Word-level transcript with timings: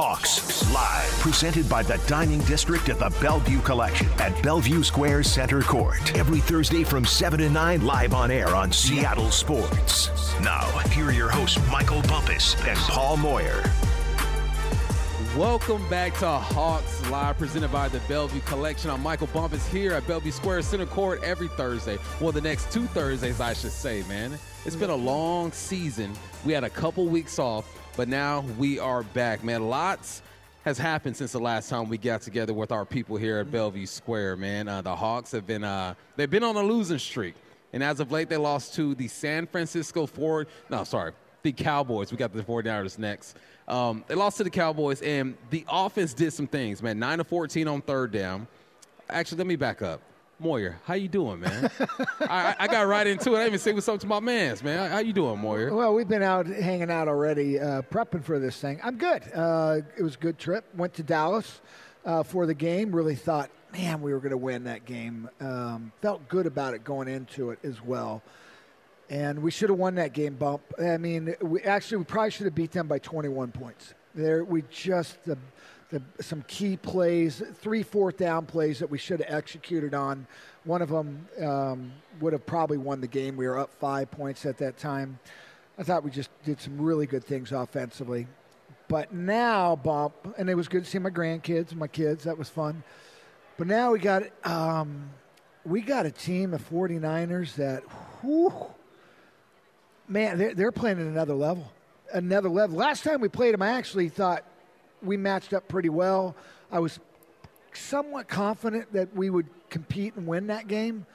Hawks 0.00 0.72
Live, 0.72 1.10
presented 1.18 1.68
by 1.68 1.82
the 1.82 1.98
Dining 2.06 2.38
District 2.42 2.88
at 2.88 3.00
the 3.00 3.10
Bellevue 3.20 3.60
Collection 3.62 4.06
at 4.18 4.40
Bellevue 4.44 4.84
Square 4.84 5.24
Center 5.24 5.60
Court. 5.60 6.16
Every 6.16 6.38
Thursday 6.38 6.84
from 6.84 7.04
7 7.04 7.40
to 7.40 7.50
9, 7.50 7.84
live 7.84 8.14
on 8.14 8.30
air 8.30 8.54
on 8.54 8.70
Seattle 8.70 9.32
Sports. 9.32 10.38
Now, 10.40 10.64
here 10.90 11.06
are 11.06 11.12
your 11.12 11.28
hosts, 11.28 11.58
Michael 11.68 12.00
Bumpus 12.02 12.54
and 12.64 12.78
Paul 12.78 13.16
Moyer. 13.16 13.60
Welcome 15.36 15.88
back 15.88 16.14
to 16.18 16.28
Hawks 16.28 17.10
Live, 17.10 17.36
presented 17.36 17.72
by 17.72 17.88
the 17.88 17.98
Bellevue 18.06 18.40
Collection. 18.42 18.90
I'm 18.90 19.02
Michael 19.02 19.26
Bumpus 19.26 19.66
here 19.66 19.94
at 19.94 20.06
Bellevue 20.06 20.30
Square 20.30 20.62
Center 20.62 20.86
Court 20.86 21.24
every 21.24 21.48
Thursday. 21.48 21.98
Well, 22.20 22.30
the 22.30 22.40
next 22.40 22.70
two 22.70 22.86
Thursdays, 22.86 23.40
I 23.40 23.52
should 23.52 23.72
say, 23.72 24.04
man. 24.08 24.38
It's 24.64 24.76
been 24.76 24.90
a 24.90 24.96
long 24.96 25.50
season. 25.50 26.12
We 26.44 26.52
had 26.52 26.62
a 26.62 26.70
couple 26.70 27.06
weeks 27.06 27.40
off, 27.40 27.64
but 27.98 28.06
now 28.06 28.44
we 28.56 28.78
are 28.78 29.02
back, 29.02 29.42
man. 29.42 29.68
Lots 29.68 30.22
has 30.64 30.78
happened 30.78 31.16
since 31.16 31.32
the 31.32 31.40
last 31.40 31.68
time 31.68 31.88
we 31.88 31.98
got 31.98 32.22
together 32.22 32.54
with 32.54 32.70
our 32.70 32.84
people 32.84 33.16
here 33.16 33.40
at 33.40 33.50
Bellevue 33.50 33.86
Square, 33.86 34.36
man. 34.36 34.68
Uh, 34.68 34.80
the 34.80 34.94
Hawks 34.94 35.32
have 35.32 35.48
been 35.48 35.64
uh, 35.64 35.94
they've 36.14 36.30
been 36.30 36.44
on 36.44 36.54
a 36.54 36.62
losing 36.62 37.00
streak, 37.00 37.34
and 37.72 37.82
as 37.82 37.98
of 37.98 38.12
late, 38.12 38.28
they 38.28 38.36
lost 38.36 38.72
to 38.74 38.94
the 38.94 39.08
San 39.08 39.48
Francisco 39.48 40.06
Ford. 40.06 40.46
No, 40.70 40.84
sorry, 40.84 41.10
the 41.42 41.50
Cowboys. 41.50 42.12
We 42.12 42.18
got 42.18 42.32
the 42.32 42.40
49ers 42.40 43.00
next. 43.00 43.36
Um, 43.66 44.04
they 44.06 44.14
lost 44.14 44.36
to 44.36 44.44
the 44.44 44.50
Cowboys, 44.50 45.02
and 45.02 45.36
the 45.50 45.64
offense 45.68 46.14
did 46.14 46.32
some 46.32 46.46
things, 46.46 46.80
man. 46.80 47.00
9 47.00 47.18
to 47.18 47.24
14 47.24 47.66
on 47.66 47.82
third 47.82 48.12
down. 48.12 48.46
Actually, 49.10 49.38
let 49.38 49.48
me 49.48 49.56
back 49.56 49.82
up. 49.82 50.00
Moyer, 50.40 50.78
how 50.84 50.94
you 50.94 51.08
doing, 51.08 51.40
man? 51.40 51.70
I, 52.20 52.54
I, 52.60 52.66
got 52.68 52.86
right 52.86 53.06
into 53.06 53.34
it. 53.34 53.38
I 53.38 53.46
even 53.46 53.58
say 53.58 53.72
what's 53.72 53.88
up 53.88 53.98
to 54.00 54.06
my 54.06 54.20
mans, 54.20 54.62
man. 54.62 54.90
How, 54.90 54.98
you 54.98 55.12
doing, 55.12 55.40
Moyer? 55.40 55.74
Well, 55.74 55.94
we've 55.94 56.06
been 56.06 56.22
out 56.22 56.46
hanging 56.46 56.90
out 56.90 57.08
already, 57.08 57.58
uh, 57.58 57.82
prepping 57.82 58.22
for 58.22 58.38
this 58.38 58.56
thing. 58.60 58.80
I'm 58.84 58.98
good. 58.98 59.24
Uh, 59.34 59.80
it 59.96 60.02
was 60.02 60.14
a 60.14 60.18
good 60.18 60.38
trip. 60.38 60.64
Went 60.76 60.94
to 60.94 61.02
Dallas 61.02 61.60
uh, 62.04 62.22
for 62.22 62.46
the 62.46 62.54
game. 62.54 62.94
Really 62.94 63.16
thought, 63.16 63.50
man, 63.72 64.00
we 64.00 64.12
were 64.12 64.20
going 64.20 64.30
to 64.30 64.36
win 64.36 64.64
that 64.64 64.84
game. 64.84 65.28
Um, 65.40 65.90
felt 66.02 66.28
good 66.28 66.46
about 66.46 66.74
it 66.74 66.84
going 66.84 67.08
into 67.08 67.50
it 67.50 67.58
as 67.64 67.82
well 67.82 68.22
and 69.10 69.42
we 69.42 69.50
should 69.50 69.70
have 69.70 69.78
won 69.78 69.94
that 69.94 70.12
game. 70.12 70.34
Bump. 70.34 70.62
I 70.78 70.98
mean, 70.98 71.34
we 71.40 71.62
actually 71.62 71.98
we 71.98 72.04
probably 72.04 72.30
should 72.30 72.44
have 72.44 72.54
beat 72.54 72.72
them 72.72 72.86
by 72.86 72.98
21 72.98 73.52
points. 73.52 73.94
There, 74.14 74.44
we 74.44 74.64
just 74.70 75.22
the, 75.24 75.38
the 75.90 76.02
some 76.20 76.42
key 76.42 76.76
plays, 76.76 77.42
three 77.54 77.82
fourth 77.82 78.16
down 78.16 78.46
plays 78.46 78.78
that 78.78 78.90
we 78.90 78.98
should 78.98 79.20
have 79.20 79.34
executed 79.34 79.94
on. 79.94 80.26
One 80.64 80.82
of 80.82 80.90
them 80.90 81.26
um, 81.40 81.92
would 82.20 82.32
have 82.34 82.44
probably 82.44 82.76
won 82.76 83.00
the 83.00 83.06
game. 83.06 83.36
We 83.36 83.46
were 83.46 83.58
up 83.58 83.72
five 83.72 84.10
points 84.10 84.44
at 84.44 84.58
that 84.58 84.76
time. 84.76 85.18
I 85.78 85.82
thought 85.82 86.04
we 86.04 86.10
just 86.10 86.30
did 86.44 86.60
some 86.60 86.80
really 86.80 87.06
good 87.06 87.24
things 87.24 87.52
offensively. 87.52 88.26
But 88.88 89.12
now, 89.12 89.76
bump, 89.76 90.14
and 90.36 90.50
it 90.50 90.54
was 90.54 90.68
good 90.68 90.84
to 90.84 90.90
see 90.90 90.98
my 90.98 91.10
grandkids, 91.10 91.74
my 91.74 91.86
kids. 91.86 92.24
That 92.24 92.36
was 92.36 92.48
fun. 92.48 92.82
But 93.56 93.66
now 93.66 93.92
we 93.92 93.98
got 93.98 94.24
um, 94.44 95.10
we 95.64 95.80
got 95.80 96.04
a 96.04 96.10
team 96.10 96.52
of 96.52 96.68
49ers 96.68 97.54
that. 97.54 97.82
Whew, 98.20 98.52
man, 100.08 100.38
they're, 100.38 100.54
they're 100.54 100.72
playing 100.72 100.98
at 101.00 101.06
another 101.06 101.34
level. 101.34 101.72
Another 102.12 102.48
level. 102.48 102.76
Last 102.76 103.04
time 103.04 103.20
we 103.20 103.28
played 103.28 103.54
them, 103.54 103.62
I 103.62 103.70
actually 103.70 104.08
thought 104.08 104.44
we 105.02 105.16
matched 105.16 105.52
up 105.52 105.68
pretty 105.68 105.88
well. 105.88 106.36
I 106.70 106.78
was 106.78 106.98
somewhat 107.72 108.28
confident 108.28 108.92
that 108.92 109.14
we 109.14 109.30
would 109.30 109.46
compete 109.70 110.14
and 110.16 110.26
win 110.26 110.46
that 110.48 110.66
game. 110.68 111.06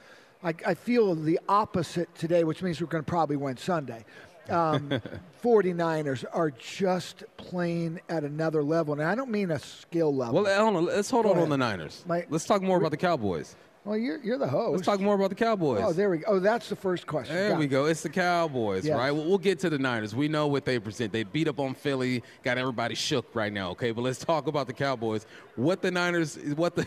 I, 0.42 0.54
I 0.66 0.74
feel 0.74 1.14
the 1.14 1.40
opposite 1.48 2.14
today, 2.14 2.44
which 2.44 2.62
means 2.62 2.80
we're 2.80 2.86
going 2.86 3.04
to 3.04 3.08
probably 3.08 3.36
win 3.36 3.56
Sunday. 3.56 4.04
Um, 4.50 4.90
49ers 5.42 6.24
are 6.32 6.50
just 6.50 7.24
playing 7.36 8.00
at 8.08 8.24
another 8.24 8.62
level. 8.62 8.94
And 8.94 9.02
I 9.02 9.14
don't 9.14 9.30
mean 9.30 9.50
a 9.50 9.58
skill 9.58 10.14
level. 10.14 10.42
Well, 10.42 10.82
let's 10.82 11.10
hold 11.10 11.24
Go 11.24 11.30
on 11.30 11.36
ahead. 11.36 11.44
on 11.44 11.50
the 11.50 11.56
Niners. 11.58 12.04
My, 12.06 12.26
let's 12.28 12.44
talk 12.44 12.62
more 12.62 12.76
about 12.78 12.90
the 12.90 12.96
Cowboys. 12.96 13.56
Well, 13.84 13.98
you're, 13.98 14.18
you're 14.22 14.38
the 14.38 14.48
host. 14.48 14.72
Let's 14.72 14.86
talk 14.86 15.00
more 15.00 15.14
about 15.14 15.28
the 15.28 15.34
Cowboys. 15.34 15.82
Oh, 15.84 15.92
there 15.92 16.08
we 16.08 16.18
go. 16.18 16.24
Oh, 16.26 16.38
that's 16.38 16.70
the 16.70 16.76
first 16.76 17.06
question. 17.06 17.34
There 17.36 17.50
Got 17.50 17.58
we 17.58 17.66
it. 17.66 17.68
go. 17.68 17.84
It's 17.84 18.02
the 18.02 18.08
Cowboys, 18.08 18.86
yes. 18.86 18.96
right? 18.96 19.10
We'll, 19.10 19.26
we'll, 19.26 19.36
get 19.36 19.58
to 19.60 19.68
the 19.68 19.78
Niners. 19.78 20.14
We 20.14 20.26
know 20.26 20.46
what 20.46 20.64
they 20.64 20.78
present. 20.78 21.12
They 21.12 21.22
beat 21.22 21.48
up 21.48 21.60
on 21.60 21.74
Philly, 21.74 22.22
got 22.42 22.56
everybody 22.56 22.94
shook 22.94 23.34
right 23.34 23.52
now, 23.52 23.70
okay? 23.72 23.90
But 23.90 24.00
let's 24.00 24.18
talk 24.18 24.46
about 24.46 24.68
the 24.68 24.72
Cowboys. 24.72 25.26
What 25.56 25.82
the 25.82 25.90
Niners, 25.90 26.38
what 26.56 26.76
the 26.76 26.86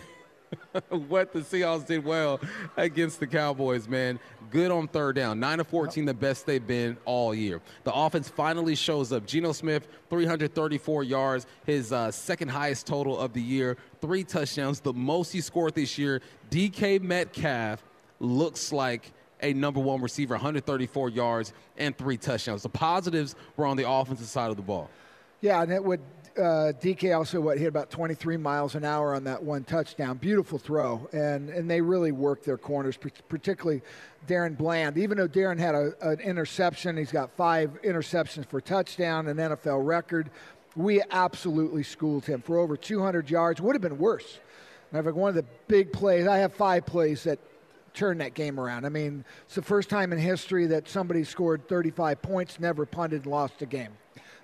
what 0.90 1.34
the 1.34 1.40
Seahawks 1.40 1.86
did 1.86 2.04
well 2.04 2.40
against 2.76 3.20
the 3.20 3.28
Cowboys, 3.28 3.88
man. 3.88 4.20
Good 4.50 4.72
on 4.72 4.88
third 4.88 5.16
down. 5.16 5.40
9 5.40 5.60
of 5.60 5.68
14, 5.68 6.06
the 6.06 6.14
best 6.14 6.46
they've 6.46 6.66
been 6.66 6.98
all 7.06 7.34
year. 7.34 7.62
The 7.84 7.94
offense 7.94 8.30
finally 8.30 8.76
shows 8.76 9.12
up. 9.12 9.26
Geno 9.26 9.52
Smith, 9.52 9.88
334 10.10 11.04
yards, 11.04 11.46
his 11.66 11.92
uh, 11.92 12.12
second 12.12 12.50
highest 12.50 12.88
total 12.88 13.18
of 13.18 13.34
the 13.34 13.42
year, 13.42 13.78
three 14.02 14.24
touchdowns, 14.24 14.80
the 14.80 14.94
most 14.94 15.32
he 15.32 15.42
scored 15.42 15.76
this 15.76 15.98
year. 15.98 16.22
DK 16.50 17.02
Metcalf 17.02 17.84
looks 18.20 18.72
like 18.72 19.12
a 19.42 19.54
number 19.54 19.80
one 19.80 20.02
receiver, 20.02 20.34
134 20.34 21.10
yards 21.10 21.54
and 21.78 21.98
three 21.98 22.18
touchdowns. 22.18 22.64
The 22.64 22.70
positives 22.70 23.36
were 23.56 23.66
on 23.66 23.78
the 23.78 23.90
offensive 23.90 24.28
side 24.28 24.50
of 24.50 24.56
the 24.56 24.64
ball. 24.64 24.90
Yeah, 25.42 25.62
and 25.62 25.72
it 25.72 25.84
would 25.84 26.02
uh, 26.38 26.74
DK 26.82 27.16
also 27.16 27.42
what 27.42 27.58
hit 27.58 27.68
about 27.68 27.90
23 27.90 28.38
miles 28.38 28.76
an 28.76 28.84
hour 28.84 29.16
on 29.16 29.24
that 29.26 29.42
one 29.42 29.64
touchdown. 29.64 30.18
Beautiful 30.18 30.60
throw, 30.60 31.08
and 31.12 31.50
and 31.50 31.70
they 31.70 31.82
really 31.82 32.12
worked 32.12 32.46
their 32.46 32.58
corners, 32.58 32.98
particularly 33.30 33.82
DaRon 34.28 34.58
Bland. 34.58 34.98
Even 34.98 35.18
though 35.18 35.28
DaRon 35.28 35.58
had 35.58 35.76
a, 35.76 35.94
an 36.02 36.20
interception, 36.20 36.98
he's 36.98 37.12
got 37.12 37.32
five 37.32 37.82
interceptions 37.84 38.46
for 38.46 38.62
touchdown, 38.62 39.28
an 39.28 39.38
NFL 39.38 39.86
record. 39.86 40.30
We 40.76 41.02
absolutely 41.10 41.84
schooled 41.84 42.26
him 42.26 42.42
for 42.42 42.58
over 42.58 42.78
200 42.78 43.30
yards. 43.30 43.60
Would 43.62 43.76
have 43.76 43.82
been 43.82 43.98
worse. 43.98 44.40
In 44.92 45.04
fact, 45.04 45.16
one 45.16 45.30
of 45.30 45.36
the 45.36 45.46
big 45.68 45.92
plays. 45.92 46.28
I 46.28 46.38
have 46.38 46.54
five 46.54 46.86
plays 46.86 47.24
that 47.24 47.40
turned 47.94 48.22
that 48.22 48.36
game 48.36 48.60
around. 48.60 48.86
I 48.86 48.90
mean, 48.90 49.26
it's 49.46 49.56
the 49.56 49.62
first 49.62 49.90
time 49.90 50.14
in 50.14 50.20
history 50.20 50.68
that 50.68 50.88
somebody 50.88 51.24
scored 51.24 51.68
35 51.68 52.22
points, 52.22 52.60
never 52.60 52.86
punted, 52.86 53.24
and 53.24 53.32
lost 53.32 53.62
a 53.64 53.66
game. 53.66 53.92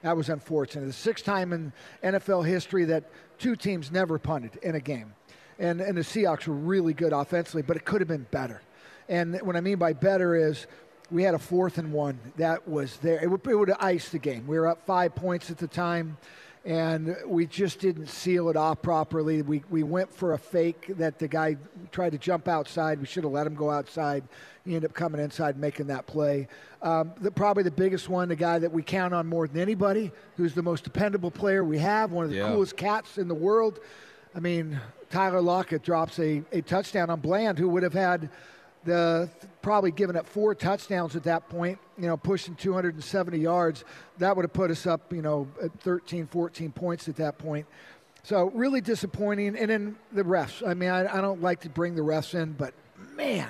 That 0.03 0.17
was 0.17 0.29
unfortunate. 0.29 0.85
The 0.85 0.93
sixth 0.93 1.25
time 1.25 1.53
in 1.53 1.73
NFL 2.03 2.45
history 2.45 2.85
that 2.85 3.05
two 3.39 3.55
teams 3.55 3.91
never 3.91 4.19
punted 4.19 4.57
in 4.57 4.75
a 4.75 4.79
game. 4.79 5.13
And, 5.57 5.79
and 5.81 5.97
the 5.97 6.01
Seahawks 6.01 6.45
were 6.45 6.53
really 6.53 6.93
good 6.93 7.13
offensively, 7.13 7.61
but 7.61 7.77
it 7.77 7.85
could 7.85 8.01
have 8.01 8.07
been 8.07 8.27
better. 8.29 8.61
And 9.07 9.39
what 9.41 9.55
I 9.55 9.61
mean 9.61 9.77
by 9.77 9.93
better 9.93 10.35
is 10.35 10.67
we 11.09 11.23
had 11.23 11.35
a 11.35 11.39
fourth 11.39 11.77
and 11.77 11.93
one 11.93 12.19
that 12.37 12.67
was 12.67 12.97
there. 12.97 13.23
It 13.23 13.27
would, 13.27 13.47
it 13.47 13.55
would 13.55 13.69
have 13.69 13.77
iced 13.79 14.11
the 14.11 14.19
game. 14.19 14.45
We 14.45 14.59
were 14.59 14.67
up 14.67 14.85
five 14.85 15.15
points 15.15 15.49
at 15.49 15.57
the 15.57 15.67
time 15.67 16.17
and 16.65 17.17
we 17.25 17.45
just 17.45 17.79
didn't 17.79 18.07
seal 18.07 18.49
it 18.49 18.55
off 18.55 18.81
properly. 18.81 19.41
We, 19.41 19.63
we 19.69 19.83
went 19.83 20.13
for 20.13 20.33
a 20.33 20.37
fake 20.37 20.93
that 20.97 21.19
the 21.19 21.27
guy 21.27 21.57
tried 21.91 22.11
to 22.13 22.17
jump 22.17 22.47
outside. 22.47 22.99
We 22.99 23.05
should 23.05 23.23
have 23.25 23.33
let 23.33 23.45
him 23.45 23.55
go 23.55 23.69
outside. 23.69 24.23
He 24.63 24.75
ended 24.75 24.91
up 24.91 24.95
coming 24.95 25.19
inside 25.19 25.57
making 25.57 25.87
that 25.87 26.07
play. 26.07 26.47
Um, 26.81 27.11
the, 27.19 27.31
probably 27.31 27.63
the 27.63 27.71
biggest 27.71 28.07
one, 28.07 28.29
the 28.29 28.35
guy 28.35 28.59
that 28.59 28.71
we 28.71 28.81
count 28.81 29.13
on 29.13 29.27
more 29.27 29.47
than 29.47 29.61
anybody, 29.61 30.11
who's 30.37 30.53
the 30.53 30.63
most 30.63 30.85
dependable 30.85 31.31
player 31.31 31.63
we 31.65 31.79
have, 31.79 32.11
one 32.11 32.23
of 32.25 32.31
the 32.31 32.37
yeah. 32.37 32.47
coolest 32.47 32.77
cats 32.77 33.17
in 33.17 33.27
the 33.27 33.35
world. 33.35 33.79
I 34.33 34.39
mean, 34.39 34.79
Tyler 35.09 35.41
Lockett 35.41 35.83
drops 35.83 36.17
a, 36.19 36.43
a 36.53 36.61
touchdown 36.61 37.09
on 37.09 37.19
Bland, 37.19 37.59
who 37.59 37.67
would 37.69 37.83
have 37.83 37.93
had– 37.93 38.29
the 38.85 39.29
probably 39.61 39.91
giving 39.91 40.15
up 40.15 40.27
four 40.27 40.53
touchdowns 40.53 41.15
at 41.15 41.23
that 41.23 41.49
point, 41.49 41.79
you 41.97 42.07
know, 42.07 42.17
pushing 42.17 42.55
270 42.55 43.37
yards. 43.37 43.85
That 44.17 44.35
would 44.35 44.43
have 44.43 44.53
put 44.53 44.71
us 44.71 44.85
up, 44.85 45.11
you 45.13 45.21
know, 45.21 45.47
at 45.63 45.71
13, 45.79 46.27
14 46.27 46.71
points 46.71 47.07
at 47.07 47.15
that 47.17 47.37
point. 47.37 47.65
So 48.23 48.51
really 48.53 48.81
disappointing. 48.81 49.57
And 49.57 49.69
then 49.69 49.95
the 50.11 50.23
refs. 50.23 50.67
I 50.67 50.73
mean, 50.73 50.89
I, 50.89 51.17
I 51.17 51.21
don't 51.21 51.41
like 51.41 51.61
to 51.61 51.69
bring 51.69 51.95
the 51.95 52.01
refs 52.01 52.33
in, 52.35 52.53
but 52.53 52.73
man, 53.15 53.49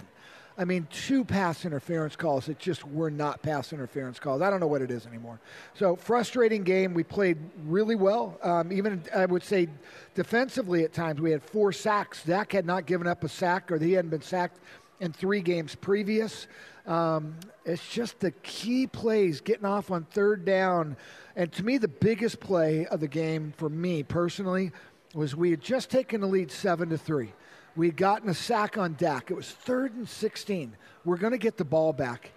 I 0.57 0.65
mean, 0.65 0.87
two 0.91 1.25
pass 1.25 1.65
interference 1.65 2.15
calls 2.15 2.45
that 2.45 2.59
just 2.59 2.85
were 2.87 3.09
not 3.09 3.41
pass 3.41 3.73
interference 3.73 4.19
calls. 4.19 4.41
I 4.41 4.51
don't 4.51 4.59
know 4.59 4.67
what 4.67 4.83
it 4.83 4.91
is 4.91 5.07
anymore. 5.07 5.39
So 5.73 5.95
frustrating 5.95 6.63
game. 6.63 6.93
We 6.93 7.03
played 7.03 7.37
really 7.65 7.95
well. 7.95 8.37
Um, 8.43 8.71
even 8.71 9.01
I 9.15 9.25
would 9.25 9.43
say 9.43 9.67
defensively 10.13 10.83
at 10.83 10.93
times 10.93 11.19
we 11.19 11.31
had 11.31 11.41
four 11.41 11.71
sacks. 11.71 12.23
Zach 12.23 12.51
had 12.51 12.67
not 12.67 12.85
given 12.85 13.07
up 13.07 13.23
a 13.23 13.29
sack, 13.29 13.71
or 13.71 13.79
he 13.79 13.93
hadn't 13.93 14.11
been 14.11 14.21
sacked 14.21 14.59
in 15.03 15.11
three 15.11 15.41
games 15.41 15.75
previous. 15.75 16.47
Um, 16.87 17.35
it's 17.65 17.85
just 17.89 18.21
the 18.21 18.31
key 18.31 18.87
plays, 18.87 19.41
getting 19.41 19.65
off 19.65 19.91
on 19.91 20.05
third 20.05 20.45
down. 20.45 20.95
And 21.35 21.51
to 21.53 21.63
me, 21.63 21.77
the 21.77 21.89
biggest 21.89 22.39
play 22.39 22.85
of 22.85 23.01
the 23.01 23.07
game 23.09 23.53
for 23.57 23.67
me 23.67 24.03
personally 24.03 24.71
was 25.13 25.35
we 25.35 25.51
had 25.51 25.59
just 25.59 25.89
taken 25.89 26.21
the 26.21 26.27
lead 26.27 26.51
seven 26.51 26.89
to 26.89 26.97
three. 26.97 27.33
We 27.75 27.87
had 27.87 27.97
gotten 27.97 28.29
a 28.29 28.33
sack 28.33 28.77
on 28.77 28.95
Dak. 28.97 29.29
It 29.29 29.33
was 29.33 29.49
third 29.49 29.93
and 29.93 30.07
16. 30.07 30.75
We're 31.03 31.17
going 31.17 31.33
to 31.33 31.37
get 31.37 31.57
the 31.57 31.65
ball 31.65 31.91
back. 31.91 32.31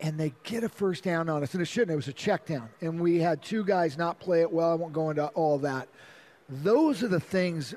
And 0.00 0.18
they 0.18 0.32
get 0.44 0.62
a 0.62 0.68
first 0.68 1.02
down 1.02 1.28
on 1.28 1.42
us. 1.42 1.54
And 1.54 1.62
it 1.62 1.66
shouldn't. 1.66 1.90
It 1.90 1.96
was 1.96 2.08
a 2.08 2.12
check 2.12 2.46
down. 2.46 2.68
And 2.80 3.00
we 3.00 3.18
had 3.18 3.42
two 3.42 3.64
guys 3.64 3.98
not 3.98 4.20
play 4.20 4.42
it 4.42 4.50
well. 4.50 4.70
I 4.70 4.74
won't 4.74 4.92
go 4.92 5.10
into 5.10 5.26
all 5.28 5.58
that. 5.58 5.88
Those 6.48 7.02
are 7.02 7.08
the 7.08 7.20
things 7.20 7.74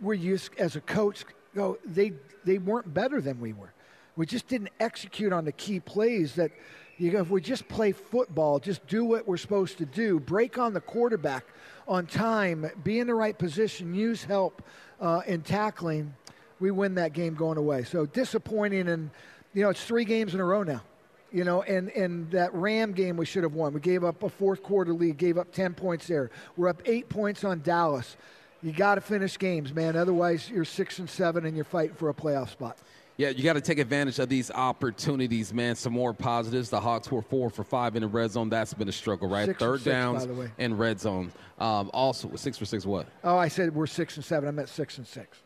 where 0.00 0.14
you, 0.14 0.38
as 0.58 0.76
a 0.76 0.80
coach, 0.82 1.24
go, 1.54 1.78
they, 1.84 2.12
they 2.44 2.58
weren't 2.58 2.92
better 2.92 3.20
than 3.20 3.40
we 3.40 3.52
were. 3.52 3.72
We 4.16 4.26
just 4.26 4.48
didn't 4.48 4.70
execute 4.80 5.32
on 5.32 5.44
the 5.44 5.52
key 5.52 5.80
plays 5.80 6.34
that 6.34 6.50
You 6.98 7.12
go, 7.12 7.20
if 7.20 7.30
we 7.30 7.40
just 7.40 7.68
play 7.68 7.92
football, 7.92 8.58
just 8.58 8.84
do 8.88 9.04
what 9.04 9.28
we're 9.28 9.36
supposed 9.36 9.78
to 9.78 9.86
do, 9.86 10.18
break 10.18 10.58
on 10.58 10.74
the 10.74 10.80
quarterback 10.80 11.44
on 11.86 12.06
time, 12.06 12.68
be 12.82 12.98
in 12.98 13.06
the 13.06 13.14
right 13.14 13.38
position, 13.38 13.94
use 13.94 14.24
help 14.24 14.62
uh, 15.00 15.22
in 15.26 15.42
tackling, 15.42 16.12
we 16.58 16.72
win 16.72 16.96
that 16.96 17.12
game 17.12 17.34
going 17.34 17.56
away. 17.56 17.84
So 17.84 18.06
disappointing, 18.06 18.88
and 18.88 19.10
you 19.54 19.62
know 19.62 19.70
it's 19.70 19.84
three 19.84 20.04
games 20.04 20.34
in 20.34 20.40
a 20.40 20.44
row 20.44 20.62
now. 20.64 20.82
You 21.30 21.44
know, 21.44 21.62
and, 21.62 21.90
and 21.90 22.30
that 22.30 22.54
Ram 22.54 22.92
game 22.92 23.16
we 23.18 23.26
should 23.26 23.42
have 23.42 23.52
won. 23.52 23.74
We 23.74 23.80
gave 23.80 24.02
up 24.02 24.22
a 24.22 24.30
fourth 24.30 24.62
quarter 24.62 24.94
lead, 24.94 25.18
gave 25.18 25.36
up 25.36 25.52
10 25.52 25.74
points 25.74 26.06
there. 26.06 26.30
We're 26.56 26.68
up 26.68 26.80
eight 26.86 27.10
points 27.10 27.44
on 27.44 27.60
Dallas. 27.60 28.16
You 28.62 28.72
got 28.72 28.96
to 28.96 29.00
finish 29.00 29.38
games, 29.38 29.72
man. 29.72 29.96
Otherwise, 29.96 30.50
you're 30.50 30.64
six 30.64 30.98
and 30.98 31.08
seven 31.08 31.44
and 31.46 31.54
you're 31.54 31.64
fighting 31.64 31.94
for 31.94 32.08
a 32.08 32.14
playoff 32.14 32.50
spot. 32.50 32.76
Yeah, 33.16 33.30
you 33.30 33.42
got 33.42 33.54
to 33.54 33.60
take 33.60 33.78
advantage 33.78 34.20
of 34.20 34.28
these 34.28 34.48
opportunities, 34.50 35.52
man. 35.52 35.74
Some 35.74 35.92
more 35.92 36.12
positives. 36.14 36.70
The 36.70 36.80
Hawks 36.80 37.10
were 37.10 37.22
four 37.22 37.50
for 37.50 37.64
five 37.64 37.96
in 37.96 38.02
the 38.02 38.08
red 38.08 38.30
zone. 38.30 38.48
That's 38.48 38.72
been 38.74 38.88
a 38.88 38.92
struggle, 38.92 39.28
right? 39.28 39.46
Six 39.46 39.58
Third 39.58 39.80
six, 39.80 39.84
downs 39.92 40.24
by 40.24 40.32
the 40.32 40.40
way. 40.40 40.50
in 40.58 40.76
red 40.76 41.00
zone. 41.00 41.32
Um, 41.58 41.90
also, 41.92 42.34
six 42.36 42.56
for 42.58 42.64
six. 42.64 42.86
What? 42.86 43.08
Oh, 43.24 43.36
I 43.36 43.48
said 43.48 43.74
we're 43.74 43.88
six 43.88 44.14
and 44.16 44.24
seven. 44.24 44.48
I 44.48 44.52
meant 44.52 44.68
six 44.68 44.98
and 44.98 45.06
six. 45.06 45.38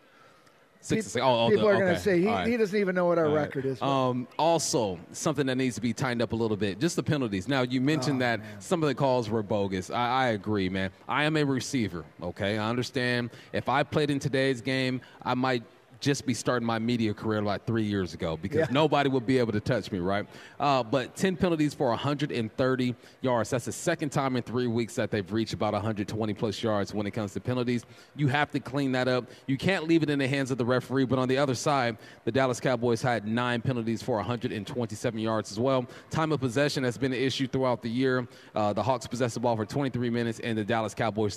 Six 0.82 1.04
for 1.06 1.10
six. 1.10 1.24
Oh, 1.24 1.46
oh, 1.46 1.48
People 1.50 1.68
are 1.68 1.78
going 1.78 1.94
to 1.94 2.00
say 2.00 2.20
he, 2.20 2.26
right. 2.26 2.46
he 2.46 2.56
doesn't 2.56 2.78
even 2.78 2.94
know 2.94 3.06
what 3.06 3.16
our 3.16 3.26
All 3.26 3.34
right. 3.34 3.42
record 3.42 3.64
is. 3.64 3.80
Um, 3.80 4.26
also, 4.38 4.98
something 5.12 5.46
that 5.46 5.56
needs 5.56 5.76
to 5.76 5.80
be 5.80 5.92
tightened 5.92 6.20
up 6.22 6.32
a 6.32 6.36
little 6.36 6.56
bit, 6.56 6.80
just 6.80 6.96
the 6.96 7.02
penalties. 7.02 7.46
Now, 7.48 7.62
you 7.62 7.80
mentioned 7.80 8.16
Oh, 8.16 8.26
that 8.26 8.40
some 8.58 8.82
of 8.82 8.88
the 8.88 8.94
calls 8.94 9.30
were 9.30 9.42
bogus. 9.44 9.90
I, 9.90 10.08
I 10.08 10.26
agree, 10.28 10.68
man. 10.68 10.90
I 11.08 11.24
am 11.24 11.36
a 11.36 11.44
receiver, 11.44 12.04
okay? 12.22 12.58
I 12.58 12.68
understand. 12.68 13.30
If 13.52 13.68
I 13.68 13.84
played 13.84 14.10
in 14.10 14.18
today's 14.18 14.60
game, 14.60 15.00
I 15.22 15.34
might 15.34 15.62
just 16.02 16.26
be 16.26 16.34
starting 16.34 16.66
my 16.66 16.80
media 16.80 17.14
career 17.14 17.40
like 17.40 17.64
three 17.64 17.84
years 17.84 18.12
ago 18.12 18.36
because 18.36 18.58
Yeah. 18.66 18.72
nobody 18.72 19.08
would 19.08 19.24
be 19.24 19.38
able 19.38 19.52
to 19.52 19.60
touch 19.60 19.90
me, 19.92 20.00
right? 20.00 20.26
Uh, 20.58 20.82
but 20.82 21.14
10 21.14 21.36
penalties 21.36 21.74
for 21.74 21.90
130 21.90 22.94
yards. 23.20 23.50
That's 23.50 23.66
the 23.66 23.72
second 23.72 24.10
time 24.10 24.34
in 24.36 24.42
three 24.42 24.66
weeks 24.66 24.96
that 24.96 25.12
they've 25.12 25.32
reached 25.32 25.54
about 25.54 25.74
120 25.74 26.34
plus 26.34 26.60
yards 26.60 26.92
when 26.92 27.06
it 27.06 27.12
comes 27.12 27.32
to 27.34 27.40
penalties. 27.40 27.84
You 28.16 28.26
have 28.28 28.50
to 28.50 28.58
clean 28.60 28.90
that 28.92 29.06
up. 29.06 29.26
You 29.46 29.56
can't 29.56 29.86
leave 29.86 30.02
it 30.02 30.10
in 30.10 30.18
the 30.18 30.26
hands 30.26 30.50
of 30.50 30.58
the 30.58 30.64
referee. 30.64 31.04
But 31.04 31.20
on 31.20 31.28
the 31.28 31.38
other 31.38 31.54
side, 31.54 31.96
the 32.24 32.32
Dallas 32.32 32.58
Cowboys 32.58 33.00
had 33.00 33.24
nine 33.26 33.60
penalties 33.62 34.02
for 34.02 34.16
127 34.16 35.20
yards 35.20 35.52
as 35.52 35.60
well. 35.60 35.86
Time 36.10 36.32
of 36.32 36.40
possession 36.40 36.82
has 36.82 36.98
been 36.98 37.12
an 37.12 37.20
issue 37.20 37.46
throughout 37.46 37.80
the 37.80 37.88
year. 37.90 38.26
Uh, 38.56 38.72
the 38.72 38.82
Hawks 38.82 39.06
possessed 39.06 39.34
the 39.34 39.40
ball 39.40 39.56
for 39.56 39.64
23 39.64 40.10
minutes 40.10 40.40
and 40.40 40.58
the 40.58 40.64
Dallas 40.64 40.94
Cowboys 40.94 41.36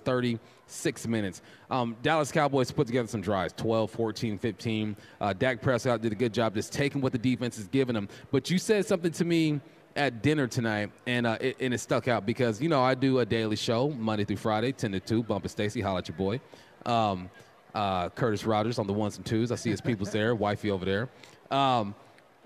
36 0.68 1.08
minutes. 1.08 1.42
Um, 1.70 1.96
Dallas 2.02 2.32
Cowboys 2.32 2.72
put 2.72 2.88
together 2.88 3.08
some 3.08 3.22
drives 3.22 3.54
12, 3.58 3.92
14, 3.92 4.38
15. 4.38 4.96
Uh, 5.22 5.34
Dak 5.34 5.62
Prescott 5.62 6.02
did 6.02 6.12
a 6.12 6.16
good 6.16 6.34
job 6.34 6.56
just 6.56 6.74
taking 6.74 7.02
what 7.02 7.12
the 7.12 7.18
defense 7.18 7.58
is 7.58 7.68
giving 7.68 7.94
them. 7.94 8.10
But 8.32 8.50
you 8.50 8.58
said 8.58 8.86
something 8.86 9.12
to 9.14 9.26
me 9.26 9.62
at 9.96 10.22
dinner 10.22 10.48
tonight, 10.48 10.92
and 11.08 11.26
uh, 11.26 11.38
it, 11.40 11.58
and 11.60 11.74
it 11.74 11.78
stuck 11.80 12.08
out 12.08 12.26
because 12.26 12.62
you 12.62 12.68
know 12.68 12.82
I 12.82 12.96
do 12.96 13.20
a 13.20 13.26
daily 13.26 13.56
show 13.56 13.90
Monday 13.90 14.26
through 14.26 14.38
Friday, 14.38 14.72
ten 14.72 14.92
to 14.92 15.00
two. 15.00 15.24
Bump 15.24 15.48
Stacy, 15.48 15.82
holla 15.82 16.00
at 16.00 16.08
your 16.08 16.18
boy. 16.18 16.42
Um, 16.86 17.30
uh, 17.74 18.10
Curtis 18.10 18.46
Rogers 18.46 18.80
on 18.80 18.88
the 18.88 18.94
ones 18.94 19.18
and 19.18 19.26
twos. 19.26 19.52
I 19.52 19.56
see 19.56 19.70
his 19.70 19.82
people's 19.82 20.12
there, 20.12 20.36
wifey 20.36 20.72
over 20.72 20.86
there. 20.86 21.10
Um, 21.52 21.96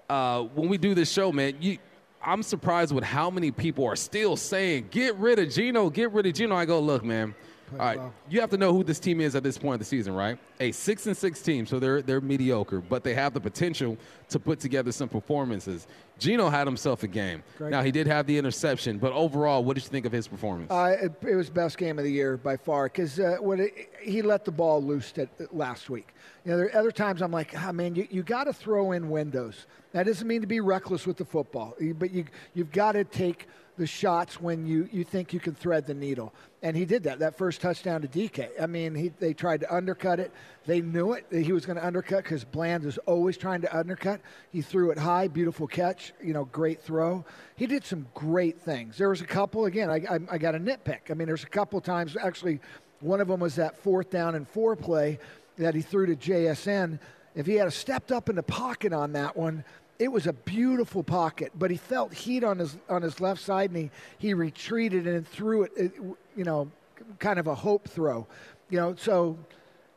uh, 0.09 0.43
when 0.43 0.69
we 0.69 0.77
do 0.77 0.93
this 0.93 1.11
show, 1.11 1.31
man, 1.31 1.55
you, 1.59 1.77
I'm 2.23 2.43
surprised 2.43 2.93
with 2.93 3.03
how 3.03 3.29
many 3.29 3.51
people 3.51 3.85
are 3.85 3.95
still 3.95 4.35
saying, 4.35 4.89
"Get 4.91 5.15
rid 5.15 5.39
of 5.39 5.49
Geno, 5.49 5.89
get 5.89 6.11
rid 6.11 6.25
of 6.27 6.33
Geno." 6.33 6.55
I 6.55 6.65
go, 6.65 6.79
look, 6.79 7.03
man. 7.03 7.33
All 7.73 7.79
right, 7.79 7.99
you 8.29 8.41
have 8.41 8.49
to 8.51 8.57
know 8.57 8.73
who 8.73 8.83
this 8.83 8.99
team 8.99 9.21
is 9.21 9.35
at 9.35 9.43
this 9.43 9.57
point 9.57 9.75
of 9.75 9.79
the 9.79 9.85
season, 9.85 10.13
right? 10.13 10.37
A 10.59 10.71
six 10.71 11.07
and 11.07 11.15
six 11.15 11.41
team, 11.41 11.65
so 11.65 11.79
they're 11.79 12.01
they're 12.01 12.21
mediocre, 12.21 12.81
but 12.81 13.03
they 13.03 13.13
have 13.13 13.33
the 13.33 13.39
potential 13.39 13.97
to 14.29 14.39
put 14.39 14.59
together 14.59 14.91
some 14.91 15.09
performances. 15.09 15.87
Geno 16.17 16.49
had 16.49 16.67
himself 16.67 17.03
a 17.03 17.07
game. 17.07 17.43
Great. 17.57 17.71
Now 17.71 17.81
he 17.81 17.91
did 17.91 18.07
have 18.07 18.27
the 18.27 18.37
interception, 18.37 18.97
but 18.97 19.13
overall, 19.13 19.63
what 19.63 19.75
did 19.75 19.83
you 19.83 19.89
think 19.89 20.05
of 20.05 20.11
his 20.11 20.27
performance? 20.27 20.71
Uh, 20.71 20.97
it, 21.01 21.13
it 21.27 21.35
was 21.35 21.49
best 21.49 21.77
game 21.77 21.97
of 21.97 22.03
the 22.03 22.11
year 22.11 22.37
by 22.37 22.57
far 22.57 22.85
because 22.85 23.19
uh, 23.19 23.37
when 23.39 23.59
it, 23.61 23.93
he 24.01 24.21
let 24.21 24.45
the 24.45 24.51
ball 24.51 24.83
loose 24.83 25.13
at, 25.17 25.29
last 25.55 25.89
week. 25.89 26.13
You 26.45 26.51
know, 26.51 26.57
there 26.57 26.67
are 26.67 26.75
other 26.77 26.91
times 26.91 27.21
I'm 27.21 27.31
like, 27.31 27.53
ah, 27.57 27.71
man, 27.71 27.95
you, 27.95 28.07
you 28.09 28.23
got 28.23 28.45
to 28.45 28.53
throw 28.53 28.91
in 28.91 29.09
windows. 29.09 29.65
That 29.91 30.05
doesn't 30.05 30.27
mean 30.27 30.41
to 30.41 30.47
be 30.47 30.59
reckless 30.59 31.07
with 31.07 31.17
the 31.17 31.25
football, 31.25 31.75
but 31.95 32.11
you 32.11 32.25
you've 32.53 32.71
got 32.71 32.93
to 32.93 33.03
take 33.03 33.47
the 33.79 33.87
shots 33.87 34.41
when 34.41 34.67
you, 34.67 34.89
you 34.91 35.05
think 35.05 35.33
you 35.33 35.39
can 35.39 35.55
thread 35.55 35.87
the 35.87 35.93
needle. 35.93 36.33
And 36.61 36.75
he 36.75 36.83
did 36.83 37.03
that. 37.03 37.19
That 37.19 37.37
first 37.37 37.61
touchdown 37.61 38.01
to 38.01 38.07
DK. 38.09 38.49
I 38.61 38.67
mean, 38.67 38.93
he, 38.93 39.07
they 39.07 39.33
tried 39.33 39.61
to 39.61 39.73
undercut 39.73 40.19
it. 40.19 40.33
They 40.65 40.81
knew 40.81 41.13
it. 41.13 41.25
He 41.31 41.53
was 41.53 41.65
going 41.65 41.77
to 41.77 41.85
undercut 41.85 42.23
because 42.23 42.43
Bland 42.43 42.83
is 42.83 42.97
always 42.99 43.37
trying 43.37 43.61
to 43.61 43.75
undercut. 43.75 44.19
He 44.51 44.61
threw 44.61 44.91
it 44.91 44.97
high, 44.97 45.29
beautiful 45.29 45.65
catch. 45.65 46.11
You 46.21 46.33
know, 46.33 46.43
great 46.45 46.83
throw. 46.83 47.23
He 47.55 47.67
did 47.67 47.85
some 47.85 48.05
great 48.13 48.59
things. 48.59 48.97
There 48.97 49.09
was 49.09 49.21
a 49.21 49.25
couple. 49.25 49.65
Again, 49.65 49.89
I, 49.89 49.95
I, 49.95 50.19
I 50.31 50.37
got 50.37 50.55
a 50.55 50.59
nitpick. 50.59 51.09
I 51.09 51.13
mean, 51.13 51.27
there's 51.27 51.45
a 51.45 51.49
couple 51.49 51.79
times. 51.79 52.17
Actually, 52.21 52.59
one 52.99 53.21
of 53.21 53.29
them 53.29 53.39
was 53.39 53.55
that 53.55 53.77
fourth 53.77 54.09
down 54.09 54.35
and 54.35 54.45
four 54.45 54.75
play 54.75 55.19
that 55.57 55.73
he 55.73 55.81
threw 55.81 56.05
to 56.05 56.17
JSN. 56.17 56.99
If 57.33 57.45
he 57.45 57.55
had 57.55 57.71
stepped 57.71 58.11
up 58.11 58.27
in 58.27 58.35
the 58.35 58.43
pocket 58.43 58.91
on 58.91 59.13
that 59.13 59.37
one, 59.37 59.63
it 59.99 60.09
was 60.09 60.27
a 60.27 60.33
beautiful 60.33 61.03
pocket, 61.03 61.51
but 61.59 61.69
he 61.69 61.77
felt 61.77 62.13
heat 62.13 62.43
on 62.43 62.57
his 62.57 62.77
on 62.87 63.01
his 63.01 63.19
left 63.19 63.41
side, 63.41 63.69
and 63.69 63.77
he, 63.77 63.91
he 64.17 64.33
retreated 64.33 65.05
and 65.05 65.27
threw 65.27 65.63
it, 65.63 65.71
it, 65.75 65.93
you 66.35 66.45
know, 66.45 66.71
kind 67.19 67.37
of 67.37 67.47
a 67.47 67.55
hope 67.55 67.87
throw, 67.87 68.25
you 68.69 68.79
know. 68.79 68.95
So 68.95 69.37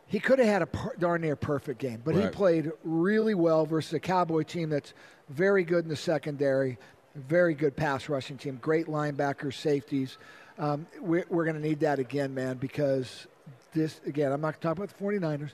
he 0.09 0.19
could 0.19 0.41
have 0.41 0.49
had 0.49 0.63
a 0.63 0.67
per, 0.67 0.95
darn 0.99 1.21
near 1.21 1.37
perfect 1.37 1.79
game, 1.79 2.03
but 2.05 2.17
he 2.17 2.27
played 2.27 2.73
really 2.83 3.35
well 3.35 3.65
versus 3.65 3.93
a 3.93 4.01
Cowboy 4.01 4.43
team 4.43 4.71
that's 4.71 4.93
very 5.31 5.63
good 5.63 5.85
in 5.85 5.89
the 5.89 5.97
secondary, 5.97 6.79
very 7.15 7.55
good 7.55 7.77
pass 7.77 8.09
rushing 8.09 8.37
team, 8.37 8.59
great 8.61 8.87
linebackers, 8.87 9.55
safeties. 9.55 10.19
Um, 10.59 10.87
we're 11.01 11.25
we're 11.31 11.45
going 11.45 11.57
to 11.57 11.63
need 11.63 11.81
that 11.81 12.01
again, 12.01 12.35
man, 12.35 12.57
because 12.57 13.29
this 13.73 14.01
again. 14.05 14.33
I'm 14.33 14.41
not 14.41 14.61
talking 14.61 14.83
about 14.83 14.97
the 14.97 15.05
49ers. 15.05 15.51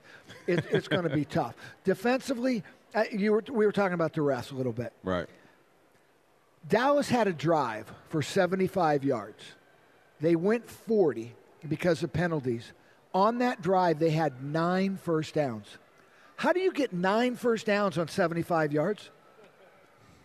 It, 0.47 0.65
it's 0.71 0.89
going 0.89 1.05
to 1.05 1.15
be 1.15 1.25
tough 1.27 1.55
defensively. 1.85 2.65
Uh, 2.95 3.05
you 3.13 3.33
were, 3.33 3.45
we 3.51 3.67
were 3.67 3.73
talking 3.73 3.95
about 3.95 4.13
the 4.15 4.23
rest 4.23 4.51
a 4.51 4.55
little 4.55 4.73
bit. 4.73 4.93
right. 5.03 5.27
Dallas 6.69 7.09
had 7.09 7.29
a 7.29 7.33
drive 7.33 7.91
for 8.09 8.21
75 8.21 9.03
yards. 9.05 9.43
They 10.21 10.37
went 10.37 10.69
40 10.69 11.35
because 11.69 12.03
of 12.03 12.13
penalties. 12.13 12.73
On 13.15 13.39
that 13.39 13.63
drive, 13.63 13.99
they 13.99 14.11
had 14.11 14.43
nine 14.45 14.99
first 15.03 15.35
downs. 15.35 15.67
How 16.37 16.53
do 16.53 16.61
you 16.61 16.73
get 16.73 16.93
nine 16.93 17.37
first 17.37 17.65
downs 17.65 17.97
on 17.97 18.09
75 18.09 18.73
yards? 18.73 19.09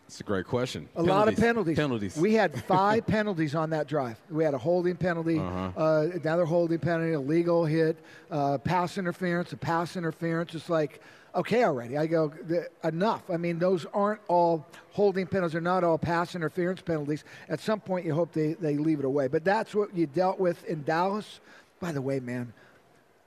It's 0.07 0.19
a 0.19 0.23
great 0.23 0.45
question. 0.45 0.89
A 0.97 1.01
lot 1.03 1.27
of 1.29 1.37
penalties. 1.37 1.77
Penalties. 1.77 2.17
We 2.17 2.33
had 2.33 2.61
five 2.65 3.07
penalties 3.07 3.55
on 3.55 3.69
that 3.69 3.87
drive. 3.87 4.17
We 4.29 4.43
had 4.43 4.53
a 4.53 4.57
holding 4.57 4.95
penalty, 4.97 5.39
Uh-huh. 5.39 5.71
uh, 5.81 6.09
another 6.13 6.45
holding 6.45 6.79
penalty, 6.79 7.13
a 7.13 7.19
legal 7.21 7.63
hit, 7.63 7.97
uh, 8.29 8.57
pass 8.57 8.97
interference, 8.97 9.53
a 9.53 9.57
pass 9.57 9.95
interference. 9.95 10.53
It's 10.55 10.69
like, 10.69 10.99
okay, 11.35 11.63
already. 11.63 11.97
I 11.97 12.07
go, 12.07 12.31
"The- 12.47 12.67
enough. 12.83 13.23
I 13.29 13.37
mean, 13.37 13.59
those 13.59 13.85
aren't 13.93 14.21
all 14.27 14.65
holding 14.91 15.25
penalties. 15.27 15.53
They're 15.53 15.61
not 15.61 15.83
all 15.83 15.97
pass 15.97 16.35
interference 16.35 16.81
penalties. 16.81 17.23
At 17.49 17.59
some 17.59 17.79
point, 17.79 18.05
you 18.05 18.13
hope 18.13 18.31
they, 18.33 18.53
they 18.53 18.77
leave 18.77 18.99
it 18.99 19.05
away. 19.05 19.27
But 19.27 19.43
that's 19.43 19.73
what 19.73 19.95
you 19.95 20.05
dealt 20.05 20.39
with 20.39 20.63
in 20.65 20.83
Dallas. 20.83 21.39
By 21.79 21.91
the 21.91 22.01
way, 22.01 22.19
man, 22.19 22.53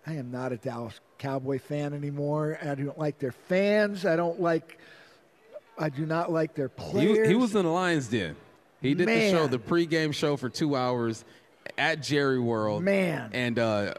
I 0.06 0.14
am 0.14 0.30
not 0.30 0.52
a 0.52 0.56
Dallas 0.56 1.00
Cowboy 1.18 1.58
fan 1.58 1.92
anymore. 1.92 2.58
I 2.62 2.74
don't 2.74 2.98
like 2.98 3.18
their 3.18 3.32
fans. 3.32 4.06
I 4.06 4.16
don't 4.16 4.40
like. 4.40 4.78
I 5.78 5.88
do 5.90 6.06
not 6.06 6.32
like 6.32 6.54
their 6.54 6.70
He, 6.78 6.90
players. 6.90 7.28
he 7.28 7.34
was 7.34 7.54
in 7.54 7.64
the 7.64 7.70
Lions 7.70 8.08
Den. 8.08 8.34
He 8.80 8.94
did 8.94 9.08
the 9.08 9.30
show, 9.30 9.46
the 9.46 9.58
pregame 9.58 10.14
show 10.14 10.36
for 10.36 10.48
two 10.48 10.76
hours 10.76 11.24
at 11.76 12.02
Jerry 12.02 12.38
World. 12.38 12.82
Man. 12.82 13.30
And 13.32 13.58
uh, 13.58 13.94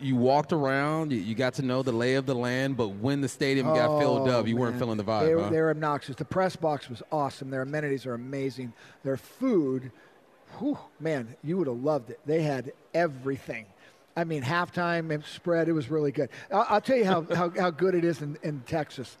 you 0.00 0.16
walked 0.16 0.52
around, 0.52 1.12
you, 1.12 1.18
you 1.18 1.34
got 1.34 1.54
to 1.54 1.62
know 1.62 1.82
the 1.82 1.92
lay 1.92 2.14
of 2.14 2.26
the 2.26 2.34
land, 2.34 2.76
but 2.76 2.88
when 2.88 3.20
the 3.20 3.28
stadium 3.28 3.66
got 3.66 4.00
filled 4.00 4.28
Oh, 4.28 4.40
up, 4.40 4.46
you 4.46 4.56
weren't 4.56 4.74
man. 4.74 4.80
feeling 4.80 4.96
the 4.98 5.04
vibe. 5.04 5.26
They 5.26 5.34
were, 5.34 5.42
huh? 5.44 5.50
they 5.50 5.60
were 5.60 5.70
obnoxious. 5.70 6.16
The 6.16 6.24
press 6.24 6.56
box 6.56 6.88
was 6.88 7.02
awesome. 7.10 7.50
Their 7.50 7.62
amenities 7.62 8.06
are 8.06 8.14
amazing. 8.14 8.72
Their 9.04 9.16
food, 9.16 9.92
whew, 10.58 10.78
man, 11.00 11.36
you 11.42 11.56
would 11.58 11.66
have 11.66 11.78
loved 11.82 12.10
it. 12.10 12.20
They 12.26 12.42
had 12.42 12.72
everything. 12.94 13.66
I 14.16 14.24
mean, 14.24 14.42
halftime 14.42 15.10
and 15.12 15.24
spread, 15.24 15.68
it 15.68 15.72
was 15.72 15.90
really 15.90 16.12
good. 16.12 16.28
I'll, 16.52 16.66
I'll 16.68 16.80
tell 16.80 16.98
you 16.98 17.04
how, 17.06 17.22
how, 17.34 17.50
how 17.50 17.70
good 17.70 17.94
it 17.94 18.04
is 18.04 18.20
in, 18.20 18.36
in 18.42 18.60
Texas. 18.66 19.16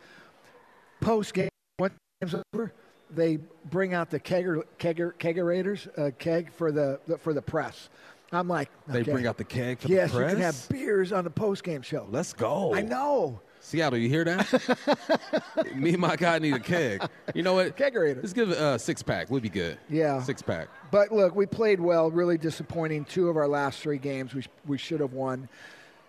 Post 1.00 1.34
game, 1.34 1.48
when 1.78 1.90
game's 2.20 2.34
over, 2.52 2.72
they 3.10 3.38
bring 3.70 3.94
out 3.94 4.10
the 4.10 4.20
kegger, 4.20 4.62
kegger, 4.78 5.12
kegerators, 5.14 5.88
uh, 5.98 6.10
keg 6.18 6.52
for 6.52 6.70
the, 6.70 7.00
the 7.06 7.18
for 7.18 7.34
the 7.34 7.42
press. 7.42 7.88
I'm 8.32 8.48
like, 8.48 8.70
They 8.86 9.02
bring 9.02 9.26
out 9.26 9.36
the 9.36 9.44
keg 9.44 9.78
for 9.78 9.88
yes, 9.88 10.10
the 10.10 10.18
press. 10.18 10.30
Yes, 10.30 10.30
you 10.30 10.36
can 10.36 10.44
have 10.44 10.68
beers 10.68 11.12
on 11.12 11.24
the 11.24 11.30
post 11.30 11.64
game 11.64 11.82
show. 11.82 12.06
Let's 12.10 12.32
go. 12.32 12.74
I 12.74 12.80
know. 12.80 13.40
Seattle, 13.60 13.98
you 13.98 14.08
hear 14.08 14.24
that? 14.24 15.74
Me 15.76 15.90
and 15.90 16.00
my 16.00 16.16
guy 16.16 16.40
need 16.40 16.54
a 16.54 16.58
keg. 16.58 17.06
You 17.32 17.44
know 17.44 17.54
what? 17.54 17.76
Kegerator. 17.76 18.16
Let's 18.16 18.32
give 18.32 18.50
it 18.50 18.58
a 18.58 18.76
six 18.78 19.02
pack. 19.02 19.30
We'd 19.30 19.42
be 19.42 19.48
good. 19.48 19.78
Yeah. 19.88 20.20
Six 20.22 20.42
pack. 20.42 20.68
But 20.90 21.12
look, 21.12 21.36
we 21.36 21.46
played 21.46 21.78
well. 21.78 22.10
Really 22.10 22.36
disappointing. 22.38 23.04
Two 23.04 23.28
of 23.28 23.36
our 23.36 23.46
last 23.46 23.80
three 23.80 23.98
games 23.98 24.34
we, 24.34 24.44
we 24.66 24.78
should 24.78 24.98
have 25.00 25.12
won. 25.12 25.48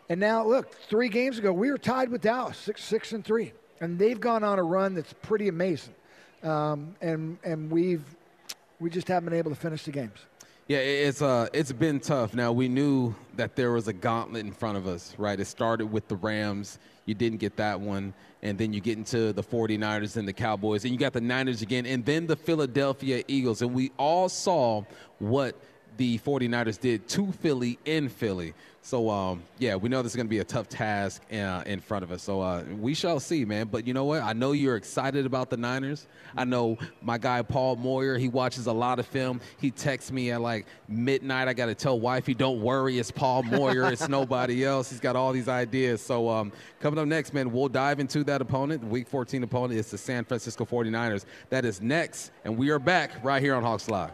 And 0.09 0.19
now 0.19 0.45
look, 0.47 0.73
three 0.89 1.09
games 1.09 1.37
ago 1.37 1.53
we 1.53 1.69
were 1.69 1.77
tied 1.77 2.09
with 2.09 2.21
Dallas, 2.21 2.57
six 2.57 2.83
six 2.83 3.11
and 3.11 3.23
three, 3.23 3.53
and 3.81 3.99
they've 3.99 4.19
gone 4.19 4.43
on 4.43 4.57
a 4.57 4.63
run 4.63 4.95
that's 4.95 5.13
pretty 5.21 5.47
amazing. 5.47 5.93
Um, 6.41 6.95
and 7.01 7.37
and 7.43 7.69
we've 7.69 8.03
We 8.79 8.89
just 8.89 9.07
haven't 9.07 9.29
been 9.29 9.37
able 9.37 9.51
to 9.51 9.57
finish 9.57 9.83
the 9.85 9.91
games. 9.91 10.25
Yeah, 10.73 10.79
it's 10.79 11.21
uh, 11.21 11.49
it's 11.53 11.71
been 11.71 11.99
tough. 11.99 12.33
Now 12.33 12.51
we 12.51 12.67
knew 12.67 13.13
that 13.35 13.55
there 13.55 13.71
was 13.71 13.87
a 13.87 13.93
gauntlet 13.93 14.43
in 14.43 14.51
front 14.51 14.75
of 14.75 14.87
us, 14.87 15.13
right? 15.19 15.39
It 15.39 15.45
started 15.45 15.91
with 15.91 16.07
the 16.07 16.15
Rams. 16.15 16.79
You 17.05 17.13
didn't 17.13 17.37
get 17.37 17.57
that 17.57 17.79
one, 17.79 18.11
and 18.41 18.57
then 18.57 18.73
you 18.73 18.81
get 18.81 18.97
into 18.97 19.33
the 19.33 19.43
49ers 19.43 20.17
and 20.17 20.27
the 20.27 20.33
Cowboys, 20.33 20.83
and 20.83 20.91
you 20.91 20.97
got 20.97 21.13
the 21.13 21.21
Niners 21.21 21.61
again, 21.61 21.85
and 21.85 22.03
then 22.03 22.25
the 22.25 22.35
Philadelphia 22.35 23.23
Eagles, 23.27 23.61
and 23.61 23.71
we 23.71 23.91
all 23.99 24.27
saw 24.29 24.83
what 25.19 25.61
the 25.97 26.17
49ers 26.19 26.79
did 26.79 27.07
to 27.09 27.31
Philly 27.33 27.79
in 27.85 28.09
Philly. 28.09 28.53
So, 28.85 29.09
um, 29.09 29.43
yeah, 29.59 29.77
we 29.77 29.87
know 29.87 30.01
this 30.01 30.11
is 30.11 30.17
going 30.17 30.27
to 30.27 30.29
be 30.29 30.39
a 30.39 30.43
tough 30.43 30.67
task 30.67 31.21
uh, 31.31 31.63
in 31.65 31.79
front 31.79 32.03
of 32.03 32.11
us. 32.11 32.21
So, 32.21 32.41
uh, 32.41 32.63
we 32.77 32.93
shall 32.93 33.21
see, 33.21 33.45
man. 33.45 33.67
But 33.71 33.87
you 33.87 33.93
know 33.93 34.03
what? 34.03 34.21
I 34.21 34.33
know 34.33 34.51
you're 34.51 34.75
excited 34.75 35.25
about 35.25 35.49
the 35.49 35.55
Niners. 35.55 36.05
I 36.35 36.43
know 36.43 36.77
my 37.01 37.17
guy, 37.17 37.43
Paul 37.43 37.77
Moyer, 37.77 38.17
he 38.17 38.27
watches 38.27 38.67
a 38.67 38.73
lot 38.73 38.99
of 38.99 39.05
film. 39.07 39.39
He 39.57 39.71
texts 39.71 40.11
me 40.11 40.31
at 40.31 40.41
like 40.41 40.65
midnight. 40.89 41.47
I 41.47 41.53
got 41.53 41.67
to 41.67 41.75
tell 41.75 41.97
wifey, 41.97 42.33
don't 42.33 42.61
worry, 42.61 42.99
it's 42.99 43.09
Paul 43.09 43.43
Moyer. 43.43 43.89
it's 43.89 44.09
nobody 44.09 44.65
else. 44.65 44.89
He's 44.89 44.99
got 44.99 45.15
all 45.15 45.31
these 45.31 45.47
ideas. 45.47 46.01
So, 46.01 46.27
um, 46.27 46.51
coming 46.81 46.99
up 46.99 47.07
next, 47.07 47.33
man, 47.33 47.53
we'll 47.53 47.69
dive 47.69 48.01
into 48.01 48.25
that 48.25 48.41
opponent. 48.41 48.83
Week 48.83 49.07
14 49.07 49.43
opponent 49.43 49.79
is 49.79 49.91
the 49.91 49.97
San 49.97 50.25
Francisco 50.25 50.65
49ers. 50.65 51.23
That 51.49 51.63
is 51.63 51.81
next. 51.81 52.31
And 52.43 52.57
we 52.57 52.69
are 52.69 52.79
back 52.79 53.11
right 53.23 53.41
here 53.41 53.55
on 53.55 53.63
Hawks 53.63 53.89
Live. 53.89 54.11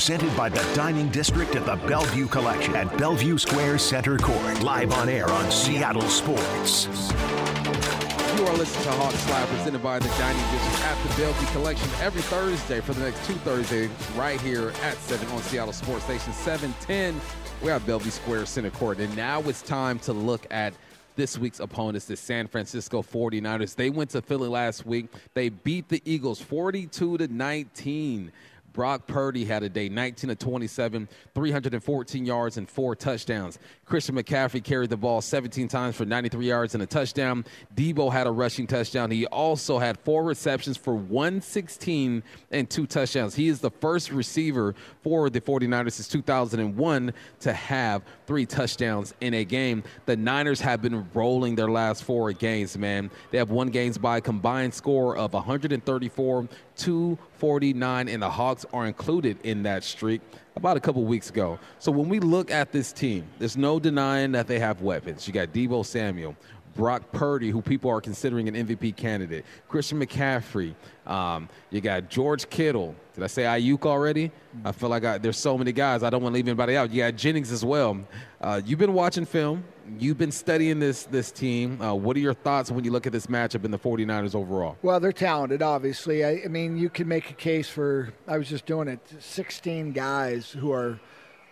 Presented 0.00 0.34
by 0.34 0.48
the 0.48 0.74
Dining 0.74 1.10
District 1.10 1.54
at 1.56 1.66
the 1.66 1.76
Bellevue 1.86 2.26
Collection 2.26 2.74
at 2.74 2.96
Bellevue 2.96 3.36
Square 3.36 3.76
Center 3.76 4.16
Court. 4.16 4.62
Live 4.62 4.94
on 4.94 5.10
air 5.10 5.28
on 5.28 5.50
Seattle 5.50 6.00
Sports. 6.08 6.86
You 6.86 8.46
are 8.46 8.56
listening 8.56 8.84
to 8.84 8.92
Hawks 8.92 9.28
Live, 9.28 9.46
presented 9.48 9.82
by 9.82 9.98
the 9.98 10.08
Dining 10.08 10.40
District 10.52 10.80
at 10.84 11.06
the 11.06 11.20
Bellevue 11.20 11.46
Collection 11.48 11.90
every 12.00 12.22
Thursday 12.22 12.80
for 12.80 12.94
the 12.94 13.02
next 13.02 13.26
two 13.26 13.34
Thursdays, 13.34 13.90
right 14.16 14.40
here 14.40 14.72
at 14.84 14.96
7 14.96 15.28
on 15.28 15.42
Seattle 15.42 15.74
Sports 15.74 16.04
Station 16.04 16.32
710. 16.32 17.20
We're 17.62 17.72
at 17.72 17.86
Bellevue 17.86 18.10
Square 18.10 18.46
Center 18.46 18.70
Court. 18.70 19.00
And 19.00 19.14
now 19.14 19.42
it's 19.42 19.60
time 19.60 19.98
to 19.98 20.14
look 20.14 20.46
at 20.50 20.72
this 21.16 21.36
week's 21.36 21.60
opponents, 21.60 22.06
the 22.06 22.16
San 22.16 22.46
Francisco 22.46 23.02
49ers. 23.02 23.74
They 23.74 23.90
went 23.90 24.08
to 24.10 24.22
Philly 24.22 24.48
last 24.48 24.86
week. 24.86 25.08
They 25.34 25.50
beat 25.50 25.90
the 25.90 26.00
Eagles 26.06 26.40
42 26.40 27.18
to 27.18 27.28
19. 27.28 28.32
Brock 28.72 29.06
Purdy 29.06 29.44
had 29.44 29.62
a 29.62 29.68
day 29.68 29.88
19 29.88 30.28
to 30.28 30.36
27, 30.36 31.08
314 31.34 32.24
yards 32.24 32.56
and 32.56 32.68
four 32.68 32.94
touchdowns. 32.94 33.58
Christian 33.84 34.14
McCaffrey 34.14 34.62
carried 34.62 34.90
the 34.90 34.96
ball 34.96 35.20
17 35.20 35.66
times 35.68 35.96
for 35.96 36.04
93 36.04 36.46
yards 36.46 36.74
and 36.74 36.82
a 36.82 36.86
touchdown. 36.86 37.44
Deebo 37.74 38.12
had 38.12 38.26
a 38.26 38.30
rushing 38.30 38.66
touchdown. 38.66 39.10
He 39.10 39.26
also 39.26 39.78
had 39.78 39.98
four 39.98 40.22
receptions 40.22 40.76
for 40.76 40.94
116 40.94 42.22
and 42.50 42.70
two 42.70 42.86
touchdowns. 42.86 43.34
He 43.34 43.48
is 43.48 43.60
the 43.60 43.70
first 43.70 44.12
receiver 44.12 44.74
for 45.02 45.30
the 45.30 45.40
49ers 45.40 45.92
since 45.92 46.08
2001 46.08 47.12
to 47.40 47.52
have 47.52 48.02
three 48.26 48.46
touchdowns 48.46 49.14
in 49.20 49.34
a 49.34 49.44
game. 49.44 49.82
The 50.06 50.16
Niners 50.16 50.60
have 50.60 50.82
been 50.82 51.08
rolling 51.12 51.56
their 51.56 51.70
last 51.70 52.04
four 52.04 52.32
games, 52.32 52.78
man. 52.78 53.10
They 53.30 53.38
have 53.38 53.50
won 53.50 53.68
games 53.68 53.98
by 53.98 54.18
a 54.18 54.20
combined 54.20 54.74
score 54.74 55.16
of 55.16 55.32
134 55.32 56.48
249, 56.76 58.08
and 58.08 58.22
the 58.22 58.30
Hawks 58.30 58.64
are 58.72 58.86
included 58.86 59.38
in 59.44 59.62
that 59.64 59.84
streak 59.84 60.20
about 60.56 60.76
a 60.76 60.80
couple 60.80 61.04
weeks 61.04 61.30
ago. 61.30 61.58
So 61.78 61.90
when 61.92 62.08
we 62.08 62.20
look 62.20 62.50
at 62.50 62.72
this 62.72 62.92
team, 62.92 63.26
there's 63.38 63.56
no 63.56 63.78
denying 63.80 64.32
that 64.32 64.46
they 64.46 64.58
have 64.58 64.82
weapons. 64.82 65.26
You 65.26 65.32
got 65.32 65.52
Deebo 65.52 65.84
Samuel, 65.84 66.36
Brock 66.74 67.12
Purdy, 67.12 67.50
who 67.50 67.62
people 67.62 67.90
are 67.90 68.00
considering 68.00 68.48
an 68.48 68.54
MVP 68.66 68.96
candidate, 68.96 69.44
Christian 69.68 70.00
McCaffrey. 70.00 70.74
Um, 71.06 71.48
you 71.70 71.80
got 71.80 72.08
George 72.08 72.48
Kittle. 72.48 72.94
Did 73.14 73.24
I 73.24 73.26
say 73.26 73.42
Aiyuk 73.42 73.84
already? 73.84 74.30
I 74.64 74.72
feel 74.72 74.88
like 74.88 75.04
I, 75.04 75.18
there's 75.18 75.36
so 75.36 75.58
many 75.58 75.72
guys. 75.72 76.02
I 76.02 76.10
don't 76.10 76.22
want 76.22 76.32
to 76.32 76.36
leave 76.36 76.48
anybody 76.48 76.76
out. 76.76 76.90
You 76.90 77.02
got 77.02 77.16
Jennings 77.16 77.52
as 77.52 77.64
well. 77.64 77.98
Uh, 78.40 78.60
you've 78.64 78.78
been 78.78 78.94
watching 78.94 79.26
film. 79.26 79.64
You've 79.98 80.18
been 80.18 80.32
studying 80.32 80.78
this 80.78 81.04
this 81.04 81.32
team. 81.32 81.80
Uh, 81.80 81.94
what 81.94 82.16
are 82.16 82.20
your 82.20 82.34
thoughts 82.34 82.70
when 82.70 82.84
you 82.84 82.90
look 82.90 83.06
at 83.06 83.12
this 83.12 83.26
matchup 83.26 83.64
in 83.64 83.70
the 83.70 83.78
49ers 83.78 84.34
overall? 84.34 84.76
Well, 84.82 85.00
they're 85.00 85.12
talented, 85.12 85.62
obviously. 85.62 86.24
I, 86.24 86.42
I 86.44 86.48
mean, 86.48 86.78
you 86.78 86.88
can 86.88 87.08
make 87.08 87.30
a 87.30 87.34
case 87.34 87.68
for, 87.68 88.12
I 88.28 88.38
was 88.38 88.48
just 88.48 88.66
doing 88.66 88.88
it, 88.88 89.00
16 89.18 89.92
guys 89.92 90.50
who 90.50 90.72
are 90.72 91.00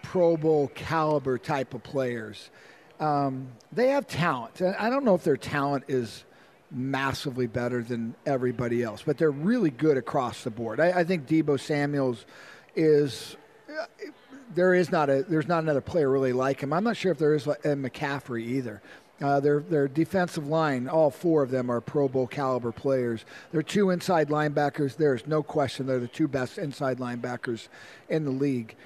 Pro 0.03 0.37
Bowl 0.37 0.69
caliber 0.75 1.39
type 1.39 1.75
of 1.75 1.83
players. 1.83 2.51
Um, 3.01 3.49
they 3.73 3.89
have 3.89 4.07
talent. 4.07 4.61
I 4.63 4.91
don't 4.91 5.05
know 5.05 5.15
if 5.15 5.25
their 5.25 5.37
talent 5.37 5.85
is 5.89 6.25
massively 6.71 7.47
better 7.47 7.83
than 7.83 8.15
everybody 8.27 8.83
else, 8.83 9.03
but 9.05 9.19
they're 9.19 9.31
really 9.31 9.71
good 9.71 9.97
across 9.97 10.45
the 10.45 10.51
board. 10.51 10.81
I, 10.81 11.01
I 11.01 11.05
think 11.05 11.27
Deebo 11.27 11.59
Samuels 11.59 12.27
is. 12.77 13.37
There 14.55 14.75
is 14.75 14.91
not 14.91 15.11
a 15.11 15.25
there's 15.29 15.49
not 15.49 15.63
another 15.63 15.81
player 15.81 16.11
really 16.11 16.33
like 16.33 16.61
him. 16.61 16.73
I'm 16.73 16.85
not 16.85 16.97
sure 16.97 17.13
if 17.13 17.19
there 17.19 17.35
is 17.35 17.47
a 17.47 17.57
McCaffrey 17.57 18.43
either. 18.43 18.83
Uh, 19.21 19.41
their 19.41 19.61
their 19.61 19.89
defensive 19.89 20.47
line, 20.47 20.89
all 20.89 21.11
four 21.11 21.43
of 21.43 21.51
them 21.51 21.71
are 21.71 21.81
Pro 21.81 22.09
Bowl 22.09 22.27
caliber 22.27 22.73
players. 22.73 23.25
They're 23.53 23.63
two 23.63 23.91
inside 23.91 24.29
linebackers. 24.29 24.97
There's 24.97 25.27
no 25.27 25.43
question 25.43 25.87
they're 25.87 25.99
the 25.99 26.09
two 26.09 26.29
best 26.29 26.59
inside 26.59 26.99
linebackers 26.99 27.69
in 28.09 28.25
the 28.25 28.31
league. 28.31 28.77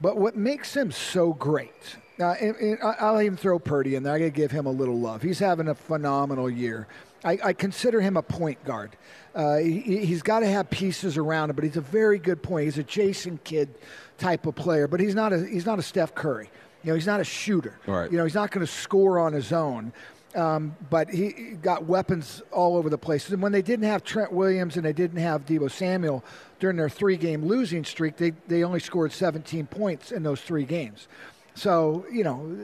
But 0.00 0.16
what 0.16 0.36
makes 0.36 0.74
them 0.74 0.90
so 0.90 1.32
great 1.32 1.96
uh, 2.20 2.34
and, 2.40 2.56
and 2.56 2.78
I'll 2.82 3.20
even 3.20 3.36
throw 3.36 3.58
Purdy 3.58 3.94
in 3.94 4.02
there. 4.02 4.14
I 4.14 4.18
got 4.18 4.24
to 4.26 4.30
give 4.30 4.50
him 4.50 4.66
a 4.66 4.70
little 4.70 4.98
love. 4.98 5.22
He's 5.22 5.38
having 5.38 5.68
a 5.68 5.74
phenomenal 5.74 6.50
year. 6.50 6.86
I, 7.24 7.38
I 7.42 7.52
consider 7.52 8.00
him 8.00 8.16
a 8.16 8.22
point 8.22 8.62
guard. 8.64 8.96
Uh, 9.34 9.56
he, 9.56 10.04
has 10.06 10.22
got 10.22 10.40
to 10.40 10.46
have 10.46 10.68
pieces 10.68 11.16
around 11.16 11.50
him, 11.50 11.56
but 11.56 11.64
he's 11.64 11.76
a 11.76 11.82
very 11.82 12.18
good 12.18 12.42
point. 12.42 12.66
He's 12.66 12.78
a 12.78 12.82
Jason 12.82 13.38
Kidd 13.44 13.70
type 14.18 14.46
of 14.46 14.54
player, 14.54 14.86
but 14.86 15.00
he's 15.00 15.14
not 15.14 15.32
a 15.32 15.46
he's 15.46 15.64
not 15.64 15.78
a 15.78 15.82
Steph 15.82 16.14
Curry. 16.14 16.50
You 16.84 16.90
know, 16.90 16.94
he's 16.94 17.06
not 17.06 17.20
a 17.20 17.24
shooter. 17.24 17.78
Right. 17.86 18.10
You 18.10 18.18
know, 18.18 18.24
he's 18.24 18.34
not 18.34 18.50
going 18.50 18.66
to 18.66 18.72
score 18.72 19.18
on 19.18 19.32
his 19.32 19.52
own. 19.52 19.92
Um, 20.34 20.76
but 20.88 21.10
he 21.10 21.30
got 21.60 21.84
weapons 21.84 22.42
all 22.50 22.78
over 22.78 22.88
the 22.88 22.96
place. 22.96 23.28
And 23.28 23.42
when 23.42 23.52
they 23.52 23.60
didn't 23.60 23.84
have 23.84 24.02
Trent 24.02 24.32
Williams 24.32 24.76
and 24.76 24.84
they 24.84 24.94
didn't 24.94 25.18
have 25.18 25.44
Deebo 25.44 25.70
Samuel 25.70 26.24
during 26.58 26.78
their 26.78 26.88
three-game 26.88 27.44
losing 27.44 27.84
streak, 27.84 28.16
they 28.16 28.32
they 28.48 28.64
only 28.64 28.80
scored 28.80 29.12
17 29.12 29.66
points 29.66 30.10
in 30.10 30.22
those 30.22 30.40
three 30.40 30.64
games. 30.64 31.08
So 31.54 32.06
you 32.10 32.24
know 32.24 32.56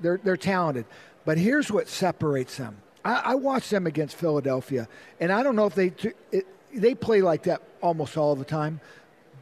they're 0.00 0.20
they're 0.22 0.36
talented, 0.36 0.86
but 1.24 1.38
here's 1.38 1.72
what 1.72 1.88
separates 1.88 2.56
them. 2.56 2.76
I, 3.04 3.14
I 3.26 3.34
watched 3.34 3.70
them 3.70 3.86
against 3.86 4.16
Philadelphia, 4.16 4.88
and 5.20 5.32
I 5.32 5.42
don't 5.42 5.56
know 5.56 5.66
if 5.66 5.74
they 5.74 5.92
it, 6.32 6.46
they 6.72 6.94
play 6.94 7.22
like 7.22 7.44
that 7.44 7.62
almost 7.80 8.16
all 8.16 8.34
the 8.36 8.44
time, 8.44 8.80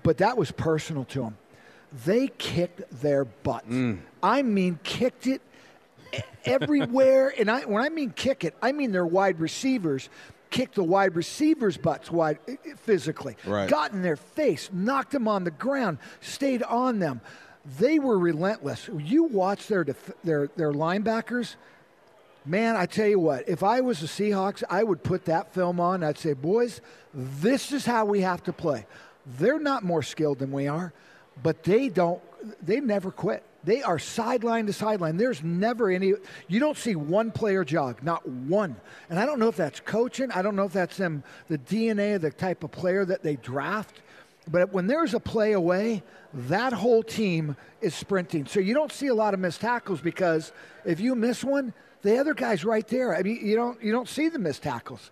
but 0.03 0.19
that 0.19 0.37
was 0.37 0.51
personal 0.53 1.05
to 1.07 1.21
them. 1.21 1.39
They 2.05 2.29
kicked 2.29 2.83
their 3.01 3.25
butt. 3.25 3.69
Mm. 3.69 4.01
I 4.23 4.43
mean, 4.43 4.79
kicked 4.83 5.27
it 5.27 5.41
everywhere. 6.45 7.33
and 7.39 7.51
I, 7.51 7.63
when 7.63 7.83
I 7.83 7.89
mean 7.89 8.11
kick 8.11 8.45
it, 8.45 8.55
I 8.61 8.73
mean 8.73 8.93
their 8.93 9.07
wide 9.07 9.41
receivers 9.41 10.09
kicked 10.51 10.77
the 10.77 10.85
wide 10.85 11.17
receivers' 11.17 11.77
butts 11.77 12.11
wide 12.11 12.39
physically, 12.77 13.37
right. 13.45 13.69
got 13.69 13.93
in 13.93 14.03
their 14.03 14.17
face, 14.17 14.71
knocked 14.73 15.11
them 15.11 15.27
on 15.27 15.45
the 15.45 15.51
ground, 15.51 15.99
stayed 16.21 16.63
on 16.63 17.01
them 17.01 17.21
they 17.79 17.99
were 17.99 18.19
relentless. 18.19 18.89
You 18.97 19.25
watch 19.25 19.67
their 19.67 19.85
def- 19.85 20.13
their 20.23 20.49
their 20.57 20.73
linebackers. 20.73 21.57
Man, 22.47 22.77
I 22.77 22.87
tell 22.87 23.09
you 23.09 23.19
what, 23.19 23.49
if 23.49 23.65
I 23.65 23.81
was 23.81 23.99
the 23.99 24.07
Seahawks, 24.07 24.63
I 24.71 24.85
would 24.85 25.03
put 25.03 25.25
that 25.25 25.53
film 25.53 25.81
on. 25.81 26.05
I'd 26.05 26.17
say, 26.17 26.33
boys, 26.33 26.81
this 27.13 27.73
is 27.73 27.85
how 27.85 28.05
we 28.05 28.21
have 28.21 28.45
to 28.45 28.53
play. 28.53 28.87
They're 29.39 29.59
not 29.59 29.83
more 29.83 30.05
skilled 30.05 30.39
than 30.39 30.53
we 30.53 30.69
are, 30.69 30.93
but 31.43 31.65
they 31.65 31.89
don't. 31.89 32.23
They 32.63 32.79
never 32.79 33.11
quit. 33.11 33.43
They 33.65 33.83
are 33.83 33.99
sideline 33.99 34.67
to 34.67 34.73
sideline. 34.73 35.17
There's 35.17 35.43
never 35.43 35.91
any. 35.91 36.13
You 36.47 36.61
don't 36.61 36.79
see 36.79 36.95
one 36.95 37.33
player 37.33 37.65
jog, 37.65 38.01
not 38.05 38.27
one. 38.29 38.77
And 39.11 39.19
I 39.19 39.27
don't 39.27 39.41
know 39.41 39.49
if 39.49 39.57
that's 39.57 39.81
coaching. 39.81 40.31
I 40.31 40.43
don't 40.43 40.55
know 40.55 40.67
if 40.67 40.73
that's 40.73 40.97
them, 40.97 41.25
the 41.49 41.59
DNA 41.59 42.15
of 42.15 42.23
the 42.23 42.31
type 42.31 42.63
of 42.63 42.71
player 42.71 43.05
that 43.05 43.25
they 43.25 43.35
draft. 43.35 44.03
But 44.49 44.73
when 44.73 44.87
there's 44.87 45.15
a 45.15 45.19
play 45.19 45.53
away, 45.53 46.05
that 46.33 46.73
whole 46.73 47.03
team 47.03 47.57
is 47.81 47.97
sprinting. 47.97 48.47
So 48.47 48.61
you 48.61 48.73
don't 48.73 48.93
see 48.93 49.09
a 49.09 49.15
lot 49.15 49.35
of 49.35 49.41
missed 49.41 49.63
tackles 49.63 50.01
because 50.01 50.53
if 50.85 51.01
you 51.01 51.17
miss 51.17 51.43
one, 51.43 51.75
the 52.03 52.19
other 52.19 52.35
guy's 52.35 52.65
right 52.65 52.87
there. 52.87 53.15
I 53.15 53.23
mean, 53.23 53.45
you 53.45 53.57
don't 53.57 53.83
you 53.83 53.93
don't 53.93 54.09
see 54.09 54.29
the 54.29 54.39
missed 54.39 54.63
tackles. 54.63 55.11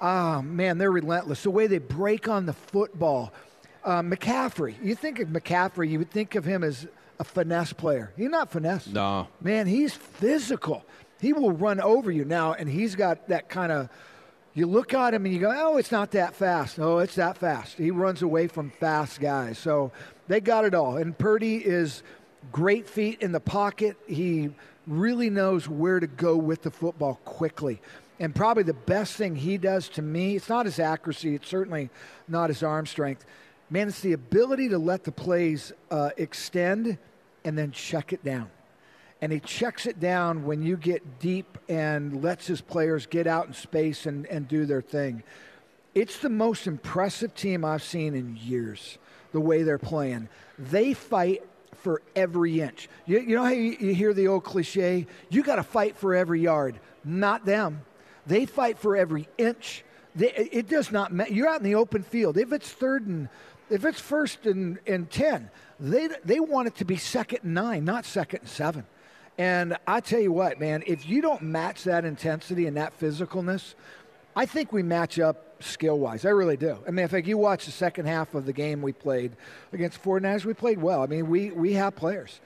Ah, 0.00 0.38
oh, 0.38 0.42
man, 0.42 0.78
they're 0.78 0.90
relentless. 0.90 1.42
The 1.44 1.50
way 1.50 1.66
they 1.68 1.78
break 1.78 2.28
on 2.28 2.46
the 2.46 2.52
football. 2.52 3.32
Uh, 3.84 4.00
McCaffrey, 4.00 4.74
you 4.82 4.94
think 4.94 5.18
of 5.18 5.28
McCaffrey, 5.28 5.90
you 5.90 5.98
would 5.98 6.10
think 6.10 6.36
of 6.36 6.44
him 6.44 6.62
as 6.62 6.86
a 7.18 7.24
finesse 7.24 7.72
player. 7.72 8.12
He's 8.16 8.28
not 8.28 8.50
finesse. 8.50 8.86
No. 8.86 9.26
Man, 9.40 9.66
he's 9.66 9.92
physical. 9.92 10.84
He 11.20 11.32
will 11.32 11.50
run 11.50 11.80
over 11.80 12.10
you 12.10 12.24
now, 12.24 12.52
and 12.52 12.68
he's 12.68 12.94
got 12.94 13.28
that 13.28 13.48
kind 13.48 13.72
of 13.72 13.88
you 14.54 14.66
look 14.66 14.92
at 14.92 15.14
him 15.14 15.24
and 15.24 15.32
you 15.32 15.40
go, 15.40 15.52
oh, 15.54 15.78
it's 15.78 15.90
not 15.90 16.10
that 16.10 16.34
fast. 16.34 16.78
Oh, 16.78 16.98
it's 16.98 17.14
that 17.14 17.38
fast. 17.38 17.78
He 17.78 17.90
runs 17.90 18.22
away 18.22 18.48
from 18.48 18.70
fast 18.70 19.20
guys. 19.20 19.58
So 19.58 19.92
they 20.28 20.40
got 20.40 20.64
it 20.64 20.74
all. 20.74 20.96
And 20.98 21.16
Purdy 21.16 21.56
is 21.56 22.02
great 22.50 22.88
feet 22.88 23.22
in 23.22 23.32
the 23.32 23.40
pocket. 23.40 23.96
He 24.06 24.50
really 24.86 25.30
knows 25.30 25.68
where 25.68 26.00
to 26.00 26.06
go 26.06 26.36
with 26.36 26.62
the 26.62 26.70
football 26.70 27.20
quickly. 27.24 27.80
And 28.18 28.34
probably 28.34 28.62
the 28.62 28.72
best 28.72 29.16
thing 29.16 29.34
he 29.34 29.58
does 29.58 29.88
to 29.90 30.02
me, 30.02 30.36
it's 30.36 30.48
not 30.48 30.66
his 30.66 30.78
accuracy, 30.78 31.34
it's 31.34 31.48
certainly 31.48 31.90
not 32.28 32.50
his 32.50 32.62
arm 32.62 32.86
strength. 32.86 33.24
Man, 33.70 33.88
it's 33.88 34.00
the 34.00 34.12
ability 34.12 34.68
to 34.68 34.78
let 34.78 35.04
the 35.04 35.12
plays 35.12 35.72
uh, 35.90 36.10
extend 36.16 36.98
and 37.44 37.56
then 37.56 37.72
check 37.72 38.12
it 38.12 38.22
down. 38.24 38.50
And 39.20 39.32
he 39.32 39.40
checks 39.40 39.86
it 39.86 40.00
down 40.00 40.44
when 40.44 40.62
you 40.62 40.76
get 40.76 41.20
deep 41.20 41.56
and 41.68 42.22
lets 42.22 42.46
his 42.46 42.60
players 42.60 43.06
get 43.06 43.26
out 43.26 43.46
in 43.46 43.54
space 43.54 44.06
and, 44.06 44.26
and 44.26 44.48
do 44.48 44.66
their 44.66 44.82
thing. 44.82 45.22
It's 45.94 46.18
the 46.18 46.28
most 46.28 46.66
impressive 46.66 47.34
team 47.34 47.64
I've 47.64 47.82
seen 47.82 48.14
in 48.14 48.36
years, 48.36 48.98
the 49.32 49.40
way 49.40 49.62
they're 49.62 49.78
playing. 49.78 50.28
They 50.58 50.92
fight 50.94 51.42
for 51.76 52.02
every 52.14 52.60
inch. 52.60 52.88
You, 53.06 53.20
you 53.20 53.36
know 53.36 53.44
how 53.44 53.50
you, 53.50 53.76
you 53.78 53.94
hear 53.94 54.14
the 54.14 54.28
old 54.28 54.44
cliche? 54.44 55.06
You 55.30 55.42
got 55.42 55.56
to 55.56 55.62
fight 55.62 55.96
for 55.96 56.14
every 56.14 56.40
yard. 56.40 56.78
Not 57.04 57.44
them. 57.44 57.82
They 58.26 58.46
fight 58.46 58.78
for 58.78 58.96
every 58.96 59.28
inch. 59.38 59.84
They, 60.14 60.30
it 60.30 60.68
does 60.68 60.92
not 60.92 61.12
matter. 61.12 61.32
You're 61.32 61.48
out 61.48 61.58
in 61.58 61.64
the 61.64 61.74
open 61.74 62.02
field. 62.02 62.36
If 62.36 62.52
it's 62.52 62.70
third 62.70 63.06
and 63.06 63.28
if 63.70 63.84
it's 63.84 64.00
first 64.00 64.46
and, 64.46 64.78
and 64.86 65.10
ten, 65.10 65.50
they 65.80 66.08
they 66.24 66.38
want 66.38 66.68
it 66.68 66.76
to 66.76 66.84
be 66.84 66.96
second 66.96 67.40
and 67.42 67.54
nine, 67.54 67.84
not 67.84 68.04
second 68.04 68.40
and 68.40 68.48
seven. 68.48 68.86
And 69.38 69.78
I 69.86 70.00
tell 70.00 70.20
you 70.20 70.30
what, 70.30 70.60
man, 70.60 70.84
if 70.86 71.08
you 71.08 71.22
don't 71.22 71.42
match 71.42 71.84
that 71.84 72.04
intensity 72.04 72.66
and 72.66 72.76
that 72.76 72.98
physicalness, 73.00 73.74
I 74.36 74.44
think 74.44 74.72
we 74.72 74.82
match 74.82 75.18
up 75.18 75.51
skill 75.64 75.98
wise. 75.98 76.24
I 76.24 76.30
really 76.30 76.56
do. 76.56 76.78
I 76.86 76.90
mean, 76.90 77.04
if 77.04 77.12
like 77.12 77.26
you 77.26 77.38
watch 77.38 77.66
the 77.66 77.72
second 77.72 78.06
half 78.06 78.34
of 78.34 78.46
the 78.46 78.52
game 78.52 78.82
we 78.82 78.92
played 78.92 79.32
against 79.72 80.02
49ers, 80.02 80.44
we 80.44 80.54
played 80.54 80.80
well. 80.80 81.02
I 81.02 81.06
mean, 81.06 81.28
we, 81.28 81.50
we 81.50 81.74
have 81.74 81.96
players. 81.96 82.40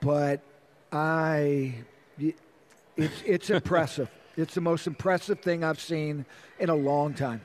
But 0.00 0.40
I, 0.90 1.74
it's, 2.96 3.22
it's 3.24 3.50
impressive. 3.50 4.08
It's 4.36 4.54
the 4.54 4.60
most 4.60 4.86
impressive 4.86 5.40
thing 5.40 5.62
I've 5.62 5.80
seen 5.80 6.24
in 6.58 6.70
a 6.70 6.74
long 6.74 7.14
time. 7.14 7.42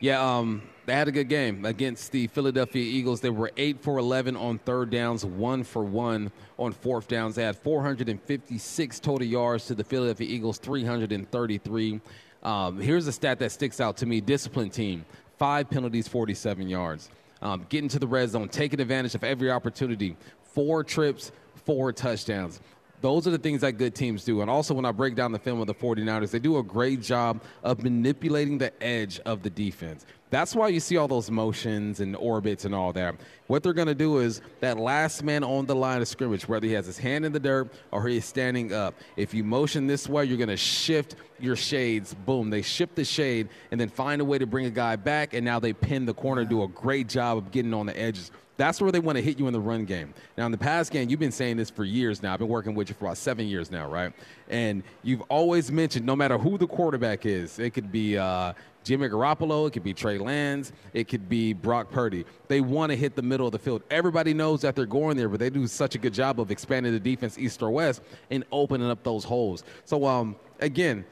Yeah, 0.00 0.38
um, 0.38 0.62
they 0.86 0.92
had 0.92 1.08
a 1.08 1.12
good 1.12 1.28
game 1.28 1.64
against 1.64 2.12
the 2.12 2.26
Philadelphia 2.26 2.82
Eagles. 2.82 3.20
They 3.20 3.30
were 3.30 3.50
8 3.56 3.80
for 3.80 3.98
11 3.98 4.36
on 4.36 4.58
third 4.58 4.90
downs, 4.90 5.24
1 5.24 5.64
for 5.64 5.82
1 5.82 6.30
on 6.58 6.72
fourth 6.72 7.08
downs. 7.08 7.36
They 7.36 7.42
had 7.42 7.56
456 7.56 9.00
total 9.00 9.26
yards 9.26 9.66
to 9.66 9.74
the 9.74 9.84
Philadelphia 9.84 10.28
Eagles, 10.28 10.58
333. 10.58 12.00
Um, 12.44 12.78
here's 12.78 13.06
a 13.06 13.12
stat 13.12 13.38
that 13.38 13.52
sticks 13.52 13.80
out 13.80 13.96
to 13.98 14.06
me 14.06 14.20
discipline 14.20 14.70
team, 14.70 15.04
five 15.38 15.70
penalties, 15.70 16.06
47 16.08 16.68
yards. 16.68 17.10
Um, 17.40 17.66
getting 17.68 17.88
to 17.90 17.98
the 17.98 18.06
red 18.06 18.30
zone, 18.30 18.48
taking 18.48 18.80
advantage 18.80 19.14
of 19.14 19.24
every 19.24 19.50
opportunity, 19.50 20.16
four 20.42 20.82
trips, 20.84 21.32
four 21.54 21.92
touchdowns. 21.92 22.60
Those 23.04 23.26
are 23.26 23.30
the 23.30 23.36
things 23.36 23.60
that 23.60 23.72
good 23.72 23.94
teams 23.94 24.24
do. 24.24 24.40
And 24.40 24.48
also, 24.48 24.72
when 24.72 24.86
I 24.86 24.90
break 24.90 25.14
down 25.14 25.30
the 25.30 25.38
film 25.38 25.60
of 25.60 25.66
the 25.66 25.74
49ers, 25.74 26.30
they 26.30 26.38
do 26.38 26.56
a 26.56 26.62
great 26.62 27.02
job 27.02 27.42
of 27.62 27.84
manipulating 27.84 28.56
the 28.56 28.72
edge 28.82 29.20
of 29.26 29.42
the 29.42 29.50
defense. 29.50 30.06
That's 30.30 30.54
why 30.54 30.68
you 30.68 30.80
see 30.80 30.96
all 30.96 31.06
those 31.06 31.30
motions 31.30 32.00
and 32.00 32.16
orbits 32.16 32.64
and 32.64 32.74
all 32.74 32.94
that. 32.94 33.16
What 33.46 33.62
they're 33.62 33.74
going 33.74 33.88
to 33.88 33.94
do 33.94 34.20
is 34.20 34.40
that 34.60 34.78
last 34.78 35.22
man 35.22 35.44
on 35.44 35.66
the 35.66 35.74
line 35.74 36.00
of 36.00 36.08
scrimmage, 36.08 36.48
whether 36.48 36.66
he 36.66 36.72
has 36.72 36.86
his 36.86 36.96
hand 36.96 37.26
in 37.26 37.32
the 37.32 37.38
dirt 37.38 37.70
or 37.90 38.08
he 38.08 38.16
is 38.16 38.24
standing 38.24 38.72
up, 38.72 38.94
if 39.18 39.34
you 39.34 39.44
motion 39.44 39.86
this 39.86 40.08
way, 40.08 40.24
you're 40.24 40.38
going 40.38 40.48
to 40.48 40.56
shift 40.56 41.16
your 41.38 41.56
shades. 41.56 42.14
Boom, 42.14 42.48
they 42.48 42.62
shift 42.62 42.96
the 42.96 43.04
shade 43.04 43.50
and 43.70 43.78
then 43.78 43.90
find 43.90 44.22
a 44.22 44.24
way 44.24 44.38
to 44.38 44.46
bring 44.46 44.64
a 44.64 44.70
guy 44.70 44.96
back, 44.96 45.34
and 45.34 45.44
now 45.44 45.60
they 45.60 45.74
pin 45.74 46.06
the 46.06 46.14
corner, 46.14 46.46
do 46.46 46.62
a 46.62 46.68
great 46.68 47.10
job 47.10 47.36
of 47.36 47.50
getting 47.50 47.74
on 47.74 47.84
the 47.84 48.00
edges 48.00 48.30
that's 48.56 48.80
where 48.80 48.92
they 48.92 49.00
want 49.00 49.16
to 49.16 49.22
hit 49.22 49.38
you 49.38 49.46
in 49.46 49.52
the 49.52 49.60
run 49.60 49.84
game. 49.84 50.14
Now, 50.38 50.46
in 50.46 50.52
the 50.52 50.58
pass 50.58 50.88
game, 50.88 51.10
you've 51.10 51.20
been 51.20 51.32
saying 51.32 51.56
this 51.56 51.70
for 51.70 51.84
years 51.84 52.22
now. 52.22 52.32
I've 52.32 52.38
been 52.38 52.48
working 52.48 52.74
with 52.74 52.88
you 52.88 52.94
for 52.94 53.06
about 53.06 53.18
seven 53.18 53.46
years 53.46 53.70
now, 53.70 53.88
right? 53.88 54.12
And 54.48 54.82
you've 55.02 55.22
always 55.22 55.72
mentioned 55.72 56.06
no 56.06 56.14
matter 56.14 56.38
who 56.38 56.56
the 56.58 56.66
quarterback 56.66 57.26
is, 57.26 57.58
it 57.58 57.70
could 57.70 57.90
be 57.90 58.16
uh, 58.16 58.52
Jimmy 58.84 59.08
Garoppolo, 59.08 59.66
it 59.66 59.72
could 59.72 59.82
be 59.82 59.94
Trey 59.94 60.18
Lance, 60.18 60.72
it 60.92 61.08
could 61.08 61.28
be 61.28 61.52
Brock 61.52 61.90
Purdy. 61.90 62.24
They 62.48 62.60
want 62.60 62.90
to 62.90 62.96
hit 62.96 63.16
the 63.16 63.22
middle 63.22 63.46
of 63.46 63.52
the 63.52 63.58
field. 63.58 63.82
Everybody 63.90 64.34
knows 64.34 64.60
that 64.60 64.76
they're 64.76 64.86
going 64.86 65.16
there, 65.16 65.28
but 65.28 65.40
they 65.40 65.50
do 65.50 65.66
such 65.66 65.94
a 65.94 65.98
good 65.98 66.14
job 66.14 66.38
of 66.38 66.50
expanding 66.50 66.92
the 66.92 67.00
defense 67.00 67.38
east 67.38 67.62
or 67.62 67.70
west 67.70 68.02
and 68.30 68.44
opening 68.52 68.88
up 68.88 69.02
those 69.02 69.24
holes. 69.24 69.64
So, 69.84 70.06
um, 70.06 70.36
again, 70.60 71.04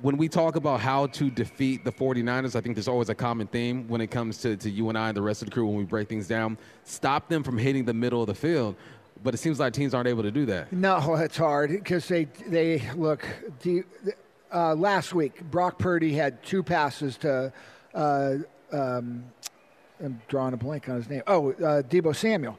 when 0.00 0.16
we 0.16 0.28
talk 0.28 0.56
about 0.56 0.80
how 0.80 1.06
to 1.08 1.30
defeat 1.30 1.84
the 1.84 1.92
49ers, 1.92 2.54
I 2.54 2.60
think 2.60 2.76
there's 2.76 2.88
always 2.88 3.08
a 3.08 3.14
common 3.14 3.46
theme 3.46 3.88
when 3.88 4.00
it 4.00 4.08
comes 4.10 4.38
to, 4.38 4.56
to 4.56 4.70
you 4.70 4.88
and 4.88 4.96
I 4.96 5.08
and 5.08 5.16
the 5.16 5.22
rest 5.22 5.42
of 5.42 5.46
the 5.46 5.52
crew 5.52 5.66
when 5.66 5.76
we 5.76 5.84
break 5.84 6.08
things 6.08 6.28
down. 6.28 6.58
Stop 6.84 7.28
them 7.28 7.42
from 7.42 7.58
hitting 7.58 7.84
the 7.84 7.94
middle 7.94 8.20
of 8.20 8.28
the 8.28 8.34
field. 8.34 8.76
But 9.24 9.34
it 9.34 9.38
seems 9.38 9.58
like 9.58 9.72
teams 9.72 9.94
aren't 9.94 10.06
able 10.06 10.22
to 10.22 10.30
do 10.30 10.46
that. 10.46 10.72
No, 10.72 11.16
it's 11.16 11.36
hard 11.36 11.70
because 11.70 12.06
they, 12.06 12.26
they 12.46 12.88
look. 12.94 13.26
Uh, 14.52 14.74
last 14.74 15.12
week, 15.12 15.42
Brock 15.50 15.78
Purdy 15.78 16.14
had 16.14 16.42
two 16.44 16.62
passes 16.62 17.16
to. 17.18 17.52
Uh, 17.92 18.36
um, 18.70 19.24
I'm 20.00 20.22
drawing 20.28 20.54
a 20.54 20.56
blank 20.56 20.88
on 20.88 20.96
his 20.96 21.08
name. 21.08 21.22
Oh, 21.26 21.50
uh, 21.50 21.82
Deebo 21.82 22.14
Samuel. 22.14 22.56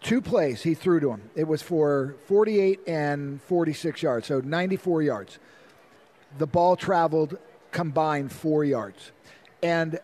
Two 0.00 0.20
plays 0.20 0.62
he 0.62 0.74
threw 0.74 0.98
to 0.98 1.12
him. 1.12 1.30
It 1.36 1.46
was 1.46 1.62
for 1.62 2.16
48 2.26 2.80
and 2.88 3.40
46 3.42 4.02
yards, 4.02 4.26
so 4.26 4.40
94 4.40 5.02
yards 5.02 5.38
the 6.38 6.46
ball 6.46 6.76
traveled 6.76 7.38
combined 7.70 8.32
four 8.32 8.64
yards. 8.64 9.12
And 9.62 9.98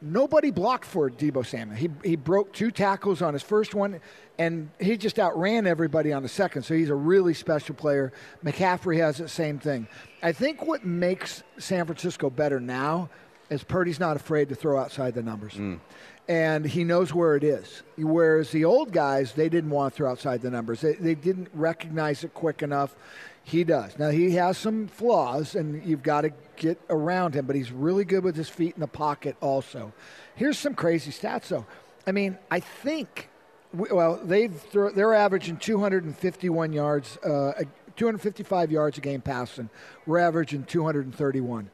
nobody 0.00 0.50
blocked 0.50 0.84
for 0.84 1.10
Deebo 1.10 1.46
Samuel. 1.46 1.76
He, 1.76 1.90
he 2.04 2.16
broke 2.16 2.52
two 2.52 2.70
tackles 2.70 3.22
on 3.22 3.32
his 3.32 3.42
first 3.42 3.74
one, 3.74 4.00
and 4.38 4.70
he 4.78 4.96
just 4.96 5.18
outran 5.18 5.66
everybody 5.66 6.12
on 6.12 6.22
the 6.22 6.28
second. 6.28 6.62
So 6.62 6.74
he's 6.74 6.90
a 6.90 6.94
really 6.94 7.34
special 7.34 7.74
player. 7.74 8.12
McCaffrey 8.44 8.98
has 8.98 9.18
the 9.18 9.28
same 9.28 9.58
thing. 9.58 9.88
I 10.22 10.32
think 10.32 10.66
what 10.66 10.84
makes 10.84 11.42
San 11.58 11.86
Francisco 11.86 12.30
better 12.30 12.60
now 12.60 13.08
is 13.50 13.62
Purdy's 13.62 14.00
not 14.00 14.16
afraid 14.16 14.48
to 14.48 14.54
throw 14.54 14.78
outside 14.78 15.14
the 15.14 15.22
numbers. 15.22 15.54
Mm. 15.54 15.80
And 16.26 16.64
he 16.64 16.84
knows 16.84 17.12
where 17.12 17.36
it 17.36 17.44
is. 17.44 17.82
Whereas 17.98 18.50
the 18.50 18.64
old 18.64 18.92
guys, 18.92 19.32
they 19.32 19.48
didn't 19.48 19.70
want 19.70 19.92
to 19.92 19.96
throw 19.96 20.10
outside 20.10 20.40
the 20.40 20.50
numbers. 20.50 20.80
They, 20.80 20.94
they 20.94 21.14
didn't 21.14 21.48
recognize 21.52 22.24
it 22.24 22.32
quick 22.32 22.62
enough. 22.62 22.96
He 23.42 23.62
does. 23.62 23.98
Now, 23.98 24.08
he 24.08 24.30
has 24.32 24.56
some 24.56 24.88
flaws, 24.88 25.54
and 25.54 25.84
you've 25.84 26.02
got 26.02 26.22
to 26.22 26.32
get 26.56 26.80
around 26.88 27.34
him, 27.34 27.44
but 27.44 27.54
he's 27.54 27.70
really 27.70 28.04
good 28.04 28.24
with 28.24 28.36
his 28.36 28.48
feet 28.48 28.74
in 28.74 28.80
the 28.80 28.86
pocket 28.86 29.36
also. 29.42 29.92
Here's 30.34 30.58
some 30.58 30.74
crazy 30.74 31.10
stats, 31.10 31.48
though. 31.48 31.66
I 32.06 32.12
mean, 32.12 32.38
I 32.50 32.60
think, 32.60 33.28
well, 33.74 34.18
they've 34.24 34.54
they're 34.72 35.14
averaging 35.14 35.58
251 35.58 36.72
yards, 36.72 37.18
uh, 37.18 37.64
255 37.96 38.72
yards 38.72 38.96
a 38.96 39.00
game 39.02 39.20
passing. 39.20 39.68
We're 40.06 40.18
averaging 40.18 40.64
231. 40.64 41.70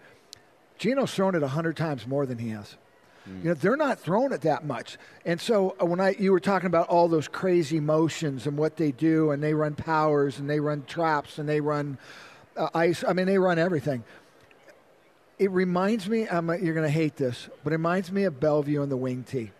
Geno's 0.81 1.13
thrown 1.15 1.35
it 1.35 1.43
100 1.43 1.77
times 1.77 2.07
more 2.07 2.25
than 2.25 2.39
he 2.39 2.49
has. 2.49 2.79
Mm. 3.29 3.45
You 3.45 3.49
know, 3.51 3.55
they're 3.55 3.77
not 3.77 4.01
throwing 4.01 4.33
it 4.33 4.41
that 4.41 4.65
much. 4.65 4.97
And 5.27 5.39
so 5.39 5.77
uh, 5.81 5.85
when 5.85 6.01
I 6.01 6.17
you 6.19 6.33
were 6.33 6.41
talking 6.41 6.69
about 6.69 6.89
all 6.89 7.07
those 7.07 7.29
crazy 7.29 7.81
motions 7.81 8.47
and 8.47 8.57
what 8.57 8.77
they 8.79 8.91
do, 8.91 9.31
and 9.31 9.43
they 9.43 9.53
run 9.53 9.75
powers 9.75 10.39
and 10.39 10.49
they 10.49 10.59
run 10.59 10.85
traps 10.87 11.39
and 11.39 11.47
they 11.47 11.61
run 11.61 11.99
uh, 12.57 12.71
ice. 12.75 13.05
I 13.07 13.13
mean, 13.13 13.27
they 13.27 13.37
run 13.37 13.59
everything. 13.59 14.05
It 15.39 15.51
reminds 15.51 16.09
me. 16.09 16.27
I'm, 16.27 16.49
you're 16.49 16.75
going 16.75 16.87
to 16.87 16.89
hate 16.89 17.17
this, 17.17 17.51
but 17.63 17.75
it 17.75 17.77
reminds 17.77 18.11
me 18.11 18.25
of 18.25 18.41
Bellevue 18.41 18.83
and 18.83 18.91
the 18.91 18.97
Wing-T. 18.97 19.51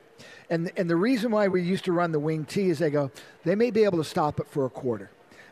And 0.49 0.73
and 0.79 0.89
the 0.89 0.97
reason 0.97 1.31
why 1.31 1.49
we 1.49 1.63
used 1.63 1.85
to 1.85 1.93
run 1.93 2.13
the 2.13 2.19
Wing-T 2.19 2.71
is 2.71 2.79
they 2.79 2.89
go, 2.89 3.11
they 3.45 3.55
may 3.55 3.71
be 3.71 3.85
able 3.85 3.99
to 3.99 4.05
stop 4.05 4.41
it 4.41 4.47
for 4.49 4.65
a 4.65 4.71
quarter 4.71 5.11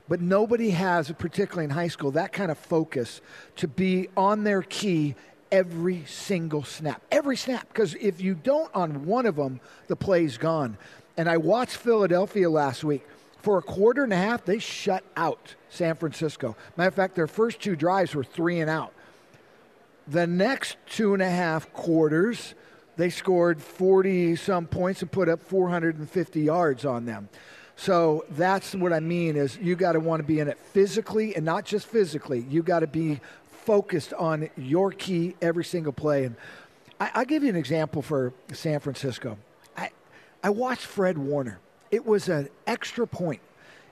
but 0.09 0.22
nobody 0.22 0.70
has, 0.70 1.12
particularly 1.12 1.64
in 1.64 1.70
high 1.70 1.88
school, 1.88 2.11
that 2.12 2.33
kind 2.33 2.50
of 2.50 2.59
focus 2.59 3.20
to 3.57 3.68
be 3.68 4.09
on 4.16 4.42
their 4.42 4.62
key 4.62 5.14
every 5.50 6.04
single 6.06 6.64
snap. 6.64 7.02
Every 7.11 7.37
snap. 7.37 7.68
Because 7.68 7.94
if 7.94 8.20
you 8.20 8.34
don't 8.34 8.74
on 8.74 9.06
one 9.06 9.26
of 9.26 9.37
them, 9.37 9.61
the 9.87 9.96
play's 9.96 10.38
gone. 10.38 10.76
And 11.16 11.28
I 11.28 11.37
watched 11.37 11.76
Philadelphia 11.76 12.48
last 12.48 12.84
week. 12.84 13.06
For 13.42 13.58
a 13.58 13.62
quarter 13.62 14.04
and 14.04 14.12
a 14.12 14.16
half, 14.16 14.44
they 14.44 14.58
shut 14.58 15.04
out 15.16 15.54
San 15.68 15.94
Francisco. 15.94 16.56
Matter 16.76 16.88
of 16.88 16.94
fact, 16.94 17.14
their 17.14 17.26
first 17.26 17.61
two 17.61 17.76
drives 17.76 18.14
were 18.14 18.24
three 18.24 18.61
and 18.61 18.68
out. 18.68 18.92
The 20.06 20.26
next 20.26 20.76
two 20.87 21.14
and 21.14 21.22
a 21.22 21.30
half 21.30 21.72
quarters, 21.72 22.54
they 22.96 23.11
scored 23.11 23.62
40 23.62 24.37
some 24.37 24.66
points 24.66 25.02
and 25.02 25.11
put 25.11 25.28
up 25.28 25.42
450 25.42 26.40
yards 26.40 26.84
on 26.84 27.04
them. 27.04 27.28
So 27.76 28.24
that's 28.30 28.74
what 28.74 28.92
I 28.92 28.98
mean 28.98 29.37
is 29.37 29.56
you 29.56 29.76
got 29.76 29.92
to 29.92 30.00
want 30.00 30.20
to 30.20 30.26
be 30.26 30.40
in 30.40 30.48
it 30.48 30.58
physically 30.72 31.37
and 31.37 31.44
not 31.44 31.64
just 31.64 31.87
physically. 31.87 32.44
You 32.50 32.64
got 32.64 32.80
to 32.80 32.88
be 32.88 33.20
focused 33.68 34.14
on 34.14 34.48
your 34.57 34.90
key 34.90 35.37
every 35.42 35.62
single 35.62 35.92
play. 35.92 36.24
And 36.24 36.37
I, 36.98 37.18
will 37.18 37.26
give 37.26 37.42
you 37.42 37.50
an 37.50 37.57
example 37.57 38.00
for 38.00 38.33
San 38.54 38.81
Francisco. 38.81 39.37
I, 39.76 39.90
I 40.42 40.48
watched 40.48 40.87
Fred 40.87 41.18
Warner. 41.18 41.59
It 41.90 42.07
was 42.07 42.31
an 42.31 42.48
extra 42.66 43.07
point, 43.07 43.42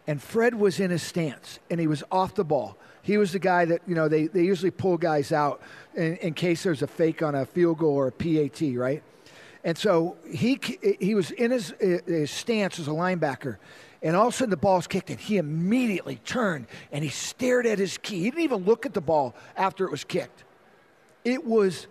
and 0.07 0.23
Fred 0.23 0.55
was 0.55 0.81
in 0.81 0.91
his 0.91 1.03
stance, 1.03 1.59
and 1.69 1.79
he 1.79 1.87
was 1.87 2.03
off 2.11 2.35
the 2.35 2.43
ball. 2.43 2.79
He 3.03 3.19
was 3.19 3.33
the 3.33 3.39
guy 3.39 3.67
that, 3.67 3.83
you 3.87 3.95
know, 3.95 4.09
they, 4.09 4.29
they 4.29 4.45
usually 4.45 4.71
pull 4.71 4.97
guys 4.97 5.31
out 5.31 5.61
in, 5.95 6.17
in 6.17 6.33
case 6.33 6.63
there's 6.63 6.81
a 6.81 6.87
fake 6.87 7.23
on 7.23 7.35
a 7.35 7.45
field 7.45 7.77
goal 7.77 7.97
or 7.97 8.07
a 8.07 8.13
PAT, 8.13 8.63
right? 8.77 9.03
And 9.63 9.77
so 9.77 10.17
he, 10.27 10.59
he 10.99 11.15
was 11.15 11.33
in 11.33 11.51
his, 11.51 11.75
his 11.79 12.31
stance 12.31 12.79
as 12.79 12.89
a 12.89 12.93
linebacker, 12.93 13.59
and 14.07 14.15
all 14.15 14.29
of 14.29 14.35
a 14.35 14.37
sudden 14.37 14.51
the 14.51 14.57
ball's 14.57 14.87
kicked 14.87 15.11
and 15.11 15.19
he 15.19 15.37
immediately 15.37 16.17
turned 16.25 16.67
and 16.93 17.03
he 17.03 17.11
stared 17.11 17.67
at 17.67 17.79
his 17.79 17.99
key. 17.99 18.23
He 18.23 18.31
didn't 18.31 18.45
even 18.45 18.65
look 18.65 18.87
at 18.87 18.95
the 18.95 19.01
ball 19.01 19.35
after 19.57 19.85
it 19.85 19.91
was 19.91 20.05
kicked. 20.05 20.45
it 21.25 21.45
was. 21.45 21.89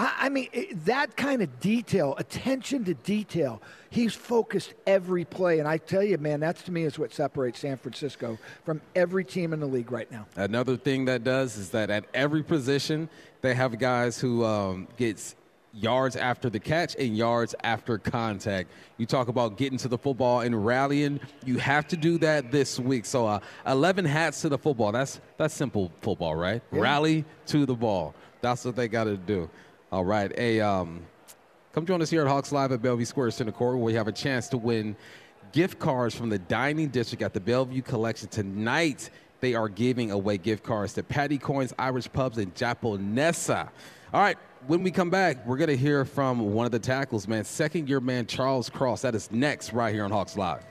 I 0.00 0.28
mean, 0.28 0.48
it, 0.52 0.84
that 0.84 1.16
kind 1.16 1.42
of 1.42 1.58
detail, 1.58 2.14
attention 2.18 2.84
to 2.84 2.94
detail. 2.94 3.60
He's 3.90 4.14
focused 4.14 4.74
every 4.86 5.24
play, 5.24 5.58
and 5.58 5.66
I 5.66 5.78
tell 5.78 6.04
you, 6.04 6.16
man, 6.18 6.38
that's 6.38 6.62
to 6.62 6.72
me 6.72 6.84
is 6.84 7.00
what 7.00 7.12
separates 7.12 7.58
San 7.58 7.76
Francisco 7.76 8.38
from 8.64 8.80
every 8.94 9.24
team 9.24 9.52
in 9.52 9.58
the 9.58 9.66
league 9.66 9.90
right 9.90 10.08
now. 10.12 10.26
Another 10.36 10.76
thing 10.76 11.06
that 11.06 11.24
does 11.24 11.56
is 11.56 11.70
that 11.70 11.90
at 11.90 12.04
every 12.14 12.44
position 12.44 13.08
they 13.40 13.54
have 13.54 13.76
guys 13.80 14.20
who 14.20 14.44
um, 14.44 14.86
gets 14.96 15.34
yards 15.80 16.16
after 16.16 16.50
the 16.50 16.60
catch 16.60 16.94
and 16.96 17.16
yards 17.16 17.54
after 17.62 17.98
contact. 17.98 18.70
You 18.96 19.06
talk 19.06 19.28
about 19.28 19.56
getting 19.56 19.78
to 19.78 19.88
the 19.88 19.98
football 19.98 20.40
and 20.40 20.64
rallying. 20.64 21.20
You 21.44 21.58
have 21.58 21.86
to 21.88 21.96
do 21.96 22.18
that 22.18 22.50
this 22.50 22.78
week. 22.78 23.04
So, 23.04 23.26
uh, 23.26 23.40
11 23.66 24.04
hats 24.04 24.40
to 24.42 24.48
the 24.48 24.58
football. 24.58 24.92
That's 24.92 25.20
that's 25.36 25.54
simple 25.54 25.92
football, 26.00 26.34
right? 26.34 26.62
Yeah. 26.72 26.80
Rally 26.80 27.24
to 27.46 27.66
the 27.66 27.74
ball. 27.74 28.14
That's 28.40 28.64
what 28.64 28.76
they 28.76 28.88
got 28.88 29.04
to 29.04 29.16
do. 29.16 29.48
All 29.90 30.04
right. 30.04 30.36
Hey, 30.36 30.60
um, 30.60 31.02
come 31.72 31.86
join 31.86 32.02
us 32.02 32.10
here 32.10 32.22
at 32.22 32.28
Hawks 32.28 32.52
Live 32.52 32.72
at 32.72 32.82
Bellevue 32.82 33.04
Square 33.04 33.30
Center 33.32 33.52
Court 33.52 33.76
where 33.76 33.84
we 33.84 33.94
have 33.94 34.08
a 34.08 34.12
chance 34.12 34.48
to 34.48 34.58
win 34.58 34.96
gift 35.52 35.78
cards 35.78 36.14
from 36.14 36.28
the 36.28 36.38
dining 36.38 36.88
district 36.88 37.22
at 37.22 37.32
the 37.32 37.40
Bellevue 37.40 37.82
Collection 37.82 38.28
tonight. 38.28 39.10
They 39.40 39.54
are 39.54 39.68
giving 39.68 40.10
away 40.10 40.38
gift 40.38 40.64
cards 40.64 40.94
to 40.94 41.02
Paddy 41.02 41.38
Coyne's, 41.38 41.72
Irish 41.78 42.12
Pubs, 42.12 42.38
and 42.38 42.54
Japonesa. 42.54 43.68
All 44.12 44.20
right, 44.20 44.38
when 44.66 44.82
we 44.82 44.90
come 44.90 45.10
back, 45.10 45.46
we're 45.46 45.56
going 45.56 45.70
to 45.70 45.76
hear 45.76 46.04
from 46.04 46.52
one 46.52 46.66
of 46.66 46.72
the 46.72 46.78
tackles, 46.78 47.28
man, 47.28 47.44
second 47.44 47.88
year 47.88 48.00
man 48.00 48.26
Charles 48.26 48.68
Cross. 48.68 49.02
That 49.02 49.14
is 49.14 49.30
next 49.30 49.72
right 49.72 49.94
here 49.94 50.04
on 50.04 50.10
Hawks 50.10 50.36
Live. 50.36 50.64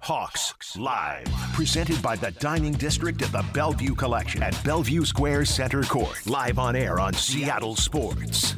Hawks 0.00 0.76
Live, 0.76 1.26
presented 1.54 2.02
by 2.02 2.16
the 2.16 2.32
Dining 2.32 2.72
District 2.72 3.22
at 3.22 3.30
the 3.30 3.44
Bellevue 3.54 3.94
Collection 3.94 4.42
at 4.42 4.52
Bellevue 4.64 5.04
Square 5.04 5.44
Center 5.44 5.84
Court. 5.84 6.26
Live 6.26 6.58
on 6.58 6.74
air 6.74 6.98
on 6.98 7.14
Seattle 7.14 7.76
Sports. 7.76 8.56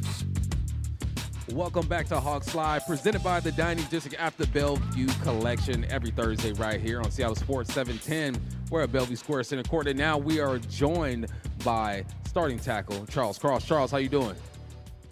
Welcome 1.51 1.87
back 1.87 2.07
to 2.07 2.19
Hawks 2.19 2.55
Live, 2.55 2.87
presented 2.87 3.23
by 3.23 3.39
the 3.39 3.51
Dining 3.51 3.85
District 3.85 4.19
at 4.19 4.35
the 4.37 4.47
Bellevue 4.47 5.07
Collection 5.21 5.85
every 5.91 6.09
Thursday 6.09 6.53
right 6.53 6.81
here 6.81 6.99
on 6.99 7.11
Seattle 7.11 7.35
Sports 7.35 7.71
710. 7.71 8.41
We're 8.71 8.81
at 8.81 8.91
Bellevue 8.91 9.15
Square 9.15 9.43
Center 9.43 9.63
Court, 9.63 9.87
and 9.87 9.97
now 9.97 10.17
we 10.17 10.39
are 10.39 10.57
joined 10.57 11.27
by 11.63 12.03
starting 12.25 12.57
tackle 12.57 13.05
Charles 13.05 13.37
Cross. 13.37 13.65
Charles, 13.65 13.91
how 13.91 13.97
you 13.97 14.09
doing? 14.09 14.35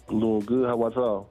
I'm 0.08 0.18
doing 0.18 0.40
good. 0.40 0.66
How 0.66 0.74
about 0.74 0.96
y'all? 0.96 1.28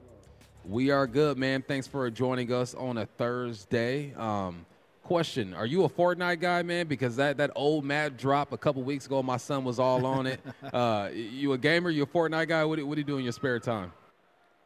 We 0.64 0.90
are 0.90 1.06
good, 1.06 1.36
man. 1.36 1.60
Thanks 1.60 1.86
for 1.86 2.10
joining 2.10 2.50
us 2.50 2.72
on 2.74 2.96
a 2.96 3.04
Thursday. 3.04 4.14
Um, 4.14 4.64
question: 5.02 5.52
Are 5.52 5.66
you 5.66 5.84
a 5.84 5.88
Fortnite 5.88 6.40
guy, 6.40 6.62
man? 6.62 6.86
Because 6.86 7.16
that, 7.16 7.36
that 7.36 7.50
old 7.54 7.84
map 7.84 8.16
drop 8.16 8.52
a 8.52 8.58
couple 8.58 8.82
weeks 8.82 9.04
ago, 9.04 9.22
my 9.22 9.36
son 9.36 9.62
was 9.62 9.78
all 9.78 10.06
on 10.06 10.26
it. 10.26 10.40
uh, 10.72 11.10
you 11.12 11.52
a 11.52 11.58
gamer? 11.58 11.90
You 11.90 12.04
a 12.04 12.06
Fortnite 12.06 12.48
guy? 12.48 12.64
What, 12.64 12.82
what 12.84 12.94
do 12.94 13.00
you 13.02 13.06
do 13.06 13.18
in 13.18 13.24
your 13.24 13.34
spare 13.34 13.60
time? 13.60 13.92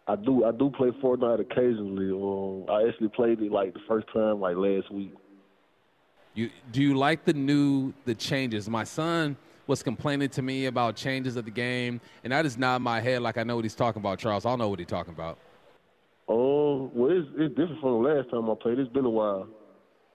I 0.06 0.14
do 0.14 0.44
I 0.44 0.52
do 0.52 0.70
play 0.70 0.90
Fortnite 1.02 1.40
occasionally. 1.40 2.12
Um, 2.12 2.70
I 2.72 2.88
actually 2.88 3.08
played 3.08 3.40
it 3.42 3.50
like 3.50 3.74
the 3.74 3.80
first 3.88 4.06
time 4.14 4.40
like 4.40 4.56
last 4.56 4.92
week. 4.92 5.12
You 6.38 6.50
do 6.70 6.80
you 6.80 6.94
like 6.94 7.24
the 7.24 7.32
new 7.32 7.92
the 8.04 8.14
changes? 8.14 8.70
My 8.70 8.84
son 8.84 9.36
was 9.66 9.82
complaining 9.82 10.28
to 10.28 10.40
me 10.40 10.66
about 10.66 10.94
changes 10.94 11.34
of 11.34 11.44
the 11.44 11.50
game, 11.50 12.00
and 12.22 12.32
that 12.32 12.46
is 12.46 12.56
not 12.56 12.80
my 12.80 13.00
head 13.00 13.22
like 13.22 13.36
I 13.36 13.42
know 13.42 13.56
what 13.56 13.64
he's 13.64 13.74
talking 13.74 14.00
about, 14.00 14.20
Charles. 14.20 14.46
I 14.46 14.54
know 14.54 14.68
what 14.68 14.78
he's 14.78 14.86
talking 14.86 15.12
about. 15.12 15.36
Oh, 16.28 16.92
well, 16.94 17.10
it's, 17.10 17.28
it's 17.36 17.56
different 17.56 17.80
from 17.80 18.00
the 18.04 18.08
last 18.08 18.30
time 18.30 18.48
I 18.48 18.54
played. 18.54 18.78
It's 18.78 18.88
been 18.92 19.04
a 19.04 19.10
while, 19.10 19.48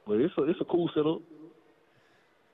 but 0.07 0.21
it's 0.21 0.33
a 0.37 0.43
it's 0.43 0.61
a 0.61 0.65
cool 0.65 0.89
setup. 0.95 1.21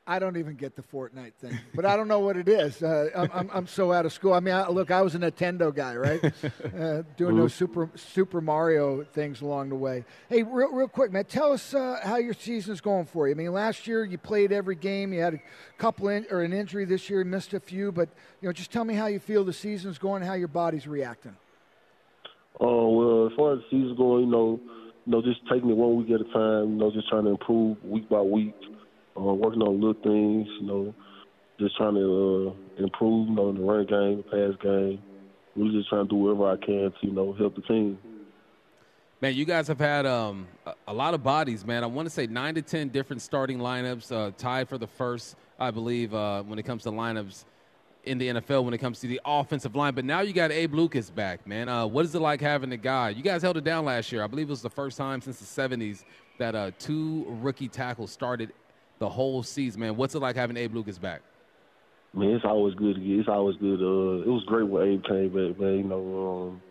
I 0.09 0.17
don't 0.17 0.37
even 0.37 0.55
get 0.55 0.75
the 0.75 0.81
Fortnite 0.81 1.33
thing, 1.35 1.55
but 1.75 1.85
I 1.85 1.95
don't 1.95 2.07
know 2.07 2.17
what 2.17 2.35
it 2.35 2.49
is. 2.49 2.81
Uh, 2.81 3.11
I'm, 3.15 3.29
I'm, 3.31 3.49
I'm, 3.53 3.67
so 3.67 3.93
out 3.93 4.07
of 4.07 4.11
school. 4.11 4.33
I 4.33 4.39
mean, 4.39 4.55
I, 4.55 4.67
look, 4.67 4.89
I 4.89 5.03
was 5.03 5.13
a 5.13 5.19
Nintendo 5.19 5.73
guy, 5.73 5.95
right? 5.95 6.33
Uh, 6.79 7.03
doing 7.17 7.35
those 7.35 7.53
Super 7.53 7.89
Super 7.95 8.41
Mario 8.41 9.03
things 9.03 9.41
along 9.41 9.69
the 9.69 9.75
way. 9.75 10.05
Hey, 10.29 10.43
real, 10.43 10.71
real 10.71 10.87
quick, 10.87 11.11
man, 11.11 11.25
tell 11.25 11.51
us 11.51 11.73
uh, 11.73 11.99
how 12.03 12.17
your 12.17 12.33
season's 12.33 12.79
going 12.79 13.05
for 13.05 13.27
you. 13.27 13.33
I 13.33 13.37
mean, 13.37 13.51
last 13.51 13.85
year 13.85 14.05
you 14.05 14.17
played 14.17 14.51
every 14.51 14.75
game. 14.75 15.11
You 15.11 15.21
had 15.21 15.33
a 15.33 15.39
couple 15.77 16.07
in, 16.09 16.25
or 16.31 16.41
an 16.41 16.53
injury 16.53 16.85
this 16.85 17.09
year, 17.09 17.23
missed 17.23 17.53
a 17.53 17.59
few, 17.59 17.91
but 17.91 18.09
you 18.41 18.47
know, 18.47 18.53
just 18.53 18.71
tell 18.71 18.85
me 18.85 18.93
how 18.93 19.07
you 19.07 19.19
feel 19.19 19.43
the 19.43 19.53
season's 19.53 19.97
going, 19.97 20.23
how 20.23 20.33
your 20.33 20.47
body's 20.47 20.87
reacting. 20.87 21.35
Oh 22.59 22.89
well, 22.89 23.27
as 23.27 23.33
far 23.35 23.53
as 23.53 23.59
the 23.59 23.65
season's 23.69 23.97
going, 23.97 24.25
you 24.25 24.31
know, 24.31 24.59
you 25.05 25.11
know, 25.11 25.21
just 25.21 25.41
taking 25.51 25.69
it 25.69 25.75
one 25.75 25.97
week 25.97 26.11
at 26.11 26.21
a 26.21 26.31
time. 26.31 26.73
You 26.73 26.77
know, 26.77 26.91
just 26.91 27.09
trying 27.09 27.25
to 27.25 27.31
improve 27.31 27.83
week 27.83 28.07
by 28.09 28.21
week 28.21 28.55
uh, 29.19 29.33
working 29.33 29.61
on 29.61 29.79
little 29.79 30.01
things, 30.01 30.47
you 30.59 30.67
know, 30.67 30.93
just 31.59 31.75
trying 31.77 31.95
to 31.95 32.55
uh, 32.79 32.83
improve, 32.83 33.29
you 33.29 33.35
know, 33.35 33.49
in 33.49 33.55
the 33.55 33.61
run 33.61 33.85
game, 33.85 34.17
the 34.17 34.23
pass 34.23 34.61
game. 34.63 35.01
Really 35.55 35.77
just 35.77 35.89
trying 35.89 36.05
to 36.05 36.09
do 36.09 36.15
whatever 36.15 36.51
I 36.51 36.57
can 36.57 36.91
to, 36.91 36.97
you 37.01 37.11
know, 37.11 37.33
help 37.33 37.55
the 37.55 37.61
team. 37.63 37.97
Man, 39.21 39.35
you 39.35 39.43
guys 39.43 39.67
have 39.67 39.79
had 39.79 40.05
um, 40.05 40.47
a 40.87 40.93
lot 40.93 41.13
of 41.13 41.21
bodies, 41.21 41.65
man. 41.65 41.83
I 41.83 41.87
want 41.87 42.05
to 42.05 42.09
say 42.09 42.27
nine 42.27 42.55
to 42.55 42.61
ten 42.61 42.87
different 42.87 43.21
starting 43.21 43.59
lineups, 43.59 44.11
uh, 44.11 44.31
tied 44.37 44.69
for 44.69 44.77
the 44.77 44.87
first, 44.87 45.35
I 45.59 45.71
believe, 45.71 46.13
uh, 46.13 46.43
when 46.43 46.57
it 46.57 46.63
comes 46.63 46.83
to 46.83 46.91
lineups 46.91 47.43
in 48.03 48.17
the 48.17 48.27
NFL 48.29 48.63
when 48.63 48.73
it 48.73 48.77
comes 48.77 48.99
to 48.99 49.07
the 49.07 49.19
offensive 49.25 49.75
line. 49.75 49.93
But 49.93 50.05
now 50.05 50.21
you 50.21 50.33
got 50.33 50.51
Abe 50.51 50.73
Lucas 50.73 51.09
back, 51.09 51.45
man. 51.45 51.69
Uh, 51.69 51.85
what 51.85 52.05
is 52.05 52.15
it 52.15 52.19
like 52.19 52.41
having 52.41 52.71
a 52.71 52.77
guy? 52.77 53.09
You 53.09 53.21
guys 53.21 53.41
held 53.41 53.57
it 53.57 53.63
down 53.63 53.85
last 53.85 54.11
year. 54.11 54.23
I 54.23 54.27
believe 54.27 54.47
it 54.47 54.51
was 54.51 54.61
the 54.61 54.69
first 54.69 54.97
time 54.97 55.21
since 55.21 55.39
the 55.39 55.61
70s 55.61 56.05
that 56.37 56.55
uh, 56.55 56.71
two 56.79 57.25
rookie 57.41 57.67
tackles 57.67 58.11
started 58.11 58.53
the 58.99 59.09
whole 59.09 59.41
season, 59.43 59.81
man. 59.81 59.95
What's 59.95 60.13
it 60.15 60.19
like 60.19 60.35
having 60.35 60.57
Abe 60.57 60.75
Lucas 60.75 60.97
back? 60.97 61.21
Man, 62.13 62.29
it's 62.31 62.45
always 62.45 62.75
good. 62.75 62.95
to 62.95 63.01
get. 63.01 63.19
It's 63.19 63.29
always 63.29 63.55
good. 63.57 63.81
Uh, 63.81 64.23
it 64.23 64.27
was 64.27 64.43
great 64.45 64.67
when 64.67 64.87
Abe 64.87 65.03
came 65.03 65.27
back, 65.29 65.59
man. 65.59 65.77
You 65.77 65.83
know, 65.83 66.49
um, 66.49 66.61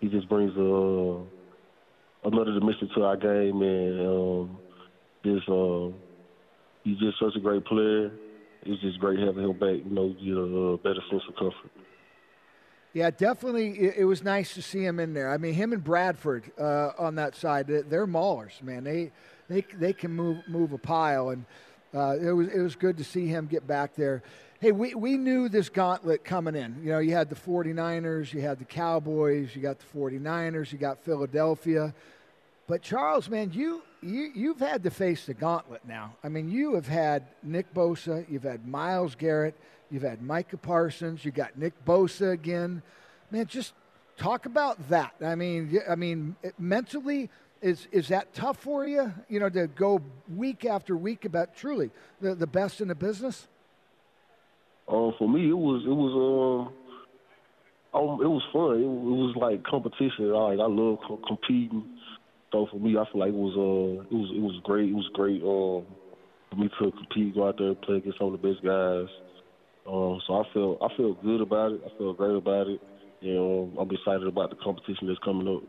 he 0.00 0.08
just 0.08 0.28
brings 0.28 0.52
uh, 0.56 2.28
another 2.28 2.52
dimension 2.52 2.90
to 2.94 3.04
our 3.04 3.16
game, 3.16 3.62
and 3.62 4.00
um, 4.00 4.58
just 5.24 5.48
uh, 5.48 5.88
he's 6.84 6.98
just 6.98 7.18
such 7.18 7.36
a 7.36 7.40
great 7.40 7.64
player. 7.64 8.10
It's 8.64 8.80
just 8.80 9.00
great 9.00 9.18
having 9.18 9.44
him 9.44 9.58
back. 9.58 9.80
You 9.84 9.90
know, 9.90 10.08
get 10.10 10.36
a 10.36 10.76
better 10.82 11.02
sense 11.10 11.22
of 11.28 11.34
comfort. 11.36 11.70
Yeah, 12.92 13.10
definitely. 13.10 13.78
It, 13.96 14.04
was 14.04 14.22
nice 14.22 14.52
to 14.52 14.60
see 14.60 14.84
him 14.84 15.00
in 15.00 15.14
there. 15.14 15.30
I 15.30 15.38
mean, 15.38 15.54
him 15.54 15.72
and 15.72 15.82
Bradford 15.82 16.52
uh, 16.60 16.90
on 16.98 17.14
that 17.14 17.34
side, 17.34 17.66
they're 17.66 18.06
maulers, 18.06 18.62
man. 18.62 18.84
They 18.84 19.12
they 19.48 19.64
they 19.78 19.92
can 19.94 20.12
move 20.12 20.46
move 20.46 20.72
a 20.72 20.78
pile, 20.78 21.30
and 21.30 21.46
uh, 21.94 22.16
it 22.20 22.32
was 22.32 22.48
it 22.48 22.60
was 22.60 22.76
good 22.76 22.96
to 22.98 23.04
see 23.04 23.26
him 23.26 23.46
get 23.46 23.66
back 23.66 23.94
there. 23.94 24.22
Hey, 24.60 24.70
we, 24.70 24.94
we 24.94 25.16
knew 25.16 25.48
this 25.48 25.68
gauntlet 25.68 26.22
coming 26.22 26.54
in. 26.54 26.76
You 26.84 26.92
know, 26.92 27.00
you 27.00 27.14
had 27.14 27.28
the 27.28 27.34
49ers, 27.34 28.32
you 28.32 28.42
had 28.42 28.60
the 28.60 28.64
Cowboys, 28.64 29.56
you 29.56 29.60
got 29.60 29.80
the 29.80 29.98
49ers, 29.98 30.70
you 30.70 30.78
got 30.78 31.00
Philadelphia. 31.04 31.92
But 32.68 32.80
Charles, 32.80 33.28
man, 33.28 33.50
you, 33.52 33.82
you 34.00 34.30
you've 34.34 34.60
had 34.60 34.84
to 34.84 34.90
face 34.90 35.26
the 35.26 35.34
gauntlet 35.34 35.82
now. 35.86 36.14
I 36.22 36.28
mean, 36.28 36.48
you 36.48 36.76
have 36.76 36.86
had 36.86 37.24
Nick 37.42 37.74
Bosa, 37.74 38.24
you've 38.30 38.44
had 38.44 38.66
Myles 38.66 39.16
Garrett, 39.16 39.56
you've 39.90 40.04
had 40.04 40.22
Micah 40.22 40.56
Parsons, 40.56 41.24
you 41.24 41.32
got 41.32 41.58
Nick 41.58 41.84
Bosa 41.84 42.30
again. 42.30 42.82
Man, 43.32 43.46
just 43.46 43.74
talk 44.16 44.46
about 44.46 44.88
that. 44.90 45.12
I 45.20 45.34
mean, 45.34 45.80
I 45.88 45.96
mean, 45.96 46.36
mentally, 46.56 47.30
is 47.62 47.86
is 47.92 48.08
that 48.08 48.34
tough 48.34 48.58
for 48.58 48.86
you? 48.86 49.12
You 49.28 49.40
know, 49.40 49.48
to 49.48 49.68
go 49.68 50.00
week 50.34 50.64
after 50.64 50.96
week 50.96 51.24
about 51.24 51.56
truly 51.56 51.90
the 52.20 52.34
the 52.34 52.46
best 52.46 52.80
in 52.80 52.88
the 52.88 52.94
business. 52.94 53.46
Um, 54.88 55.14
for 55.18 55.28
me, 55.28 55.48
it 55.48 55.56
was 55.56 55.82
it 55.86 55.94
was 55.94 56.72
um, 57.94 58.00
um 58.00 58.20
it 58.20 58.28
was 58.28 58.42
fun. 58.52 58.76
It, 58.76 58.84
it 58.84 59.16
was 59.16 59.34
like 59.36 59.64
competition. 59.64 60.32
I 60.34 60.54
like 60.54 60.58
I 60.58 60.66
love 60.66 60.98
co- 61.06 61.22
competing. 61.26 61.98
So 62.50 62.66
for 62.70 62.78
me, 62.78 62.98
I 62.98 63.04
feel 63.10 63.20
like 63.20 63.30
it 63.30 63.34
was 63.34 63.54
uh 63.56 64.02
it 64.10 64.18
was 64.18 64.30
it 64.34 64.42
was 64.42 64.60
great. 64.64 64.90
It 64.90 64.94
was 64.94 65.08
great 65.14 65.40
um 65.42 65.86
for 66.50 66.56
me 66.56 66.68
to 66.68 66.90
compete, 66.90 67.34
go 67.34 67.48
out 67.48 67.56
there, 67.58 67.74
play 67.74 67.96
against 67.96 68.18
some 68.18 68.34
of 68.34 68.40
the 68.40 68.46
best 68.46 68.62
guys. 68.62 69.08
Um, 69.86 70.20
so 70.26 70.34
I 70.34 70.42
feel 70.52 70.78
I 70.82 70.94
feel 70.96 71.14
good 71.14 71.40
about 71.40 71.72
it. 71.72 71.80
I 71.86 71.96
feel 71.96 72.12
great 72.12 72.36
about 72.36 72.68
it. 72.68 72.80
You 73.20 73.34
know, 73.34 73.72
I'm 73.78 73.90
excited 73.90 74.26
about 74.26 74.50
the 74.50 74.56
competition 74.56 75.06
that's 75.06 75.18
coming 75.24 75.48
up. 75.48 75.62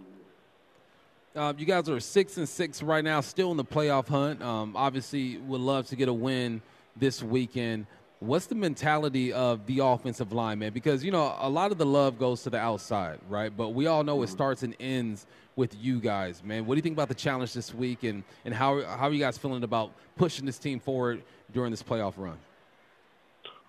Uh, 1.36 1.52
you 1.58 1.66
guys 1.66 1.90
are 1.90 2.00
six 2.00 2.38
and 2.38 2.48
six 2.48 2.84
right 2.84 3.04
now, 3.04 3.20
still 3.20 3.50
in 3.50 3.58
the 3.58 3.66
playoff 3.66 4.08
hunt. 4.08 4.40
Um, 4.44 4.76
obviously, 4.76 5.38
would 5.38 5.62
love 5.62 5.88
to 5.88 5.96
get 5.96 6.08
a 6.08 6.14
win 6.14 6.62
this 6.96 7.24
weekend. 7.24 7.88
What's 8.20 8.46
the 8.46 8.56
mentality 8.56 9.34
of 9.34 9.66
the 9.66 9.80
offensive 9.80 10.32
line, 10.32 10.60
man? 10.60 10.74
Because 10.74 11.04
you 11.04 11.12
know 11.12 11.36
a 11.40 11.50
lot 11.50 11.72
of 11.72 11.80
the 11.80 11.88
love 11.88 12.20
goes 12.20 12.44
to 12.44 12.52
the 12.52 12.60
outside, 12.60 13.20
right? 13.28 13.56
But 13.56 13.70
we 13.70 13.88
all 13.88 14.04
know 14.04 14.22
it 14.22 14.28
mm-hmm. 14.28 14.36
starts 14.36 14.62
and 14.62 14.76
ends 14.80 15.26
with 15.56 15.76
you 15.76 16.00
guys, 16.00 16.44
man. 16.44 16.68
What 16.68 16.76
do 16.76 16.78
you 16.78 16.84
think 16.84 16.96
about 16.96 17.08
the 17.08 17.16
challenge 17.16 17.54
this 17.54 17.74
week, 17.74 18.04
and 18.04 18.24
and 18.46 18.54
how 18.54 18.84
how 18.84 19.08
are 19.08 19.12
you 19.12 19.20
guys 19.20 19.36
feeling 19.36 19.64
about 19.64 19.92
pushing 20.16 20.46
this 20.46 20.60
team 20.60 20.80
forward 20.80 21.24
during 21.52 21.72
this 21.72 21.82
playoff 21.82 22.14
run? 22.16 22.38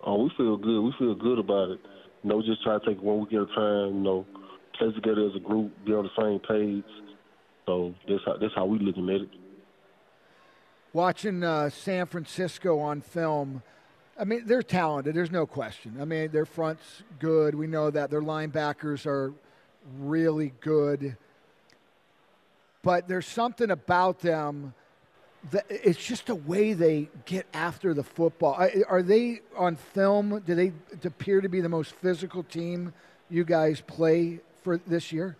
Oh, 0.04 0.22
we 0.22 0.30
feel 0.36 0.58
good. 0.58 0.82
We 0.82 0.92
feel 0.98 1.14
good 1.14 1.38
about 1.38 1.70
it. 1.70 1.80
You 2.24 2.28
know, 2.28 2.42
just 2.42 2.62
try 2.62 2.78
to 2.78 2.84
take 2.84 3.00
one 3.00 3.20
week 3.20 3.32
at 3.32 3.40
a 3.40 3.46
time. 3.46 3.94
You 3.94 4.02
know, 4.02 4.26
play 4.78 4.92
together 4.92 5.26
as 5.26 5.34
a 5.34 5.40
group, 5.40 5.72
be 5.86 5.94
on 5.94 6.04
the 6.04 6.22
same 6.22 6.40
page 6.40 7.03
so 7.66 7.94
that's 8.08 8.22
how 8.24 8.36
that's 8.36 8.54
how 8.54 8.66
we 8.66 8.78
looking 8.78 9.08
at 9.08 9.22
it. 9.22 9.28
Watching 10.92 11.42
uh, 11.42 11.70
San 11.70 12.06
Francisco 12.06 12.78
on 12.78 13.00
film, 13.00 13.62
I 14.18 14.24
mean, 14.24 14.42
they're 14.46 14.62
talented. 14.62 15.14
There's 15.14 15.32
no 15.32 15.46
question. 15.46 15.96
I 16.00 16.04
mean, 16.04 16.30
their 16.30 16.46
front's 16.46 17.02
good. 17.18 17.54
We 17.54 17.66
know 17.66 17.90
that 17.90 18.10
their 18.10 18.22
linebackers 18.22 19.06
are 19.06 19.32
really 19.98 20.52
good. 20.60 21.16
But 22.82 23.08
there's 23.08 23.26
something 23.26 23.70
about 23.70 24.20
them 24.20 24.74
that 25.50 25.66
it's 25.68 26.02
just 26.02 26.28
a 26.28 26.34
way 26.34 26.72
they 26.74 27.08
get 27.24 27.46
after 27.52 27.92
the 27.92 28.04
football. 28.04 28.56
Are 28.88 29.02
they 29.02 29.40
on 29.56 29.76
film? 29.76 30.42
Do 30.46 30.54
they 30.54 30.72
appear 31.04 31.40
to 31.40 31.48
be 31.48 31.60
the 31.60 31.68
most 31.68 31.92
physical 31.96 32.42
team 32.42 32.92
you 33.28 33.44
guys 33.44 33.80
play 33.80 34.40
for 34.62 34.78
this 34.86 35.12
year? 35.12 35.36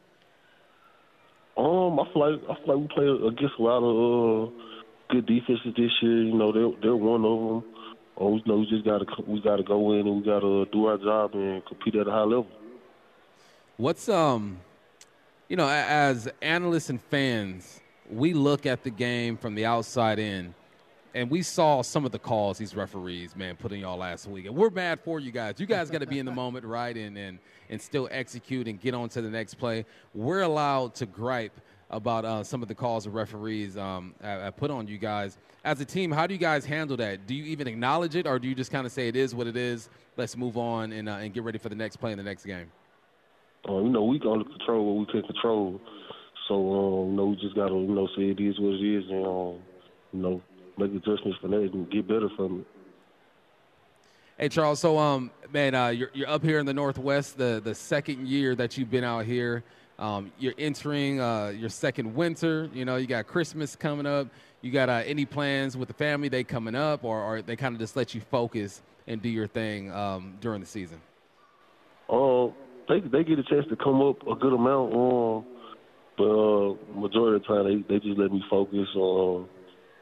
Um, 1.57 2.01
I 2.01 2.05
feel 2.13 2.33
like 2.33 2.43
I 2.51 2.65
feel 2.65 2.81
like 2.81 2.89
we 2.89 2.95
play 2.95 3.29
against 3.29 3.59
a 3.59 3.63
lot 3.63 3.83
of 3.83 4.49
uh, 4.49 4.51
good 5.11 5.27
defenses 5.27 5.73
this 5.77 5.91
year. 6.03 6.23
You 6.23 6.35
know, 6.35 6.53
they're 6.53 6.81
they're 6.83 6.97
one 6.97 7.25
of 7.25 7.63
them. 7.63 7.73
Oh, 8.17 8.37
you 8.37 8.43
know, 8.47 8.59
we 8.59 8.67
just 8.67 8.85
gotta 8.85 9.07
we 9.27 9.41
gotta 9.41 9.63
go 9.63 9.93
in 9.93 10.07
and 10.07 10.17
we 10.17 10.25
gotta 10.25 10.67
do 10.73 10.87
our 10.87 10.99
job 10.99 11.35
and 11.35 11.65
compete 11.67 11.95
at 11.97 12.09
a 12.09 12.11
high 12.11 12.23
level. 12.23 12.47
What's 13.77 14.09
um, 14.09 14.59
you 15.49 15.57
know, 15.57 15.69
as 15.69 16.29
analysts 16.43 16.91
and 16.91 17.01
fans, 17.01 17.81
we 18.11 18.33
look 18.33 18.67
at 18.67 18.83
the 18.83 18.91
game 18.91 19.37
from 19.37 19.55
the 19.55 19.67
outside 19.67 20.19
in, 20.19 20.55
and 21.15 21.31
we 21.31 21.43
saw 21.43 21.81
some 21.81 22.05
of 22.05 22.11
the 22.11 22.19
calls 22.19 22.59
these 22.59 22.75
referees, 22.75 23.37
man, 23.37 23.57
put 23.57 23.73
in 23.73 23.81
y'all 23.81 23.97
last 23.97 24.27
week, 24.27 24.47
and 24.47 24.55
we're 24.55 24.71
mad 24.71 25.01
for 25.01 25.21
you 25.21 25.31
guys. 25.31 25.55
You 25.59 25.67
guys 25.67 25.89
got 25.89 26.01
to 26.01 26.07
be 26.07 26.19
in 26.19 26.27
the 26.27 26.33
moment, 26.43 26.65
right, 26.65 26.97
and 26.97 27.17
and 27.17 27.39
and 27.71 27.81
still 27.81 28.09
execute 28.11 28.67
and 28.67 28.81
get 28.81 28.95
on 28.95 29.09
to 29.11 29.23
the 29.23 29.31
next 29.31 29.55
play. 29.55 29.87
We're 30.13 30.43
allowed 30.43 30.95
to 30.97 31.07
gripe 31.07 31.59
about 31.91 32.25
uh, 32.25 32.43
some 32.43 32.61
of 32.61 32.69
the 32.69 32.75
calls 32.75 33.05
the 33.05 33.11
referees 33.11 33.77
um, 33.77 34.15
have 34.21 34.57
put 34.57 34.71
on 34.71 34.89
you 34.89 34.99
guys. 34.99 35.39
As 35.65 35.81
a 35.81 35.85
team, 35.85 36.11
how 36.11 36.27
do 36.27 36.35
you 36.35 36.41
guys 36.41 36.65
handle 36.65 36.97
that? 36.97 37.27
Do 37.27 37.35
you 37.35 37.45
even 37.45 37.69
acknowledge 37.69 38.17
it, 38.17 38.27
or 38.27 38.39
do 38.39 38.49
you 38.49 38.55
just 38.55 38.71
kind 38.71 38.85
of 38.85 38.93
say 38.93 39.09
it 39.09 39.17
is 39.17 39.35
what 39.35 39.47
it 39.47 39.57
is? 39.57 39.89
Let's 40.17 40.37
move 40.37 40.59
on 40.59 40.93
and, 40.93 41.09
uh, 41.09 41.13
and 41.13 41.33
get 41.33 41.43
ready 41.43 41.59
for 41.59 41.69
the 41.69 41.75
next 41.75 41.97
play 41.97 42.13
in 42.13 42.19
the 42.19 42.25
next 42.25 42.45
game. 42.45 42.71
Uh, 43.67 43.79
you 43.79 43.89
know, 43.89 44.05
we 44.05 44.19
can 44.19 44.45
control 44.45 44.85
what 44.85 45.07
we 45.07 45.13
can 45.13 45.23
control. 45.23 45.81
So, 46.49 46.55
um, 46.55 47.11
you 47.11 47.17
know, 47.17 47.27
we 47.27 47.37
just 47.37 47.55
got 47.55 47.69
to, 47.69 47.75
you 47.75 47.95
know, 47.95 48.07
say 48.17 48.25
it 48.25 48.41
is 48.41 48.59
what 48.61 48.75
it 48.75 48.85
is 48.85 49.05
and, 49.09 49.27
um, 49.27 49.59
you 50.13 50.21
know, 50.21 50.43
make 50.77 50.93
adjustments 50.93 51.39
for 51.41 51.49
that 51.49 51.61
and 51.73 51.91
get 51.91 52.07
better 52.07 52.29
from 52.37 52.61
it. 52.61 52.67
Hey 54.39 54.49
Charles, 54.49 54.81
so 54.81 54.99
um, 54.99 55.31
man, 55.53 55.75
uh, 55.75 55.89
you're 55.89 56.11
you're 56.13 56.29
up 56.29 56.43
here 56.43 56.59
in 56.59 56.67
the 56.67 56.75
Northwest, 56.75 57.39
the 57.39 57.61
the 57.63 57.75
second 57.75 58.27
year 58.27 58.55
that 58.57 58.77
you've 58.77 58.91
been 58.91 59.05
out 59.05 59.25
here. 59.25 59.63
Um, 59.97 60.33
you're 60.41 60.55
entering 60.59 61.21
uh, 61.21 61.49
your 61.49 61.69
second 61.69 62.17
winter. 62.17 62.69
You 62.75 62.85
know, 62.85 62.97
you 62.97 63.07
got 63.07 63.29
Christmas 63.29 63.77
coming 63.77 64.07
up. 64.07 64.27
You 64.61 64.73
got 64.73 64.89
uh, 64.89 65.03
any 65.07 65.25
plans 65.25 65.77
with 65.77 65.87
the 65.89 65.95
family? 65.95 66.29
They 66.29 66.43
coming 66.43 66.75
up, 66.75 67.05
or, 67.05 67.23
or 67.23 67.43
they 67.43 67.55
kind 67.55 67.75
of 67.75 67.81
just 67.81 67.95
let 67.95 68.13
you 68.13 68.21
focus 68.23 68.83
and 69.07 69.23
do 69.23 69.29
your 69.29 69.47
thing 69.47 69.93
um, 69.93 70.37
during 70.41 70.61
the 70.61 70.67
season? 70.67 71.01
Uh, 72.09 72.49
they 72.89 73.01
they 73.01 73.25
get 73.25 73.39
a 73.39 73.45
chance 73.45 73.67
to 73.69 73.77
come 73.77 74.03
up 74.03 74.27
a 74.27 74.35
good 74.35 74.53
amount. 74.53 74.95
Um, 74.95 75.45
but 76.17 76.25
uh, 76.25 76.75
majority 76.95 77.37
of 77.37 77.43
the 77.43 77.49
time 77.49 77.65
they 77.89 77.95
they 77.95 78.01
just 78.01 78.19
let 78.19 78.33
me 78.33 78.43
focus. 78.51 78.89
Um, 78.97 79.49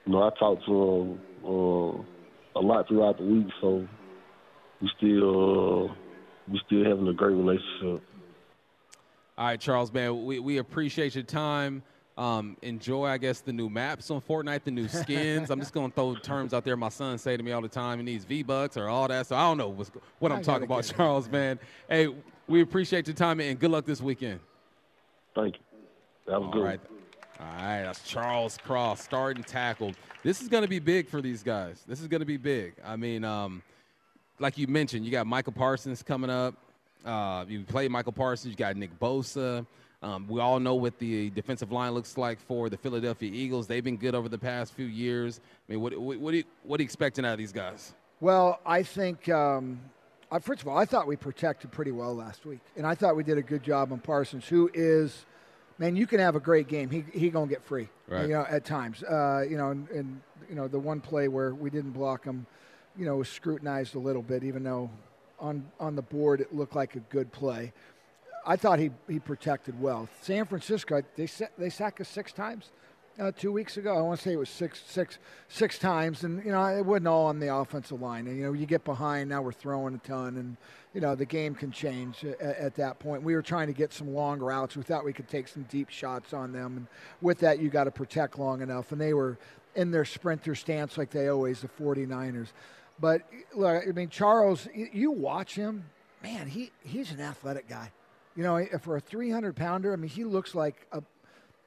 you 0.07 0.12
know, 0.12 0.23
I 0.23 0.31
talk 0.38 0.65
to 0.67 0.73
him 0.73 1.21
uh, 1.45 2.59
a 2.59 2.62
lot 2.62 2.88
throughout 2.88 3.19
the 3.19 3.25
week, 3.25 3.47
so 3.61 3.87
we 4.81 4.91
still 4.97 5.91
uh, 5.91 5.95
we 6.49 6.61
still 6.67 6.85
having 6.85 7.09
a 7.09 7.12
great 7.12 7.35
relationship. 7.35 8.03
All 9.38 9.47
right, 9.47 9.61
Charles, 9.61 9.93
man, 9.93 10.25
we, 10.25 10.38
we 10.38 10.59
appreciate 10.59 11.15
your 11.15 11.25
time. 11.25 11.83
Um, 12.19 12.59
enjoy, 12.61 13.07
I 13.07 13.17
guess, 13.17 13.41
the 13.41 13.53
new 13.53 13.71
maps 13.71 14.11
on 14.11 14.21
Fortnite, 14.21 14.65
the 14.65 14.71
new 14.71 14.87
skins. 14.88 15.51
I'm 15.51 15.59
just 15.59 15.73
going 15.73 15.91
to 15.91 15.95
throw 15.95 16.15
terms 16.17 16.53
out 16.53 16.65
there. 16.65 16.77
My 16.77 16.91
son 16.91 17.17
say 17.17 17.38
to 17.38 17.43
me 17.43 17.53
all 17.53 17.62
the 17.62 17.69
time, 17.69 17.99
he 17.99 18.05
needs 18.05 18.25
V-Bucks 18.25 18.77
or 18.77 18.88
all 18.88 19.09
that. 19.09 19.27
So 19.27 19.37
I 19.37 19.41
don't 19.41 19.57
know 19.57 19.71
what's, 19.71 19.91
what 20.19 20.31
I'm 20.31 20.43
talking 20.43 20.65
about, 20.65 20.85
Charles, 20.85 21.31
man. 21.31 21.59
Hey, 21.88 22.15
we 22.47 22.61
appreciate 22.61 23.07
your 23.07 23.17
time 23.17 23.41
and 23.41 23.59
good 23.59 23.71
luck 23.71 23.87
this 23.87 24.03
weekend. 24.03 24.41
Thank 25.35 25.55
you. 25.55 25.62
That 26.27 26.41
was 26.41 26.47
all 26.49 26.53
good. 26.53 26.62
Right. 26.62 26.81
All 27.43 27.49
right, 27.57 27.83
that's 27.83 28.05
Charles 28.05 28.57
Cross, 28.57 29.03
starting 29.03 29.43
tackle. 29.43 29.93
This 30.23 30.41
is 30.41 30.49
going 30.49 30.63
to 30.63 30.69
be 30.69 30.79
big 30.79 31.09
for 31.09 31.21
these 31.21 31.43
guys. 31.43 31.83
This 31.89 32.01
is 32.01 32.07
going 32.07 32.21
to 32.21 32.27
be 32.27 32.37
big. 32.37 32.75
I 32.85 32.95
mean, 32.95 33.25
um, 33.25 33.63
like 34.39 34.57
you 34.57 34.69
mentioned, 34.69 35.05
you 35.05 35.11
got 35.11 35.27
Michael 35.27 35.53
Parsons 35.53 36.05
coming 36.05 36.31
up. 36.31 36.55
Uh, 37.05 37.45
you 37.49 37.65
play 37.65 37.89
Michael 37.89 38.13
Parsons. 38.13 38.53
You 38.53 38.57
got 38.57 38.77
Nick 38.77 38.97
Bosa. 39.01 39.67
Um, 40.03 40.29
we 40.29 40.41
all 40.41 40.61
know 40.61 40.75
what 40.75 40.99
the 41.01 41.31
defensive 41.31 41.73
line 41.73 41.93
looks 41.93 42.17
like 42.17 42.39
for 42.41 42.71
the 42.71 42.77
Philadelphia 42.77 43.31
Eagles. 43.33 43.67
They've 43.67 43.83
been 43.83 43.97
good 43.97 44.15
over 44.15 44.29
the 44.29 44.39
past 44.39 44.73
few 44.75 44.87
years. 44.87 45.41
I 45.69 45.73
mean, 45.73 45.81
what 45.81 45.99
what, 45.99 46.19
what, 46.19 46.35
are, 46.35 46.37
you, 46.39 46.45
what 46.63 46.79
are 46.79 46.83
you 46.83 46.87
expecting 46.87 47.25
out 47.25 47.33
of 47.33 47.39
these 47.39 47.53
guys? 47.53 47.93
Well, 48.21 48.61
I 48.65 48.85
think 48.85 49.29
um, 49.29 49.81
uh, 50.31 50.39
first 50.39 50.63
of 50.63 50.69
all, 50.69 50.79
I 50.79 50.85
thought 50.85 51.09
we 51.09 51.17
protected 51.17 51.73
pretty 51.73 51.91
well 51.91 52.15
last 52.15 52.47
week, 52.47 52.61
and 52.77 52.87
I 52.87 52.95
thought 52.95 53.17
we 53.17 53.25
did 53.25 53.39
a 53.39 53.43
good 53.43 53.65
job 53.65 53.93
on 53.93 53.99
Parsons, 53.99 54.47
who 54.47 54.71
is. 54.75 55.25
Man, 55.83 55.97
you 55.97 56.07
can 56.07 56.21
have 56.21 56.37
a 56.37 56.40
great 56.40 56.68
game. 56.68 56.90
He 56.90 57.03
he 57.12 57.29
gonna 57.29 57.49
get 57.49 57.64
free, 57.64 57.88
right. 58.07 58.23
you 58.23 58.29
know, 58.29 58.47
at 58.49 58.64
times. 58.64 59.03
Uh, 59.03 59.45
you 59.51 59.57
know, 59.57 59.71
and, 59.71 59.88
and 59.88 60.21
you 60.49 60.55
know 60.55 60.68
the 60.68 60.79
one 60.79 61.01
play 61.01 61.27
where 61.27 61.57
we 61.57 61.71
didn't 61.71 61.90
block 61.90 62.25
him, 62.25 62.47
you 62.97 63.05
know, 63.05 63.16
was 63.16 63.29
scrutinized 63.29 63.97
a 63.97 63.99
little 63.99 64.23
bit, 64.23 64.45
even 64.45 64.62
though 64.62 64.88
on 65.40 65.66
on 65.81 65.97
the 65.97 66.03
board 66.03 66.40
it 66.40 66.55
looked 66.55 66.77
like 66.77 66.95
a 66.95 67.01
good 67.11 67.33
play. 67.33 67.73
I 68.47 68.55
thought 68.55 68.79
he, 68.79 68.92
he 69.09 69.18
protected 69.18 69.81
well. 69.81 70.09
San 70.21 70.45
Francisco, 70.45 71.03
they 71.16 71.29
they 71.59 71.68
sacked 71.68 72.01
us 72.01 72.09
six 72.09 72.33
times 72.33 72.71
uh, 73.18 73.33
two 73.33 73.53
weeks 73.53 73.77
ago. 73.77 73.96
I 73.96 74.01
want 74.01 74.18
to 74.18 74.25
say 74.25 74.33
it 74.33 74.38
was 74.38 74.48
six 74.48 74.83
six 74.87 75.18
six 75.48 75.79
times, 75.79 76.25
and 76.25 76.44
you 76.44 76.53
know 76.53 76.64
it 76.64 76.85
wasn't 76.85 77.09
all 77.09 77.27
on 77.27 77.38
the 77.38 77.55
offensive 77.55 78.01
line. 78.01 78.27
And 78.27 78.38
you 78.38 78.44
know 78.44 78.53
you 78.53 78.66
get 78.66 78.85
behind, 78.85 79.29
now 79.29 79.42
we're 79.42 79.53
throwing 79.53 79.94
a 79.94 79.98
ton, 79.98 80.37
and 80.37 80.57
you 80.94 81.01
know 81.01 81.14
the 81.14 81.27
game 81.27 81.55
can 81.55 81.70
change 81.70 82.25
at, 82.25 82.40
at 82.40 82.75
that 82.77 82.98
point. 82.98 83.22
We 83.22 83.35
were 83.35 83.42
trying 83.42 83.66
to 83.68 83.72
get 83.72 83.92
some 83.92 84.12
long 84.12 84.40
routes. 84.40 84.77
We 84.77 84.83
thought 84.83 85.05
we 85.05 85.12
could 85.12 85.29
take 85.29 85.48
some 85.48 85.64
deep 85.64 85.90
shots 85.90 86.33
on 86.33 86.53
them, 86.53 86.77
and 86.77 86.87
with 87.20 87.38
that 87.40 87.59
you 87.59 87.68
got 87.68 87.85
to 87.85 87.90
protect 87.90 88.38
long 88.38 88.62
enough. 88.62 88.92
And 88.92 89.01
they 89.01 89.14
were 89.14 89.38
in 89.75 89.90
their 89.90 90.05
sprinter 90.05 90.55
stance 90.55 90.98
like 90.98 91.11
they 91.11 91.29
always 91.29 91.61
the 91.61 91.68
49ers. 91.68 92.48
But 93.01 93.22
look, 93.55 93.83
I 93.88 93.92
mean, 93.92 94.09
Charles, 94.09 94.68
you 94.75 95.11
watch 95.11 95.55
him, 95.55 95.85
man, 96.22 96.46
he, 96.46 96.70
he's 96.85 97.11
an 97.11 97.20
athletic 97.20 97.68
guy. 97.68 97.90
You 98.37 98.42
know, 98.44 98.64
for 98.81 98.96
a 98.96 99.01
300 99.01 99.55
pounder, 99.55 99.92
I 99.92 99.96
mean, 99.96 100.09
he 100.09 100.25
looks 100.25 100.55
like 100.55 100.87
a, 100.92 101.03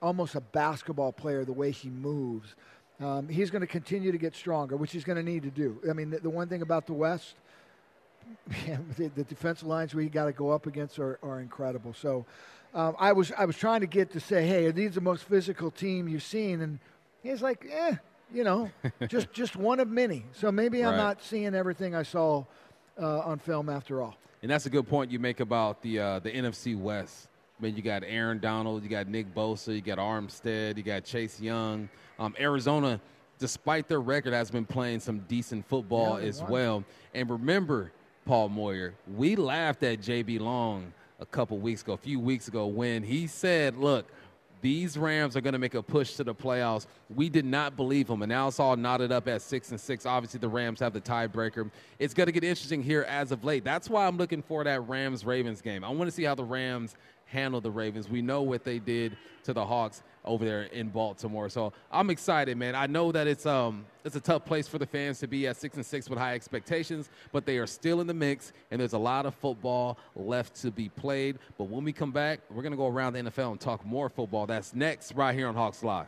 almost 0.06 0.36
a 0.36 0.42
basketball 0.42 1.12
player 1.12 1.44
the 1.44 1.54
way 1.54 1.72
he 1.72 1.90
moves. 1.90 2.56
Um, 3.02 3.28
he's 3.28 3.50
going 3.50 3.62
to 3.62 3.68
continue 3.68 4.12
to 4.12 4.18
get 4.18 4.36
stronger, 4.36 4.78
which 4.78 4.92
he's 4.92 5.04
going 5.04 5.18
to 5.18 5.24
need 5.24 5.44
to 5.44 5.50
do. 5.50 5.82
I 5.90 5.94
mean, 5.94 6.12
the, 6.12 6.20
the 6.20 6.30
one 6.30 6.48
thing 6.48 6.62
about 6.62 6.86
the 6.86 6.94
West, 6.94 7.36
man, 8.48 8.86
the, 8.98 9.08
the 9.08 9.24
defensive 9.24 9.68
lines 9.68 9.94
we 9.94 10.08
got 10.08 10.26
to 10.26 10.32
go 10.32 10.52
up 10.52 10.68
against 10.68 11.00
are, 11.00 11.20
are 11.22 11.42
incredible. 11.42 11.94
So 11.94 12.26
um, 12.74 12.96
I 13.00 13.14
was 13.14 13.32
I 13.38 13.46
was 13.46 13.58
trying 13.58 13.82
to 13.82 13.88
get 13.88 14.12
to 14.12 14.20
say, 14.20 14.46
hey, 14.46 14.66
are 14.68 14.72
these 14.72 14.96
the 14.96 15.02
most 15.02 15.24
physical 15.24 15.72
team 15.72 16.08
you've 16.08 16.24
seen? 16.24 16.62
And 16.62 16.80
he's 17.24 17.42
like, 17.42 17.66
eh, 17.70 17.96
you 18.34 18.44
know, 18.44 18.70
just 19.08 19.34
just 19.34 19.56
one 19.56 19.80
of 19.80 19.90
many. 19.90 20.26
So 20.34 20.52
maybe 20.52 20.86
I'm 20.86 20.98
not 20.98 21.24
seeing 21.24 21.56
everything 21.56 21.96
I 21.96 22.04
saw 22.04 22.46
uh, 23.02 23.20
on 23.20 23.40
film 23.40 23.70
after 23.70 24.02
all. 24.02 24.16
And 24.42 24.52
that's 24.52 24.66
a 24.66 24.70
good 24.70 24.88
point 24.88 25.10
you 25.10 25.20
make 25.20 25.40
about 25.40 25.82
the 25.82 26.00
uh, 26.00 26.20
the 26.20 26.32
NFC 26.32 26.78
West. 26.78 27.28
I 27.58 27.64
mean, 27.64 27.76
you 27.76 27.82
got 27.82 28.04
Aaron 28.06 28.40
Donald, 28.40 28.84
you 28.84 28.90
got 28.90 29.08
Nick 29.08 29.34
Bosa, 29.34 29.74
you 29.74 29.82
got 29.82 29.98
Armstead, 29.98 30.76
you 30.76 30.84
got 30.84 31.06
Chase 31.06 31.40
Young. 31.40 31.88
Um, 32.20 32.36
Arizona, 32.38 33.00
despite 33.40 33.88
their 33.88 34.02
record, 34.02 34.34
has 34.34 34.52
been 34.52 34.66
playing 34.66 35.00
some 35.00 35.20
decent 35.28 35.66
football 35.66 36.20
yeah, 36.20 36.28
as 36.28 36.42
won. 36.42 36.52
well. 36.52 36.84
And 37.14 37.30
remember, 37.30 37.92
Paul 38.26 38.50
Moyer, 38.50 38.94
we 39.16 39.38
laughed 39.38 39.84
at 39.84 40.02
JB 40.02 40.42
Long 40.42 40.92
a 41.20 41.26
couple 41.26 41.58
weeks 41.58 41.82
ago, 41.82 41.94
a 41.94 41.98
few 41.98 42.20
weeks 42.20 42.50
ago, 42.50 42.68
when 42.68 43.04
he 43.04 43.28
said, 43.28 43.78
"Look." 43.78 44.06
these 44.66 44.98
Rams 44.98 45.38
are 45.38 45.42
going 45.42 45.54
to 45.54 45.60
make 45.60 45.76
a 45.76 45.84
push 45.84 46.16
to 46.16 46.24
the 46.24 46.34
playoffs. 46.34 46.88
We 47.14 47.30
did 47.30 47.46
not 47.46 47.76
believe 47.76 48.10
him, 48.10 48.24
and 48.24 48.30
now 48.32 48.48
it's 48.48 48.60
all 48.60 48.76
knotted 48.76 49.12
up 49.12 49.28
at 49.28 49.44
six 49.44 49.70
and 49.70 49.80
six. 49.80 50.08
Obviously, 50.08 50.40
the 50.40 50.50
Rams 50.50 50.80
have 50.80 50.92
the 50.92 51.02
tiebreaker. 51.02 51.70
It's 52.00 52.16
going 52.16 52.26
to 52.26 52.32
get 52.32 52.44
interesting 52.44 52.82
here 52.82 53.04
as 53.04 53.32
of 53.32 53.44
late. 53.44 53.64
That's 53.64 53.92
why 53.92 54.08
I'm 54.08 54.18
looking 54.18 54.42
for 54.42 54.64
that 54.64 54.88
Rams 54.88 55.24
Ravens 55.24 55.62
game. 55.62 55.84
I 55.84 55.90
want 55.90 56.08
to 56.10 56.12
see 56.12 56.24
how 56.24 56.34
the 56.34 56.44
Rams 56.44 56.96
handle 57.26 57.62
the 57.62 57.72
Ravens. 57.72 58.10
We 58.10 58.22
know 58.22 58.42
what 58.42 58.64
they 58.64 58.80
did 58.80 59.18
to 59.44 59.54
the 59.54 59.66
Hawks 59.66 60.04
over 60.24 60.44
there 60.44 60.64
in 60.64 60.90
Baltimore. 60.90 61.50
So 61.50 61.72
I'm 61.92 62.10
excited, 62.10 62.58
man. 62.58 62.76
I 62.76 62.88
know 62.88 63.12
that 63.12 63.28
it's 63.28 63.46
um 63.46 63.86
it's 64.04 64.16
a 64.16 64.20
tough 64.20 64.46
place 64.46 64.68
for 64.68 64.78
the 64.78 64.86
fans 64.86 65.20
to 65.20 65.28
be 65.28 65.48
at 65.48 65.58
six 65.58 65.76
and 65.76 65.86
six 65.86 66.10
with 66.10 66.20
high 66.20 66.34
expectations, 66.34 67.10
but 67.32 67.46
they 67.46 67.58
are 67.58 67.68
still 67.68 68.02
in 68.02 68.08
the 68.08 68.14
mix, 68.14 68.54
and 68.72 68.82
there's 68.82 68.94
a 68.94 69.00
lot 69.00 69.26
of 69.26 69.36
football 69.36 69.98
left 70.16 70.56
to 70.62 70.72
be 70.72 70.90
played. 70.90 71.38
But 71.58 71.66
when 71.66 71.84
we 71.84 71.94
come 71.94 72.12
back, 72.12 72.40
we're 72.50 72.64
gonna 72.64 72.76
go 72.76 72.88
around 72.88 73.14
the 73.14 73.20
NFL 73.20 73.52
and 73.52 73.60
talk 73.60 73.86
more 73.86 74.10
football. 74.10 74.46
That's 74.46 74.74
next, 74.74 75.14
right 75.14 75.36
here 75.36 75.48
on 75.48 75.56
Hawks 75.56 75.84
Live. 75.84 76.08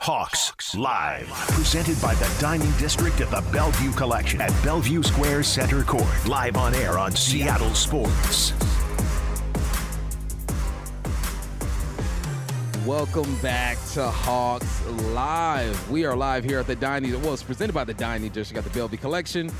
Hawks 0.00 0.74
Live, 0.74 1.28
presented 1.28 2.00
by 2.00 2.14
the 2.14 2.36
Dining 2.40 2.72
District 2.78 3.20
at 3.20 3.30
the 3.30 3.42
Bellevue 3.52 3.92
Collection 3.92 4.40
at 4.40 4.50
Bellevue 4.64 5.02
Square 5.02 5.42
Center 5.42 5.82
Court. 5.82 6.08
Live 6.26 6.56
on 6.56 6.74
air 6.74 6.98
on 6.98 7.12
Seattle 7.12 7.74
Sports. 7.74 8.54
Welcome 12.86 13.36
back 13.42 13.76
to 13.92 14.10
Hawks 14.10 14.86
Live. 15.12 15.90
We 15.90 16.06
are 16.06 16.16
live 16.16 16.44
here 16.44 16.58
at 16.60 16.66
the 16.66 16.74
Dining. 16.74 17.12
Well, 17.20 17.34
it's 17.34 17.42
presented 17.42 17.74
by 17.74 17.84
the 17.84 17.92
Dining 17.92 18.30
District 18.30 18.56
at 18.56 18.64
the 18.64 18.70
Bellevue 18.70 18.96
Collection. 18.96 19.52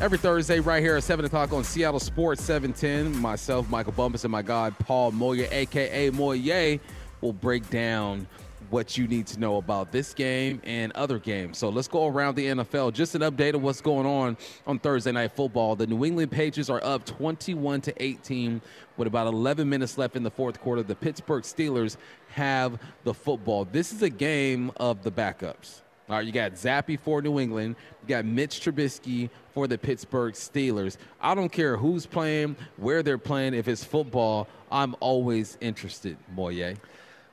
Every 0.00 0.18
Thursday, 0.18 0.60
right 0.60 0.80
here 0.80 0.96
at 0.96 1.02
7 1.02 1.24
o'clock 1.24 1.52
on 1.52 1.64
Seattle 1.64 1.98
Sports 1.98 2.44
710. 2.44 3.20
Myself, 3.20 3.68
Michael 3.68 3.92
Bumpus, 3.92 4.22
and 4.22 4.30
my 4.30 4.42
God, 4.42 4.78
Paul 4.78 5.10
Moyer, 5.10 5.48
a.k.a. 5.50 6.12
Moyer, 6.12 6.78
will 7.20 7.32
break 7.32 7.68
down 7.70 8.28
what 8.70 8.96
you 8.96 9.08
need 9.08 9.26
to 9.26 9.40
know 9.40 9.56
about 9.56 9.90
this 9.90 10.14
game 10.14 10.60
and 10.64 10.92
other 10.92 11.18
games. 11.18 11.58
So 11.58 11.68
let's 11.68 11.88
go 11.88 12.06
around 12.06 12.36
the 12.36 12.46
NFL. 12.46 12.92
Just 12.92 13.16
an 13.16 13.22
update 13.22 13.54
of 13.54 13.62
what's 13.62 13.80
going 13.80 14.06
on 14.06 14.36
on 14.66 14.78
Thursday 14.78 15.10
Night 15.12 15.32
Football. 15.32 15.74
The 15.74 15.88
New 15.88 16.04
England 16.04 16.30
Patriots 16.30 16.70
are 16.70 16.82
up 16.84 17.04
21 17.04 17.80
to 17.82 18.02
18 18.02 18.60
with 18.96 19.08
about 19.08 19.26
11 19.26 19.68
minutes 19.68 19.98
left 19.98 20.14
in 20.14 20.22
the 20.22 20.30
fourth 20.30 20.60
quarter. 20.60 20.82
The 20.82 20.94
Pittsburgh 20.94 21.42
Steelers 21.42 21.96
have 22.40 22.80
the 23.04 23.12
football. 23.12 23.66
This 23.66 23.92
is 23.92 24.00
a 24.02 24.08
game 24.08 24.72
of 24.78 25.02
the 25.02 25.12
backups. 25.12 25.82
All 26.08 26.16
right, 26.16 26.26
you 26.26 26.32
got 26.32 26.52
Zappe 26.52 26.98
for 26.98 27.20
New 27.20 27.38
England. 27.38 27.76
You 28.02 28.08
got 28.08 28.24
Mitch 28.24 28.60
Trubisky 28.60 29.28
for 29.52 29.68
the 29.68 29.76
Pittsburgh 29.76 30.32
Steelers. 30.34 30.96
I 31.20 31.34
don't 31.34 31.52
care 31.52 31.76
who's 31.76 32.06
playing, 32.06 32.56
where 32.78 33.02
they're 33.02 33.18
playing. 33.18 33.52
If 33.52 33.68
it's 33.68 33.84
football, 33.84 34.48
I'm 34.72 34.96
always 35.00 35.58
interested, 35.60 36.16
Moye. 36.34 36.76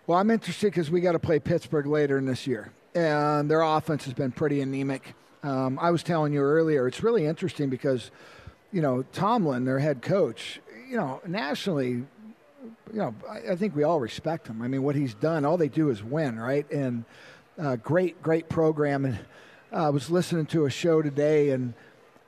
Well, 0.06 0.20
I'm 0.20 0.30
interested 0.30 0.68
because 0.68 0.92
we 0.92 1.00
got 1.00 1.14
to 1.14 1.20
play 1.20 1.40
Pittsburgh 1.40 1.88
later 1.88 2.18
in 2.18 2.26
this 2.26 2.46
year, 2.46 2.72
and 2.94 3.50
their 3.50 3.62
offense 3.62 4.04
has 4.06 4.14
been 4.14 4.32
pretty 4.32 4.60
anemic. 4.60 5.16
Um, 5.42 5.80
I 5.82 5.90
was 5.90 6.04
telling 6.04 6.34
you 6.34 6.42
earlier, 6.42 6.86
it's 6.86 7.02
really 7.02 7.26
interesting 7.26 7.70
because, 7.70 8.12
you 8.74 8.82
know, 8.82 9.04
Tomlin, 9.14 9.64
their 9.64 9.80
head 9.80 10.02
coach, 10.02 10.60
you 10.90 10.98
know, 10.98 11.22
nationally, 11.26 12.04
you 12.92 13.00
know, 13.00 13.16
I, 13.30 13.52
I 13.52 13.56
think 13.56 13.76
we 13.76 13.84
all 13.84 14.00
respect 14.00 14.48
him. 14.48 14.62
I 14.62 14.68
mean, 14.68 14.84
what 14.84 14.96
he's 14.96 15.14
done, 15.14 15.46
all 15.46 15.58
they 15.58 15.70
do 15.70 15.90
is 15.90 16.04
win, 16.04 16.40
right? 16.40 16.70
And 16.72 17.06
uh, 17.60 17.76
great, 17.78 18.22
great 18.22 18.50
program. 18.50 19.06
And 19.06 19.20
uh, 19.74 19.88
I 19.88 19.90
was 19.90 20.10
listening 20.10 20.46
to 20.48 20.66
a 20.66 20.70
show 20.70 21.02
today 21.02 21.50
and 21.52 21.74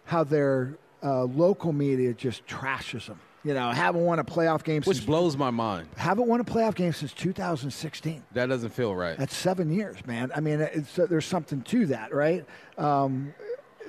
how 0.06 0.24
their 0.24 0.78
uh, 1.04 1.24
local 1.24 1.72
media 1.74 2.14
just 2.14 2.46
trashes 2.48 3.08
them. 3.08 3.20
You 3.44 3.54
know, 3.54 3.70
haven't 3.72 4.04
won 4.04 4.20
a 4.20 4.24
playoff 4.26 4.66
game 4.66 4.82
Which 4.84 4.98
since 4.98 5.06
blows 5.06 5.38
my 5.38 5.50
mind. 5.50 5.88
haven't 5.96 6.28
won 6.28 6.42
a 6.42 6.44
playoff 6.44 6.76
game 6.76 6.92
since 6.92 7.14
2016. 7.14 8.22
That 8.34 8.48
doesn't 8.48 8.72
feel 8.72 8.94
right. 8.94 9.18
That's 9.18 9.36
seven 9.36 9.72
years, 9.72 10.06
man. 10.06 10.30
I 10.36 10.42
mean, 10.42 10.60
it's, 10.60 11.00
uh, 11.00 11.06
there's 11.06 11.26
something 11.26 11.62
to 11.62 11.86
that, 11.86 12.14
right? 12.14 12.46
Um, 12.78 13.34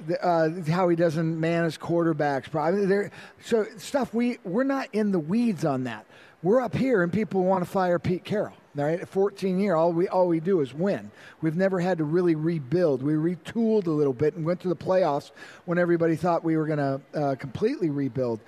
the, 0.06 0.24
uh, 0.24 0.62
how 0.70 0.88
he 0.88 0.94
doesn't 0.94 1.38
manage 1.38 1.80
quarterbacks, 1.80 2.48
probably. 2.48 2.86
There, 2.86 3.10
so 3.44 3.66
stuff 3.76 4.14
we 4.14 4.38
we're 4.44 4.64
not 4.64 4.88
in 4.92 5.10
the 5.10 5.18
weeds 5.18 5.64
on 5.64 5.84
that. 5.84 6.06
We're 6.42 6.62
up 6.62 6.74
here, 6.74 7.02
and 7.02 7.12
people 7.12 7.44
want 7.44 7.62
to 7.64 7.70
fire 7.70 7.98
Pete 7.98 8.24
Carroll. 8.24 8.54
All 8.78 8.84
right, 8.84 9.00
at 9.00 9.08
14 9.08 9.58
year, 9.58 9.74
all 9.74 9.92
we 9.92 10.08
all 10.08 10.28
we 10.28 10.40
do 10.40 10.60
is 10.60 10.72
win. 10.72 11.10
We've 11.42 11.56
never 11.56 11.80
had 11.80 11.98
to 11.98 12.04
really 12.04 12.34
rebuild. 12.34 13.02
We 13.02 13.14
retooled 13.14 13.86
a 13.88 13.90
little 13.90 14.12
bit 14.12 14.36
and 14.36 14.44
went 14.44 14.60
to 14.60 14.68
the 14.68 14.76
playoffs 14.76 15.32
when 15.64 15.76
everybody 15.76 16.16
thought 16.16 16.44
we 16.44 16.56
were 16.56 16.66
going 16.66 16.78
to 16.78 17.00
uh, 17.18 17.34
completely 17.34 17.90
rebuild. 17.90 18.40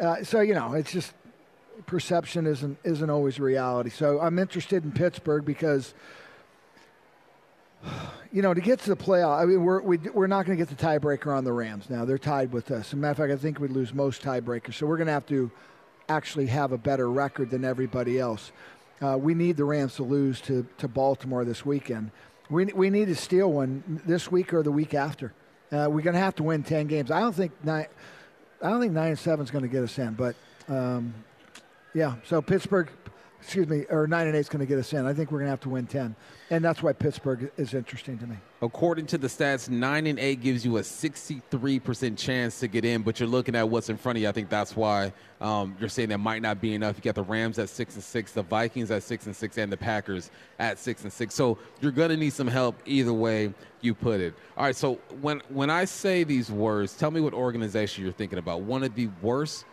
Uh, 0.00 0.24
so 0.24 0.40
you 0.40 0.54
know, 0.54 0.72
it's 0.72 0.90
just 0.90 1.12
perception 1.84 2.46
isn't 2.46 2.78
isn't 2.84 3.10
always 3.10 3.38
reality. 3.38 3.90
So 3.90 4.18
I'm 4.18 4.38
interested 4.38 4.82
in 4.82 4.90
Pittsburgh 4.92 5.44
because 5.44 5.94
you 8.32 8.42
know 8.42 8.54
to 8.54 8.60
get 8.62 8.80
to 8.80 8.88
the 8.88 8.96
playoff. 8.96 9.42
I 9.42 9.44
mean, 9.44 9.62
we're 9.62 9.82
we, 9.82 9.98
we're 9.98 10.26
not 10.26 10.46
going 10.46 10.58
to 10.58 10.64
get 10.64 10.74
the 10.74 10.82
tiebreaker 10.82 11.36
on 11.36 11.44
the 11.44 11.52
Rams 11.52 11.90
now. 11.90 12.06
They're 12.06 12.18
tied 12.18 12.50
with 12.50 12.70
us. 12.72 12.88
As 12.88 12.92
a 12.94 12.96
matter 12.96 13.10
of 13.10 13.16
fact, 13.18 13.32
I 13.32 13.36
think 13.36 13.60
we'd 13.60 13.70
lose 13.70 13.94
most 13.94 14.22
tiebreakers. 14.22 14.74
So 14.74 14.86
we're 14.86 14.96
going 14.96 15.08
to 15.08 15.12
have 15.12 15.26
to 15.26 15.50
actually 16.08 16.46
have 16.46 16.72
a 16.72 16.78
better 16.78 17.10
record 17.10 17.50
than 17.50 17.64
everybody 17.64 18.18
else. 18.18 18.52
Uh, 19.00 19.18
we 19.20 19.34
need 19.34 19.56
the 19.56 19.64
Rams 19.64 19.96
to 19.96 20.02
lose 20.02 20.40
to, 20.42 20.66
to 20.78 20.88
Baltimore 20.88 21.44
this 21.44 21.66
weekend. 21.66 22.10
We, 22.48 22.66
we 22.66 22.90
need 22.90 23.08
to 23.08 23.14
steal 23.16 23.52
one 23.52 24.00
this 24.06 24.30
week 24.30 24.54
or 24.54 24.62
the 24.62 24.70
week 24.70 24.94
after. 24.94 25.32
Uh, 25.72 25.88
we're 25.90 26.02
going 26.02 26.14
to 26.14 26.20
have 26.20 26.36
to 26.36 26.44
win 26.44 26.62
ten 26.62 26.86
games. 26.86 27.10
I 27.10 27.20
don't 27.20 27.34
think 27.34 27.52
nine. 27.64 27.86
I 28.62 28.70
don't 28.70 28.80
think 28.80 28.92
nine 28.92 29.10
and 29.10 29.18
seven 29.18 29.44
is 29.44 29.50
going 29.50 29.62
to 29.62 29.68
get 29.68 29.82
us 29.82 29.98
in, 29.98 30.14
but 30.14 30.36
um, 30.68 31.12
yeah. 31.92 32.14
So 32.24 32.40
Pittsburgh, 32.40 32.88
excuse 33.46 33.68
me, 33.68 33.84
or 33.90 34.08
nine 34.08 34.26
and 34.26 34.34
eight 34.34 34.40
is 34.40 34.48
going 34.48 34.58
to 34.58 34.66
get 34.66 34.76
us 34.76 34.92
in. 34.92 35.06
I 35.06 35.14
think 35.14 35.30
we're 35.30 35.38
going 35.38 35.46
to 35.46 35.50
have 35.50 35.60
to 35.60 35.68
win 35.68 35.86
ten, 35.86 36.16
and 36.50 36.64
that's 36.64 36.82
why 36.82 36.92
Pittsburgh 36.92 37.52
is 37.56 37.74
interesting 37.74 38.18
to 38.18 38.26
me. 38.26 38.36
According 38.60 39.06
to 39.06 39.18
the 39.18 39.28
stats, 39.28 39.68
nine 39.68 40.08
and 40.08 40.18
eight 40.18 40.40
gives 40.40 40.64
you 40.64 40.78
a 40.78 40.80
63% 40.80 42.18
chance 42.18 42.58
to 42.58 42.66
get 42.66 42.84
in, 42.84 43.02
but 43.02 43.20
you're 43.20 43.28
looking 43.28 43.54
at 43.54 43.68
what's 43.68 43.88
in 43.88 43.96
front 43.96 44.18
of 44.18 44.22
you. 44.22 44.28
I 44.28 44.32
think 44.32 44.48
that's 44.48 44.74
why 44.74 45.12
um, 45.40 45.76
you're 45.78 45.88
saying 45.88 46.08
that 46.08 46.18
might 46.18 46.42
not 46.42 46.60
be 46.60 46.74
enough. 46.74 46.96
You 46.96 47.02
got 47.02 47.14
the 47.14 47.22
Rams 47.22 47.60
at 47.60 47.68
six 47.68 47.94
and 47.94 48.02
six, 48.02 48.32
the 48.32 48.42
Vikings 48.42 48.90
at 48.90 49.04
six 49.04 49.26
and 49.26 49.36
six, 49.36 49.58
and 49.58 49.70
the 49.70 49.76
Packers 49.76 50.32
at 50.58 50.80
six 50.80 51.04
and 51.04 51.12
six. 51.12 51.32
So 51.32 51.56
you're 51.80 51.92
gonna 51.92 52.16
need 52.16 52.32
some 52.32 52.48
help 52.48 52.76
either 52.84 53.12
way 53.12 53.54
you 53.80 53.94
put 53.94 54.20
it. 54.20 54.34
All 54.56 54.64
right. 54.64 54.74
So 54.74 54.94
when 55.20 55.40
when 55.50 55.70
I 55.70 55.84
say 55.84 56.24
these 56.24 56.50
words, 56.50 56.96
tell 56.96 57.12
me 57.12 57.20
what 57.20 57.32
organization 57.32 58.02
you're 58.02 58.12
thinking 58.12 58.38
about. 58.38 58.62
One 58.62 58.82
of 58.82 58.94
the 58.96 59.08
worst, 59.22 59.64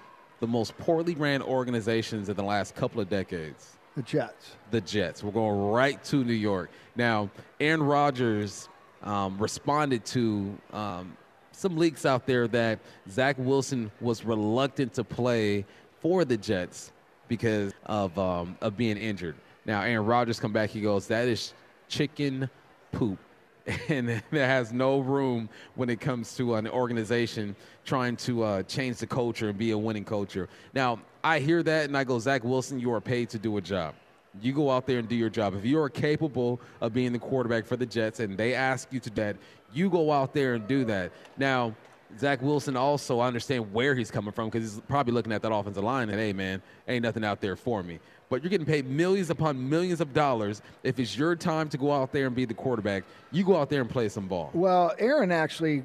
the 0.44 0.48
most 0.48 0.78
poorly 0.78 1.16
ran 1.16 1.42
organizations 1.42 2.28
in 2.28 2.36
the 2.36 2.44
last 2.44 2.76
couple 2.76 3.00
of 3.00 3.08
decades. 3.08 3.78
The 3.96 4.02
Jets. 4.02 4.58
The 4.72 4.82
Jets. 4.82 5.24
We're 5.24 5.32
going 5.32 5.72
right 5.72 6.04
to 6.04 6.26
New 6.26 6.34
York. 6.34 6.70
Now, 6.98 7.30
Aaron 7.62 7.82
Rodgers 7.82 8.68
um, 9.04 9.38
responded 9.38 10.04
to 10.08 10.54
um, 10.74 11.16
some 11.54 11.78
leaks 11.78 12.06
out 12.06 12.26
there 12.26 12.50
that 12.50 12.80
Zach 13.10 13.38
Wilson 13.40 13.90
was 14.02 14.26
reluctant 14.26 14.94
to 14.96 15.06
play 15.06 15.64
for 16.02 16.26
the 16.26 16.36
Jets 16.36 16.92
because 17.30 17.72
of 17.86 18.20
um, 18.20 18.58
of 18.60 18.76
being 18.76 18.98
injured. 18.98 19.36
Now, 19.66 19.84
Aaron 19.84 20.06
Rodgers 20.06 20.42
come 20.42 20.52
back. 20.52 20.72
He 20.72 20.82
goes, 20.82 21.08
"That 21.08 21.30
is 21.30 21.54
chicken 21.88 22.50
poop." 22.92 23.18
and 23.90 24.10
it 24.10 24.24
has 24.32 24.74
no 24.74 25.00
room 25.00 25.50
when 25.76 25.90
it 25.90 26.02
comes 26.02 26.36
to 26.36 26.56
an 26.56 26.68
organization 26.68 27.56
trying 27.86 28.16
to 28.18 28.44
uh, 28.44 28.64
change 28.64 28.98
the 28.98 29.08
culture 29.08 29.50
and 29.50 29.58
be 29.58 29.72
a 29.72 29.78
winning 29.78 30.04
culture. 30.04 30.50
Now, 30.74 31.00
I 31.24 31.40
hear 31.40 31.64
that 31.64 31.86
and 31.86 31.98
I 31.98 32.04
go, 32.04 32.20
Zach 32.20 32.44
Wilson, 32.44 32.80
you 32.80 32.92
are 32.92 33.02
paid 33.02 33.30
to 33.30 33.40
do 33.40 33.58
a 33.58 33.62
job. 33.62 33.96
You 34.42 34.52
go 34.52 34.70
out 34.72 34.88
there 34.88 35.00
and 35.00 35.08
do 35.08 35.16
your 35.16 35.30
job. 35.30 35.56
If 35.56 35.64
you 35.64 35.80
are 35.80 35.90
capable 35.90 36.60
of 36.82 36.94
being 36.94 37.14
the 37.14 37.20
quarterback 37.20 37.66
for 37.66 37.78
the 37.78 37.86
Jets 37.86 38.20
and 38.20 38.38
they 38.38 38.54
ask 38.54 38.92
you 38.92 39.00
to 39.02 39.10
that, 39.12 39.38
you 39.74 39.90
go 39.90 40.12
out 40.12 40.34
there 40.34 40.56
and 40.56 40.68
do 40.68 40.84
that. 40.86 41.12
Now, 41.38 41.76
Zach 42.20 42.42
Wilson 42.42 42.76
also, 42.76 43.20
I 43.20 43.28
understand 43.28 43.72
where 43.74 43.96
he's 43.96 44.12
coming 44.12 44.32
from 44.32 44.50
because 44.50 44.74
he's 44.74 44.82
probably 44.88 45.14
looking 45.14 45.32
at 45.32 45.42
that 45.42 45.54
offensive 45.54 45.84
line 45.84 46.10
and, 46.10 46.20
hey, 46.20 46.34
man, 46.34 46.62
ain't 46.88 47.04
nothing 47.04 47.24
out 47.24 47.42
there 47.42 47.56
for 47.56 47.82
me. 47.82 48.00
But 48.34 48.42
you're 48.42 48.50
getting 48.50 48.66
paid 48.66 48.90
millions 48.90 49.30
upon 49.30 49.70
millions 49.70 50.02
of 50.02 50.12
dollars. 50.12 50.64
If 50.82 50.98
it's 50.98 51.16
your 51.16 51.36
time 51.36 51.70
to 51.70 51.78
go 51.78 51.92
out 51.92 52.12
there 52.12 52.26
and 52.26 52.36
be 52.36 52.46
the 52.46 52.56
quarterback, 52.56 53.04
you 53.32 53.44
go 53.44 53.56
out 53.56 53.70
there 53.70 53.80
and 53.80 53.88
play 53.88 54.10
some 54.10 54.28
ball. 54.28 54.50
Well, 54.56 54.92
Aaron 54.98 55.32
actually 55.32 55.84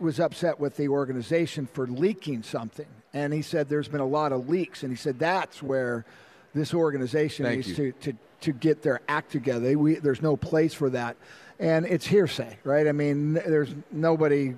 was 0.00 0.18
upset 0.18 0.58
with 0.58 0.78
the 0.78 0.88
organization 0.88 1.66
for 1.66 1.86
leaking 1.86 2.42
something. 2.42 2.86
And 3.12 3.34
he 3.34 3.42
said 3.42 3.68
there's 3.68 3.88
been 3.88 4.00
a 4.00 4.06
lot 4.06 4.32
of 4.32 4.48
leaks. 4.48 4.82
And 4.82 4.90
he 4.90 4.96
said 4.96 5.18
that's 5.18 5.62
where 5.62 6.06
this 6.54 6.72
organization 6.72 7.44
Thank 7.44 7.66
needs 7.66 7.78
you. 7.78 7.92
to, 7.92 8.12
to, 8.12 8.18
to 8.40 8.52
get 8.52 8.80
their 8.80 9.02
act 9.06 9.30
together. 9.30 9.78
We, 9.78 9.96
there's 9.96 10.22
no 10.22 10.38
place 10.38 10.72
for 10.72 10.88
that. 10.88 11.18
And 11.58 11.84
it's 11.84 12.06
hearsay, 12.06 12.56
right? 12.64 12.88
I 12.88 12.92
mean, 12.92 13.34
there's 13.34 13.74
nobody 13.92 14.54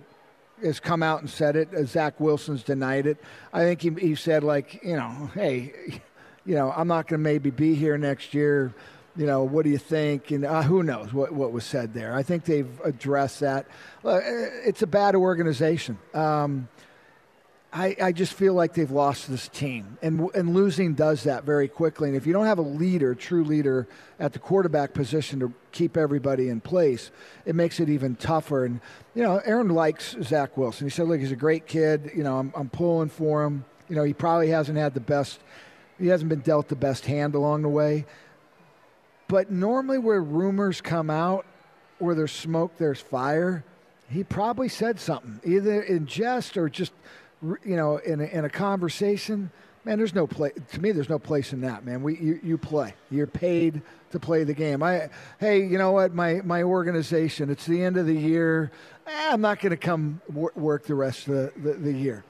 has 0.62 0.78
come 0.78 1.02
out 1.02 1.22
and 1.22 1.28
said 1.28 1.56
it. 1.56 1.74
Uh, 1.74 1.86
Zach 1.86 2.20
Wilson's 2.20 2.62
denied 2.62 3.08
it. 3.08 3.18
I 3.52 3.62
think 3.62 3.82
he, 3.82 3.90
he 4.10 4.14
said, 4.14 4.44
like, 4.44 4.80
you 4.84 4.94
know, 4.94 5.28
hey, 5.34 6.00
you 6.46 6.54
know, 6.54 6.72
I'm 6.74 6.88
not 6.88 7.08
going 7.08 7.20
to 7.20 7.24
maybe 7.24 7.50
be 7.50 7.74
here 7.74 7.98
next 7.98 8.34
year. 8.34 8.72
You 9.16 9.26
know, 9.26 9.44
what 9.44 9.64
do 9.64 9.70
you 9.70 9.78
think? 9.78 10.30
And 10.30 10.44
uh, 10.44 10.62
who 10.62 10.82
knows 10.82 11.12
what, 11.12 11.32
what 11.32 11.50
was 11.50 11.64
said 11.64 11.94
there. 11.94 12.14
I 12.14 12.22
think 12.22 12.44
they've 12.44 12.80
addressed 12.84 13.40
that. 13.40 13.66
Uh, 14.04 14.20
it's 14.22 14.82
a 14.82 14.86
bad 14.86 15.14
organization. 15.14 15.98
Um, 16.14 16.68
I, 17.72 17.96
I 18.00 18.12
just 18.12 18.32
feel 18.32 18.54
like 18.54 18.72
they've 18.72 18.90
lost 18.90 19.28
this 19.28 19.48
team, 19.48 19.98
and 20.00 20.30
and 20.34 20.54
losing 20.54 20.94
does 20.94 21.24
that 21.24 21.44
very 21.44 21.68
quickly. 21.68 22.08
And 22.08 22.16
if 22.16 22.26
you 22.26 22.32
don't 22.32 22.46
have 22.46 22.56
a 22.56 22.62
leader, 22.62 23.14
true 23.14 23.44
leader 23.44 23.86
at 24.18 24.32
the 24.32 24.38
quarterback 24.38 24.94
position 24.94 25.40
to 25.40 25.52
keep 25.72 25.96
everybody 25.98 26.48
in 26.48 26.62
place, 26.62 27.10
it 27.44 27.54
makes 27.54 27.78
it 27.78 27.90
even 27.90 28.16
tougher. 28.16 28.64
And 28.64 28.80
you 29.14 29.22
know, 29.22 29.42
Aaron 29.44 29.68
likes 29.68 30.16
Zach 30.22 30.56
Wilson. 30.56 30.86
He 30.86 30.90
said, 30.90 31.06
"Look, 31.06 31.20
he's 31.20 31.32
a 31.32 31.36
great 31.36 31.66
kid. 31.66 32.12
You 32.14 32.22
know, 32.22 32.38
I'm 32.38 32.50
I'm 32.56 32.70
pulling 32.70 33.10
for 33.10 33.44
him. 33.44 33.66
You 33.90 33.96
know, 33.96 34.04
he 34.04 34.14
probably 34.14 34.48
hasn't 34.48 34.78
had 34.78 34.94
the 34.94 35.00
best, 35.00 35.40
he 35.98 36.08
hasn't 36.08 36.28
been 36.28 36.40
dealt 36.40 36.68
the 36.68 36.76
best 36.76 37.06
hand 37.06 37.34
along 37.34 37.62
the 37.62 37.68
way. 37.68 38.06
But 39.28 39.50
normally, 39.50 39.98
where 39.98 40.22
rumors 40.22 40.80
come 40.80 41.10
out, 41.10 41.46
where 41.98 42.14
there's 42.14 42.32
smoke, 42.32 42.76
there's 42.78 43.00
fire. 43.00 43.64
He 44.08 44.22
probably 44.22 44.68
said 44.68 45.00
something, 45.00 45.40
either 45.44 45.82
in 45.82 46.06
jest 46.06 46.56
or 46.56 46.68
just." 46.68 46.92
you 47.42 47.76
know, 47.76 47.98
in 47.98 48.20
a, 48.20 48.24
in 48.24 48.44
a 48.44 48.48
conversation, 48.48 49.50
man, 49.84 49.98
there's 49.98 50.14
no 50.14 50.26
place. 50.26 50.52
To 50.72 50.80
me, 50.80 50.92
there's 50.92 51.08
no 51.08 51.18
place 51.18 51.52
in 51.52 51.60
that, 51.62 51.84
man. 51.84 52.02
We 52.02 52.18
you, 52.18 52.40
you 52.42 52.58
play. 52.58 52.94
You're 53.10 53.26
paid 53.26 53.82
to 54.10 54.18
play 54.18 54.44
the 54.44 54.54
game. 54.54 54.82
I 54.82 55.10
hey, 55.38 55.64
you 55.64 55.78
know 55.78 55.92
what? 55.92 56.14
My 56.14 56.40
my 56.44 56.62
organization. 56.62 57.50
It's 57.50 57.66
the 57.66 57.82
end 57.82 57.96
of 57.96 58.06
the 58.06 58.14
year. 58.14 58.70
Eh, 59.06 59.28
I'm 59.32 59.40
not 59.40 59.60
going 59.60 59.70
to 59.70 59.76
come 59.76 60.20
wor- 60.32 60.52
work 60.56 60.86
the 60.86 60.94
rest 60.94 61.28
of 61.28 61.34
the, 61.34 61.52
the, 61.56 61.74
the 61.74 61.92
year. 61.92 62.24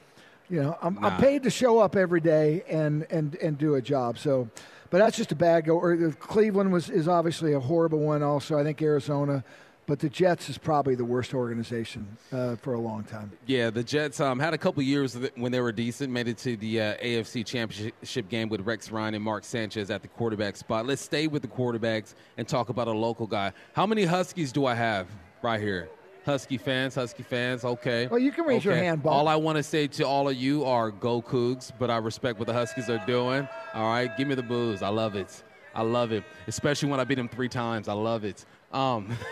You 0.48 0.62
know, 0.62 0.78
I'm, 0.80 0.94
Nah. 0.94 1.08
I'm 1.08 1.20
paid 1.20 1.42
to 1.44 1.50
show 1.50 1.78
up 1.78 1.96
every 1.96 2.20
day 2.20 2.62
and 2.68 3.06
and 3.10 3.34
and 3.36 3.58
do 3.58 3.74
a 3.74 3.82
job. 3.82 4.18
So. 4.18 4.48
But 4.88 4.98
that's 4.98 5.16
just 5.16 5.32
a 5.32 5.34
bad 5.34 5.64
go. 5.64 5.76
Or 5.76 6.12
Cleveland 6.12 6.72
was 6.72 6.88
is 6.88 7.08
obviously 7.08 7.54
a 7.54 7.58
horrible 7.58 7.98
one. 7.98 8.22
Also, 8.22 8.56
I 8.56 8.62
think 8.62 8.80
Arizona. 8.80 9.42
But 9.86 9.98
the 9.98 10.08
Jets 10.08 10.48
is 10.48 10.58
probably 10.58 10.94
the 10.94 11.04
worst 11.04 11.34
organization 11.34 12.06
uh, 12.32 12.54
for 12.56 12.74
a 12.74 12.80
long 12.80 13.02
time. 13.04 13.32
Yeah, 13.46 13.70
the 13.70 13.82
Jets 13.84 14.20
um, 14.20 14.38
had 14.38 14.54
a 14.54 14.58
couple 14.58 14.82
years 14.84 15.16
when 15.36 15.50
they 15.52 15.60
were 15.60 15.72
decent, 15.72 16.12
made 16.12 16.26
it 16.28 16.38
to 16.38 16.56
the 16.56 16.80
uh, 16.80 16.96
AFC 16.96 17.44
Championship 17.46 18.28
game 18.28 18.48
with 18.48 18.60
Rex 18.62 18.90
Ryan 18.90 19.14
and 19.14 19.24
Mark 19.24 19.44
Sanchez 19.44 19.90
at 19.90 20.02
the 20.02 20.08
quarterback 20.08 20.56
spot. 20.56 20.86
Let's 20.86 21.02
stay 21.02 21.26
with 21.28 21.42
the 21.42 21.48
quarterbacks 21.48 22.14
and 22.36 22.46
talk 22.48 22.68
about 22.68 22.88
a 22.88 22.92
local 22.92 23.26
guy. 23.26 23.52
How 23.74 23.86
many 23.86 24.04
Huskies 24.04 24.50
do 24.52 24.66
I 24.66 24.74
have 24.74 25.08
right 25.42 25.60
here? 25.60 25.88
Husky 26.26 26.58
fans, 26.58 26.96
Husky 26.96 27.22
fans, 27.22 27.64
okay. 27.64 28.08
Well, 28.08 28.18
you 28.18 28.32
can 28.32 28.44
raise 28.44 28.58
okay. 28.58 28.70
your 28.70 28.76
hand, 28.76 29.00
Bob. 29.00 29.12
All 29.12 29.28
I 29.28 29.36
want 29.36 29.56
to 29.56 29.62
say 29.62 29.86
to 29.86 30.02
all 30.02 30.28
of 30.28 30.36
you 30.36 30.64
are 30.64 30.90
go 30.90 31.22
Cougs, 31.22 31.70
but 31.78 31.88
I 31.88 31.98
respect 31.98 32.40
what 32.40 32.48
the 32.48 32.52
Huskies 32.52 32.90
are 32.90 33.02
doing. 33.06 33.48
All 33.72 33.88
right, 33.88 34.14
give 34.16 34.26
me 34.26 34.34
the 34.34 34.42
booze. 34.42 34.82
I 34.82 34.88
love 34.88 35.14
it. 35.14 35.44
I 35.72 35.82
love 35.82 36.10
it, 36.10 36.24
especially 36.48 36.90
when 36.90 36.98
I 36.98 37.04
beat 37.04 37.14
them 37.14 37.28
three 37.28 37.48
times. 37.48 37.86
I 37.86 37.92
love 37.92 38.24
it. 38.24 38.44
Um, 38.72 39.16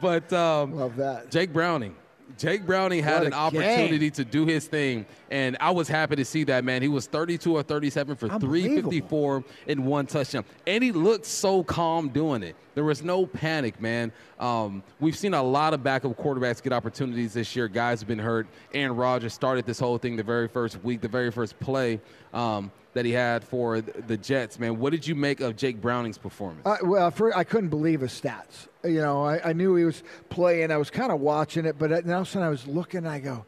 but 0.00 0.32
um, 0.32 0.76
love 0.76 0.94
that. 0.96 1.32
Jake 1.32 1.52
Browning. 1.52 1.96
Jake 2.38 2.66
Browning 2.66 3.02
had 3.02 3.24
an 3.24 3.32
opportunity 3.32 3.98
game. 3.98 4.10
to 4.12 4.24
do 4.24 4.46
his 4.46 4.66
thing, 4.66 5.06
and 5.30 5.56
I 5.60 5.70
was 5.70 5.88
happy 5.88 6.16
to 6.16 6.24
see 6.24 6.44
that, 6.44 6.64
man. 6.64 6.82
He 6.82 6.88
was 6.88 7.06
32 7.06 7.56
or 7.56 7.62
37 7.62 8.16
for 8.16 8.28
354 8.28 9.44
in 9.66 9.84
one 9.84 10.06
touchdown, 10.06 10.44
and 10.66 10.82
he 10.82 10.92
looked 10.92 11.26
so 11.26 11.62
calm 11.62 12.08
doing 12.08 12.42
it. 12.42 12.56
There 12.74 12.84
was 12.84 13.02
no 13.02 13.26
panic, 13.26 13.80
man. 13.80 14.12
Um, 14.38 14.82
we've 15.00 15.16
seen 15.16 15.34
a 15.34 15.42
lot 15.42 15.74
of 15.74 15.82
backup 15.82 16.16
quarterbacks 16.16 16.62
get 16.62 16.72
opportunities 16.72 17.34
this 17.34 17.54
year. 17.54 17.68
Guys 17.68 18.00
have 18.00 18.08
been 18.08 18.18
hurt. 18.18 18.46
Aaron 18.72 18.96
Rodgers 18.96 19.34
started 19.34 19.66
this 19.66 19.78
whole 19.78 19.98
thing 19.98 20.16
the 20.16 20.22
very 20.22 20.48
first 20.48 20.82
week, 20.84 21.00
the 21.00 21.08
very 21.08 21.30
first 21.30 21.58
play. 21.60 22.00
Um, 22.32 22.70
that 22.92 23.04
he 23.04 23.12
had 23.12 23.44
for 23.44 23.80
the 23.80 24.16
Jets, 24.16 24.58
man. 24.58 24.78
What 24.78 24.90
did 24.90 25.06
you 25.06 25.14
make 25.14 25.40
of 25.40 25.56
Jake 25.56 25.80
Browning's 25.80 26.18
performance? 26.18 26.66
Uh, 26.66 26.76
well, 26.82 27.10
for, 27.10 27.36
I 27.36 27.44
couldn't 27.44 27.70
believe 27.70 28.00
his 28.00 28.12
stats. 28.12 28.68
You 28.84 29.00
know, 29.00 29.24
I, 29.24 29.50
I 29.50 29.52
knew 29.52 29.76
he 29.76 29.84
was 29.84 30.02
playing. 30.28 30.70
I 30.70 30.76
was 30.76 30.90
kind 30.90 31.12
of 31.12 31.20
watching 31.20 31.66
it, 31.66 31.78
but 31.78 32.04
now 32.04 32.24
sudden 32.24 32.46
I 32.46 32.50
was 32.50 32.66
looking. 32.66 32.98
And 32.98 33.08
I 33.08 33.20
go, 33.20 33.44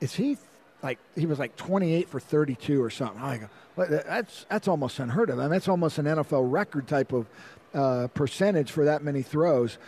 is 0.00 0.14
he 0.14 0.36
like 0.82 0.98
he 1.14 1.26
was 1.26 1.38
like 1.38 1.56
28 1.56 2.08
for 2.08 2.20
32 2.20 2.82
or 2.82 2.90
something? 2.90 3.22
I 3.22 3.38
go, 3.38 3.48
that's 3.76 4.44
that's 4.50 4.68
almost 4.68 4.98
unheard 4.98 5.30
of. 5.30 5.38
I 5.38 5.42
mean, 5.42 5.52
that's 5.52 5.68
almost 5.68 5.98
an 5.98 6.06
NFL 6.06 6.50
record 6.50 6.86
type 6.86 7.12
of 7.12 7.26
uh, 7.72 8.08
percentage 8.08 8.70
for 8.70 8.84
that 8.84 9.02
many 9.02 9.22
throws. 9.22 9.78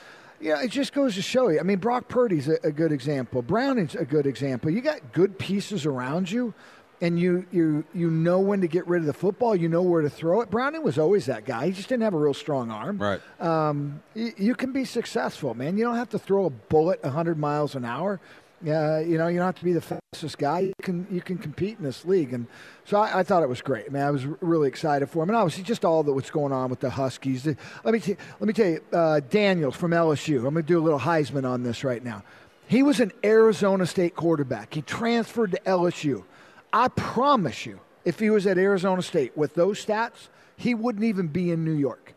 Yeah, 0.40 0.62
it 0.62 0.70
just 0.70 0.92
goes 0.92 1.16
to 1.16 1.22
show 1.22 1.48
you. 1.48 1.58
I 1.58 1.64
mean, 1.64 1.78
Brock 1.78 2.06
Purdy's 2.06 2.48
a, 2.48 2.58
a 2.62 2.70
good 2.70 2.92
example. 2.92 3.42
Browning's 3.42 3.96
a 3.96 4.04
good 4.04 4.24
example. 4.24 4.70
You 4.70 4.80
got 4.80 5.12
good 5.12 5.36
pieces 5.36 5.84
around 5.84 6.30
you 6.30 6.54
and 7.00 7.18
you 7.18 7.46
you 7.52 7.84
you 7.94 8.10
know 8.10 8.40
when 8.40 8.60
to 8.60 8.68
get 8.68 8.86
rid 8.86 9.00
of 9.00 9.06
the 9.06 9.12
football. 9.12 9.54
You 9.54 9.68
know 9.68 9.82
where 9.82 10.02
to 10.02 10.10
throw 10.10 10.40
it. 10.40 10.50
Browning 10.50 10.82
was 10.82 10.98
always 10.98 11.26
that 11.26 11.44
guy. 11.44 11.66
He 11.66 11.72
just 11.72 11.88
didn't 11.88 12.02
have 12.02 12.14
a 12.14 12.18
real 12.18 12.34
strong 12.34 12.70
arm. 12.70 12.98
Right. 12.98 13.20
Um, 13.40 14.02
you, 14.14 14.32
you, 14.36 14.54
can 14.54 14.72
be 14.72 14.84
successful, 14.84 15.54
man. 15.54 15.78
You 15.78 15.84
don't 15.84 15.96
have 15.96 16.10
to 16.10 16.18
throw 16.18 16.46
a 16.46 16.50
bullet 16.50 17.02
100 17.02 17.38
miles 17.38 17.74
an 17.74 17.84
hour. 17.84 18.20
Uh, 18.66 18.98
you 18.98 19.16
know, 19.18 19.28
you 19.28 19.38
don't 19.38 19.46
have 19.46 19.54
to 19.54 19.64
be 19.64 19.72
the 19.72 19.80
fastest 19.80 20.36
guy. 20.36 20.60
You 20.60 20.74
can 20.82 21.06
you 21.10 21.20
can 21.20 21.38
compete 21.38 21.78
in 21.78 21.84
this 21.84 22.04
league, 22.04 22.32
and 22.32 22.48
so 22.84 22.98
I, 22.98 23.20
I 23.20 23.22
thought 23.22 23.44
it 23.44 23.48
was 23.48 23.62
great, 23.62 23.86
I 23.86 23.92
man. 23.92 24.06
I 24.06 24.10
was 24.10 24.26
really 24.26 24.66
excited 24.66 25.08
for 25.08 25.22
him, 25.22 25.28
and 25.28 25.36
obviously 25.36 25.62
just 25.62 25.84
all 25.84 26.02
that 26.02 26.12
what's 26.12 26.30
going 26.30 26.52
on 26.52 26.68
with 26.68 26.80
the 26.80 26.90
Huskies. 26.90 27.46
Let 27.46 27.94
me 27.94 28.00
t- 28.00 28.16
let 28.40 28.46
me 28.48 28.52
tell 28.52 28.66
you, 28.66 28.80
uh, 28.92 29.20
Daniels 29.30 29.76
from 29.76 29.92
LSU. 29.92 30.38
I'm 30.38 30.54
going 30.54 30.56
to 30.56 30.62
do 30.62 30.80
a 30.80 30.82
little 30.82 30.98
Heisman 30.98 31.48
on 31.48 31.62
this 31.62 31.84
right 31.84 32.02
now. 32.02 32.24
He 32.66 32.82
was 32.82 32.98
an 32.98 33.12
Arizona 33.24 33.86
State 33.86 34.16
quarterback. 34.16 34.74
He 34.74 34.82
transferred 34.82 35.52
to 35.52 35.60
LSU. 35.64 36.24
I 36.72 36.88
promise 36.88 37.66
you, 37.66 37.80
if 38.04 38.18
he 38.18 38.30
was 38.30 38.46
at 38.46 38.58
Arizona 38.58 39.02
State 39.02 39.36
with 39.36 39.54
those 39.54 39.84
stats, 39.84 40.28
he 40.56 40.74
wouldn't 40.74 41.04
even 41.04 41.28
be 41.28 41.50
in 41.50 41.64
New 41.64 41.72
York. 41.72 42.14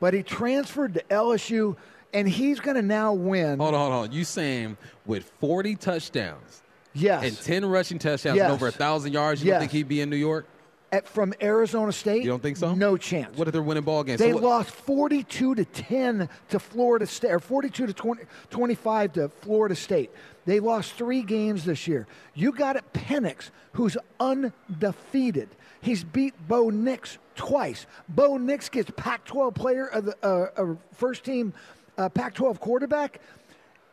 But 0.00 0.14
he 0.14 0.22
transferred 0.22 0.94
to 0.94 1.02
LSU, 1.04 1.76
and 2.12 2.28
he's 2.28 2.60
going 2.60 2.76
to 2.76 2.82
now 2.82 3.12
win. 3.12 3.58
Hold 3.58 3.74
on, 3.74 3.90
hold 3.92 4.04
on. 4.08 4.12
You 4.12 4.24
saying 4.24 4.76
with 5.04 5.24
40 5.40 5.76
touchdowns, 5.76 6.62
yes, 6.92 7.24
and 7.24 7.36
10 7.36 7.64
rushing 7.66 7.98
touchdowns, 7.98 8.36
yes. 8.36 8.44
and 8.44 8.52
over 8.52 8.68
a 8.68 8.72
thousand 8.72 9.12
yards, 9.12 9.42
you 9.42 9.48
yes. 9.48 9.54
don't 9.54 9.60
think 9.60 9.72
he'd 9.72 9.88
be 9.88 10.00
in 10.00 10.10
New 10.10 10.16
York? 10.16 10.46
At, 10.92 11.08
from 11.08 11.34
Arizona 11.42 11.92
State, 11.92 12.22
you 12.22 12.28
don't 12.28 12.42
think 12.42 12.56
so? 12.56 12.74
No 12.74 12.96
chance. 12.96 13.36
What 13.36 13.48
if 13.48 13.52
they're 13.52 13.62
winning 13.62 13.82
ball 13.82 14.04
games? 14.04 14.20
They 14.20 14.30
so 14.30 14.38
lost 14.38 14.70
42 14.70 15.56
to 15.56 15.64
10 15.64 16.28
to 16.50 16.58
Florida 16.60 17.06
State, 17.06 17.32
or 17.32 17.40
42 17.40 17.86
to 17.86 17.92
20, 17.92 18.22
25 18.50 19.12
to 19.14 19.28
Florida 19.40 19.74
State. 19.74 20.10
They 20.46 20.60
lost 20.60 20.92
three 20.92 21.22
games 21.22 21.64
this 21.64 21.86
year. 21.86 22.06
You 22.34 22.52
got 22.52 22.76
it, 22.76 22.84
Penix, 22.92 23.50
who's 23.72 23.96
undefeated. 24.18 25.48
He's 25.80 26.04
beat 26.04 26.34
Bo 26.48 26.70
Nix 26.70 27.18
twice. 27.34 27.86
Bo 28.08 28.38
Nix 28.38 28.68
gets 28.68 28.90
Pac-12 28.96 29.54
player 29.54 29.86
of 29.86 30.06
the 30.06 30.16
uh, 30.22 30.48
uh, 30.56 30.74
first 30.92 31.24
team 31.24 31.52
uh, 31.98 32.08
Pac-12 32.08 32.60
quarterback. 32.60 33.20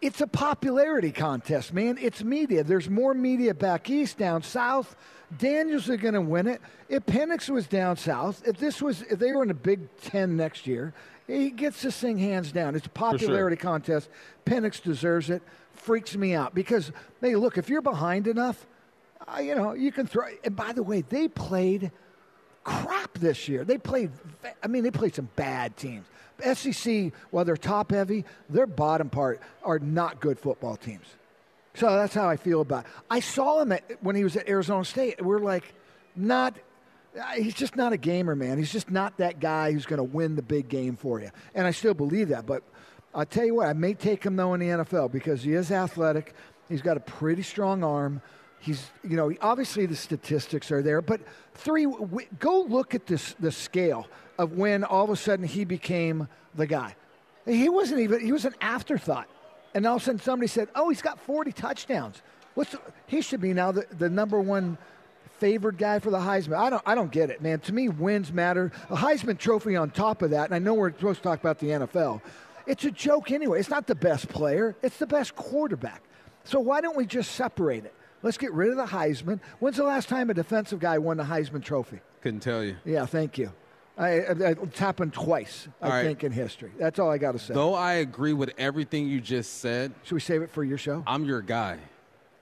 It's 0.02 0.22
a 0.22 0.28
popularity 0.28 1.12
contest, 1.12 1.74
man. 1.74 1.98
It's 2.00 2.24
media. 2.24 2.64
There's 2.64 2.90
more 2.90 3.14
media 3.14 3.54
back 3.54 3.90
east, 3.90 4.18
down 4.18 4.44
south. 4.44 4.96
Daniels 5.38 5.90
are 5.90 5.98
going 5.98 6.14
to 6.14 6.22
win 6.22 6.48
it. 6.48 6.62
If 6.90 7.06
Penix 7.06 7.50
was 7.50 7.68
down 7.68 7.98
south, 7.98 8.44
if 8.46 8.58
this 8.58 8.82
was, 8.82 9.02
if 9.04 9.18
they 9.18 9.32
were 9.32 9.42
in 9.42 9.48
the 9.48 9.54
Big 9.54 9.80
Ten 10.02 10.36
next 10.36 10.68
year, 10.68 10.94
he 11.26 11.50
gets 11.50 11.82
this 11.82 11.98
thing 11.98 12.18
hands 12.18 12.52
down. 12.52 12.76
It's 12.76 12.86
a 12.86 12.90
popularity 12.90 13.56
sure. 13.56 13.72
contest. 13.72 14.10
Penix 14.46 14.82
deserves 14.82 15.30
it. 15.30 15.42
Freaks 15.84 16.16
me 16.16 16.34
out 16.34 16.56
because, 16.56 16.92
hey, 17.22 17.36
look, 17.36 17.58
if 17.58 17.68
you're 17.70 17.82
behind 17.82 18.28
enough, 18.28 18.66
uh, 19.28 19.40
you 19.40 19.54
know, 19.56 19.74
you 19.74 19.92
can 19.92 20.08
throw. 20.08 20.28
And 20.44 20.56
by 20.56 20.72
the 20.72 20.84
way, 20.84 21.02
they 21.02 21.28
played 21.28 21.92
crap 22.64 23.14
this 23.18 23.48
year. 23.48 23.66
They 23.66 23.78
played, 23.78 24.12
I 24.64 24.68
mean, 24.68 24.84
they 24.84 24.92
played 24.92 25.14
some 25.14 25.30
bad 25.36 25.76
teams. 25.76 26.08
SEC, 26.54 27.12
while 27.32 27.46
they're 27.46 27.58
top 27.58 27.92
heavy, 27.92 28.26
their 28.50 28.66
bottom 28.66 29.10
part 29.10 29.42
are 29.64 29.80
not 29.80 30.20
good 30.20 30.40
football 30.40 30.76
teams. 30.76 31.06
So 31.76 31.96
that's 31.96 32.14
how 32.14 32.30
I 32.30 32.38
feel 32.38 32.62
about 32.62 32.86
it. 32.86 32.92
I 33.10 33.20
saw 33.20 33.62
him 33.62 33.72
at, 33.72 33.84
when 34.02 34.16
he 34.16 34.24
was 34.24 34.36
at 34.36 34.48
Arizona 34.48 34.86
State. 34.86 35.22
We're 35.22 35.40
like, 35.40 35.74
not, 36.16 36.56
he's 37.36 37.56
just 37.56 37.76
not 37.76 37.94
a 37.94 37.98
gamer, 37.98 38.36
man. 38.36 38.58
He's 38.58 38.72
just 38.72 38.92
not 38.92 39.18
that 39.18 39.40
guy 39.40 39.72
who's 39.72 39.86
going 39.86 39.98
to 39.98 40.04
win 40.04 40.36
the 40.36 40.42
big 40.42 40.70
game 40.70 40.96
for 40.96 41.20
you. 41.20 41.32
And 41.56 41.66
I 41.66 41.72
still 41.72 41.94
believe 41.94 42.30
that. 42.30 42.46
But 42.46 42.64
I'll 43.16 43.26
tell 43.26 43.46
you 43.46 43.56
what, 43.56 43.68
I 43.68 43.74
may 43.74 43.94
take 43.94 44.24
him, 44.24 44.36
though, 44.36 44.54
in 44.54 44.60
the 44.60 44.68
NFL 44.68 45.12
because 45.12 45.44
he 45.44 45.54
is 45.54 45.72
athletic. 45.72 46.34
He's 46.68 46.82
got 46.82 46.98
a 46.98 47.02
pretty 47.02 47.44
strong 47.44 47.84
arm. 47.84 48.22
He's, 48.60 48.90
you 49.04 49.18
know, 49.18 49.32
obviously 49.42 49.86
the 49.86 49.96
statistics 49.96 50.72
are 50.72 50.82
there, 50.82 51.02
but 51.02 51.22
three, 51.54 51.86
go 52.40 52.62
look 52.62 52.96
at 52.96 53.06
this, 53.06 53.36
the 53.40 53.52
scale 53.52 54.08
of 54.38 54.54
when 54.54 54.84
all 54.84 55.04
of 55.04 55.10
a 55.10 55.16
sudden 55.16 55.46
he 55.46 55.66
became 55.66 56.28
the 56.56 56.66
guy. 56.66 56.96
He 57.46 57.68
wasn't 57.68 58.00
even, 58.00 58.22
he 58.22 58.32
was 58.32 58.46
an 58.46 58.56
afterthought. 58.62 59.28
And 59.74 59.86
all 59.86 59.98
of 59.98 60.02
a 60.02 60.06
sudden 60.06 60.22
somebody 60.22 60.48
said, 60.48 60.70
oh, 60.76 60.90
he's 60.90 61.02
got 61.02 61.20
40 61.20 61.52
touchdowns. 61.52 62.22
What's 62.54 62.72
the, 62.72 62.80
he 63.06 63.22
should 63.22 63.42
be 63.42 63.54
now 63.54 63.72
the, 63.74 63.86
the 63.98 64.10
number 64.10 64.40
one 64.40 64.78
favored 65.40 65.78
guy 65.78 66.00
for 66.00 66.10
the 66.10 66.20
Heisman. 66.20 66.56
I 66.56 66.70
don't, 66.70 66.84
I 66.86 66.96
don't 66.96 67.12
get 67.12 67.30
it, 67.30 67.42
man. 67.42 67.60
To 67.62 67.74
me, 67.74 67.90
wins 67.90 68.32
matter. 68.32 68.72
A 68.90 68.96
Heisman 68.96 69.38
trophy 69.38 69.76
on 69.76 69.90
top 69.90 70.22
of 70.22 70.30
that, 70.30 70.46
and 70.46 70.56
I 70.56 70.60
know 70.60 70.74
we're 70.74 70.92
supposed 70.92 71.22
to 71.22 71.24
talk 71.24 71.40
about 71.42 71.60
the 71.60 71.68
NFL. 71.68 72.22
It's 72.66 72.86
a 72.86 72.92
joke 72.92 73.32
anyway. 73.32 73.60
It's 73.60 73.70
not 73.70 73.88
the 73.88 73.96
best 73.96 74.30
player, 74.30 74.76
it's 74.82 74.98
the 74.98 75.08
best 75.08 75.36
quarterback. 75.36 76.02
So 76.44 76.60
why 76.60 76.82
don't 76.82 76.98
we 76.98 77.06
just 77.06 77.32
separate 77.34 77.86
it? 77.86 77.94
Let's 78.22 78.38
get 78.38 78.54
rid 78.54 78.70
of 78.70 78.78
the 78.78 78.86
Heisman. 78.86 79.40
When's 79.60 79.78
the 79.78 79.84
last 79.84 80.08
time 80.10 80.30
a 80.30 80.34
defensive 80.34 80.80
guy 80.80 80.98
won 80.98 81.18
the 81.18 81.24
Heisman 81.24 81.64
Trophy? 81.64 82.00
Couldn't 82.22 82.40
tell 82.40 82.64
you. 82.64 82.78
Yeah, 82.86 83.06
thank 83.06 83.38
you. 83.38 83.52
I, 83.98 84.08
I, 84.08 84.34
it's 84.64 84.80
happened 84.80 85.14
twice, 85.14 85.68
I 85.82 85.86
All 85.86 86.04
think, 86.04 86.20
right. 86.20 86.24
in 86.24 86.32
history. 86.32 86.72
That's 86.80 87.00
all 87.00 87.12
I 87.12 87.18
got 87.18 87.34
to 87.34 87.40
say. 87.40 87.54
Though 87.54 87.76
I 87.76 87.94
agree 87.96 88.34
with 88.34 88.52
everything 88.58 89.08
you 89.08 89.22
just 89.22 89.60
said, 89.60 89.94
Should 90.04 90.16
we 90.16 90.22
save 90.22 90.42
it 90.42 90.50
for 90.50 90.64
your 90.64 90.78
show? 90.78 91.04
I'm 91.06 91.26
your 91.26 91.42
guy. 91.42 91.78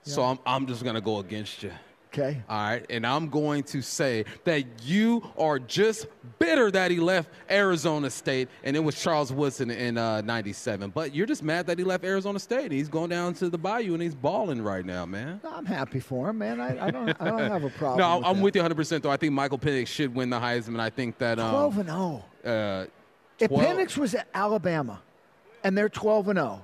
So 0.04 0.22
I'm, 0.24 0.38
I'm 0.46 0.66
just 0.66 0.82
going 0.82 0.94
to 0.94 1.00
go 1.00 1.18
against 1.18 1.62
you. 1.62 1.72
Okay. 2.12 2.42
All 2.46 2.58
right. 2.68 2.84
And 2.90 3.06
I'm 3.06 3.28
going 3.30 3.62
to 3.64 3.80
say 3.80 4.26
that 4.44 4.64
you 4.84 5.22
are 5.38 5.58
just 5.58 6.06
bitter 6.38 6.70
that 6.70 6.90
he 6.90 6.98
left 6.98 7.30
Arizona 7.50 8.10
State 8.10 8.48
and 8.64 8.76
it 8.76 8.80
was 8.80 9.00
Charles 9.00 9.32
Woodson 9.32 9.70
in 9.70 9.96
uh, 9.96 10.20
97. 10.20 10.90
But 10.90 11.14
you're 11.14 11.24
just 11.26 11.42
mad 11.42 11.66
that 11.68 11.78
he 11.78 11.84
left 11.84 12.04
Arizona 12.04 12.38
State. 12.38 12.70
He's 12.70 12.88
going 12.90 13.08
down 13.08 13.32
to 13.34 13.48
the 13.48 13.56
bayou 13.56 13.94
and 13.94 14.02
he's 14.02 14.14
balling 14.14 14.60
right 14.60 14.84
now, 14.84 15.06
man. 15.06 15.40
I'm 15.42 15.64
happy 15.64 16.00
for 16.00 16.28
him, 16.28 16.38
man. 16.38 16.60
I, 16.60 16.86
I 16.86 16.90
don't, 16.90 17.16
I 17.18 17.28
don't 17.30 17.50
have 17.50 17.64
a 17.64 17.70
problem. 17.78 17.98
No, 18.00 18.18
with 18.18 18.26
I'm 18.26 18.36
that. 18.36 18.42
with 18.42 18.56
you 18.56 18.62
100%, 18.62 19.02
though. 19.02 19.10
I 19.10 19.16
think 19.16 19.32
Michael 19.32 19.58
Penix 19.58 19.86
should 19.86 20.14
win 20.14 20.28
the 20.28 20.38
Heisman. 20.38 20.80
I 20.80 20.90
think 20.90 21.16
that. 21.16 21.38
Um, 21.38 21.50
12 21.50 21.78
and 21.78 21.88
0. 21.88 22.24
uh, 22.44 22.84
If 23.38 23.50
Penix 23.50 23.96
was 23.96 24.14
at 24.14 24.28
Alabama 24.34 25.00
and 25.64 25.78
they're 25.78 25.88
12 25.88 26.28
and 26.28 26.38
0, 26.38 26.62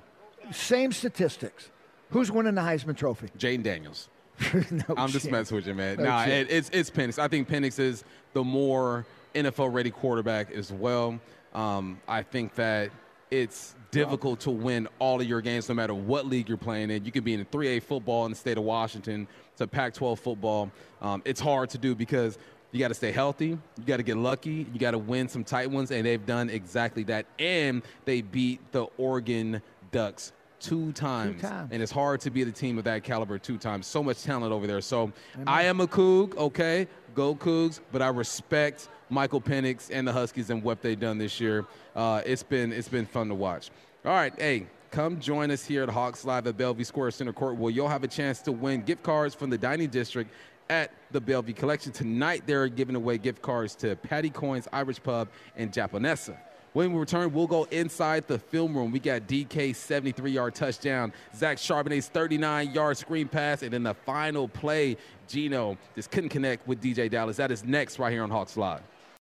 same 0.51 0.91
statistics, 0.91 1.71
who's 2.11 2.31
winning 2.31 2.53
the 2.53 2.61
Heisman 2.61 2.95
Trophy? 2.95 3.29
Jayden 3.37 3.63
Daniels. 3.63 4.09
no 4.71 4.95
I'm 4.95 5.09
just 5.09 5.29
messing 5.29 5.55
with 5.55 5.67
you, 5.67 5.73
man. 5.73 5.97
No 5.97 6.05
nah, 6.05 6.23
it, 6.23 6.47
it's 6.49 6.69
it's 6.71 6.89
Penix. 6.89 7.19
I 7.19 7.27
think 7.27 7.49
Penix 7.49 7.79
is 7.79 8.03
the 8.33 8.43
more 8.43 9.05
NFL 9.35 9.73
ready 9.73 9.91
quarterback 9.91 10.51
as 10.51 10.71
well. 10.71 11.19
Um, 11.53 11.99
I 12.07 12.23
think 12.23 12.55
that 12.55 12.91
it's 13.31 13.75
difficult 13.91 14.39
to 14.41 14.51
win 14.51 14.87
all 14.99 15.21
of 15.21 15.27
your 15.27 15.41
games 15.41 15.69
no 15.69 15.75
matter 15.75 15.93
what 15.93 16.25
league 16.25 16.47
you're 16.47 16.57
playing 16.57 16.89
in. 16.89 17.05
You 17.05 17.11
could 17.11 17.23
be 17.23 17.33
in 17.33 17.41
a 17.41 17.45
3A 17.45 17.83
football 17.83 18.25
in 18.25 18.31
the 18.31 18.37
state 18.37 18.57
of 18.57 18.63
Washington 18.63 19.27
to 19.57 19.67
Pac 19.67 19.93
12 19.93 20.19
football. 20.19 20.71
Um, 21.01 21.21
it's 21.25 21.39
hard 21.39 21.69
to 21.71 21.77
do 21.77 21.95
because 21.95 22.37
You 22.71 22.79
got 22.79 22.89
to 22.89 22.93
stay 22.93 23.11
healthy. 23.11 23.47
You 23.47 23.83
got 23.85 23.97
to 23.97 24.03
get 24.03 24.17
lucky. 24.17 24.67
You 24.71 24.79
got 24.79 24.91
to 24.91 24.99
win 24.99 25.27
some 25.27 25.43
tight 25.43 25.71
ones, 25.71 25.89
and 25.91 26.05
they've 26.05 26.23
done 26.23 26.51
exactly 26.51 27.03
that. 27.05 27.25
And 27.39 27.81
they 28.05 28.21
beat 28.21 28.59
the 28.71 28.85
Oregon 28.97 29.61
Ducks 29.91 30.33
two 30.59 30.91
times. 30.93 31.41
Two 31.41 31.47
times. 31.47 31.69
And 31.71 31.81
it's 31.81 31.91
hard 31.91 32.21
to 32.21 32.29
be 32.29 32.43
the 32.43 32.51
team 32.51 32.77
of 32.77 32.83
that 32.85 33.03
caliber 33.03 33.37
two 33.37 33.57
times. 33.57 33.87
So 33.87 34.03
much 34.03 34.23
talent 34.23 34.51
over 34.51 34.67
there. 34.67 34.81
So 34.81 35.11
I 35.47 35.63
am 35.63 35.79
a 35.81 35.87
Coug, 35.87 36.35
okay? 36.37 36.87
Go 37.15 37.35
Cougs, 37.35 37.79
but 37.91 38.01
I 38.01 38.09
respect 38.09 38.89
Michael 39.09 39.41
Penix 39.41 39.89
and 39.91 40.07
the 40.07 40.13
Huskies 40.13 40.49
and 40.49 40.63
what 40.63 40.81
they've 40.81 40.99
done 40.99 41.17
this 41.17 41.39
year. 41.39 41.65
Uh, 41.95 42.21
it's 42.25 42.43
been 42.43 42.71
it's 42.71 42.89
been 42.89 43.05
fun 43.05 43.27
to 43.29 43.35
watch. 43.35 43.71
All 44.05 44.11
right, 44.13 44.33
hey, 44.37 44.67
come 44.91 45.19
join 45.19 45.51
us 45.51 45.65
here 45.65 45.83
at 45.83 45.89
Hawks 45.89 46.23
Live 46.25 46.47
at 46.47 46.57
Bellevue 46.57 46.83
Square 46.83 47.11
Center 47.11 47.33
Court 47.33 47.57
where 47.57 47.71
you'll 47.71 47.89
have 47.89 48.03
a 48.03 48.07
chance 48.07 48.41
to 48.43 48.51
win 48.51 48.81
gift 48.81 49.03
cards 49.03 49.35
from 49.35 49.49
the 49.49 49.57
dining 49.57 49.89
district 49.89 50.31
at 50.69 50.91
the 51.11 51.19
Bellevue 51.19 51.53
Collection. 51.53 51.91
Tonight, 51.91 52.43
they're 52.45 52.67
giving 52.67 52.95
away 52.95 53.17
gift 53.17 53.41
cards 53.41 53.75
to 53.75 53.95
Paddy 53.95 54.29
Coyne's 54.29 54.67
Irish 54.71 55.01
Pub 55.01 55.27
and 55.55 55.71
Japonessa. 55.71 56.37
When 56.73 56.93
we 56.93 56.99
return, 56.99 57.33
we'll 57.33 57.47
go 57.47 57.63
inside 57.65 58.27
the 58.27 58.37
film 58.37 58.77
room. 58.77 58.91
We 58.91 58.99
got 58.99 59.27
DK 59.27 59.75
73 59.75 60.31
yard 60.31 60.55
touchdown, 60.55 61.13
Zach 61.35 61.57
Charbonnet's 61.57 62.07
39 62.07 62.73
yard 62.73 62.97
screen 62.97 63.27
pass, 63.27 63.63
and 63.63 63.71
then 63.71 63.83
the 63.83 63.93
final 63.93 64.47
play, 64.47 64.97
Geno 65.27 65.77
just 65.95 66.11
couldn't 66.11 66.29
connect 66.29 66.67
with 66.67 66.81
DJ 66.81 67.09
Dallas. 67.09 67.37
That 67.37 67.51
is 67.51 67.63
next 67.63 67.99
right 67.99 68.11
here 68.11 68.23
on 68.23 68.29
Hawks 68.29 68.57
Live. 68.57 68.81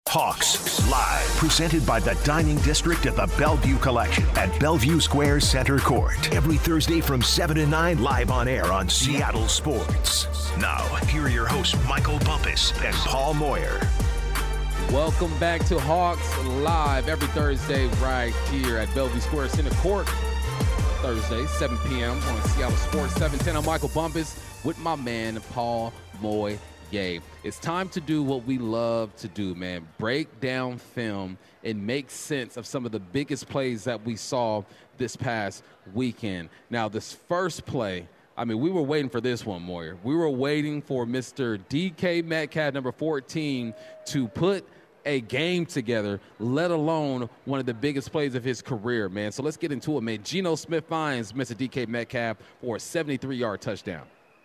Hawks 0.09 0.89
Live, 0.89 1.27
presented 1.37 1.85
by 1.85 1.99
the 1.99 2.17
Dining 2.25 2.59
District 2.59 3.07
at 3.07 3.17
the 3.17 3.27
Bellevue 3.39 3.77
Collection 3.79 4.25
at 4.37 4.57
Bellevue 4.61 5.01
Square 5.01 5.41
Center 5.41 5.79
Court. 5.79 6.33
Every 6.33 6.57
Thursday 6.57 7.01
from 7.01 7.23
7 7.23 7.57
to 7.57 7.67
9, 7.67 8.03
live 8.03 8.31
on 8.31 8.47
air 8.47 8.73
on 8.73 8.89
Seattle 8.89 9.49
Sports. 9.49 10.27
Now, 10.59 10.85
here 11.07 11.23
are 11.23 11.29
your 11.29 11.47
hosts, 11.47 11.77
Michael 11.89 12.21
Bumpus 12.21 12.73
and 12.83 12.95
Paul 12.95 13.35
Moyer. 13.35 13.81
Welcome 14.93 15.37
back 15.41 15.65
to 15.67 15.81
Hawks 15.81 16.39
Live 16.45 17.09
every 17.09 17.27
Thursday 17.29 17.89
right 18.01 18.33
here 18.53 18.79
at 18.79 18.95
Bellevue 18.95 19.19
Square 19.19 19.49
Center 19.49 19.75
Court. 19.77 20.09
Thursday, 21.03 21.45
7 21.47 21.77
p.m. 21.89 22.13
on 22.13 22.43
Seattle 22.43 22.77
Sports 22.77 23.13
710. 23.15 23.57
I'm 23.57 23.65
Michael 23.65 23.89
Bumpus 23.89 24.41
with 24.65 24.79
my 24.79 24.95
man 24.95 25.41
Paul 25.53 25.93
Moy. 26.21 26.57
Yay. 26.93 27.21
It's 27.43 27.59
time 27.59 27.89
to 27.91 28.01
do 28.01 28.23
what 28.23 28.45
we 28.45 28.59
love 28.59 29.15
to 29.17 29.27
do, 29.27 29.57
man. 29.57 29.89
Break 29.99 30.41
down 30.41 30.79
film 30.79 31.37
and 31.65 31.85
make 31.85 32.09
sense 32.09 32.57
of 32.57 32.65
some 32.65 32.87
of 32.87 32.93
the 32.93 33.01
biggest 33.01 33.49
plays 33.49 33.83
that 33.85 34.05
we 34.05 34.15
saw 34.15 34.63
this 34.99 35.17
past 35.17 35.65
weekend. 35.95 36.49
Now, 36.71 36.89
this 36.89 37.13
first 37.13 37.67
play, 37.67 38.07
I 38.37 38.45
mean, 38.45 38.61
we 38.61 38.71
were 38.71 38.83
waiting 38.83 39.11
for 39.11 39.21
this 39.21 39.45
one, 39.45 39.63
Moyer. 39.63 39.97
We 40.05 40.15
were 40.15 40.31
waiting 40.31 40.81
for 40.81 41.07
Mr. 41.07 41.59
DK 41.69 42.25
Metcalf, 42.25 42.73
number 42.73 42.93
14, 42.93 43.75
to 44.07 44.29
put 44.29 44.65
a 45.07 45.21
game 45.23 45.65
together, 45.65 46.21
let 46.39 46.71
alone 46.71 47.31
one 47.47 47.61
of 47.61 47.67
the 47.67 47.75
biggest 47.75 48.13
plays 48.13 48.35
of 48.35 48.45
his 48.45 48.61
career, 48.61 49.09
man. 49.09 49.33
So 49.33 49.43
let's 49.43 49.57
get 49.57 49.73
into 49.73 49.97
it, 49.97 50.03
man. 50.03 50.23
Geno 50.23 50.57
Smith 50.57 50.85
finds 50.87 51.33
Mr. 51.33 51.55
DK 51.55 51.89
Metcalf 51.89 52.37
for 52.61 52.77
a 52.77 52.81
73 52.81 53.37
yard 53.37 53.61
touchdown. 53.61 54.03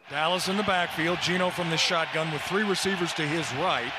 Dallas 0.10 0.48
in 0.48 0.58
the 0.58 0.64
backfield. 0.64 1.20
Geno 1.22 1.50
from 1.50 1.70
the 1.70 1.78
shotgun 1.78 2.32
with 2.32 2.42
three 2.44 2.64
receivers 2.64 3.14
to 3.14 3.24
his 3.24 3.52
right. 3.56 3.92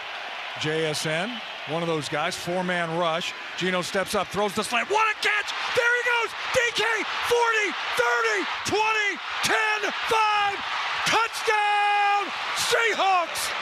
JSN, 0.57 1.33
one 1.69 1.83
of 1.83 1.89
those 1.89 2.09
guys, 2.09 2.37
four 2.37 2.63
man 2.63 2.99
rush. 2.99 3.33
Geno 3.57 3.81
steps 3.81 4.15
up, 4.15 4.29
throws 4.29 4.55
the 4.55 4.63
slant. 4.63 4.91
What 4.91 5.09
a 5.09 5.15
catch! 5.21 5.53
There 5.75 5.95
he 5.97 6.03
goes! 6.05 6.31
DK 6.53 6.85
40, 7.29 7.73
30, 7.97 8.47
20, 8.67 9.19
10, 9.45 9.57
5. 9.91 10.59
Touchdown! 11.07 12.29
Seahawks! 12.57 13.62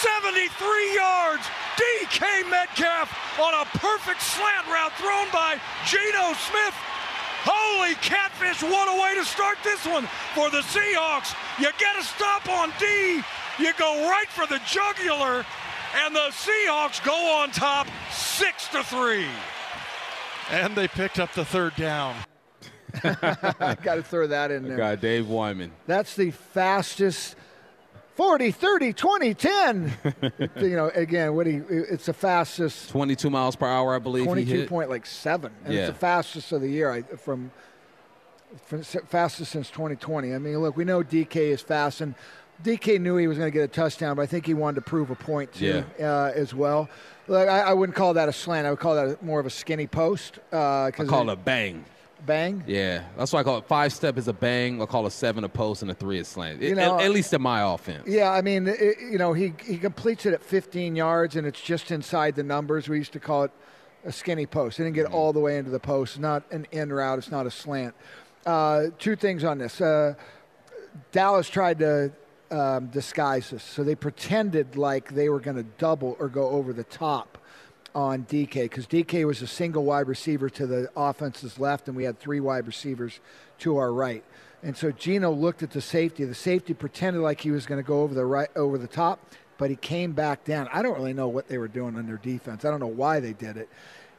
73 0.00 0.94
yards. 0.94 1.44
DK 1.74 2.50
Metcalf 2.50 3.10
on 3.38 3.54
a 3.54 3.64
perfect 3.78 4.22
slant 4.22 4.66
route 4.66 4.92
thrown 4.98 5.26
by 5.32 5.58
Geno 5.86 6.34
Smith. 6.34 6.74
Holy 7.42 7.94
catfish, 7.96 8.62
what 8.62 8.88
a 8.88 9.00
way 9.00 9.14
to 9.14 9.24
start 9.24 9.58
this 9.62 9.86
one 9.86 10.06
for 10.34 10.50
the 10.50 10.60
Seahawks. 10.60 11.34
You 11.58 11.70
get 11.78 11.96
a 11.96 12.02
stop 12.02 12.48
on 12.48 12.72
D, 12.78 13.22
you 13.58 13.72
go 13.78 14.08
right 14.10 14.28
for 14.28 14.46
the 14.46 14.60
jugular, 14.66 15.46
and 16.04 16.14
the 16.14 16.28
Seahawks 16.30 17.02
go 17.04 17.40
on 17.40 17.50
top 17.50 17.86
6 18.10 18.68
to 18.68 18.82
3. 18.82 19.26
And 20.50 20.74
they 20.74 20.88
picked 20.88 21.20
up 21.20 21.32
the 21.32 21.44
third 21.44 21.76
down. 21.76 22.16
I 23.04 23.76
got 23.82 23.96
to 23.96 24.02
throw 24.02 24.26
that 24.26 24.50
in 24.50 24.66
there. 24.66 24.76
Got 24.76 25.00
Dave 25.00 25.28
Wyman. 25.28 25.72
That's 25.86 26.16
the 26.16 26.30
fastest 26.32 27.36
40, 28.18 28.50
30, 28.50 28.92
20, 28.94 29.34
10. 29.34 29.92
you 30.60 30.70
know, 30.70 30.88
again, 30.88 31.36
what 31.36 31.46
he 31.46 31.58
it's 31.68 32.06
the 32.06 32.12
fastest 32.12 32.90
22 32.90 33.30
miles 33.30 33.54
per 33.54 33.68
hour, 33.68 33.94
I 33.94 34.00
believe. 34.00 34.22
he 34.22 34.26
22 34.26 34.54
hit. 34.54 34.68
point 34.68 34.90
like 34.90 35.06
7. 35.06 35.52
And 35.64 35.72
Yeah. 35.72 35.82
it's 35.82 35.90
the 35.90 35.94
fastest 35.94 36.50
of 36.50 36.60
the 36.60 36.68
year 36.68 36.90
I, 36.90 37.02
from, 37.02 37.52
from 38.66 38.82
fastest 38.82 39.52
since 39.52 39.70
2020. 39.70 40.34
I 40.34 40.38
mean, 40.38 40.58
look, 40.58 40.76
we 40.76 40.84
know 40.84 41.04
DK 41.04 41.36
is 41.36 41.60
fast 41.60 42.00
and 42.00 42.16
DK 42.64 43.00
knew 43.00 43.16
he 43.18 43.28
was 43.28 43.38
going 43.38 43.52
to 43.52 43.56
get 43.56 43.62
a 43.62 43.68
touchdown, 43.68 44.16
but 44.16 44.22
I 44.22 44.26
think 44.26 44.46
he 44.46 44.54
wanted 44.54 44.74
to 44.74 44.80
prove 44.80 45.10
a 45.10 45.14
point 45.14 45.52
too 45.52 45.84
uh, 46.00 46.32
as 46.34 46.52
well. 46.52 46.88
Look, 47.28 47.48
I, 47.48 47.60
I 47.60 47.72
wouldn't 47.72 47.94
call 47.94 48.14
that 48.14 48.28
a 48.28 48.32
slant. 48.32 48.66
I 48.66 48.70
would 48.70 48.80
call 48.80 48.96
that 48.96 49.22
more 49.22 49.38
of 49.38 49.46
a 49.46 49.50
skinny 49.50 49.86
post. 49.86 50.40
Uh, 50.52 50.86
I 50.86 50.90
call 50.90 51.30
it 51.30 51.34
a 51.34 51.36
bang. 51.36 51.84
Bang. 52.26 52.62
Yeah, 52.66 53.04
that's 53.16 53.32
why 53.32 53.40
I 53.40 53.42
call 53.42 53.58
it 53.58 53.64
five 53.66 53.92
step 53.92 54.18
is 54.18 54.28
a 54.28 54.32
bang. 54.32 54.80
I 54.82 54.86
call 54.86 55.06
a 55.06 55.10
seven 55.10 55.44
a 55.44 55.48
post 55.48 55.82
and 55.82 55.90
a 55.90 55.94
three 55.94 56.18
is 56.18 56.28
slant. 56.28 56.60
You 56.62 56.74
know, 56.74 56.98
at, 56.98 57.04
at 57.06 57.10
least 57.10 57.32
in 57.32 57.42
my 57.42 57.62
offense. 57.74 58.04
Yeah, 58.06 58.30
I 58.30 58.42
mean, 58.42 58.66
it, 58.68 58.96
you 59.00 59.18
know, 59.18 59.32
he 59.32 59.52
he 59.64 59.78
completes 59.78 60.26
it 60.26 60.34
at 60.34 60.42
15 60.42 60.96
yards, 60.96 61.36
and 61.36 61.46
it's 61.46 61.60
just 61.60 61.90
inside 61.90 62.34
the 62.36 62.42
numbers. 62.42 62.88
We 62.88 62.98
used 62.98 63.12
to 63.14 63.20
call 63.20 63.44
it 63.44 63.50
a 64.04 64.12
skinny 64.12 64.46
post. 64.46 64.78
It 64.78 64.84
didn't 64.84 64.94
get 64.94 65.06
Mm-hmm. 65.06 65.14
all 65.14 65.32
the 65.32 65.40
way 65.40 65.58
into 65.58 65.70
the 65.70 65.80
post. 65.80 66.18
Not 66.18 66.44
an 66.52 66.66
in 66.72 66.92
route. 66.92 67.18
It's 67.18 67.30
not 67.30 67.46
a 67.46 67.50
slant. 67.50 67.94
Uh, 68.46 68.84
two 68.98 69.16
things 69.16 69.44
on 69.44 69.58
this. 69.58 69.80
Uh, 69.80 70.14
Dallas 71.12 71.48
tried 71.48 71.78
to 71.80 72.12
um, 72.50 72.86
disguise 72.88 73.50
this, 73.50 73.62
so 73.62 73.84
they 73.84 73.94
pretended 73.94 74.76
like 74.76 75.12
they 75.14 75.28
were 75.28 75.40
going 75.40 75.56
to 75.56 75.62
double 75.78 76.16
or 76.18 76.28
go 76.28 76.48
over 76.48 76.72
the 76.72 76.84
top 76.84 77.38
on 77.94 78.24
DK 78.24 78.64
because 78.64 78.86
DK 78.86 79.26
was 79.26 79.42
a 79.42 79.46
single 79.46 79.84
wide 79.84 80.08
receiver 80.08 80.48
to 80.50 80.66
the 80.66 80.90
offense's 80.96 81.58
left, 81.58 81.88
and 81.88 81.96
we 81.96 82.04
had 82.04 82.18
three 82.18 82.40
wide 82.40 82.66
receivers 82.66 83.20
to 83.58 83.76
our 83.76 83.92
right. 83.92 84.24
And 84.62 84.76
so 84.76 84.90
Geno 84.90 85.30
looked 85.30 85.62
at 85.62 85.70
the 85.70 85.80
safety. 85.80 86.24
The 86.24 86.34
safety 86.34 86.74
pretended 86.74 87.22
like 87.22 87.40
he 87.40 87.50
was 87.50 87.66
going 87.66 87.82
to 87.82 87.86
go 87.86 88.02
over 88.02 88.14
the 88.14 88.24
right 88.24 88.50
over 88.56 88.76
the 88.76 88.88
top, 88.88 89.20
but 89.56 89.70
he 89.70 89.76
came 89.76 90.12
back 90.12 90.44
down. 90.44 90.68
I 90.72 90.82
don't 90.82 90.96
really 90.96 91.12
know 91.12 91.28
what 91.28 91.48
they 91.48 91.58
were 91.58 91.68
doing 91.68 91.96
on 91.96 92.06
their 92.06 92.16
defense. 92.16 92.64
I 92.64 92.70
don't 92.70 92.80
know 92.80 92.86
why 92.86 93.20
they 93.20 93.32
did 93.32 93.56
it. 93.56 93.68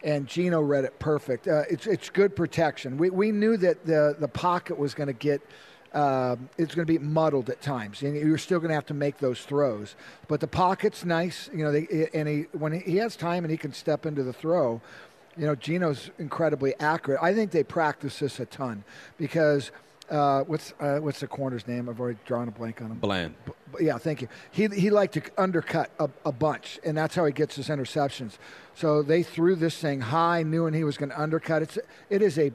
And 0.02 0.28
Geno 0.28 0.62
read 0.62 0.86
it 0.86 0.98
perfect. 1.00 1.48
Uh, 1.48 1.64
it's 1.70 1.86
it's 1.86 2.10
good 2.10 2.36
protection. 2.36 2.98
We 2.98 3.10
we 3.10 3.32
knew 3.32 3.58
that 3.58 3.86
the 3.86 4.16
the 4.18 4.30
pocket 4.30 4.78
was 4.78 4.94
going 4.94 5.08
to 5.08 5.14
get 5.14 5.42
um, 5.94 6.50
it's 6.58 6.76
going 6.76 6.86
to 6.86 6.94
be 6.94 7.00
muddled 7.00 7.50
at 7.50 7.62
times, 7.62 8.02
and 8.02 8.16
you're 8.16 8.38
still 8.38 8.60
going 8.60 8.70
to 8.70 8.76
have 8.76 8.86
to 8.88 8.94
make 8.94 9.18
those 9.18 9.42
throws. 9.42 9.96
But 10.28 10.40
the 10.40 10.48
pocket's 10.48 11.04
nice, 11.04 11.50
you 11.54 11.64
know. 11.64 11.72
They, 11.72 12.10
and 12.14 12.28
he 12.28 12.46
when 12.52 12.80
he 12.80 12.98
has 12.98 13.16
time 13.16 13.44
and 13.44 13.52
he 13.52 13.58
can 13.58 13.74
step 13.74 14.06
into 14.06 14.24
the 14.24 14.34
throw, 14.34 14.82
you 15.38 15.46
know, 15.46 15.56
Geno's 15.56 16.12
incredibly 16.20 16.76
accurate. 16.80 17.20
I 17.22 17.34
think 17.34 17.52
they 17.52 17.64
practice 17.64 18.20
this 18.20 18.40
a 18.40 18.46
ton 18.46 18.84
because 19.18 19.72
uh, 20.10 20.44
what's 20.44 20.74
uh, 20.80 20.98
what's 21.00 21.20
the 21.20 21.28
corner's 21.28 21.68
name? 21.68 21.90
I've 21.90 22.00
already 22.00 22.20
drawn 22.26 22.48
a 22.48 22.52
blank 22.52 22.82
on 22.82 22.92
him. 22.92 22.98
Bland. 22.98 23.36
But 23.72 23.82
yeah, 23.82 23.98
thank 23.98 24.22
you. 24.22 24.28
He 24.52 24.68
he 24.68 24.90
liked 24.90 25.14
to 25.16 25.22
undercut 25.38 25.92
a, 26.00 26.10
a 26.26 26.32
bunch, 26.32 26.80
and 26.84 26.98
that's 26.98 27.16
how 27.16 27.26
he 27.26 27.32
gets 27.32 27.56
his 27.56 27.70
interceptions. 27.70 28.38
So 28.76 29.02
they 29.02 29.24
threw 29.24 29.56
this 29.56 29.78
thing 29.78 30.02
high, 30.02 30.44
knowing 30.44 30.74
he 30.74 30.84
was 30.84 30.98
going 30.98 31.10
to 31.10 31.20
undercut. 31.20 31.62
It's 31.62 31.78
it 32.10 32.22
is 32.22 32.38
a 32.38 32.52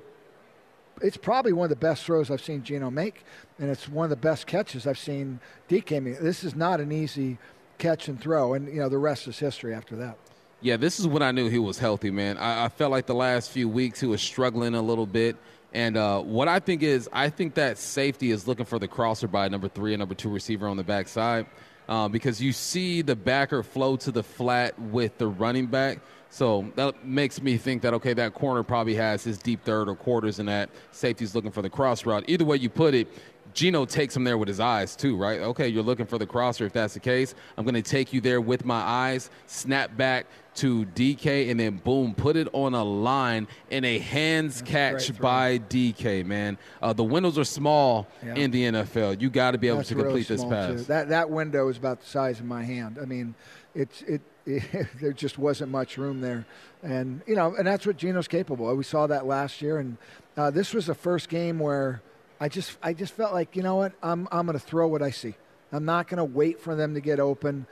it's 1.02 1.16
probably 1.16 1.52
one 1.52 1.66
of 1.66 1.70
the 1.70 1.76
best 1.76 2.04
throws 2.04 2.30
I've 2.30 2.42
seen 2.42 2.62
Geno 2.62 2.90
make, 2.90 3.24
and 3.58 3.70
it's 3.70 3.88
one 3.88 4.04
of 4.04 4.10
the 4.10 4.16
best 4.16 4.46
catches 4.46 4.86
I've 4.86 4.98
seen 4.98 5.40
DK 5.68 6.02
make. 6.02 6.18
This 6.20 6.44
is 6.44 6.54
not 6.54 6.80
an 6.80 6.92
easy 6.92 7.38
catch 7.78 8.08
and 8.08 8.20
throw, 8.20 8.54
and 8.54 8.68
you 8.68 8.80
know 8.80 8.88
the 8.88 8.98
rest 8.98 9.26
is 9.28 9.38
history 9.38 9.74
after 9.74 9.96
that. 9.96 10.16
Yeah, 10.60 10.76
this 10.76 10.98
is 10.98 11.06
when 11.06 11.22
I 11.22 11.30
knew 11.30 11.48
he 11.48 11.58
was 11.58 11.78
healthy, 11.78 12.10
man. 12.10 12.38
I, 12.38 12.66
I 12.66 12.68
felt 12.68 12.90
like 12.90 13.06
the 13.06 13.14
last 13.14 13.50
few 13.50 13.68
weeks 13.68 14.00
he 14.00 14.06
was 14.06 14.22
struggling 14.22 14.74
a 14.74 14.82
little 14.82 15.06
bit. 15.06 15.36
And 15.74 15.96
uh, 15.96 16.22
what 16.22 16.46
I 16.46 16.60
think 16.60 16.82
is, 16.82 17.08
I 17.12 17.28
think 17.28 17.54
that 17.54 17.78
safety 17.78 18.30
is 18.30 18.46
looking 18.46 18.64
for 18.64 18.78
the 18.78 18.86
crosser 18.88 19.26
by 19.26 19.48
number 19.48 19.68
three 19.68 19.92
and 19.92 19.98
number 19.98 20.14
two 20.14 20.30
receiver 20.30 20.68
on 20.68 20.76
the 20.76 20.84
backside 20.84 21.46
uh, 21.88 22.08
because 22.08 22.40
you 22.40 22.52
see 22.52 23.02
the 23.02 23.16
backer 23.16 23.62
flow 23.62 23.96
to 23.96 24.10
the 24.10 24.22
flat 24.22 24.78
with 24.78 25.18
the 25.18 25.26
running 25.26 25.66
back. 25.66 25.98
So 26.34 26.66
that 26.74 27.06
makes 27.06 27.40
me 27.40 27.56
think 27.56 27.82
that, 27.82 27.94
okay, 27.94 28.12
that 28.14 28.34
corner 28.34 28.64
probably 28.64 28.96
has 28.96 29.22
his 29.22 29.38
deep 29.38 29.62
third 29.62 29.88
or 29.88 29.94
quarters 29.94 30.40
and 30.40 30.48
that 30.48 30.68
safety's 30.90 31.32
looking 31.32 31.52
for 31.52 31.62
the 31.62 31.70
cross 31.70 32.04
route. 32.04 32.24
Either 32.26 32.44
way 32.44 32.56
you 32.56 32.68
put 32.68 32.92
it, 32.92 33.06
Geno 33.52 33.84
takes 33.84 34.16
him 34.16 34.24
there 34.24 34.36
with 34.36 34.48
his 34.48 34.58
eyes 34.58 34.96
too, 34.96 35.16
right? 35.16 35.38
Okay, 35.38 35.68
you're 35.68 35.84
looking 35.84 36.06
for 36.06 36.18
the 36.18 36.26
crosser. 36.26 36.66
If 36.66 36.72
that's 36.72 36.94
the 36.94 36.98
case, 36.98 37.36
I'm 37.56 37.64
going 37.64 37.80
to 37.80 37.88
take 37.88 38.12
you 38.12 38.20
there 38.20 38.40
with 38.40 38.64
my 38.64 38.80
eyes. 38.80 39.30
Snap 39.46 39.96
back 39.96 40.26
to 40.56 40.84
DK, 40.86 41.52
and 41.52 41.60
then 41.60 41.76
boom, 41.76 42.16
put 42.16 42.34
it 42.34 42.48
on 42.52 42.74
a 42.74 42.82
line 42.82 43.46
in 43.70 43.84
a 43.84 44.00
hands 44.00 44.58
that's 44.58 44.70
catch 45.08 45.20
by 45.20 45.60
DK. 45.60 46.26
Man, 46.26 46.58
uh, 46.82 46.92
the 46.92 47.04
windows 47.04 47.38
are 47.38 47.44
small 47.44 48.08
yeah. 48.26 48.34
in 48.34 48.50
the 48.50 48.64
NFL. 48.64 49.22
You 49.22 49.30
got 49.30 49.52
to 49.52 49.58
be 49.58 49.68
able 49.68 49.76
that's 49.78 49.90
to 49.90 49.94
complete 49.94 50.26
this 50.26 50.44
pass. 50.44 50.80
Too. 50.80 50.84
That 50.86 51.10
that 51.10 51.30
window 51.30 51.68
is 51.68 51.76
about 51.76 52.00
the 52.00 52.06
size 52.08 52.40
of 52.40 52.46
my 52.46 52.64
hand. 52.64 52.98
I 53.00 53.04
mean, 53.04 53.36
it's 53.72 54.02
it, 54.02 54.14
it 54.14 54.20
there 55.00 55.12
just 55.12 55.38
wasn't 55.38 55.70
much 55.70 55.96
room 55.96 56.20
there, 56.20 56.44
and 56.82 57.22
you 57.26 57.34
know, 57.34 57.54
and 57.56 57.66
that's 57.66 57.86
what 57.86 57.96
Geno's 57.96 58.28
capable. 58.28 58.68
of. 58.70 58.76
We 58.76 58.84
saw 58.84 59.06
that 59.06 59.26
last 59.26 59.62
year, 59.62 59.78
and 59.78 59.96
uh, 60.36 60.50
this 60.50 60.74
was 60.74 60.86
the 60.86 60.94
first 60.94 61.28
game 61.28 61.58
where 61.58 62.02
I 62.40 62.48
just 62.48 62.76
I 62.82 62.92
just 62.92 63.14
felt 63.14 63.32
like 63.32 63.56
you 63.56 63.62
know 63.62 63.76
what 63.76 63.92
I'm 64.02 64.28
I'm 64.30 64.46
going 64.46 64.58
to 64.58 64.64
throw 64.64 64.86
what 64.88 65.02
I 65.02 65.10
see. 65.10 65.34
I'm 65.72 65.84
not 65.84 66.08
going 66.08 66.18
to 66.18 66.24
wait 66.24 66.60
for 66.60 66.76
them 66.76 66.94
to 66.94 67.00
get 67.00 67.18
open. 67.18 67.66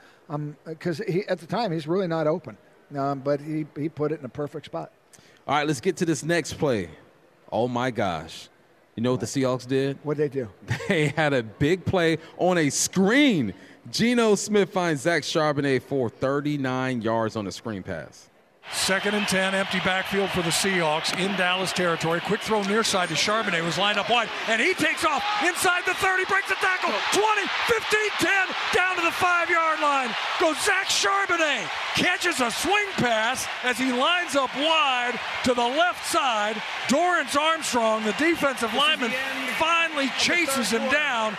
because 0.65 0.99
at 0.99 1.39
the 1.39 1.45
time 1.45 1.71
he's 1.71 1.87
really 1.87 2.07
not 2.07 2.27
open, 2.27 2.57
um, 2.95 3.19
but 3.19 3.39
he 3.39 3.65
he 3.77 3.87
put 3.89 4.11
it 4.11 4.19
in 4.19 4.25
a 4.25 4.29
perfect 4.29 4.65
spot. 4.65 4.91
All 5.47 5.55
right, 5.55 5.67
let's 5.67 5.81
get 5.81 5.97
to 5.97 6.05
this 6.05 6.23
next 6.23 6.53
play. 6.53 6.89
Oh 7.51 7.67
my 7.67 7.91
gosh. 7.91 8.49
You 8.95 9.01
know 9.01 9.11
what 9.11 9.19
the 9.21 9.25
Seahawks 9.25 9.67
did? 9.67 9.97
What 10.03 10.17
did 10.17 10.31
they 10.31 10.39
do? 10.39 10.49
They 10.87 11.07
had 11.07 11.33
a 11.33 11.43
big 11.43 11.85
play 11.85 12.17
on 12.37 12.57
a 12.57 12.69
screen. 12.69 13.53
Geno 13.91 14.35
Smith 14.35 14.71
finds 14.71 15.01
Zach 15.01 15.23
Charbonnet 15.23 15.81
for 15.81 16.09
39 16.09 17.01
yards 17.01 17.35
on 17.35 17.47
a 17.47 17.51
screen 17.51 17.83
pass. 17.83 18.29
Second 18.71 19.13
and 19.13 19.27
10, 19.27 19.53
empty 19.53 19.79
backfield 19.79 20.29
for 20.29 20.41
the 20.41 20.49
Seahawks 20.49 21.13
in 21.19 21.35
Dallas 21.35 21.73
territory. 21.73 22.21
Quick 22.21 22.39
throw 22.39 22.63
near 22.63 22.81
side 22.81 23.09
to 23.09 23.13
Charbonnet, 23.13 23.61
was 23.63 23.77
lined 23.77 23.99
up 23.99 24.09
wide, 24.09 24.29
and 24.47 24.61
he 24.61 24.73
takes 24.73 25.03
off 25.03 25.21
inside 25.45 25.83
the 25.85 25.93
30, 25.95 26.23
breaks 26.25 26.47
the 26.47 26.55
tackle, 26.55 26.93
20, 27.11 27.41
15, 27.67 28.09
10, 28.19 28.47
down 28.73 28.95
to 28.95 29.01
the 29.01 29.11
five 29.11 29.49
yard 29.49 29.81
line. 29.81 30.09
Goes 30.39 30.55
Zach 30.63 30.87
Charbonnet, 30.87 31.67
catches 31.95 32.39
a 32.39 32.49
swing 32.49 32.87
pass 32.93 33.45
as 33.63 33.77
he 33.77 33.91
lines 33.91 34.35
up 34.37 34.49
wide 34.55 35.19
to 35.43 35.53
the 35.53 35.61
left 35.61 36.09
side. 36.09 36.55
Dorance 36.87 37.35
Armstrong, 37.35 38.03
the 38.05 38.13
defensive 38.13 38.73
lineman, 38.73 39.11
finally 39.59 40.09
chases 40.17 40.71
him 40.71 40.89
down. 40.89 41.35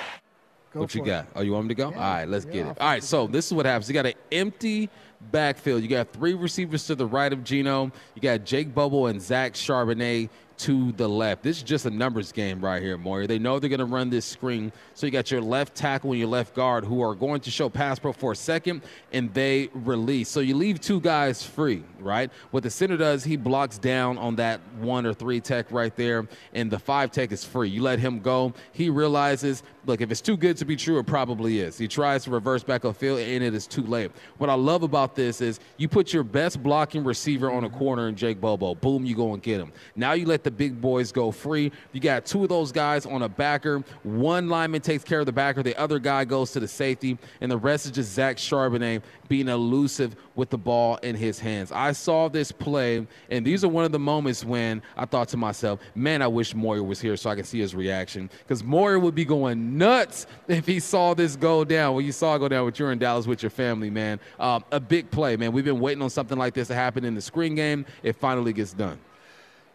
Go 0.75 0.81
what 0.81 0.95
you 0.95 1.05
got? 1.05 1.25
It. 1.25 1.31
Oh, 1.37 1.43
you 1.43 1.53
want 1.53 1.67
me 1.67 1.69
to 1.69 1.75
go? 1.77 1.91
Yeah. 1.91 1.97
All 1.97 2.15
right, 2.15 2.29
let's 2.29 2.45
yeah, 2.47 2.53
get 2.53 2.67
it. 2.67 2.81
All 2.81 2.89
right, 2.89 3.03
so 3.03 3.29
this 3.29 3.47
is 3.47 3.55
what 3.55 3.65
happens. 3.65 3.89
You 3.89 3.95
got 3.95 4.07
an 4.07 4.15
empty 4.33 4.91
backfield. 5.31 5.83
You 5.83 5.89
got 5.89 6.13
three 6.13 6.35
receivers 6.35 6.85
to 6.89 6.97
the 6.97 7.07
right 7.07 7.33
of 7.33 7.45
Gino. 7.45 7.93
You 8.15 8.23
got 8.23 8.45
Jake 8.45 8.75
Bobo 8.75 9.07
and 9.07 9.23
Zach 9.23 9.55
Charbonnet 9.55 10.29
to 10.65 10.93
the 10.93 11.07
left. 11.07 11.43
This 11.43 11.59
is 11.59 11.63
just 11.63 11.85
a 11.85 11.91
numbers 11.91 12.33
game 12.33 12.59
right 12.65 12.83
here, 12.83 12.97
Moyer. 12.97 13.27
They 13.27 13.39
know 13.39 13.59
they're 13.59 13.69
going 13.69 13.81
to 13.81 13.85
run 13.85 14.09
this 14.09 14.25
screen. 14.25 14.73
So 14.95 15.05
you 15.07 15.13
got 15.13 15.31
your 15.31 15.43
left 15.43 15.75
tackle 15.75 16.13
and 16.13 16.19
your 16.19 16.29
left 16.29 16.55
guard 16.55 16.87
who 16.87 17.03
are 17.03 17.15
going 17.15 17.43
to 17.43 17.51
show 17.51 17.69
pass 17.69 17.99
pro 17.99 18.15
for 18.15 18.33
a 18.33 18.37
second 18.37 18.81
and 19.13 19.33
they 19.35 19.69
release. 19.75 20.31
So 20.31 20.41
you 20.41 20.57
leave 20.57 20.81
two 20.81 21.01
guys 21.01 21.45
free, 21.45 21.85
right? 22.01 22.31
What 22.51 22.63
the 22.63 22.71
center 22.71 22.97
does, 22.97 23.25
he 23.25 23.37
blocks 23.37 23.77
down 23.77 24.17
on 24.17 24.37
that 24.37 24.61
one 24.81 25.05
or 25.05 25.13
three 25.13 25.39
tech 25.39 25.71
right 25.71 25.95
there, 25.97 26.27
and 26.55 26.71
the 26.71 26.79
five 26.79 27.11
tech 27.11 27.31
is 27.31 27.45
free. 27.45 27.69
You 27.69 27.83
let 27.83 27.99
him 27.99 28.21
go. 28.21 28.55
He 28.73 28.89
realizes, 28.89 29.63
look, 29.85 30.01
if 30.01 30.11
it's 30.11 30.23
too 30.23 30.39
good 30.39 30.57
to 30.57 30.65
be 30.65 30.77
true, 30.77 30.99
it 30.99 31.07
probably 31.07 31.61
is. 31.61 31.77
He 31.77 31.89
tries 31.89 32.25
to 32.25 32.31
reverse 32.31 32.63
back 32.63 32.83
upfield, 32.83 33.23
and 33.23 33.45
it 33.45 33.55
is 33.55 33.67
too 33.67 33.83
late. 33.83 34.11
What 34.39 34.49
I 34.49 34.55
love 34.55 34.83
about 34.83 35.15
this 35.15 35.43
is 35.43 35.61
you 35.77 35.89
put 35.89 36.13
your 36.15 36.25
best 36.25 36.63
blocking 36.63 37.05
receiver 37.05 37.53
on 37.53 37.65
a 37.65 37.71
corner 37.71 38.09
in 38.09 38.17
Jake 38.17 38.41
Bobo. 38.41 38.75
Boom, 38.75 39.05
you 39.05 39.15
go 39.15 39.35
and 39.35 39.43
get 39.43 39.61
him. 39.61 39.73
Now 39.95 40.13
you 40.15 40.25
let 40.25 40.43
the 40.43 40.54
big 40.57 40.81
boys 40.81 41.13
go 41.13 41.31
free. 41.31 41.73
You 41.93 42.01
got 42.01 42.27
two 42.27 42.43
of 42.43 42.49
those 42.49 42.73
guys 42.73 43.07
on 43.07 43.23
a 43.23 43.29
backer. 43.29 43.83
One 44.03 44.49
lineman 44.49 44.81
takes 44.81 45.05
care 45.05 45.21
of 45.21 45.27
the 45.27 45.33
backer, 45.33 45.63
the 45.63 45.77
other 45.77 45.99
guy 45.99 46.25
goes 46.25 46.53
to 46.53 46.61
the 46.61 46.69
safety, 46.69 47.19
and 47.41 47.51
the 47.51 47.59
rest 47.59 47.87
is 47.87 47.93
just 47.93 48.13
Zach 48.13 48.37
Charbonnet 48.37 49.03
being 49.29 49.49
elusive 49.49 50.17
with 50.35 50.51
the 50.51 50.59
ball 50.59 50.97
in 50.97 51.17
his 51.17 51.39
hands. 51.39 51.73
I 51.73 51.93
saw 51.93 52.29
this 52.29 52.53
play, 52.53 53.07
and 53.31 53.47
these 53.47 53.65
are 53.65 53.69
one 53.69 53.85
of 53.85 53.93
the 53.93 53.99
moments 53.99 54.45
when 54.45 54.83
I 54.97 55.07
thought 55.07 55.29
to 55.29 55.37
myself, 55.37 55.81
man, 55.95 56.23
I 56.23 56.27
wish 56.27 56.55
Moyer 56.55 56.83
was 56.83 57.01
here 57.01 57.17
so 57.17 57.31
I 57.31 57.35
can 57.35 57.45
see 57.45 57.61
his 57.61 57.75
reaction. 57.75 58.31
Because 58.39 58.63
Moyer 58.63 58.99
would 58.99 59.15
be 59.15 59.25
going 59.25 59.79
nuts 59.79 60.27
if 60.49 60.67
he 60.67 60.81
saw 60.81 61.15
this 61.15 61.37
go 61.37 61.65
down. 61.65 61.95
Well, 61.95 62.03
you 62.03 62.13
saw 62.13 62.37
it 62.37 62.41
go 62.41 62.49
down 62.49 62.65
with 62.65 62.79
you're 62.79 62.93
in 62.93 62.99
Dallas 62.99 63.27
with 63.27 63.43
your 63.43 63.51
family, 63.51 63.91
man. 63.91 64.21
Um, 64.39 64.65
a 64.71 64.81
big 64.81 65.11
play, 65.11 65.37
man. 65.37 65.53
We've 65.53 65.65
been 65.65 65.81
waiting 65.81 66.03
on 66.03 66.11
something 66.11 66.39
like 66.39 66.55
this 66.55 66.69
to 66.69 66.75
happen 66.75 67.05
in 67.05 67.15
the 67.15 67.21
screen 67.21 67.55
game. 67.55 67.87
It 68.03 68.17
finally 68.17 68.53
gets 68.53 68.73
done. 68.73 68.99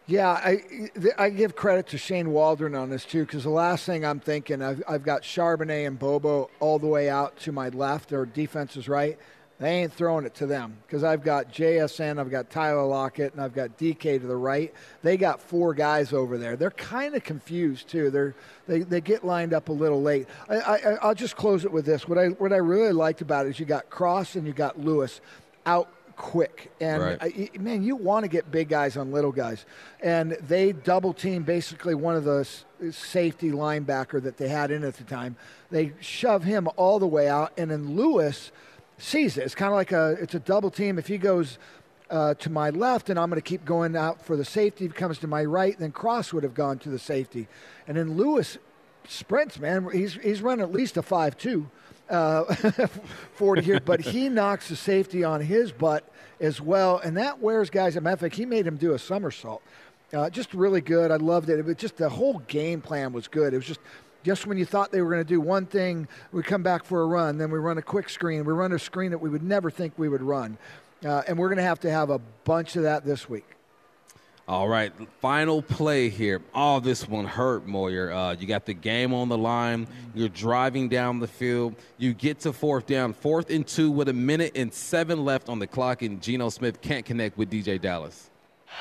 Yeah, 0.10 0.32
I, 0.32 0.90
I 1.20 1.30
give 1.30 1.56
credit 1.56 1.86
to 1.90 2.00
Shane 2.00 2.32
Waldron 2.32 2.74
on 2.74 2.90
this 2.90 3.06
too, 3.06 3.28
because 3.28 3.44
the 3.44 3.52
last 3.52 3.86
thing 3.86 4.04
I'm 4.04 4.20
thinking, 4.20 4.60
I've, 4.60 4.82
I've 4.88 5.04
got 5.04 5.22
Charbonnet 5.22 5.86
and 5.86 6.00
Bobo 6.00 6.50
all 6.60 6.80
the 6.80 6.88
way 6.88 7.12
out 7.12 7.38
to 7.42 7.52
my 7.52 7.70
left, 7.70 8.12
or 8.12 8.26
defense 8.26 8.76
is 8.76 8.90
right. 8.90 9.20
They 9.60 9.84
ain't 9.84 9.94
throwing 9.94 10.26
it 10.26 10.34
to 10.36 10.48
them 10.48 10.78
because 10.88 11.04
I've 11.04 11.24
got 11.24 11.54
JSN, 11.54 12.18
I've 12.18 12.32
got 12.32 12.50
Tyler 12.50 12.86
Lockett, 12.86 13.34
and 13.34 13.42
I've 13.42 13.54
got 13.54 13.78
DK 13.78 14.20
to 14.20 14.26
the 14.26 14.36
right. 14.36 14.74
They 15.04 15.16
got 15.16 15.44
four 15.44 15.76
guys 15.76 16.12
over 16.12 16.40
there. 16.40 16.56
They're 16.56 16.72
kind 16.72 17.14
of 17.14 17.24
confused 17.24 17.88
too. 17.88 18.10
They're 18.10 18.34
they, 18.68 18.80
they 18.80 19.02
get 19.02 19.24
lined 19.24 19.54
up 19.54 19.70
a 19.70 19.74
little 19.74 20.02
late. 20.02 20.26
I, 20.50 20.56
I, 20.56 20.78
I'll 21.04 21.14
just 21.14 21.36
close 21.36 21.66
it 21.66 21.72
with 21.72 21.86
this. 21.86 22.08
What 22.08 22.18
I 22.18 22.30
what 22.30 22.52
I 22.52 22.58
really 22.58 22.94
liked 22.94 23.22
about 23.22 23.46
it 23.46 23.50
is 23.50 23.60
you 23.60 23.68
got 23.68 23.92
Cross 23.92 24.38
and 24.38 24.48
you 24.48 24.54
got 24.54 24.80
Lewis 24.80 25.22
out 25.68 25.92
quick. 26.20 26.70
And 26.82 27.02
right. 27.02 27.60
Man, 27.60 27.82
you 27.82 27.96
want 27.96 28.26
to 28.26 28.28
get 28.28 28.52
big 28.52 28.68
guys 28.68 28.98
on 28.98 29.12
little 29.12 29.32
guys. 29.32 29.66
And 30.02 30.34
they 30.34 30.74
double 30.74 31.14
team 31.14 31.44
basically 31.44 31.96
one 31.96 32.16
of 32.16 32.26
the 32.26 32.48
safety 32.92 33.52
linebacker 33.52 34.22
that 34.22 34.36
they 34.36 34.50
had 34.50 34.70
in 34.70 34.84
at 34.84 34.98
the 34.98 35.06
time. 35.06 35.38
They 35.72 35.94
shove 36.02 36.44
him 36.44 36.68
all 36.76 37.00
the 37.00 37.08
way 37.08 37.30
out, 37.30 37.54
and 37.58 37.72
then 37.72 37.96
Lewis 37.96 38.52
sees 38.98 39.38
it. 39.38 39.46
It's 39.46 39.56
kind 39.56 39.72
of 39.72 39.76
like 39.76 39.94
a 39.94 40.18
it's 40.22 40.36
a 40.36 40.40
double 40.40 40.70
team. 40.70 41.00
If 41.00 41.08
he 41.08 41.18
goes 41.18 41.58
uh, 42.10 42.34
to 42.36 42.50
my 42.50 42.70
left, 42.70 43.10
and 43.10 43.18
I'm 43.18 43.30
going 43.30 43.42
to 43.42 43.50
keep 43.50 43.64
going 43.64 43.96
out 43.96 44.22
for 44.22 44.36
the 44.36 44.46
safety. 44.46 44.86
If 44.86 44.92
he 44.92 44.98
comes 44.98 45.20
to 45.20 45.28
my 45.28 45.46
right, 45.46 45.80
then 45.80 45.94
Cross 45.94 46.34
would 46.34 46.44
have 46.44 46.54
gone 46.54 46.80
to 46.80 46.90
the 46.90 47.00
safety, 47.00 47.48
and 47.88 47.96
then 47.96 48.18
Lewis 48.18 48.58
sprints. 49.08 49.58
Man, 49.58 49.88
he's 49.94 50.16
he's 50.16 50.42
run 50.42 50.60
at 50.60 50.72
least 50.72 50.98
a 50.98 51.02
five 51.02 51.38
two 51.38 51.72
uh, 52.10 52.44
40 53.36 53.62
here, 53.62 53.80
but 53.80 54.02
he 54.02 54.30
knocks 54.30 54.70
the 54.70 54.76
safety 54.76 55.24
on 55.24 55.42
his 55.42 55.72
butt 55.72 56.08
as 56.40 56.62
well, 56.62 57.00
and 57.00 57.18
that 57.18 57.40
wears 57.40 57.70
guys. 57.70 57.96
At 57.96 58.04
matter 58.04 58.14
of 58.14 58.20
fact, 58.22 58.36
he 58.36 58.46
made 58.46 58.66
him 58.66 58.78
do 58.78 58.94
a 58.94 59.00
somersault. 59.00 59.62
Uh, 60.12 60.30
just 60.30 60.54
really 60.54 60.82
good. 60.82 61.12
I 61.12 61.18
loved 61.18 61.50
it. 61.50 61.60
It 61.60 61.66
was 61.66 61.76
just 61.76 61.98
the 61.98 62.10
whole 62.10 62.40
game 62.48 62.82
plan 62.82 63.14
was 63.14 63.28
good. 63.28 63.54
It 63.54 63.58
was 63.58 63.66
just 63.66 63.80
just 64.24 64.46
when 64.48 64.58
you 64.58 64.66
thought 64.66 64.92
they 64.92 65.02
were 65.02 65.10
going 65.10 65.24
to 65.24 65.28
do 65.28 65.40
one 65.40 65.66
thing, 65.66 66.06
we 66.34 66.44
come 66.44 66.62
back 66.62 66.84
for 66.84 67.02
a 67.04 67.06
run, 67.06 67.38
then 67.38 67.52
we 67.52 67.58
run 67.58 67.78
a 67.78 67.82
quick 67.82 68.10
screen. 68.10 68.44
We 68.44 68.52
run 68.52 68.74
a 68.74 68.80
screen 68.80 69.12
that 69.12 69.20
we 69.20 69.30
would 69.30 69.44
never 69.44 69.72
think 69.72 69.94
we 69.98 70.10
would 70.10 70.22
run, 70.22 70.58
uh, 71.06 71.24
and 71.28 71.38
we're 71.38 71.48
going 71.48 71.58
to 71.58 71.64
have 71.64 71.80
to 71.82 71.92
have 71.92 72.10
a 72.10 72.20
bunch 72.44 72.76
of 72.76 72.84
that 72.84 73.06
this 73.06 73.30
week. 73.30 73.46
All 74.50 74.68
right, 74.68 74.92
final 75.22 75.62
play 75.62 76.10
here. 76.10 76.42
Oh, 76.56 76.80
this 76.80 77.08
one 77.08 77.26
hurt, 77.26 77.68
Moyer. 77.68 78.12
Uh, 78.12 78.34
you 78.34 78.48
got 78.48 78.66
the 78.66 78.74
game 78.74 79.14
on 79.14 79.30
the 79.30 79.38
line. 79.38 79.86
You're 80.16 80.28
driving 80.28 80.90
down 80.90 81.20
the 81.20 81.28
field. 81.28 81.76
You 82.00 82.16
get 82.16 82.40
to 82.40 82.52
fourth 82.52 82.88
down, 82.88 83.14
fourth 83.14 83.52
and 83.52 83.66
two 83.66 83.92
with 83.92 84.10
a 84.10 84.14
minute 84.14 84.54
and 84.56 84.74
seven 84.74 85.24
left 85.24 85.50
on 85.50 85.60
the 85.60 85.68
clock, 85.68 86.02
and 86.02 86.20
Geno 86.20 86.50
Smith 86.50 86.82
can't 86.82 87.06
connect 87.06 87.38
with 87.38 87.52
DJ 87.52 87.80
Dallas. 87.80 88.32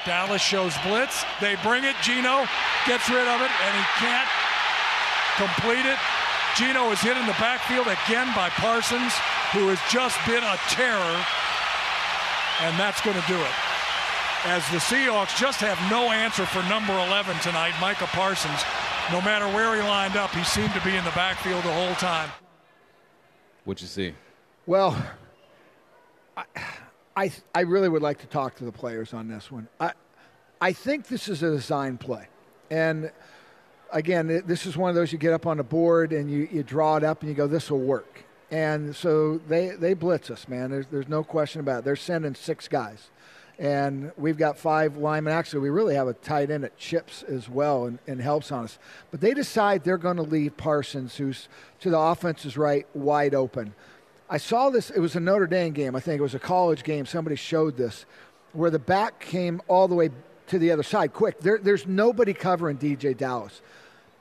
Dallas 0.07 0.41
shows 0.41 0.73
blitz. 0.83 1.23
They 1.39 1.55
bring 1.63 1.85
it. 1.85 1.97
Geno 2.01 2.49
gets 2.87 3.11
rid 3.11 3.29
of 3.29 3.43
it, 3.43 3.51
and 3.61 3.77
he 3.77 3.85
can't 4.01 4.29
complete 5.37 5.85
it. 5.85 5.99
Geno 6.57 6.91
is 6.93 7.01
hit 7.01 7.19
in 7.19 7.27
the 7.27 7.37
backfield 7.39 7.89
again 7.89 8.35
by 8.35 8.49
Parsons, 8.49 9.13
who 9.53 9.69
has 9.69 9.79
just 9.93 10.17
been 10.27 10.43
a 10.43 10.57
terror, 10.71 11.25
and 12.63 12.81
that's 12.81 13.03
going 13.03 13.21
to 13.21 13.29
do 13.29 13.37
it 13.37 13.68
as 14.45 14.69
the 14.71 14.79
Seahawks 14.79 15.37
just 15.37 15.61
have 15.61 15.79
no 15.91 16.11
answer 16.11 16.47
for 16.47 16.63
number 16.69 16.93
11 16.93 17.39
tonight, 17.41 17.75
Micah 17.81 18.07
Parsons. 18.07 18.63
No 19.11 19.21
matter 19.23 19.47
where 19.49 19.75
he 19.75 19.83
lined 19.83 20.17
up, 20.17 20.31
he 20.31 20.45
seemed 20.45 20.73
to 20.75 20.81
be 20.83 20.95
in 20.95 21.05
the 21.05 21.11
backfield 21.11 21.65
the 21.65 21.73
whole 21.73 21.95
time. 21.95 22.31
What'd 23.65 23.83
you 23.83 23.89
see? 23.89 24.15
Well, 24.67 24.97
I, 26.37 26.45
I, 27.17 27.33
I 27.55 27.61
really 27.63 27.89
would 27.89 28.03
like 28.03 28.19
to 28.19 28.27
talk 28.27 28.55
to 28.57 28.65
the 28.65 28.73
players 28.73 29.13
on 29.13 29.29
this 29.29 29.51
one. 29.51 29.67
I, 29.81 29.93
I 30.61 30.73
think 30.73 31.09
this 31.09 31.29
is 31.29 31.43
a 31.43 31.51
design 31.51 31.99
play. 31.99 32.29
And 32.71 33.11
again, 33.93 34.43
this 34.47 34.67
is 34.67 34.77
one 34.77 34.89
of 34.89 34.95
those 34.95 35.13
you 35.13 35.19
get 35.19 35.33
up 35.33 35.47
on 35.47 35.57
the 35.57 35.65
board 35.65 36.13
and 36.13 36.31
you, 36.31 36.49
you 36.53 36.63
draw 36.63 36.97
it 36.97 37.05
up 37.05 37.23
and 37.23 37.29
you 37.29 37.35
go, 37.35 37.47
this 37.47 37.71
will 37.71 37.81
work. 37.81 38.25
And 38.51 38.95
so 38.95 39.39
they, 39.49 39.71
they 39.71 39.95
blitz 39.95 40.31
us, 40.31 40.49
man. 40.49 40.71
There's, 40.71 40.87
there's 40.87 41.09
no 41.09 41.25
question 41.25 41.61
about 41.61 41.81
it. 41.81 41.85
They're 41.85 41.97
sending 41.97 42.35
six 42.35 42.69
guys 42.69 43.11
and 43.59 44.13
we've 44.17 44.39
got 44.39 44.57
five 44.57 44.97
linemen. 44.97 45.33
Actually, 45.33 45.61
we 45.61 45.71
really 45.71 45.95
have 45.95 46.07
a 46.07 46.13
tight 46.15 46.51
end 46.51 46.65
at 46.65 46.79
chips 46.79 47.25
as 47.25 47.49
well 47.49 47.87
and, 47.87 47.99
and 48.07 48.21
helps 48.21 48.53
on 48.53 48.65
us. 48.65 48.79
But 49.11 49.21
they 49.21 49.35
decide 49.35 49.83
they're 49.83 49.99
going 49.99 50.17
to 50.17 50.23
leave 50.23 50.57
Parsons, 50.57 51.17
who's 51.17 51.49
to 51.81 51.91
the 51.91 51.99
offense's 51.99 52.57
right, 52.57 52.87
wide 52.95 53.35
open. 53.35 53.75
I 54.31 54.39
saw 54.39 54.71
this, 54.71 54.91
it 54.91 55.01
was 55.01 55.17
a 55.17 55.21
Notre 55.21 55.47
Dame 55.47 55.73
game, 55.73 55.97
I 55.97 56.01
think 56.01 56.21
it 56.21 56.23
was 56.23 56.35
a 56.35 56.39
college 56.39 56.85
game. 56.85 57.07
Somebody 57.07 57.35
showed 57.35 57.77
this, 57.77 58.07
where 58.53 58.71
the 58.71 58.79
back 58.79 59.21
came 59.21 59.61
all 59.67 59.89
the 59.89 59.95
way 59.95 60.11
to 60.49 60.59
the 60.59 60.71
other 60.71 60.83
side 60.83 61.13
quick. 61.13 61.41
There, 61.41 61.59
there's 61.59 61.87
nobody 61.87 62.35
covering 62.35 62.79
DJ 62.79 63.17
Dallas. 63.17 63.61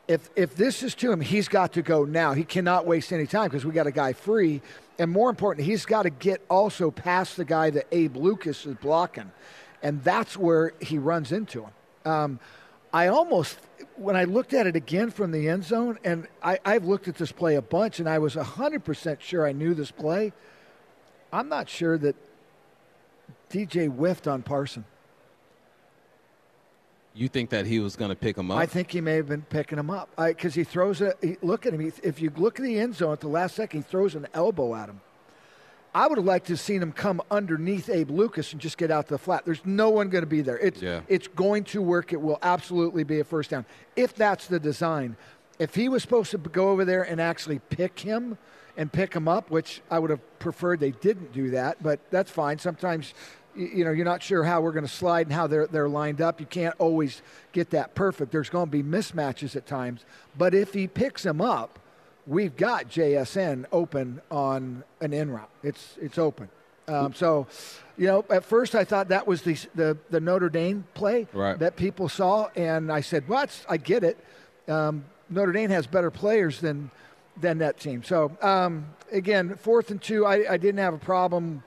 if 0.07 0.29
if 0.35 0.55
this 0.55 0.81
is 0.81 0.95
to 0.95 1.11
him, 1.11 1.21
he's 1.21 1.47
got 1.47 1.73
to 1.73 1.81
go 1.81 2.05
now. 2.05 2.33
He 2.33 2.43
cannot 2.43 2.85
waste 2.85 3.11
any 3.11 3.27
time 3.27 3.49
because 3.49 3.65
we 3.65 3.71
got 3.71 3.87
a 3.87 3.91
guy 3.91 4.13
free, 4.13 4.61
and 4.99 5.11
more 5.11 5.29
important, 5.29 5.65
he's 5.65 5.85
got 5.85 6.03
to 6.03 6.09
get 6.09 6.41
also 6.49 6.91
past 6.91 7.37
the 7.37 7.45
guy 7.45 7.69
that 7.69 7.87
Abe 7.91 8.17
Lucas 8.17 8.65
is 8.65 8.75
blocking, 8.75 9.31
and 9.83 10.03
that's 10.03 10.35
where 10.35 10.73
he 10.81 10.97
runs 10.97 11.31
into 11.31 11.63
him. 11.63 11.71
Um, 12.11 12.39
I 12.93 13.07
almost 13.07 13.59
when 13.95 14.15
I 14.15 14.23
looked 14.23 14.53
at 14.53 14.67
it 14.67 14.75
again 14.75 15.09
from 15.09 15.31
the 15.31 15.49
end 15.49 15.63
zone, 15.63 15.99
and 16.03 16.27
I, 16.41 16.59
I've 16.63 16.85
looked 16.85 17.07
at 17.07 17.15
this 17.15 17.31
play 17.31 17.55
a 17.55 17.61
bunch, 17.61 17.99
and 17.99 18.07
I 18.07 18.19
was 18.19 18.35
hundred 18.35 18.83
percent 18.83 19.21
sure 19.21 19.45
I 19.45 19.51
knew 19.51 19.73
this 19.73 19.91
play. 19.91 20.33
I'm 21.31 21.49
not 21.49 21.69
sure 21.69 21.97
that 21.97 22.15
DJ 23.49 23.87
whiffed 23.89 24.27
on 24.27 24.41
Parson. 24.41 24.85
You 27.17 27.27
think 27.27 27.49
that 27.49 27.65
he 27.65 27.79
was 27.79 27.95
going 27.95 28.09
to 28.09 28.15
pick 28.15 28.37
him 28.37 28.51
up? 28.51 28.59
I 28.59 28.67
think 28.67 28.91
he 28.91 29.01
may 29.01 29.15
have 29.15 29.27
been 29.27 29.41
picking 29.41 29.79
him 29.79 29.89
up 29.89 30.09
because 30.15 30.53
he 30.53 30.63
throws 30.63 31.01
it. 31.01 31.43
Look 31.43 31.65
at 31.65 31.73
him. 31.73 31.79
He, 31.79 31.91
if 32.03 32.21
you 32.21 32.31
look 32.37 32.59
at 32.59 32.63
the 32.63 32.77
end 32.79 32.95
zone 32.95 33.13
at 33.13 33.21
the 33.21 33.27
last 33.27 33.55
second, 33.55 33.79
he 33.79 33.83
throws 33.89 34.13
an 34.13 34.27
elbow 34.35 34.75
at 34.75 34.87
him. 34.87 35.01
I 35.95 36.05
would 36.05 36.19
have 36.19 36.25
liked 36.25 36.45
to 36.47 36.53
have 36.53 36.59
seen 36.59 36.79
him 36.83 36.91
come 36.91 37.23
underneath 37.31 37.89
Abe 37.89 38.11
Lucas 38.11 38.51
and 38.51 38.61
just 38.61 38.77
get 38.77 38.91
out 38.91 39.07
to 39.07 39.15
the 39.15 39.17
flat. 39.17 39.45
There's 39.45 39.65
no 39.65 39.89
one 39.89 40.09
going 40.09 40.21
to 40.21 40.29
be 40.29 40.41
there. 40.41 40.59
It's 40.59 40.79
Yeah. 40.79 41.01
it's 41.07 41.27
going 41.27 41.63
to 41.65 41.81
work. 41.81 42.13
It 42.13 42.21
will 42.21 42.37
absolutely 42.43 43.03
be 43.03 43.19
a 43.19 43.23
first 43.23 43.49
down 43.49 43.65
if 43.95 44.13
that's 44.13 44.45
the 44.45 44.59
design. 44.59 45.17
If 45.57 45.73
he 45.73 45.89
was 45.89 46.03
supposed 46.03 46.29
to 46.31 46.37
go 46.37 46.69
over 46.69 46.85
there 46.85 47.01
and 47.01 47.19
actually 47.19 47.57
pick 47.57 47.99
him 47.99 48.37
and 48.75 48.91
pick 48.91 49.15
him 49.15 49.27
up, 49.27 49.49
which 49.49 49.81
I 49.89 49.97
would 49.97 50.11
have 50.11 50.19
preferred 50.37 50.79
they 50.79 50.91
didn't 50.91 51.33
do 51.33 51.49
that, 51.49 51.81
but 51.81 51.99
that's 52.11 52.29
fine. 52.29 52.59
Sometimes 52.59 53.15
you 53.57 53.83
know 53.83 53.91
you're 53.91 54.05
not 54.05 54.21
sure 54.23 54.43
how 54.43 54.61
we're 54.61 54.71
going 54.71 54.85
to 54.85 54.91
slide 54.91 55.27
and 55.27 55.33
how 55.33 55.47
they're 55.47 55.67
they're 55.67 55.89
lined 55.89 56.21
up. 56.21 56.39
You 56.39 56.45
can't 56.45 56.75
always 56.77 57.21
get 57.51 57.71
that 57.71 57.95
perfect. 57.95 58.31
There's 58.31 58.49
going 58.49 58.67
to 58.67 58.71
be 58.71 58.83
mismatches 58.83 59.55
at 59.55 59.65
times. 59.65 60.05
But 60.37 60.53
if 60.53 60.73
he 60.73 60.87
picks 60.87 61.25
him 61.25 61.41
up, 61.41 61.79
we've 62.27 62.55
got 62.55 62.89
JSN 62.89 63.65
open 63.71 64.21
on 64.29 64.83
an 65.01 65.13
in 65.13 65.31
route. 65.31 65.49
It's 65.63 65.97
it's 66.01 66.17
open. 66.17 66.49
Um, 66.89 67.13
so, 67.13 67.47
you 67.97 68.07
know, 68.07 68.23
at 68.29 68.45
first 68.45 68.73
I 68.73 68.85
thought 68.85 69.09
that 69.09 69.27
was 69.27 69.41
the 69.41 69.57
the, 69.75 69.97
the 70.09 70.19
Notre 70.21 70.47
Dame 70.49 70.85
play 70.93 71.27
Right. 71.33 71.59
that 71.59 71.75
people 71.75 72.07
saw, 72.07 72.47
and 72.55 72.89
I 72.91 73.01
said, 73.01 73.27
"Well, 73.27 73.45
I 73.67 73.75
get 73.77 74.03
it. 74.05 74.17
Um, 74.69 75.03
Notre 75.29 75.51
Dame 75.51 75.69
has 75.71 75.85
better 75.85 76.11
players 76.11 76.61
than 76.61 76.89
than 77.41 77.57
that 77.57 77.77
team." 77.77 78.03
So, 78.03 78.31
um, 78.41 78.85
again, 79.11 79.55
fourth 79.57 79.91
and 79.91 80.01
two, 80.01 80.25
I, 80.25 80.53
I 80.53 80.57
didn't 80.57 80.77
have 80.79 80.93
a 80.93 80.97
problem 80.99 81.61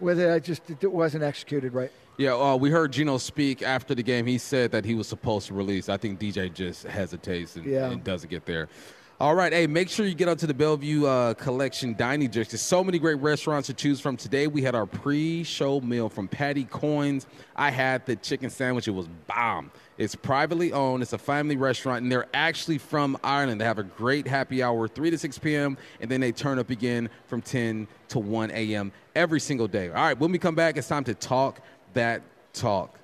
with 0.00 0.18
it. 0.20 0.30
I 0.30 0.38
just 0.38 0.62
it 0.70 0.92
wasn't 0.92 1.24
executed 1.24 1.72
right. 1.74 1.90
Yeah, 2.16 2.34
uh, 2.34 2.56
we 2.56 2.70
heard 2.70 2.92
Geno 2.92 3.18
speak 3.18 3.62
after 3.62 3.94
the 3.94 4.02
game. 4.02 4.24
He 4.26 4.38
said 4.38 4.70
that 4.70 4.84
he 4.84 4.94
was 4.94 5.08
supposed 5.08 5.48
to 5.48 5.54
release. 5.54 5.88
I 5.88 5.96
think 5.96 6.20
DJ 6.20 6.52
just 6.52 6.84
hesitates 6.84 7.56
and, 7.56 7.64
Yeah. 7.66 7.90
and 7.90 8.04
doesn't 8.04 8.30
get 8.30 8.46
there. 8.46 8.68
All 9.20 9.36
right, 9.36 9.52
hey, 9.52 9.68
make 9.68 9.88
sure 9.88 10.06
you 10.06 10.14
get 10.16 10.28
out 10.28 10.40
to 10.40 10.46
the 10.48 10.54
Bellevue 10.54 11.06
uh, 11.06 11.34
Collection 11.34 11.94
Dining 11.94 12.26
District. 12.26 12.50
There's 12.50 12.62
so 12.62 12.82
many 12.82 12.98
great 12.98 13.20
restaurants 13.20 13.68
to 13.68 13.72
choose 13.72 14.00
from. 14.00 14.16
Today 14.16 14.48
we 14.48 14.60
had 14.60 14.74
our 14.74 14.86
pre-show 14.86 15.80
meal 15.82 16.08
from 16.08 16.26
Paddy 16.26 16.64
Coyne's. 16.64 17.28
I 17.54 17.70
had 17.70 18.04
the 18.06 18.16
chicken 18.16 18.50
sandwich. 18.50 18.88
It 18.88 18.90
was 18.90 19.06
bomb. 19.28 19.70
It's 19.98 20.16
privately 20.16 20.72
owned. 20.72 21.04
It's 21.04 21.12
a 21.12 21.18
family 21.18 21.56
restaurant, 21.56 22.02
and 22.02 22.10
they're 22.10 22.26
actually 22.34 22.78
from 22.78 23.16
Ireland. 23.22 23.60
They 23.60 23.64
have 23.64 23.78
a 23.78 23.84
great 23.84 24.26
happy 24.26 24.64
hour, 24.64 24.88
3 24.88 25.10
to 25.10 25.16
6 25.16 25.38
p.m., 25.38 25.78
and 26.00 26.10
then 26.10 26.20
they 26.20 26.32
turn 26.32 26.58
up 26.58 26.70
again 26.70 27.08
from 27.28 27.40
10 27.40 27.86
to 28.08 28.18
1 28.18 28.50
a.m. 28.50 28.90
every 29.14 29.38
single 29.38 29.68
day. 29.68 29.90
All 29.90 29.94
right, 29.94 30.18
when 30.18 30.32
we 30.32 30.40
come 30.40 30.56
back, 30.56 30.76
it's 30.76 30.88
time 30.88 31.04
to 31.04 31.14
talk 31.14 31.60
that 31.92 32.20
talk. 32.52 32.98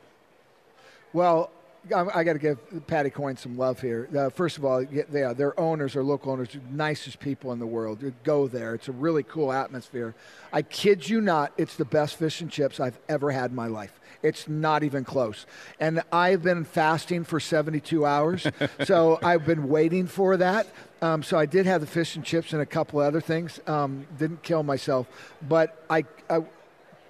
Well, 1.12 1.52
I, 1.94 2.20
I 2.20 2.24
got 2.24 2.34
to 2.34 2.38
give 2.38 2.58
Paddy 2.86 3.10
Coyne 3.10 3.36
some 3.36 3.56
love 3.56 3.80
here. 3.80 4.08
Uh, 4.16 4.28
first 4.28 4.58
of 4.58 4.64
all, 4.64 4.82
yeah, 4.82 5.04
they 5.08 5.22
are, 5.22 5.34
their 5.34 5.58
owners 5.58 5.96
are 5.96 6.04
local 6.04 6.32
owners, 6.32 6.50
the 6.52 6.60
nicest 6.70 7.20
people 7.20 7.52
in 7.52 7.58
the 7.58 7.66
world. 7.66 8.02
You 8.02 8.14
Go 8.22 8.48
there; 8.48 8.74
it's 8.74 8.88
a 8.88 8.92
really 8.92 9.22
cool 9.22 9.50
atmosphere. 9.52 10.14
I 10.52 10.62
kid 10.62 11.08
you 11.08 11.20
not, 11.20 11.52
it's 11.56 11.76
the 11.76 11.84
best 11.84 12.16
fish 12.16 12.40
and 12.40 12.50
chips 12.50 12.80
I've 12.80 12.98
ever 13.08 13.30
had 13.30 13.50
in 13.50 13.56
my 13.56 13.66
life. 13.66 13.98
It's 14.22 14.48
not 14.48 14.82
even 14.82 15.04
close. 15.04 15.46
And 15.78 16.02
I've 16.12 16.42
been 16.42 16.64
fasting 16.64 17.24
for 17.24 17.40
72 17.40 18.04
hours, 18.04 18.46
so 18.84 19.18
I've 19.22 19.46
been 19.46 19.68
waiting 19.68 20.06
for 20.06 20.36
that. 20.36 20.66
Um, 21.00 21.22
so 21.22 21.38
I 21.38 21.46
did 21.46 21.64
have 21.64 21.80
the 21.80 21.86
fish 21.86 22.14
and 22.16 22.24
chips 22.24 22.52
and 22.52 22.60
a 22.60 22.66
couple 22.66 23.00
other 23.00 23.22
things. 23.22 23.58
Um, 23.66 24.06
didn't 24.18 24.42
kill 24.42 24.62
myself, 24.62 25.06
but 25.48 25.82
I, 25.88 26.04
I 26.28 26.44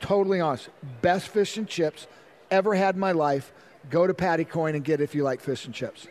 totally 0.01 0.41
honest, 0.41 0.69
best 1.03 1.29
fish 1.29 1.57
and 1.57 1.67
chips 1.67 2.07
ever 2.51 2.75
had 2.75 2.95
in 2.95 3.01
my 3.01 3.13
life. 3.13 3.53
Go 3.89 4.07
to 4.07 4.15
Paddy 4.15 4.45
Coyne 4.45 4.75
and 4.75 4.85
get 4.85 5.01
it 5.01 5.05
if 5.05 5.15
you 5.15 5.23
like 5.23 5.41
fish 5.41 5.65
and 5.65 5.75
chips. 5.75 6.07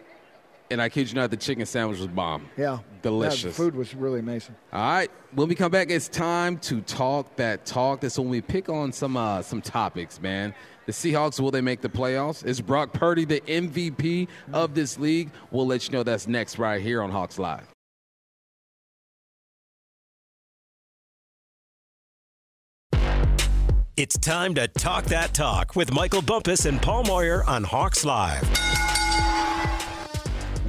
And 0.71 0.81
I 0.81 0.89
kid 0.89 1.09
you 1.09 1.15
not, 1.15 1.31
the 1.31 1.37
chicken 1.37 1.65
sandwich 1.65 1.97
was 1.97 2.07
bomb. 2.07 2.47
Yeah, 2.55 2.79
Delicious. 3.01 3.43
Yeah, 3.43 3.49
the 3.49 3.55
food 3.55 3.75
was 3.75 3.95
really 3.95 4.19
amazing. 4.19 4.55
All 4.71 4.79
right, 4.79 5.09
when 5.33 5.47
we 5.47 5.55
come 5.55 5.71
back, 5.71 5.89
it's 5.89 6.07
time 6.07 6.59
to 6.59 6.81
talk 6.81 7.35
that 7.37 7.65
talk. 7.65 8.01
That's 8.01 8.19
when 8.19 8.29
we 8.29 8.41
pick 8.41 8.69
on 8.69 8.91
some 8.91 9.17
uh, 9.17 9.41
some 9.41 9.61
topics, 9.61 10.21
man. 10.21 10.53
The 10.85 10.91
Seahawks, 10.91 11.39
will 11.39 11.51
they 11.51 11.61
make 11.61 11.81
the 11.81 11.89
playoffs? 11.89 12.45
Is 12.45 12.61
Brock 12.61 12.93
Purdy 12.93 13.25
the 13.25 13.41
MVP 13.41 14.27
of 14.53 14.73
this 14.73 14.97
league? 14.97 15.31
We'll 15.51 15.67
let 15.67 15.87
you 15.87 15.91
know 15.91 16.03
that's 16.03 16.27
next 16.27 16.57
right 16.57 16.81
here 16.81 17.01
on 17.01 17.11
Hawks 17.11 17.39
Live. 17.39 17.67
It's 23.99 24.17
time 24.17 24.55
to 24.55 24.65
talk 24.65 25.03
that 25.07 25.33
talk 25.33 25.75
with 25.75 25.91
Michael 25.91 26.21
Bumpus 26.21 26.63
and 26.63 26.81
Paul 26.81 27.03
Moyer 27.03 27.43
on 27.43 27.65
Hawks 27.65 28.05
Live. 28.05 28.47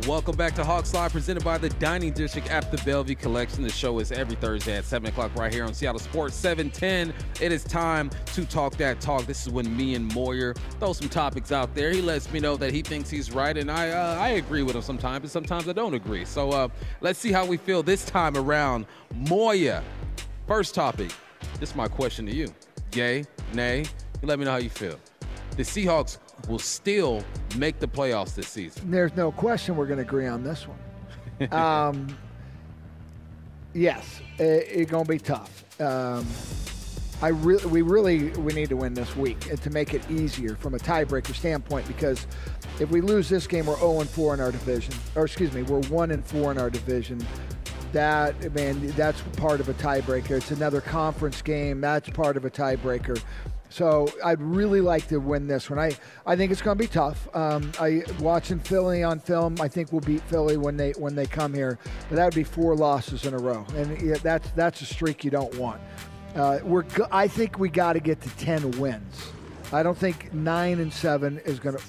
Welcome 0.04 0.34
back 0.34 0.56
to 0.56 0.64
Hawks 0.64 0.92
Live, 0.92 1.12
presented 1.12 1.44
by 1.44 1.56
the 1.56 1.68
Dining 1.68 2.12
District 2.12 2.50
at 2.50 2.72
the 2.72 2.78
Bellevue 2.78 3.14
Collection. 3.14 3.62
The 3.62 3.70
show 3.70 4.00
is 4.00 4.10
every 4.10 4.34
Thursday 4.34 4.76
at 4.76 4.84
7 4.84 5.08
o'clock 5.08 5.32
right 5.36 5.54
here 5.54 5.64
on 5.64 5.72
Seattle 5.74 6.00
Sports 6.00 6.34
710. 6.34 7.14
It 7.40 7.52
is 7.52 7.62
time 7.62 8.10
to 8.34 8.44
talk 8.46 8.76
that 8.78 9.00
talk. 9.00 9.26
This 9.26 9.46
is 9.46 9.52
when 9.52 9.76
me 9.76 9.94
and 9.94 10.12
Moyer 10.12 10.54
throw 10.80 10.92
some 10.92 11.08
topics 11.08 11.52
out 11.52 11.72
there. 11.72 11.92
He 11.92 12.02
lets 12.02 12.32
me 12.32 12.40
know 12.40 12.56
that 12.56 12.74
he 12.74 12.82
thinks 12.82 13.10
he's 13.10 13.30
right, 13.30 13.56
and 13.56 13.70
I 13.70 13.90
uh, 13.90 14.18
I 14.18 14.30
agree 14.30 14.64
with 14.64 14.74
him 14.74 14.82
sometimes, 14.82 15.22
and 15.22 15.30
sometimes 15.30 15.68
I 15.68 15.72
don't 15.72 15.94
agree. 15.94 16.24
So 16.24 16.50
uh, 16.50 16.68
let's 17.00 17.20
see 17.20 17.30
how 17.30 17.46
we 17.46 17.58
feel 17.58 17.84
this 17.84 18.04
time 18.04 18.36
around. 18.36 18.86
Moya, 19.14 19.84
first 20.48 20.74
topic. 20.74 21.12
This 21.60 21.70
is 21.70 21.76
my 21.76 21.86
question 21.86 22.26
to 22.26 22.34
you. 22.34 22.52
Yay, 22.94 23.24
nay? 23.54 23.84
You 24.20 24.28
let 24.28 24.38
me 24.38 24.44
know 24.44 24.50
how 24.52 24.56
you 24.56 24.70
feel. 24.70 24.98
The 25.56 25.62
Seahawks 25.62 26.18
will 26.48 26.58
still 26.58 27.22
make 27.56 27.78
the 27.78 27.86
playoffs 27.86 28.34
this 28.34 28.48
season. 28.48 28.90
There's 28.90 29.14
no 29.14 29.30
question 29.30 29.76
we're 29.76 29.86
going 29.86 29.98
to 29.98 30.04
agree 30.04 30.26
on 30.26 30.42
this 30.42 30.66
one. 30.66 31.52
um, 31.52 32.18
yes, 33.74 34.20
it's 34.38 34.90
going 34.90 35.04
to 35.04 35.08
be 35.08 35.18
tough. 35.18 35.80
Um, 35.80 36.26
I 37.22 37.28
really, 37.28 37.66
we 37.66 37.82
really, 37.82 38.30
we 38.30 38.54
need 38.54 38.70
to 38.70 38.76
win 38.76 38.94
this 38.94 39.14
week 39.14 39.50
and 39.50 39.60
to 39.62 39.70
make 39.70 39.94
it 39.94 40.10
easier 40.10 40.56
from 40.56 40.74
a 40.74 40.78
tiebreaker 40.78 41.34
standpoint 41.34 41.86
because 41.86 42.26
if 42.80 42.90
we 42.90 43.02
lose 43.02 43.28
this 43.28 43.46
game, 43.46 43.66
we're 43.66 43.76
0 43.76 44.00
and 44.00 44.08
4 44.08 44.34
in 44.34 44.40
our 44.40 44.50
division, 44.50 44.94
or 45.14 45.26
excuse 45.26 45.52
me, 45.52 45.62
we're 45.62 45.82
1 45.82 46.10
and 46.10 46.24
4 46.24 46.52
in 46.52 46.58
our 46.58 46.70
division. 46.70 47.24
That 47.92 48.54
man, 48.54 48.86
that's 48.92 49.20
part 49.36 49.60
of 49.60 49.68
a 49.68 49.74
tiebreaker. 49.74 50.32
It's 50.32 50.50
another 50.50 50.80
conference 50.80 51.42
game. 51.42 51.80
That's 51.80 52.08
part 52.10 52.36
of 52.36 52.44
a 52.44 52.50
tiebreaker. 52.50 53.20
So 53.70 54.08
I'd 54.24 54.42
really 54.42 54.80
like 54.80 55.06
to 55.08 55.18
win 55.18 55.46
this 55.46 55.70
one. 55.70 55.78
I, 55.78 55.96
I 56.26 56.34
think 56.34 56.50
it's 56.50 56.60
going 56.60 56.76
to 56.76 56.82
be 56.82 56.88
tough. 56.88 57.28
Um, 57.34 57.70
I 57.78 58.02
watching 58.18 58.58
Philly 58.58 59.04
on 59.04 59.20
film. 59.20 59.56
I 59.60 59.68
think 59.68 59.92
we'll 59.92 60.00
beat 60.00 60.22
Philly 60.22 60.56
when 60.56 60.76
they 60.76 60.90
when 60.92 61.14
they 61.14 61.26
come 61.26 61.54
here. 61.54 61.78
But 62.08 62.16
that 62.16 62.24
would 62.24 62.34
be 62.34 62.44
four 62.44 62.74
losses 62.74 63.26
in 63.26 63.34
a 63.34 63.38
row, 63.38 63.64
and 63.76 63.96
that's 64.16 64.50
that's 64.50 64.80
a 64.80 64.86
streak 64.86 65.24
you 65.24 65.30
don't 65.30 65.54
want. 65.56 65.80
Uh, 66.34 66.58
we're 66.64 66.84
I 67.12 67.28
think 67.28 67.58
we 67.58 67.68
got 67.68 67.94
to 67.94 68.00
get 68.00 68.20
to 68.22 68.28
ten 68.30 68.70
wins. 68.72 69.30
I 69.72 69.84
don't 69.84 69.96
think 69.96 70.34
nine 70.34 70.80
and 70.80 70.92
seven 70.92 71.38
is 71.44 71.60
going 71.60 71.76
to. 71.76 71.82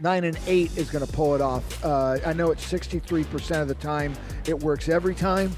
Nine 0.00 0.24
and 0.24 0.38
eight 0.46 0.76
is 0.76 0.90
going 0.90 1.04
to 1.04 1.12
pull 1.12 1.34
it 1.34 1.40
off. 1.40 1.84
Uh, 1.84 2.18
I 2.24 2.32
know 2.32 2.50
it's 2.50 2.70
63% 2.70 3.62
of 3.62 3.68
the 3.68 3.74
time. 3.74 4.14
It 4.46 4.58
works 4.62 4.88
every 4.88 5.14
time, 5.14 5.50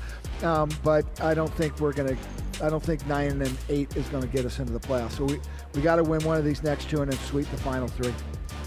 um, 0.43 0.71
but 0.83 1.05
I 1.21 1.35
don't 1.35 1.53
think 1.55 1.79
we're 1.81 1.93
going 1.93 2.17
to. 2.17 2.23
I 2.63 2.69
don't 2.69 2.83
think 2.83 3.07
nine 3.07 3.41
and 3.41 3.59
eight 3.71 3.97
is 3.97 4.07
going 4.09 4.23
to 4.23 4.29
get 4.29 4.45
us 4.45 4.59
into 4.59 4.73
the 4.73 4.81
playoffs. 4.81 5.13
So 5.13 5.25
we 5.25 5.41
we 5.75 5.81
got 5.81 5.97
to 5.97 6.03
win 6.03 6.23
one 6.25 6.37
of 6.37 6.45
these 6.45 6.63
next 6.63 6.91
two 6.91 7.01
and 7.01 7.11
then 7.11 7.19
sweep 7.21 7.51
the 7.51 7.57
final 7.59 7.89
three. 7.89 8.13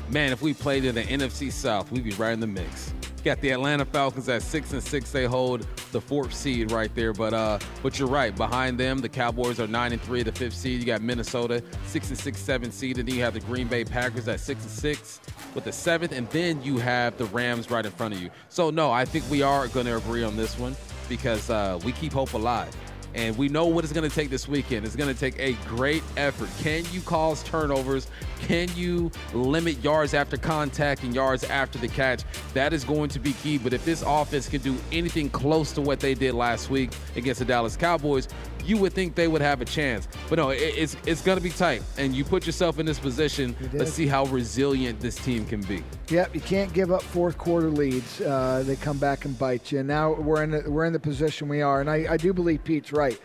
Man, 0.10 0.32
if 0.32 0.42
we 0.42 0.54
played 0.54 0.84
in 0.84 0.96
the 0.96 1.04
NFC 1.04 1.52
South, 1.52 1.92
we'd 1.92 2.04
be 2.04 2.12
right 2.12 2.34
in 2.34 2.40
the 2.40 2.48
mix. 2.48 2.94
Got 3.24 3.40
the 3.40 3.52
Atlanta 3.52 3.86
Falcons 3.86 4.28
at 4.28 4.42
six 4.42 4.74
and 4.74 4.84
six. 4.84 5.12
They 5.12 5.24
hold 5.24 5.66
the 5.94 6.02
fourth 6.02 6.34
seed 6.34 6.72
right 6.72 6.94
there. 6.94 7.14
But 7.14 7.34
uh, 7.34 7.60
but 7.82 7.98
you're 7.98 8.10
right. 8.10 8.36
Behind 8.36 8.78
them, 8.78 9.00
the 9.00 9.08
Cowboys 9.08 9.62
are 9.62 9.68
nine 9.68 9.94
and 9.94 10.02
three, 10.02 10.24
the 10.24 10.32
fifth 10.34 10.56
seed. 10.56 10.82
You 10.82 10.86
got 10.86 11.02
Minnesota 11.02 11.64
six 11.86 12.10
and 12.10 12.18
six, 12.18 12.38
seven 12.40 12.70
seed, 12.70 12.98
and 12.98 13.08
then 13.08 13.16
you 13.16 13.22
have 13.22 13.34
the 13.34 13.40
Green 13.40 13.68
Bay 13.68 13.86
Packers 13.86 14.28
at 14.28 14.42
six 14.42 14.64
and 14.64 14.72
six 14.72 15.22
with 15.56 15.64
the 15.64 15.72
seventh, 15.72 16.12
and 16.12 16.30
then 16.32 16.62
you 16.64 16.80
have 16.80 17.18
the 17.18 17.26
Rams 17.26 17.72
right 17.72 17.86
in 17.86 17.92
front 17.94 18.14
of 18.14 18.22
you. 18.22 18.30
So 18.50 18.70
no, 18.70 18.92
I 18.92 19.06
think 19.06 19.24
we 19.30 19.42
are 19.42 19.70
going 19.70 19.86
to 19.86 19.96
agree 19.96 20.24
on 20.24 20.36
this 20.36 20.60
one 20.60 20.76
because 21.08 21.50
uh, 21.50 21.80
we 21.86 21.94
keep 21.94 22.12
hope 22.12 22.34
alive. 22.34 22.76
And 23.16 23.38
we 23.38 23.48
know 23.48 23.66
what 23.66 23.84
it's 23.84 23.94
going 23.94 24.10
to 24.10 24.16
take 24.16 24.30
this 24.30 24.48
weekend. 24.48 24.86
It's 24.86 24.96
going 24.96 25.14
to 25.14 25.20
take 25.20 25.40
a 25.40 25.54
great 25.68 26.04
effort. 26.18 26.50
Can 26.64 26.84
you 26.92 27.02
cause 27.02 27.44
turnovers? 27.44 28.08
Can 28.42 28.70
you 28.76 29.12
limit 29.34 29.84
yards 29.84 30.14
after 30.14 30.36
contact 30.36 31.04
and 31.04 31.14
yards 31.14 31.44
after 31.44 31.78
the 31.78 31.88
catch? 31.88 32.24
That 32.54 32.74
is 32.74 32.84
going 32.84 33.10
to 33.10 33.20
be 33.20 33.34
key. 33.34 33.58
But 33.58 33.74
if 33.74 33.86
this 33.86 34.04
offense 34.06 34.50
can 34.50 34.62
do 34.62 34.76
anything 34.92 35.30
close 35.30 35.72
to 35.74 35.82
what 35.82 36.00
they 36.00 36.14
did 36.14 36.34
last 36.34 36.70
week 36.70 36.92
against 37.16 37.40
the 37.40 37.46
Dallas 37.46 37.78
Cowboys, 37.78 38.28
you 38.66 38.78
would 38.78 38.94
think 38.94 39.16
they 39.16 39.28
would 39.28 39.42
have 39.42 39.62
a 39.62 39.66
chance. 39.66 40.08
But 40.30 40.40
no, 40.40 40.50
it, 40.50 40.58
it's 40.58 40.96
it's 41.06 41.22
going 41.22 41.38
to 41.38 41.44
be 41.44 41.50
tight. 41.50 41.84
And 41.98 42.16
you 42.16 42.24
put 42.24 42.46
yourself 42.46 42.80
in 42.80 42.86
this 42.86 43.00
position. 43.00 43.56
Let's 43.74 43.94
see 43.94 44.08
how 44.08 44.26
resilient 44.26 45.00
this 45.00 45.16
team 45.16 45.46
can 45.46 45.62
be. 45.62 45.84
Yep, 46.10 46.36
you 46.36 46.42
can't 46.42 46.74
give 46.74 46.92
up 46.92 47.02
fourth 47.02 47.38
quarter 47.38 47.70
leads. 47.70 48.22
Uh, 48.22 48.64
they 48.66 48.76
come 48.76 48.98
back 48.98 49.26
and 49.26 49.38
bite 49.38 49.72
you. 49.72 49.80
And 49.80 49.88
now 49.88 50.14
we're 50.14 50.44
in 50.44 50.52
the, 50.52 50.70
we're 50.70 50.86
in 50.86 50.94
the 50.94 51.00
position 51.00 51.48
we 51.48 51.62
are, 51.62 51.82
and 51.82 51.90
I, 51.90 52.06
I 52.12 52.18
do 52.18 52.34
believe 52.34 52.64
Pete's 52.64 52.92
right. 52.92 53.20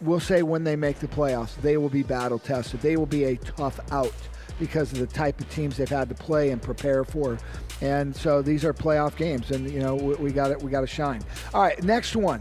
We'll 0.00 0.20
say 0.20 0.42
when 0.42 0.62
they 0.62 0.76
make 0.76 0.98
the 0.98 1.08
playoffs, 1.08 1.56
they 1.62 1.78
will 1.78 1.88
be 1.88 2.02
battle 2.02 2.38
tested. 2.38 2.80
They 2.80 2.96
will 2.96 3.06
be 3.06 3.24
a 3.24 3.36
tough 3.36 3.80
out 3.90 4.12
because 4.58 4.92
of 4.92 4.98
the 4.98 5.06
type 5.06 5.40
of 5.40 5.48
teams 5.50 5.76
they've 5.76 5.88
had 5.88 6.08
to 6.08 6.14
play 6.14 6.50
and 6.50 6.60
prepare 6.60 7.04
for. 7.04 7.38
And 7.80 8.14
so 8.14 8.42
these 8.42 8.64
are 8.64 8.72
playoff 8.72 9.16
games, 9.16 9.50
and 9.50 9.70
you 9.70 9.80
know 9.80 9.94
we 9.94 10.32
got 10.32 10.50
it. 10.50 10.62
We 10.62 10.70
got 10.70 10.80
to 10.80 10.86
shine. 10.86 11.22
All 11.52 11.62
right, 11.62 11.82
next 11.82 12.16
one. 12.16 12.40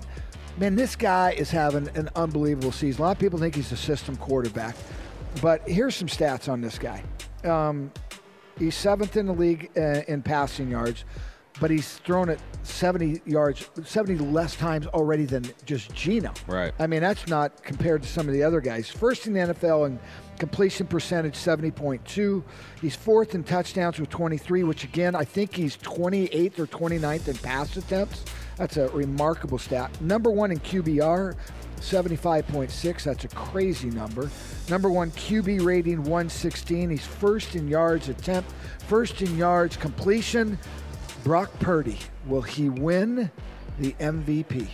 Man, 0.57 0.75
this 0.75 0.95
guy 0.95 1.31
is 1.31 1.51
having 1.51 1.89
an 1.95 2.09
unbelievable 2.15 2.71
season. 2.71 3.01
A 3.01 3.07
lot 3.07 3.11
of 3.11 3.19
people 3.19 3.37
think 3.37 3.55
he's 3.55 3.73
a 3.73 3.77
system 3.77 4.15
quarterback, 4.15 4.75
but 5.41 5.67
here's 5.67 5.97
some 5.97 6.07
stats 6.07 6.47
on 6.47 6.61
this 6.61 6.79
guy. 6.79 7.03
Um, 7.43 7.91
he's 8.57 8.73
seventh 8.73 9.17
in 9.17 9.25
the 9.25 9.33
league 9.33 9.69
uh, 9.75 10.03
in 10.07 10.21
passing 10.21 10.71
yards, 10.71 11.03
but 11.59 11.71
he's 11.71 11.97
thrown 11.97 12.29
it 12.29 12.39
70 12.63 13.21
yards, 13.25 13.69
70 13.83 14.17
less 14.17 14.55
times 14.55 14.87
already 14.87 15.25
than 15.25 15.45
just 15.65 15.93
Geno. 15.93 16.33
Right. 16.47 16.73
I 16.79 16.87
mean, 16.87 17.01
that's 17.01 17.27
not 17.27 17.61
compared 17.61 18.01
to 18.03 18.07
some 18.07 18.29
of 18.29 18.33
the 18.33 18.43
other 18.43 18.61
guys. 18.61 18.89
First 18.89 19.27
in 19.27 19.33
the 19.33 19.39
NFL 19.39 19.87
in 19.87 19.99
completion 20.39 20.87
percentage, 20.87 21.35
70.2. 21.35 22.43
He's 22.81 22.95
fourth 22.95 23.35
in 23.35 23.43
touchdowns 23.43 23.99
with 23.99 24.09
23, 24.09 24.63
which 24.63 24.85
again, 24.85 25.15
I 25.15 25.25
think 25.25 25.53
he's 25.53 25.75
28th 25.77 26.59
or 26.59 26.67
29th 26.67 27.27
in 27.27 27.35
pass 27.39 27.75
attempts. 27.75 28.23
That's 28.57 28.77
a 28.77 28.87
remarkable 28.89 29.57
stat. 29.57 29.91
Number 30.01 30.31
one 30.31 30.51
in 30.51 30.59
QBR, 30.59 31.35
75.6. 31.79 33.03
That's 33.03 33.25
a 33.25 33.27
crazy 33.29 33.89
number. 33.89 34.29
Number 34.69 34.89
one 34.89 35.11
QB 35.11 35.63
rating, 35.63 35.99
116. 35.99 36.89
He's 36.89 37.05
first 37.05 37.55
in 37.55 37.67
yards 37.67 38.09
attempt, 38.09 38.51
first 38.87 39.21
in 39.21 39.37
yards 39.37 39.77
completion. 39.77 40.57
Brock 41.23 41.51
Purdy, 41.59 41.97
will 42.27 42.41
he 42.41 42.69
win 42.69 43.29
the 43.79 43.93
MVP? 43.93 44.67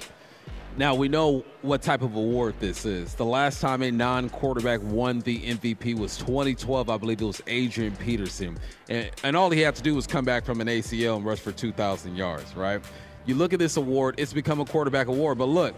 Now 0.78 0.96
we 0.96 1.10
know 1.10 1.44
what 1.64 1.82
type 1.82 2.02
of 2.02 2.16
award 2.16 2.56
this 2.60 2.86
is. 2.86 3.14
The 3.14 3.26
last 3.26 3.60
time 3.60 3.82
a 3.82 3.92
non-quarterback 3.92 4.82
won 4.82 5.20
the 5.20 5.42
MVP 5.42 5.98
was 5.98 6.16
2012. 6.18 6.90
I 6.90 6.98
believe 6.98 7.22
it 7.22 7.26
was 7.26 7.42
Adrian 7.48 7.96
Peterson, 7.98 8.58
and, 8.88 9.12
and 9.24 9.36
all 9.36 9.50
he 9.50 9.60
had 9.60 9.76
to 9.76 9.82
do 9.82 9.96
was 9.96 10.08
come 10.08 10.24
back 10.24 10.46
from 10.46 10.62
an 10.62 10.68
ACL 10.68 11.18
and 11.18 11.26
rush 11.26 11.40
for 11.40 11.52
2,000 11.52 12.16
yards. 12.16 12.56
Right? 12.56 12.82
You 13.26 13.36
look 13.36 13.54
at 13.54 13.60
this 13.60 13.78
award; 13.78 14.16
it's 14.18 14.34
become 14.34 14.60
a 14.60 14.66
quarterback 14.66 15.08
award. 15.08 15.38
But 15.38 15.46
look, 15.46 15.76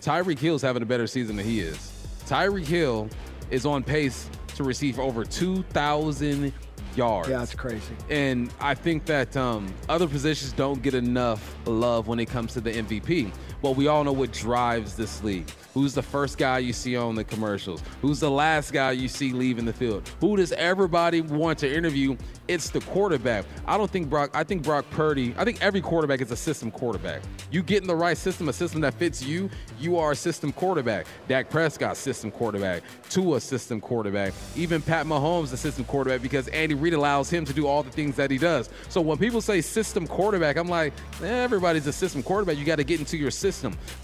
Tyreek 0.00 0.38
Hill's 0.38 0.62
having 0.62 0.82
a 0.82 0.86
better 0.86 1.06
season 1.06 1.36
than 1.36 1.46
he 1.46 1.60
is. 1.60 1.78
Tyreek 2.26 2.66
Hill 2.66 3.08
is 3.50 3.66
on 3.66 3.82
pace 3.82 4.28
to 4.56 4.64
receive 4.64 4.98
over 4.98 5.24
2,000 5.24 6.52
yards. 6.96 7.28
Yeah, 7.28 7.38
that's 7.38 7.54
crazy. 7.54 7.94
And 8.08 8.52
I 8.60 8.74
think 8.74 9.06
that 9.06 9.36
um, 9.36 9.72
other 9.88 10.06
positions 10.06 10.52
don't 10.52 10.82
get 10.82 10.94
enough 10.94 11.56
love 11.66 12.08
when 12.08 12.18
it 12.18 12.26
comes 12.26 12.52
to 12.54 12.60
the 12.60 12.72
MVP. 12.72 13.32
But 13.62 13.76
we 13.76 13.88
all 13.88 14.04
know 14.04 14.12
what 14.12 14.32
drives 14.32 14.96
this 14.96 15.22
league. 15.22 15.50
Who's 15.74 15.94
the 15.94 16.02
first 16.02 16.36
guy 16.38 16.58
you 16.58 16.72
see 16.72 16.96
on 16.96 17.14
the 17.14 17.22
commercials? 17.22 17.82
Who's 18.02 18.20
the 18.20 18.30
last 18.30 18.72
guy 18.72 18.92
you 18.92 19.06
see 19.06 19.32
leaving 19.32 19.64
the 19.64 19.72
field? 19.72 20.08
Who 20.20 20.36
does 20.36 20.50
everybody 20.52 21.20
want 21.20 21.58
to 21.60 21.72
interview? 21.72 22.16
It's 22.48 22.70
the 22.70 22.80
quarterback. 22.80 23.44
I 23.66 23.76
don't 23.76 23.88
think 23.90 24.10
Brock, 24.10 24.30
I 24.34 24.42
think 24.42 24.64
Brock 24.64 24.84
Purdy, 24.90 25.32
I 25.38 25.44
think 25.44 25.62
every 25.62 25.80
quarterback 25.80 26.20
is 26.20 26.32
a 26.32 26.36
system 26.36 26.72
quarterback. 26.72 27.22
You 27.52 27.62
get 27.62 27.82
in 27.82 27.86
the 27.86 27.94
right 27.94 28.18
system, 28.18 28.48
a 28.48 28.52
system 28.52 28.80
that 28.80 28.94
fits 28.94 29.22
you, 29.22 29.48
you 29.78 29.96
are 29.98 30.10
a 30.12 30.16
system 30.16 30.50
quarterback. 30.50 31.06
Dak 31.28 31.48
Prescott, 31.48 31.96
system 31.96 32.32
quarterback. 32.32 32.82
Tua, 33.08 33.40
system 33.40 33.80
quarterback. 33.80 34.32
Even 34.56 34.82
Pat 34.82 35.06
Mahomes, 35.06 35.52
a 35.52 35.56
system 35.56 35.84
quarterback 35.84 36.22
because 36.22 36.48
Andy 36.48 36.74
Reid 36.74 36.94
allows 36.94 37.30
him 37.30 37.44
to 37.44 37.52
do 37.52 37.68
all 37.68 37.84
the 37.84 37.90
things 37.90 38.16
that 38.16 38.32
he 38.32 38.38
does. 38.38 38.70
So 38.88 39.00
when 39.00 39.18
people 39.18 39.40
say 39.40 39.60
system 39.60 40.08
quarterback, 40.08 40.56
I'm 40.56 40.68
like, 40.68 40.92
eh, 41.22 41.26
everybody's 41.26 41.86
a 41.86 41.92
system 41.92 42.24
quarterback. 42.24 42.58
You 42.58 42.64
got 42.64 42.76
to 42.76 42.84
get 42.84 42.98
into 42.98 43.16
your 43.16 43.30
system. 43.30 43.49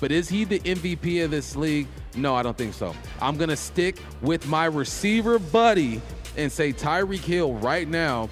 But 0.00 0.12
is 0.12 0.28
he 0.28 0.44
the 0.44 0.60
MVP 0.60 1.24
of 1.24 1.30
this 1.30 1.56
league? 1.56 1.86
No, 2.14 2.34
I 2.34 2.42
don't 2.42 2.56
think 2.56 2.74
so. 2.74 2.94
I'm 3.20 3.36
going 3.36 3.50
to 3.50 3.56
stick 3.56 3.98
with 4.22 4.46
my 4.46 4.66
receiver 4.66 5.38
buddy 5.38 6.00
and 6.36 6.50
say 6.50 6.72
Tyreek 6.72 7.20
Hill 7.20 7.54
right 7.54 7.88
now 7.88 8.28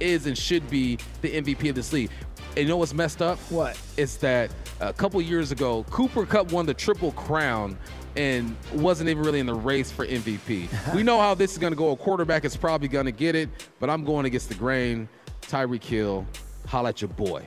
is 0.00 0.26
and 0.26 0.36
should 0.36 0.68
be 0.70 0.98
the 1.22 1.40
MVP 1.40 1.68
of 1.68 1.74
this 1.74 1.92
league. 1.92 2.10
And 2.50 2.58
you 2.58 2.68
know 2.68 2.76
what's 2.76 2.94
messed 2.94 3.22
up? 3.22 3.38
What? 3.50 3.80
It's 3.96 4.16
that 4.16 4.50
a 4.80 4.92
couple 4.92 5.20
years 5.20 5.52
ago, 5.52 5.84
Cooper 5.90 6.26
Kupp 6.26 6.52
won 6.52 6.66
the 6.66 6.74
Triple 6.74 7.12
Crown 7.12 7.76
and 8.16 8.54
wasn't 8.72 9.10
even 9.10 9.24
really 9.24 9.40
in 9.40 9.46
the 9.46 9.54
race 9.54 9.90
for 9.90 10.06
MVP. 10.06 10.94
we 10.94 11.02
know 11.02 11.18
how 11.18 11.34
this 11.34 11.52
is 11.52 11.58
going 11.58 11.72
to 11.72 11.76
go. 11.76 11.90
A 11.90 11.96
quarterback 11.96 12.44
is 12.44 12.56
probably 12.56 12.88
going 12.88 13.06
to 13.06 13.12
get 13.12 13.34
it, 13.34 13.48
but 13.80 13.90
I'm 13.90 14.04
going 14.04 14.26
against 14.26 14.48
the 14.48 14.54
grain. 14.54 15.08
Tyreek 15.42 15.84
Hill, 15.84 16.26
holla 16.66 16.90
at 16.90 17.00
your 17.00 17.08
boy. 17.08 17.46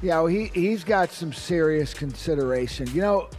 Yeah, 0.00 0.18
well, 0.18 0.26
he 0.26 0.46
he's 0.54 0.84
got 0.84 1.10
some 1.10 1.32
serious 1.32 1.92
consideration. 1.92 2.86
You 2.94 3.00
know, 3.02 3.30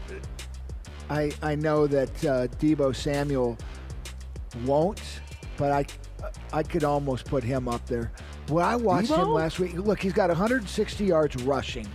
I 1.09 1.31
I 1.41 1.55
know 1.55 1.87
that 1.87 2.25
uh, 2.25 2.47
Deebo 2.59 2.95
Samuel 2.95 3.57
won't, 4.65 5.01
but 5.57 5.71
I 5.71 5.85
I 6.51 6.63
could 6.63 6.83
almost 6.83 7.25
put 7.25 7.43
him 7.43 7.67
up 7.69 7.85
there. 7.85 8.11
When 8.49 8.65
I 8.65 8.75
watched 8.75 9.09
him 9.09 9.29
last 9.29 9.59
week, 9.59 9.73
look, 9.75 10.01
he's 10.01 10.13
got 10.13 10.29
160 10.29 11.05
yards 11.05 11.41
rushing. 11.43 11.87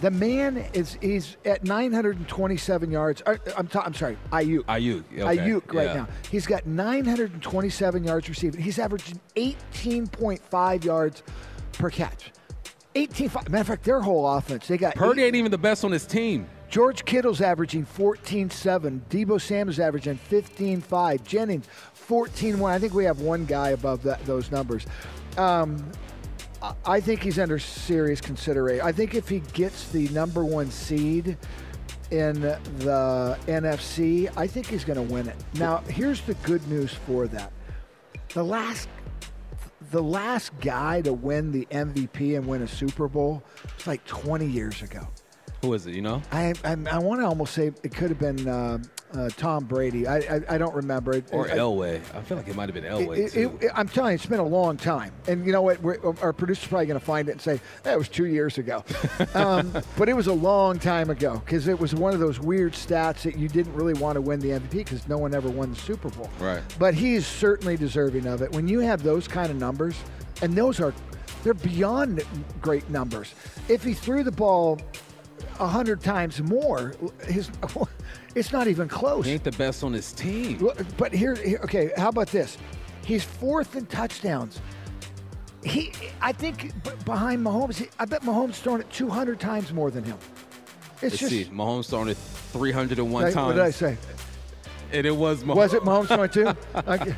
The 0.00 0.10
man 0.10 0.56
is 0.74 0.98
he's 1.00 1.36
at 1.44 1.62
927 1.62 2.90
yards. 2.90 3.22
uh, 3.24 3.36
I'm 3.56 3.68
ta- 3.68 3.84
I'm 3.86 3.94
sorry, 3.94 4.18
Aiyuk. 4.32 4.64
Aiyuk, 4.64 5.04
okay, 5.12 5.36
Aiyuk 5.38 5.72
right 5.72 5.86
yeah. 5.86 5.94
now. 5.94 6.08
He's 6.28 6.44
got 6.44 6.66
927 6.66 8.02
yards 8.02 8.28
receiving. 8.28 8.60
He's 8.60 8.80
averaging 8.80 9.20
18.5 9.36 10.84
yards 10.84 11.22
per 11.72 11.88
catch. 11.88 12.32
18. 12.94 13.30
Matter 13.48 13.56
of 13.58 13.66
fact, 13.66 13.84
their 13.84 14.00
whole 14.00 14.28
offense, 14.28 14.66
they 14.68 14.76
got 14.76 14.94
Purdy 14.94 15.22
ain't 15.22 15.36
even 15.36 15.50
the 15.50 15.58
best 15.58 15.84
on 15.84 15.92
his 15.92 16.06
team. 16.06 16.46
George 16.68 17.04
Kittle's 17.04 17.40
averaging 17.42 17.84
14.7. 17.84 19.00
Deebo 19.10 19.40
Samuel's 19.40 19.78
averaging 19.78 20.18
15.5. 20.30 21.22
Jennings 21.24 21.66
14.1. 22.08 22.70
I 22.70 22.78
think 22.78 22.94
we 22.94 23.04
have 23.04 23.20
one 23.20 23.44
guy 23.44 23.70
above 23.70 24.02
that, 24.04 24.24
those 24.24 24.50
numbers. 24.50 24.86
Um, 25.36 25.90
I- 26.62 26.74
I 26.86 27.00
think 27.00 27.22
he's 27.22 27.38
under 27.38 27.58
serious 27.58 28.20
consideration. 28.20 28.86
I 28.86 28.92
think 28.92 29.14
if 29.14 29.28
he 29.28 29.40
gets 29.52 29.88
the 29.90 30.08
number 30.08 30.44
one 30.44 30.70
seed 30.70 31.36
in 32.10 32.40
the 32.40 33.36
NFC, 33.48 34.30
I 34.36 34.46
think 34.46 34.66
he's 34.66 34.84
going 34.84 35.06
to 35.06 35.12
win 35.12 35.28
it. 35.28 35.36
Now, 35.54 35.78
here's 35.88 36.20
the 36.22 36.34
good 36.34 36.66
news 36.68 36.92
for 37.06 37.26
that. 37.28 37.52
The 38.34 38.44
last 38.44 38.88
the 39.92 40.02
last 40.02 40.58
guy 40.60 41.02
to 41.02 41.12
win 41.12 41.52
the 41.52 41.66
MVP 41.70 42.36
and 42.36 42.46
win 42.46 42.62
a 42.62 42.68
Super 42.68 43.08
Bowl 43.08 43.42
was 43.76 43.86
like 43.86 44.04
20 44.06 44.46
years 44.46 44.82
ago. 44.82 45.06
Who 45.62 45.74
is 45.74 45.86
it? 45.86 45.94
You 45.94 46.02
know? 46.02 46.20
I 46.32 46.54
I, 46.64 46.76
I 46.90 46.98
want 46.98 47.20
to 47.20 47.26
almost 47.26 47.54
say 47.54 47.68
it 47.84 47.94
could 47.94 48.10
have 48.10 48.18
been 48.18 48.48
uh, 48.48 48.78
uh, 49.14 49.28
Tom 49.36 49.64
Brady. 49.64 50.08
I, 50.08 50.16
I 50.18 50.40
I 50.50 50.58
don't 50.58 50.74
remember 50.74 51.12
it. 51.12 51.26
Or 51.30 51.46
I- 51.48 51.52
Elway. 51.56 52.00
I 52.16 52.20
feel 52.22 52.36
like 52.36 52.48
it 52.48 52.56
might 52.56 52.68
have 52.68 52.74
been 52.74 52.82
Elway 52.82 53.18
it- 53.18 53.32
too. 53.32 53.56
it- 53.60 53.66
it- 53.66 53.72
I'm 53.72 53.86
telling 53.86 54.10
you, 54.10 54.14
it's 54.16 54.26
been 54.26 54.40
a 54.40 54.44
long 54.44 54.76
time. 54.76 55.12
And 55.28 55.46
you 55.46 55.52
know 55.52 55.62
what? 55.62 55.80
We're, 55.80 55.98
our 56.20 56.32
producer's 56.32 56.66
probably 56.66 56.86
going 56.86 56.98
to 56.98 57.04
find 57.06 57.28
it 57.28 57.32
and 57.32 57.40
say, 57.40 57.60
that 57.84 57.96
was 57.96 58.08
two 58.08 58.26
years 58.26 58.58
ago. 58.58 58.84
um, 59.34 59.72
but 59.96 60.08
it 60.08 60.14
was 60.14 60.26
a 60.26 60.32
long 60.32 60.80
time 60.80 61.10
ago 61.10 61.40
because 61.44 61.68
it 61.68 61.78
was 61.78 61.94
one 61.94 62.12
of 62.12 62.18
those 62.18 62.40
weird 62.40 62.72
stats 62.72 63.22
that 63.22 63.38
you 63.38 63.48
didn't 63.48 63.72
really 63.74 63.94
want 63.94 64.16
to 64.16 64.20
win 64.20 64.40
the 64.40 64.48
MVP 64.50 64.70
because 64.78 65.06
no 65.06 65.16
one 65.18 65.32
ever 65.32 65.48
won 65.48 65.70
the 65.70 65.76
Super 65.78 66.08
Bowl. 66.08 66.28
Right. 66.40 66.62
But 66.80 66.94
he's 66.94 67.24
certainly 67.24 67.76
deserving 67.76 68.26
of 68.26 68.42
it. 68.42 68.50
When 68.50 68.66
you 68.66 68.80
have 68.80 69.04
those 69.04 69.28
kind 69.28 69.48
of 69.48 69.56
numbers, 69.58 69.94
and 70.42 70.54
those 70.56 70.80
are, 70.80 70.92
they're 71.44 71.54
beyond 71.54 72.24
great 72.60 72.90
numbers. 72.90 73.32
If 73.68 73.84
he 73.84 73.94
threw 73.94 74.24
the 74.24 74.32
ball 74.32 74.80
a 75.60 75.66
hundred 75.66 76.00
times 76.00 76.40
more, 76.42 76.94
his 77.26 77.50
it's 78.34 78.52
not 78.52 78.66
even 78.68 78.88
close. 78.88 79.26
he 79.26 79.32
ain't 79.32 79.44
the 79.44 79.52
best 79.52 79.82
on 79.84 79.92
his 79.92 80.12
team. 80.12 80.68
But 80.96 81.12
here, 81.12 81.34
here, 81.34 81.60
okay, 81.64 81.90
how 81.96 82.08
about 82.08 82.28
this? 82.28 82.58
He's 83.04 83.24
fourth 83.24 83.76
in 83.76 83.86
touchdowns. 83.86 84.60
He, 85.64 85.92
I 86.20 86.32
think, 86.32 86.72
b- 86.82 86.90
behind 87.04 87.44
Mahomes, 87.44 87.76
he, 87.76 87.86
I 87.98 88.04
bet 88.04 88.22
Mahomes 88.22 88.54
thrown 88.56 88.80
it 88.80 88.90
200 88.90 89.38
times 89.38 89.72
more 89.72 89.90
than 89.90 90.02
him. 90.04 90.18
It's 90.94 91.02
Let's 91.02 91.18
just. 91.18 91.30
see. 91.32 91.44
Mahomes 91.46 91.88
thrown 91.88 92.08
it 92.08 92.16
301 92.16 93.22
Right, 93.24 93.32
times. 93.32 93.46
what 93.46 93.52
did 93.54 93.62
I 93.62 93.70
say? 93.70 93.96
And 94.92 95.06
it 95.06 95.14
was 95.16 95.42
Mahomes. 95.44 95.54
Was 95.56 95.74
it 95.74 95.82
Mahomes 95.82 96.06
throwing 96.08 96.30
two? 96.30 96.52
Okay. 96.88 97.14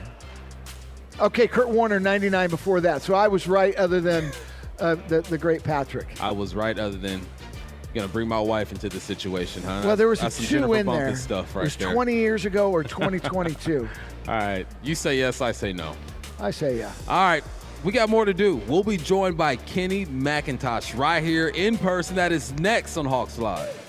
okay, 1.20 1.46
Kurt 1.46 1.68
Warner 1.68 1.98
99 2.00 2.50
before 2.50 2.80
that. 2.82 3.02
So 3.02 3.14
I 3.14 3.28
was 3.28 3.46
right, 3.46 3.74
other 3.76 4.00
than 4.00 4.30
uh, 4.78 4.96
the, 5.08 5.22
the 5.22 5.38
great 5.38 5.62
Patrick. 5.62 6.20
I 6.20 6.30
was 6.32 6.54
right, 6.54 6.78
other 6.78 6.98
than 6.98 7.20
gonna 7.94 8.08
bring 8.08 8.28
my 8.28 8.40
wife 8.40 8.72
into 8.72 8.88
the 8.88 9.00
situation, 9.00 9.62
huh? 9.62 9.82
Well, 9.84 9.96
there 9.96 10.08
was 10.08 10.20
That's 10.20 10.34
some 10.36 10.44
two 10.44 10.50
Jennifer 10.50 10.76
in 10.76 10.86
Bumpus 10.86 11.04
there. 11.04 11.16
stuff 11.16 11.54
right 11.54 11.62
it 11.62 11.64
was 11.64 11.76
there. 11.76 11.92
20 11.92 12.14
years 12.14 12.44
ago 12.44 12.70
or 12.70 12.82
2022. 12.84 13.88
All 14.28 14.34
right, 14.34 14.66
you 14.82 14.94
say 14.94 15.16
yes, 15.18 15.40
I 15.40 15.52
say 15.52 15.72
no. 15.72 15.94
I 16.40 16.50
say 16.50 16.78
yeah. 16.78 16.92
All 17.08 17.14
right, 17.22 17.44
we 17.84 17.92
got 17.92 18.08
more 18.08 18.24
to 18.24 18.34
do. 18.34 18.56
We'll 18.66 18.82
be 18.84 18.96
joined 18.96 19.36
by 19.36 19.56
Kenny 19.56 20.06
McIntosh 20.06 20.98
right 20.98 21.22
here 21.22 21.48
in 21.48 21.78
person. 21.78 22.16
That 22.16 22.32
is 22.32 22.52
next 22.54 22.96
on 22.96 23.06
Hawks 23.06 23.38
Live. 23.38 23.80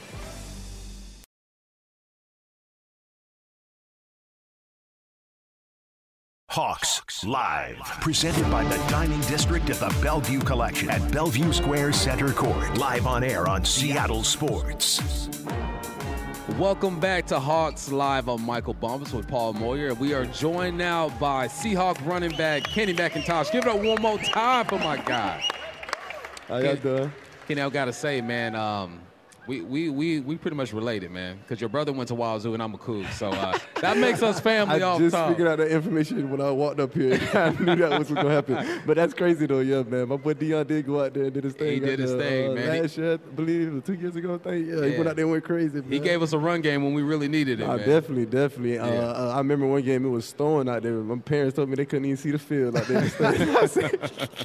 Hawks 6.55 7.25
Live, 7.25 7.77
presented 7.99 8.49
by 8.49 8.63
the 8.63 8.77
Dining 8.89 9.19
District 9.23 9.69
at 9.69 9.75
the 9.75 9.93
Bellevue 10.01 10.39
Collection 10.39 10.89
at 10.89 11.01
Bellevue 11.11 11.51
Square 11.51 11.91
Center 11.91 12.31
Court. 12.31 12.77
Live 12.77 13.05
on 13.05 13.25
air 13.25 13.45
on 13.45 13.65
Seattle 13.65 14.23
Sports. 14.23 15.27
Welcome 16.57 16.97
back 17.01 17.25
to 17.25 17.41
Hawks 17.41 17.91
Live. 17.91 18.29
I'm 18.29 18.41
Michael 18.41 18.73
Bumpus 18.73 19.11
with 19.11 19.27
Paul 19.27 19.51
Moyer. 19.51 19.95
We 19.95 20.13
are 20.13 20.25
joined 20.27 20.77
now 20.77 21.09
by 21.19 21.49
Seahawk 21.49 21.97
running 22.05 22.37
back 22.37 22.63
Kenny 22.63 22.93
McIntosh. 22.93 23.51
Give 23.51 23.65
it 23.65 23.69
up 23.69 23.83
one 23.83 24.01
more 24.01 24.17
time 24.17 24.65
for 24.65 24.79
my 24.79 24.95
guy. 24.95 25.43
How 26.47 26.59
y'all 26.59 26.77
doing? 26.77 27.11
Kenny, 27.49 27.59
I 27.59 27.69
gotta 27.69 27.91
say, 27.91 28.21
man, 28.21 28.55
um, 28.55 29.01
we, 29.47 29.61
we, 29.61 29.89
we, 29.89 30.19
we 30.21 30.37
pretty 30.37 30.57
much 30.57 30.73
related, 30.73 31.11
man, 31.11 31.37
because 31.37 31.61
your 31.61 31.69
brother 31.69 31.91
went 31.93 32.07
to 32.09 32.15
Wazoo 32.15 32.53
and 32.53 32.63
I'm 32.63 32.73
a 32.73 32.77
Coug, 32.77 33.11
so 33.13 33.29
uh, 33.29 33.57
that 33.81 33.97
makes 33.97 34.23
us 34.23 34.39
family 34.39 34.81
I 34.81 34.87
off 34.87 34.99
just 34.99 35.15
top. 35.15 35.29
figured 35.29 35.47
out 35.47 35.57
that 35.59 35.69
information 35.71 36.29
when 36.31 36.41
I 36.41 36.49
walked 36.51 36.79
up 36.79 36.93
here. 36.93 37.13
I 37.33 37.49
knew 37.51 37.75
that 37.75 37.99
was 37.99 38.09
going 38.09 38.25
to 38.25 38.31
happen. 38.31 38.81
But 38.85 38.95
that's 38.97 39.13
crazy, 39.13 39.45
though, 39.45 39.59
yeah, 39.59 39.83
man. 39.83 40.07
My 40.07 40.17
boy 40.17 40.33
Deon 40.33 40.65
did 40.67 40.85
go 40.85 41.03
out 41.03 41.13
there 41.13 41.25
and 41.25 41.33
did 41.33 41.43
his 41.43 41.53
thing. 41.53 41.73
He 41.73 41.79
did 41.79 41.99
his 41.99 42.11
there, 42.15 42.19
thing, 42.21 42.51
uh, 42.51 42.55
man. 42.55 42.73
He- 42.75 42.81
Last 42.81 42.97
year, 42.97 43.13
I 43.13 43.17
believe, 43.17 43.67
it 43.67 43.73
was 43.73 43.83
two 43.83 43.93
years 43.93 44.15
ago, 44.15 44.35
I 44.35 44.37
think. 44.37 44.67
Yeah, 44.67 44.85
he 44.85 44.97
went 44.97 45.07
out 45.09 45.15
there 45.15 45.25
and 45.25 45.31
went 45.31 45.43
crazy. 45.43 45.81
He 45.89 45.99
gave 45.99 46.21
us 46.21 46.33
a 46.33 46.39
run 46.39 46.61
game 46.61 46.83
when 46.83 46.93
we 46.93 47.01
really 47.03 47.27
needed 47.27 47.59
it, 47.59 47.67
Nah, 47.67 47.77
man. 47.77 47.87
definitely, 47.87 48.25
definitely. 48.25 48.79
Uh, 48.79 48.87
Yeah. 48.87 48.99
uh, 49.01 49.31
I 49.35 49.37
remember 49.37 49.67
one 49.67 49.81
game 49.83 50.05
it 50.05 50.09
was 50.09 50.25
storming 50.25 50.73
out 50.73 50.81
there. 50.83 50.93
My 50.93 51.17
parents 51.19 51.55
told 51.55 51.69
me 51.69 51.75
they 51.75 51.85
couldn't 51.85 52.05
even 52.05 52.17
see 52.17 52.31
the 52.31 52.39
field 52.39 52.75
out 52.77 52.87
there. 52.87 53.01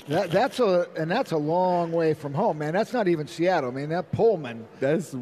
That, 0.09 0.31
that's 0.31 0.59
a 0.61 0.89
and 0.97 1.11
that's 1.11 1.31
a 1.33 1.37
long 1.37 1.93
way 1.93 2.15
from 2.15 2.35
home, 2.35 2.59
man. 2.59 2.73
That's 2.73 2.93
not 2.93 3.07
even 3.09 3.27
Seattle. 3.29 3.71
I 3.71 3.75
mean, 3.75 3.89
that 3.91 4.11
Pullman. 4.13 4.67
That's 4.95 5.15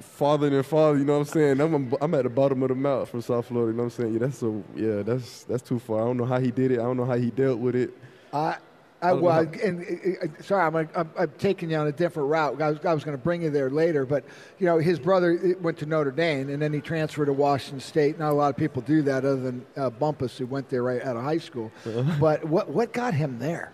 farther 0.00 0.50
than 0.50 0.62
farther. 0.62 0.98
You 0.98 1.04
know 1.04 1.18
what 1.18 1.28
I'm 1.28 1.32
saying? 1.32 1.60
I'm, 1.60 1.94
I'm 2.00 2.14
at 2.14 2.22
the 2.24 2.30
bottom 2.30 2.62
of 2.62 2.68
the 2.68 2.74
mount 2.74 3.08
from 3.08 3.20
South 3.22 3.46
Florida. 3.46 3.72
You 3.72 3.76
know 3.76 3.84
what 3.84 3.98
I'm 3.98 4.02
saying? 4.04 4.12
Yeah, 4.14 4.18
that's 4.20 4.42
a 4.42 4.62
yeah, 4.76 5.02
that's 5.02 5.44
that's 5.44 5.62
too 5.62 5.78
far. 5.78 6.02
I 6.02 6.04
don't 6.04 6.16
know 6.16 6.24
how 6.24 6.40
he 6.40 6.50
did 6.50 6.70
it. 6.72 6.78
I 6.78 6.82
don't 6.82 6.96
know 6.96 7.04
how 7.04 7.16
he 7.16 7.30
dealt 7.30 7.58
with 7.58 7.74
it. 7.76 7.90
I, 8.32 8.56
I 9.02 9.08
don't 9.10 9.22
well, 9.22 9.32
how- 9.46 9.50
and 9.66 9.80
uh, 10.22 10.42
sorry, 10.42 10.62
I'm, 10.66 10.76
I'm, 10.94 11.10
I'm 11.18 11.32
taking 11.38 11.70
you 11.70 11.76
on 11.76 11.86
a 11.86 11.92
different 11.92 12.28
route. 12.28 12.60
I 12.60 12.70
was, 12.70 12.84
I 12.84 12.92
was 12.92 13.02
going 13.02 13.16
to 13.16 13.22
bring 13.22 13.40
you 13.42 13.48
there 13.50 13.70
later, 13.70 14.04
but 14.04 14.24
you 14.58 14.66
know, 14.66 14.76
his 14.78 14.98
brother 14.98 15.38
uh, 15.42 15.58
went 15.62 15.78
to 15.78 15.86
Notre 15.86 16.10
Dame, 16.10 16.50
and 16.50 16.60
then 16.60 16.72
he 16.72 16.80
transferred 16.82 17.26
to 17.26 17.32
Washington 17.32 17.80
State. 17.80 18.18
Not 18.18 18.30
a 18.30 18.34
lot 18.34 18.50
of 18.50 18.56
people 18.58 18.82
do 18.82 19.00
that, 19.02 19.24
other 19.24 19.40
than 19.40 19.66
uh, 19.76 19.88
Bumpus, 19.90 20.36
who 20.36 20.46
went 20.46 20.68
there 20.68 20.82
right 20.82 21.02
out 21.02 21.16
of 21.16 21.22
high 21.24 21.38
school. 21.38 21.72
Uh-huh. 21.86 22.16
but 22.20 22.44
what 22.44 22.68
what 22.68 22.92
got 22.92 23.14
him 23.14 23.38
there 23.38 23.72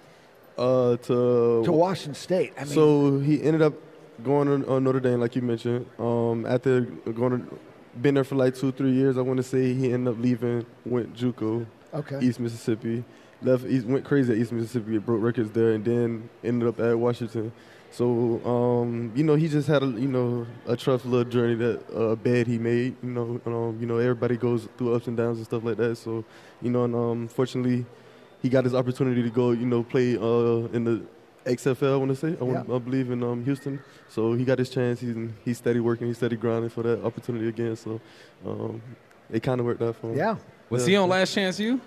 Uh, 0.57 0.97
to 0.99 1.62
to 1.64 1.72
Washington 1.72 2.14
State? 2.14 2.53
I 2.57 2.62
mean, 2.64 2.72
so 2.72 3.18
he 3.18 3.43
ended 3.43 3.62
up 3.62 3.74
going 4.23 4.49
on, 4.49 4.64
on 4.67 4.85
Notre 4.85 5.01
Dame, 5.01 5.21
like 5.21 5.37
you 5.37 5.43
mentioned. 5.43 5.87
Um, 5.99 6.47
after 6.47 6.83
going 6.83 7.41
to, 7.41 7.59
been 8.01 8.14
there 8.14 8.25
for 8.25 8.37
like 8.37 8.55
two, 8.55 8.73
three 8.73 8.93
years, 8.93 9.19
I 9.19 9.23
want 9.23 9.39
to 9.39 9.43
say 9.43 9.75
he 9.75 9.93
ended 9.93 10.14
up 10.14 10.21
leaving, 10.21 10.67
went 10.85 11.14
JUCO, 11.14 11.67
okay, 11.95 12.19
East 12.21 12.41
Mississippi, 12.41 13.05
left, 13.43 13.64
East, 13.64 13.87
went 13.87 14.05
crazy 14.05 14.33
at 14.33 14.39
East 14.39 14.53
Mississippi, 14.53 14.99
broke 14.99 15.23
records 15.23 15.51
there, 15.53 15.73
and 15.73 15.85
then 15.85 16.29
ended 16.45 16.69
up 16.69 16.81
at 16.81 16.99
Washington. 16.99 17.53
So 17.91 18.45
um, 18.45 19.12
you 19.14 19.25
know, 19.25 19.37
he 19.37 19.49
just 19.49 19.69
had 19.69 19.83
a 19.83 19.87
you 19.87 20.09
know 20.09 20.47
a 20.67 20.77
tough 20.77 21.05
little 21.05 21.25
journey 21.25 21.55
that 21.55 21.97
uh, 21.97 22.14
bed 22.17 22.47
he 22.47 22.59
made. 22.59 22.97
You 23.03 23.09
know, 23.11 23.41
um, 23.47 23.79
you 23.81 23.87
know 23.87 23.97
everybody 23.99 24.37
goes 24.37 24.69
through 24.77 24.95
ups 24.95 25.07
and 25.07 25.17
downs 25.17 25.39
and 25.39 25.47
stuff 25.47 25.64
like 25.64 25.77
that. 25.79 25.97
So 25.97 26.25
you 26.61 26.71
know, 26.71 26.85
and 26.85 26.95
um, 26.95 27.29
fortunately, 27.29 27.87
he 28.43 28.49
got 28.49 28.64
his 28.64 28.75
opportunity 28.75 29.23
to 29.23 29.31
go. 29.31 29.53
You 29.53 29.67
know, 29.67 29.83
play 29.83 30.17
uh, 30.17 30.69
in 30.75 30.85
the 30.85 31.03
XFL. 31.47 31.95
I 31.95 31.97
want 31.97 32.11
to 32.11 32.17
say, 32.17 32.37
I, 32.41 32.45
want, 32.45 32.69
Yeah. 32.69 32.75
I 32.75 32.79
believe 32.79 33.11
in 33.11 33.23
um, 33.23 33.45
Houston. 33.45 33.81
So 34.09 34.33
he 34.35 34.45
got 34.45 34.59
his 34.59 34.71
chance. 34.71 35.01
He's 35.01 35.15
he's 35.45 35.59
steady 35.59 35.81
working. 35.81 36.07
He's 36.09 36.17
steady 36.19 36.37
grinding 36.37 36.71
for 36.71 36.83
that 36.83 37.05
opportunity 37.05 37.49
again. 37.49 37.77
So 37.77 38.01
um, 38.45 38.83
it 39.31 39.43
kind 39.43 39.61
of 39.61 39.67
worked 39.67 39.83
out 39.83 39.97
for 39.97 40.11
him. 40.11 40.17
yeah. 40.19 40.37
Was 40.71 40.83
Yeah. 40.83 40.91
he 40.91 40.97
on 40.97 41.09
Last 41.09 41.33
Chance 41.35 41.61
U? 41.61 41.81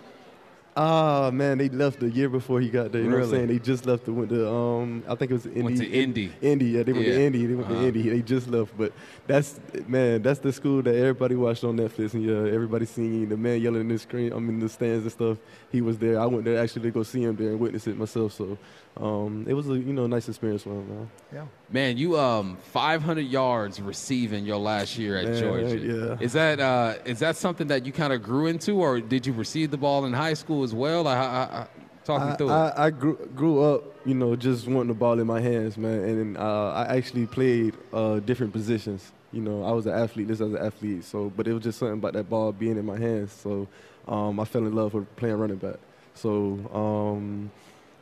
Ah 0.77 1.29
man, 1.33 1.57
they 1.57 1.67
left 1.67 1.99
the 1.99 2.09
year 2.09 2.29
before 2.29 2.61
he 2.61 2.69
got 2.69 2.91
there. 2.93 3.01
You 3.01 3.09
know 3.09 3.15
what 3.17 3.23
I'm 3.25 3.31
Really? 3.31 3.47
saying? 3.47 3.59
They 3.59 3.59
just 3.59 3.85
left. 3.85 4.05
The, 4.05 4.13
went 4.13 4.29
to 4.29 4.47
um, 4.49 5.03
I 5.09 5.15
think 5.15 5.31
it 5.31 5.33
was 5.33 5.45
Indy. 5.47 5.61
Went 5.63 5.77
to 5.79 5.89
Indy. 5.91 6.31
Indy, 6.41 6.65
yeah, 6.67 6.83
they 6.83 6.93
went 6.93 7.07
Yeah. 7.07 7.13
to 7.15 7.21
Indy. 7.25 7.45
They 7.47 7.55
went 7.55 7.69
Uh-huh. 7.69 7.81
to 7.81 7.87
Indy. 7.87 8.09
They 8.09 8.21
just 8.21 8.47
left, 8.47 8.77
but 8.77 8.93
that's 9.27 9.59
man, 9.87 10.21
that's 10.21 10.39
the 10.39 10.53
school 10.53 10.81
that 10.83 10.95
everybody 10.95 11.35
watched 11.35 11.65
on 11.65 11.75
Netflix, 11.75 12.13
and 12.13 12.23
yeah, 12.23 12.53
everybody 12.53 12.85
singing 12.85 13.27
the 13.27 13.35
man 13.35 13.59
yelling 13.59 13.81
in 13.81 13.87
the 13.89 13.97
screen. 13.97 14.31
I'm 14.31 14.47
in 14.47 14.59
the 14.59 14.69
stands 14.69 15.03
and 15.03 15.11
stuff. 15.11 15.37
He 15.69 15.81
was 15.81 15.97
there. 15.97 16.17
I 16.19 16.25
went 16.27 16.45
there 16.45 16.59
actually 16.61 16.83
to 16.83 16.91
go 16.91 17.03
see 17.03 17.23
him 17.23 17.35
there 17.35 17.49
and 17.49 17.59
witness 17.59 17.85
it 17.87 17.97
myself. 17.97 18.31
So 18.33 18.57
um, 18.97 19.45
it 19.47 19.53
was 19.53 19.69
a 19.69 19.73
you 19.73 19.93
know 19.93 20.07
nice 20.07 20.27
experience 20.27 20.63
for 20.63 20.71
him. 20.71 20.89
Man. 20.89 21.09
Yeah. 21.33 21.45
Man, 21.71 21.97
you 21.97 22.19
um 22.19 22.57
500 22.71 23.21
yards 23.21 23.79
receiving 23.81 24.45
your 24.45 24.57
last 24.57 24.97
year 24.97 25.17
at 25.17 25.25
Man, 25.25 25.39
Georgia. 25.39 25.77
yeah. 25.77 26.17
Is 26.19 26.33
that 26.33 26.59
uh 26.59 26.95
is 27.05 27.19
that 27.19 27.37
something 27.37 27.67
that 27.67 27.85
you 27.85 27.91
kind 27.91 28.11
of 28.11 28.21
grew 28.21 28.47
into, 28.47 28.73
or 28.73 28.99
did 28.99 29.25
you 29.25 29.33
receive 29.33 29.71
the 29.71 29.77
ball 29.77 30.05
in 30.05 30.13
high 30.13 30.33
school 30.33 30.63
as 30.63 30.73
well? 30.73 31.03
Like, 31.03 31.17
I, 31.17 31.21
I, 31.21 31.59
I, 31.61 31.67
talk 32.03 32.25
me 32.25 32.33
I, 32.33 32.35
through 32.35 32.49
it. 32.49 32.53
I, 32.53 32.85
I 32.85 32.89
grew, 32.89 33.15
grew 33.35 33.63
up, 33.63 33.83
you 34.05 34.15
know, 34.15 34.35
just 34.35 34.67
wanting 34.67 34.89
the 34.89 34.93
ball 34.93 35.19
in 35.19 35.27
my 35.27 35.39
hands, 35.39 35.77
man. 35.77 36.03
And 36.03 36.37
uh, 36.37 36.71
I 36.71 36.97
actually 36.97 37.25
played 37.25 37.75
uh, 37.93 38.19
different 38.19 38.51
positions. 38.51 39.11
You 39.31 39.41
know, 39.41 39.63
I 39.63 39.71
was 39.71 39.85
an 39.85 39.93
athlete, 39.93 40.27
this 40.27 40.41
as 40.41 40.51
an 40.51 40.57
athlete. 40.57 41.03
So, 41.03 41.31
but 41.35 41.47
it 41.47 41.53
was 41.53 41.63
just 41.63 41.79
something 41.79 41.99
about 41.99 42.13
that 42.13 42.29
ball 42.29 42.51
being 42.51 42.77
in 42.77 42.85
my 42.85 42.97
hands. 42.97 43.31
So, 43.31 43.67
um, 44.07 44.39
I 44.39 44.45
fell 44.45 44.65
in 44.65 44.73
love 44.73 44.93
with 44.93 45.15
playing 45.15 45.37
running 45.37 45.57
back. 45.57 45.75
So, 46.15 46.59
um, 46.73 47.51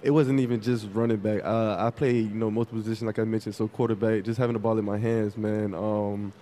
it 0.01 0.11
wasn't 0.11 0.39
even 0.39 0.61
just 0.61 0.87
running 0.93 1.17
back. 1.17 1.43
Uh, 1.43 1.75
I 1.79 1.89
played, 1.89 2.29
you 2.29 2.35
know, 2.35 2.51
multiple 2.51 2.79
positions, 2.79 3.07
like 3.07 3.19
I 3.19 3.23
mentioned. 3.23 3.55
So, 3.55 3.67
quarterback, 3.67 4.23
just 4.23 4.37
having 4.37 4.53
the 4.53 4.59
ball 4.59 4.77
in 4.77 4.85
my 4.85 4.97
hands, 4.97 5.35
man. 5.37 5.73
Um, 5.73 6.33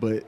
but 0.00 0.24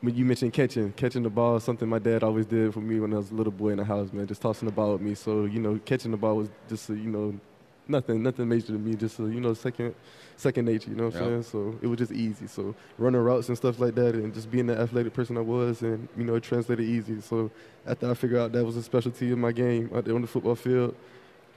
when 0.00 0.14
you 0.14 0.24
mentioned 0.24 0.52
catching, 0.52 0.92
catching 0.92 1.22
the 1.22 1.30
ball 1.30 1.56
is 1.56 1.64
something 1.64 1.88
my 1.88 1.98
dad 1.98 2.22
always 2.22 2.46
did 2.46 2.72
for 2.72 2.80
me 2.80 3.00
when 3.00 3.12
I 3.12 3.16
was 3.16 3.30
a 3.30 3.34
little 3.34 3.52
boy 3.52 3.70
in 3.70 3.78
the 3.78 3.84
house, 3.84 4.12
man, 4.12 4.26
just 4.26 4.40
tossing 4.40 4.66
the 4.66 4.72
ball 4.72 4.92
with 4.92 5.00
me. 5.00 5.14
So, 5.14 5.46
you 5.46 5.58
know, 5.58 5.80
catching 5.84 6.10
the 6.12 6.16
ball 6.16 6.36
was 6.36 6.48
just, 6.68 6.88
a, 6.90 6.94
you 6.94 7.10
know, 7.10 7.34
nothing, 7.88 8.22
nothing 8.22 8.48
major 8.48 8.68
to 8.68 8.72
me, 8.72 8.94
just, 8.94 9.18
a, 9.18 9.22
you 9.22 9.40
know, 9.40 9.54
second, 9.54 9.94
second 10.36 10.66
nature, 10.66 10.90
you 10.90 10.96
know 10.96 11.06
what 11.06 11.16
I'm 11.16 11.22
saying? 11.22 11.42
So 11.44 11.78
it 11.82 11.86
was 11.86 11.98
just 11.98 12.12
easy. 12.12 12.46
So 12.46 12.74
running 12.98 13.20
routes 13.20 13.48
and 13.48 13.56
stuff 13.56 13.80
like 13.80 13.94
that 13.96 14.14
and 14.14 14.32
just 14.32 14.50
being 14.50 14.66
the 14.66 14.78
athletic 14.78 15.12
person 15.12 15.36
I 15.36 15.40
was 15.40 15.82
and, 15.82 16.08
you 16.16 16.24
know, 16.24 16.36
it 16.36 16.42
translated 16.42 16.86
easy. 16.86 17.20
So 17.20 17.50
after 17.86 18.10
I 18.10 18.14
figured 18.14 18.40
out 18.40 18.52
that 18.52 18.64
was 18.64 18.76
a 18.76 18.82
specialty 18.82 19.32
in 19.32 19.40
my 19.40 19.52
game 19.52 19.90
out 19.94 20.04
there 20.04 20.14
on 20.14 20.20
the 20.20 20.28
football 20.28 20.54
field, 20.54 20.94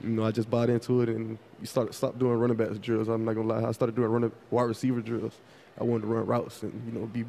you 0.02 0.10
know, 0.10 0.24
I 0.24 0.30
just 0.30 0.50
bought 0.50 0.70
into 0.70 1.02
it 1.02 1.08
and 1.08 1.38
you 1.60 1.66
started 1.66 1.94
stopped 1.94 2.18
doing 2.18 2.38
running 2.38 2.56
backs 2.56 2.78
drills. 2.78 3.08
I'm 3.08 3.24
not 3.24 3.34
gonna 3.34 3.48
lie, 3.48 3.68
I 3.68 3.72
started 3.72 3.96
doing 3.96 4.08
running 4.08 4.32
wide 4.50 4.62
receiver 4.62 5.00
drills. 5.00 5.34
I 5.78 5.84
wanted 5.84 6.02
to 6.02 6.06
run 6.08 6.26
routes 6.26 6.62
and 6.62 6.72
you 6.86 6.98
know 6.98 7.06
be 7.06 7.24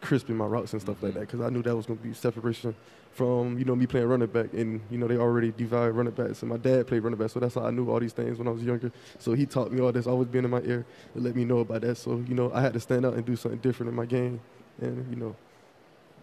crisp 0.00 0.30
in 0.30 0.36
my 0.36 0.46
routes 0.46 0.72
and 0.72 0.80
stuff 0.80 1.02
like 1.02 1.12
mm-hmm. 1.12 1.20
that 1.20 1.26
because 1.26 1.40
I 1.40 1.50
knew 1.50 1.62
that 1.62 1.76
was 1.76 1.86
gonna 1.86 2.00
be 2.00 2.14
separation 2.14 2.74
from 3.12 3.58
you 3.58 3.64
know 3.64 3.74
me 3.74 3.86
playing 3.86 4.06
running 4.06 4.28
back 4.28 4.52
and 4.54 4.80
you 4.90 4.98
know 4.98 5.06
they 5.06 5.16
already 5.16 5.52
divide 5.52 5.88
running 5.88 6.14
backs 6.14 6.42
and 6.42 6.50
my 6.50 6.56
dad 6.56 6.86
played 6.86 7.02
running 7.02 7.18
back 7.18 7.30
so 7.30 7.40
that's 7.40 7.54
how 7.54 7.64
I 7.64 7.70
knew 7.70 7.90
all 7.90 8.00
these 8.00 8.12
things 8.12 8.38
when 8.38 8.48
I 8.48 8.50
was 8.50 8.62
younger. 8.62 8.92
So 9.18 9.32
he 9.34 9.46
taught 9.46 9.72
me 9.72 9.80
all 9.80 9.92
this, 9.92 10.06
always 10.06 10.28
been 10.28 10.44
in 10.44 10.50
my 10.50 10.62
ear 10.62 10.86
to 11.14 11.20
let 11.20 11.36
me 11.36 11.44
know 11.44 11.58
about 11.58 11.82
that. 11.82 11.96
So 11.96 12.22
you 12.26 12.34
know 12.34 12.50
I 12.52 12.60
had 12.60 12.72
to 12.74 12.80
stand 12.80 13.04
out 13.04 13.14
and 13.14 13.24
do 13.24 13.36
something 13.36 13.60
different 13.60 13.90
in 13.90 13.96
my 13.96 14.06
game 14.06 14.40
and 14.80 15.08
you 15.10 15.16
know 15.16 15.36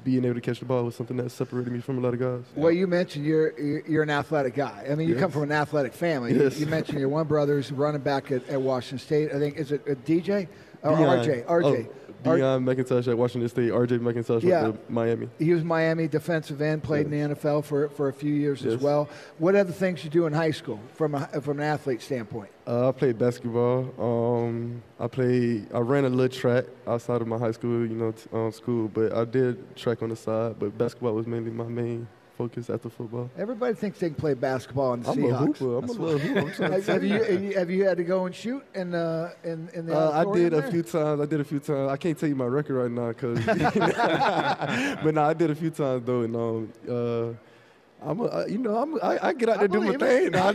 being 0.03 0.23
able 0.23 0.35
to 0.35 0.41
catch 0.41 0.59
the 0.59 0.65
ball 0.65 0.83
was 0.83 0.95
something 0.95 1.17
that 1.17 1.29
separated 1.31 1.71
me 1.73 1.79
from 1.79 1.97
a 1.97 2.01
lot 2.01 2.13
of 2.13 2.19
guys. 2.19 2.43
Well, 2.55 2.71
you 2.71 2.87
mentioned 2.87 3.25
you're 3.25 3.57
you're 3.87 4.03
an 4.03 4.09
athletic 4.09 4.55
guy. 4.55 4.85
I 4.89 4.95
mean, 4.95 5.07
you 5.07 5.15
Yes. 5.15 5.21
come 5.21 5.31
from 5.31 5.43
an 5.43 5.51
athletic 5.51 5.93
family. 5.93 6.33
You- 6.33 6.43
Yes. 6.43 6.59
You, 6.59 6.65
mentioned 6.67 6.99
your 6.99 7.09
one 7.09 7.27
brother's 7.27 7.71
running 7.71 8.01
back 8.01 8.31
at, 8.31 8.47
at 8.47 8.61
Washington 8.61 8.99
State. 8.99 9.31
I 9.33 9.39
think 9.39 9.57
is 9.57 9.71
it 9.71 9.81
uh, 9.87 9.91
a 9.91 9.95
DJ 9.95 10.47
or 10.83 10.91
Deon- 10.91 11.25
RJ? 11.25 11.45
RJ. 11.45 11.87
Oh, 11.89 12.06
Deon 12.23 12.63
McIntosh 12.63 13.07
at 13.07 13.17
Washington 13.17 13.47
State. 13.49 13.71
RJ 13.71 13.99
McIntosh 13.99 14.43
Yeah. 14.43 14.63
to 14.67 14.77
Miami. 14.89 15.29
he 15.39 15.53
was 15.53 15.63
Miami 15.63 16.07
defensive 16.07 16.61
end, 16.61 16.83
played 16.83 17.05
in 17.05 17.11
the 17.11 17.35
NFL 17.35 17.63
for, 17.63 17.89
for 17.89 18.07
a 18.09 18.13
few 18.13 18.33
years 18.33 18.65
as 18.65 18.77
well. 18.77 19.07
What 19.37 19.55
other 19.55 19.71
things 19.71 20.03
you 20.03 20.09
do 20.09 20.25
in 20.25 20.33
high 20.33 20.51
school 20.51 20.79
from 20.95 21.15
a, 21.15 21.27
from 21.41 21.59
an 21.59 21.65
athlete 21.65 22.01
standpoint? 22.01 22.49
Uh, 22.67 22.89
I 22.89 22.91
played 22.91 23.17
basketball. 23.17 23.93
Um, 23.97 24.81
I 24.99 25.07
played. 25.07 25.67
I 25.73 25.79
ran 25.79 26.03
a 26.05 26.09
little 26.09 26.27
track 26.35 26.65
outside 26.85 27.21
of 27.21 27.27
my 27.27 27.37
high 27.37 27.51
school, 27.51 27.81
you 27.85 27.95
know, 27.95 28.11
t- 28.11 28.29
um, 28.33 28.51
school. 28.51 28.87
But 28.89 29.13
I 29.15 29.23
did 29.23 29.75
track 29.77 30.01
on 30.01 30.09
the 30.09 30.15
side. 30.15 30.55
But 30.59 30.77
basketball 30.77 31.13
was 31.13 31.27
mainly 31.27 31.51
my 31.51 31.63
main 31.65 32.07
focus 32.37 32.69
after 32.69 32.89
football. 32.89 33.29
Everybody 33.37 33.73
thinks 33.73 33.99
they 33.99 34.07
can 34.09 34.15
play 34.15 34.33
basketball 34.35 34.93
in 34.93 35.01
the 35.01 35.09
I'm 35.09 35.23
a 35.23 35.27
Seahawks. 35.27 35.57
hooper. 35.57 35.77
I'm 35.77 35.89
a 35.89 35.91
little 35.93 36.19
hooper. 36.19 36.63
I'm 36.65 36.71
Have, 36.71 36.85
have 36.85 37.03
you 37.03 37.13
have 37.23 37.43
you- 37.43 37.53
have 37.57 37.69
you 37.71 37.83
had 37.85 37.97
to 37.97 38.03
go 38.03 38.25
and 38.27 38.35
shoot 38.35 38.63
in 38.75 38.93
uh, 38.93 39.31
in 39.43 39.69
in 39.73 39.85
the 39.87 39.97
Uh, 39.97 40.11
I 40.11 40.33
did 40.37 40.53
a 40.53 40.61
there? 40.61 40.71
few 40.71 40.83
times. 40.83 41.21
I 41.21 41.25
did 41.25 41.39
a 41.41 41.43
few 41.43 41.59
times. 41.59 41.89
I 41.91 41.97
can't 41.97 42.17
tell 42.17 42.29
you 42.29 42.35
my 42.35 42.45
record 42.45 42.75
right 42.75 42.91
now, 42.91 43.11
cause. 43.13 43.39
but 43.45 45.13
no, 45.13 45.23
I 45.23 45.33
did 45.33 45.49
a 45.51 45.55
few 45.55 45.71
times 45.71 46.05
though, 46.05 46.21
and 46.21 46.35
um, 46.35 46.73
uh, 46.87 48.09
I'm 48.09 48.19
a, 48.19 48.23
uh, 48.25 48.45
you 48.47 48.59
know, 48.59 48.77
I'm, 48.77 48.95
I, 49.01 49.29
I 49.29 49.33
get 49.33 49.49
out 49.49 49.55
there 49.55 49.63
I 49.63 49.67
do 49.67 49.81
my 49.81 49.97
believe 49.97 50.01
it. 50.03 50.31
thing. 50.31 50.31
Nah, 50.31 50.45
I, 50.45 50.49
I 50.49 50.51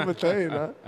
do 0.00 0.06
my 0.06 0.12
thing. 0.14 0.48
Nah. 0.48 0.68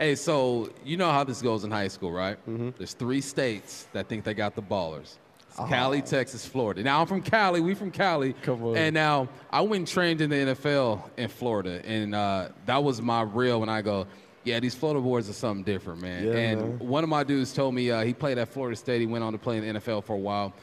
Hey, 0.00 0.14
so 0.14 0.70
you 0.84 0.96
know 0.96 1.10
how 1.10 1.24
this 1.24 1.42
goes 1.42 1.64
in 1.64 1.72
high 1.72 1.88
school, 1.88 2.12
right? 2.12 2.36
Mm-hmm. 2.48 2.68
There's 2.78 2.92
three 2.92 3.20
states 3.20 3.88
that 3.92 4.06
think 4.08 4.22
they 4.22 4.32
got 4.32 4.54
the 4.54 4.62
ballers. 4.62 5.16
Ah. 5.56 5.66
Cali, 5.68 6.02
Texas, 6.02 6.44
Florida. 6.46 6.82
Now 6.82 7.00
I'm 7.00 7.06
from 7.06 7.22
Cali. 7.22 7.60
We 7.60 7.74
from 7.74 7.90
Cali. 7.90 8.32
Come 8.42 8.62
on. 8.62 8.76
And 8.76 8.94
now 8.94 9.28
I 9.50 9.60
went 9.62 9.80
and 9.80 9.88
trained 9.88 10.20
in 10.20 10.30
the 10.30 10.36
NFL 10.36 11.02
in 11.16 11.28
Florida, 11.28 11.80
and 11.84 12.14
uh, 12.14 12.48
that 12.66 12.82
was 12.82 13.00
my 13.02 13.22
real 13.22 13.60
when 13.60 13.68
I 13.68 13.82
go. 13.82 14.06
Yeah, 14.44 14.60
these 14.60 14.74
Florida 14.74 15.00
boys 15.00 15.28
are 15.28 15.32
something 15.34 15.64
different, 15.64 16.00
man. 16.00 16.26
Yeah, 16.26 16.32
and 16.32 16.60
man. 16.60 16.78
one 16.78 17.02
of 17.04 17.10
my 17.10 17.24
dudes 17.24 17.52
told 17.52 17.74
me 17.74 17.90
uh, 17.90 18.04
he 18.04 18.14
played 18.14 18.38
at 18.38 18.48
Florida 18.48 18.76
State. 18.76 19.00
He 19.00 19.06
went 19.06 19.24
on 19.24 19.32
to 19.32 19.38
play 19.38 19.58
in 19.58 19.74
the 19.74 19.80
NFL 19.80 20.04
for 20.04 20.14
a 20.14 20.18
while. 20.18 20.54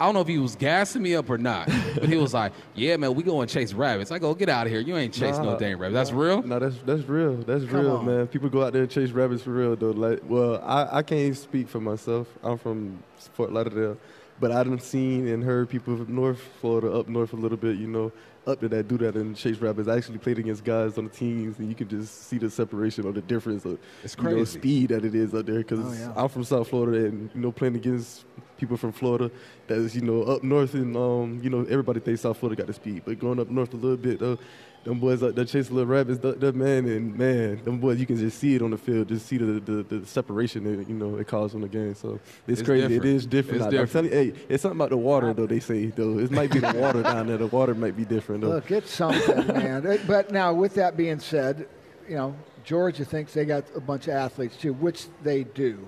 I 0.00 0.06
don't 0.06 0.14
know 0.14 0.20
if 0.20 0.26
he 0.26 0.38
was 0.38 0.56
gassing 0.56 1.00
me 1.00 1.14
up 1.14 1.30
or 1.30 1.38
not, 1.38 1.68
but 1.94 2.08
he 2.08 2.16
was 2.16 2.34
like, 2.34 2.52
"Yeah, 2.74 2.96
man, 2.96 3.14
we 3.14 3.22
go 3.22 3.40
and 3.40 3.48
chase 3.48 3.72
rabbits." 3.72 4.10
I 4.10 4.18
go, 4.18 4.34
"Get 4.34 4.48
out 4.48 4.66
of 4.66 4.72
here! 4.72 4.80
You 4.80 4.96
ain't 4.96 5.14
chasing 5.14 5.44
no 5.44 5.52
Nah, 5.52 5.58
damn 5.58 5.78
rabbits. 5.78 5.94
That's 5.94 6.10
real." 6.12 6.42
No, 6.42 6.58
that's 6.58 6.76
that's 6.84 7.04
real. 7.08 7.36
That's 7.36 7.64
Come 7.66 7.80
real, 7.80 7.96
on. 7.98 8.06
man. 8.06 8.26
People 8.26 8.48
go 8.48 8.64
out 8.64 8.72
there 8.72 8.82
and 8.82 8.90
chase 8.90 9.10
rabbits 9.12 9.44
for 9.44 9.50
real, 9.50 9.76
though. 9.76 9.92
Like, 9.92 10.18
well, 10.28 10.60
I, 10.64 10.98
I 10.98 11.02
can't 11.02 11.20
even 11.20 11.34
speak 11.36 11.68
for 11.68 11.80
myself. 11.80 12.26
I'm 12.42 12.58
from 12.58 13.00
Fort 13.34 13.52
Lauderdale, 13.52 13.96
but 14.42 14.50
I 14.50 14.64
done 14.64 14.80
seen 14.80 15.28
and 15.28 15.44
heard 15.44 15.70
people 15.70 15.96
from 15.96 16.12
North 16.12 16.40
Florida, 16.60 16.90
up 16.92 17.08
north 17.08 17.32
a 17.32 17.36
little 17.36 17.56
bit, 17.56 17.78
you 17.78 17.86
know, 17.86 18.10
up 18.44 18.58
to 18.58 18.68
that 18.70 18.88
do 18.88 18.98
that 18.98 19.14
and 19.14 19.36
chase 19.36 19.58
rabbits. 19.58 19.86
I 19.88 19.96
actually 19.96 20.18
played 20.18 20.36
against 20.40 20.64
guys 20.64 20.98
on 20.98 21.04
the 21.04 21.10
teams, 21.10 21.60
and 21.60 21.68
you 21.68 21.76
can 21.76 21.88
just 21.88 22.26
see 22.26 22.38
the 22.38 22.50
separation 22.50 23.06
or 23.06 23.12
the 23.12 23.20
difference 23.20 23.64
of 23.64 23.78
It's 24.02 24.16
you 24.18 24.24
know, 24.24 24.44
speed 24.44 24.88
that 24.88 25.04
it 25.04 25.14
is 25.14 25.32
up 25.32 25.46
there. 25.46 25.58
Because 25.58 25.78
Oh, 25.78 25.92
yeah. 25.92 26.12
I'm 26.16 26.28
from 26.28 26.42
South 26.42 26.68
Florida, 26.68 27.06
and 27.06 27.30
you 27.32 27.40
know, 27.40 27.52
playing 27.52 27.76
against 27.76 28.24
people 28.58 28.76
from 28.76 28.90
Florida, 28.90 29.30
that's 29.68 29.94
you 29.94 30.02
know 30.02 30.24
up 30.24 30.42
north, 30.42 30.74
and 30.74 30.96
um, 30.96 31.40
you 31.40 31.48
know, 31.48 31.60
everybody 31.60 32.00
thinks 32.00 32.22
South 32.22 32.36
Florida 32.36 32.60
got 32.60 32.66
the 32.66 32.72
speed, 32.72 33.02
but 33.04 33.20
going 33.20 33.38
up 33.38 33.48
north 33.48 33.72
a 33.74 33.76
little 33.76 33.96
bit, 33.96 34.18
though. 34.18 34.40
Them 34.84 34.98
boys 34.98 35.22
out 35.22 35.36
there 35.36 35.44
chasing 35.44 35.76
little 35.76 35.92
rabbits, 35.92 36.18
that, 36.20 36.40
that 36.40 36.56
man, 36.56 36.86
and 36.86 37.16
man, 37.16 37.62
them 37.62 37.78
boys, 37.78 38.00
you 38.00 38.06
can 38.06 38.16
just 38.16 38.38
see 38.38 38.56
it 38.56 38.62
on 38.62 38.72
the 38.72 38.76
field, 38.76 39.06
just 39.08 39.26
see 39.26 39.36
the 39.38 39.60
the, 39.60 39.82
the 39.84 40.06
separation 40.06 40.64
that 40.64 40.88
you 40.88 40.94
know 40.96 41.16
it 41.18 41.28
caused 41.28 41.54
on 41.54 41.60
the 41.60 41.68
game. 41.68 41.94
So 41.94 42.18
it's, 42.48 42.60
It's 42.60 42.66
crazy. 42.68 42.88
different. 42.88 43.04
It 43.04 43.14
is 43.14 43.26
different. 43.26 43.56
It's 43.58 43.62
I- 43.62 43.66
I'm 43.66 43.70
different. 43.86 43.92
telling 44.12 44.26
you, 44.26 44.32
hey, 44.32 44.44
it's 44.48 44.62
something 44.62 44.78
about 44.78 44.90
the 44.90 44.96
water 44.96 45.32
though. 45.32 45.46
They 45.46 45.60
say 45.60 45.86
though, 45.86 46.18
it 46.18 46.32
might 46.32 46.50
be 46.50 46.58
the 46.58 46.72
water 46.76 47.02
down 47.14 47.28
there. 47.28 47.36
The 47.36 47.46
water 47.46 47.74
might 47.76 47.96
be 47.96 48.04
different 48.04 48.40
though. 48.40 48.48
Look, 48.48 48.72
it's 48.72 48.90
something, 48.92 49.46
man. 49.46 50.00
But 50.06 50.32
now, 50.32 50.52
with 50.52 50.74
that 50.74 50.96
being 50.96 51.20
said, 51.20 51.68
you 52.08 52.16
know, 52.16 52.34
Georgia 52.64 53.04
thinks 53.04 53.34
they 53.34 53.44
got 53.44 53.64
a 53.76 53.80
bunch 53.80 54.08
of 54.08 54.14
athletes 54.14 54.56
too, 54.56 54.72
which 54.72 55.06
they 55.22 55.44
do. 55.44 55.78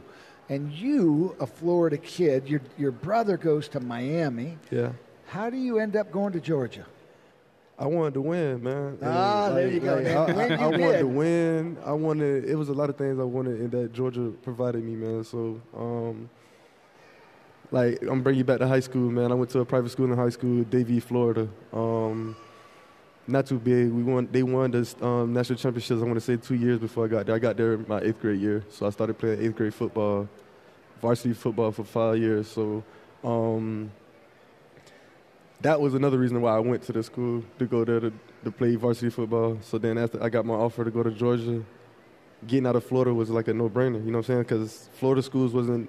And 0.48 0.70
you, 0.72 1.34
a 1.40 1.46
Florida 1.48 1.96
kid, 1.98 2.48
your 2.48 2.60
your 2.78 2.92
brother 2.92 3.36
goes 3.36 3.66
to 3.70 3.80
Miami. 3.80 4.56
Yeah. 4.70 4.92
How 5.26 5.50
do 5.50 5.56
you 5.56 5.78
end 5.80 5.96
up 5.96 6.12
going 6.12 6.32
to 6.34 6.40
Georgia? 6.40 6.86
I 7.76 7.86
wanted 7.86 8.14
to 8.14 8.20
win, 8.20 8.62
man. 8.62 8.76
And, 8.76 8.98
Ah, 9.02 9.50
there 9.50 9.68
you 9.68 9.80
go. 9.80 9.96
I, 9.98 10.54
I, 10.54 10.64
I 10.64 10.66
wanted 10.68 10.98
to 10.98 11.06
win. 11.06 11.76
I 11.84 11.92
wanted. 11.92 12.44
It 12.44 12.54
was 12.54 12.68
a 12.68 12.72
lot 12.72 12.88
of 12.88 12.96
things 12.96 13.18
I 13.18 13.24
wanted, 13.24 13.60
and 13.60 13.70
that 13.72 13.92
Georgia 13.92 14.32
provided 14.42 14.84
me, 14.84 14.94
man. 14.94 15.24
So, 15.24 15.60
um, 15.76 16.30
like, 17.72 18.00
I'm 18.02 18.22
bringing 18.22 18.38
you 18.38 18.44
back 18.44 18.60
to 18.60 18.68
high 18.68 18.80
school, 18.80 19.10
man. 19.10 19.32
I 19.32 19.34
went 19.34 19.50
to 19.50 19.60
a 19.60 19.64
private 19.64 19.90
school 19.90 20.06
in 20.10 20.16
high 20.16 20.28
school, 20.28 20.62
Davie, 20.64 21.00
Florida. 21.00 21.48
Um, 21.72 22.36
not 23.26 23.46
too 23.46 23.58
big. 23.58 23.90
We 23.90 24.04
won. 24.04 24.28
They 24.30 24.44
won 24.44 24.70
the 24.70 24.94
um, 25.04 25.32
national 25.32 25.58
championships. 25.58 26.00
I 26.00 26.04
want 26.04 26.14
to 26.14 26.20
say 26.20 26.36
two 26.36 26.54
years 26.54 26.78
before 26.78 27.06
I 27.06 27.08
got 27.08 27.26
there. 27.26 27.34
I 27.34 27.38
got 27.40 27.56
there 27.56 27.78
my 27.78 28.00
eighth 28.00 28.20
grade 28.20 28.40
year, 28.40 28.64
so 28.70 28.86
I 28.86 28.90
started 28.90 29.18
playing 29.18 29.42
eighth 29.42 29.56
grade 29.56 29.74
football, 29.74 30.28
varsity 31.02 31.34
football 31.34 31.72
for 31.72 31.84
five 31.84 32.18
years. 32.18 32.48
So. 32.48 32.84
Um, 33.24 33.90
that 35.64 35.80
was 35.80 35.94
another 35.94 36.18
reason 36.18 36.42
why 36.42 36.54
I 36.54 36.58
went 36.58 36.82
to 36.84 36.92
the 36.92 37.02
school 37.02 37.42
to 37.58 37.64
go 37.64 37.86
there 37.86 37.98
to, 37.98 38.12
to 38.44 38.50
play 38.50 38.76
varsity 38.76 39.08
football. 39.08 39.58
So 39.62 39.78
then 39.78 39.96
after 39.96 40.22
I 40.22 40.28
got 40.28 40.44
my 40.44 40.52
offer 40.52 40.84
to 40.84 40.90
go 40.90 41.02
to 41.02 41.10
Georgia, 41.10 41.64
getting 42.46 42.66
out 42.66 42.76
of 42.76 42.84
Florida 42.84 43.14
was 43.14 43.30
like 43.30 43.48
a 43.48 43.54
no-brainer. 43.54 44.04
You 44.04 44.10
know 44.10 44.18
what 44.18 44.28
I'm 44.28 44.34
saying? 44.34 44.42
Because 44.42 44.90
Florida 44.92 45.22
schools 45.22 45.54
wasn't. 45.54 45.88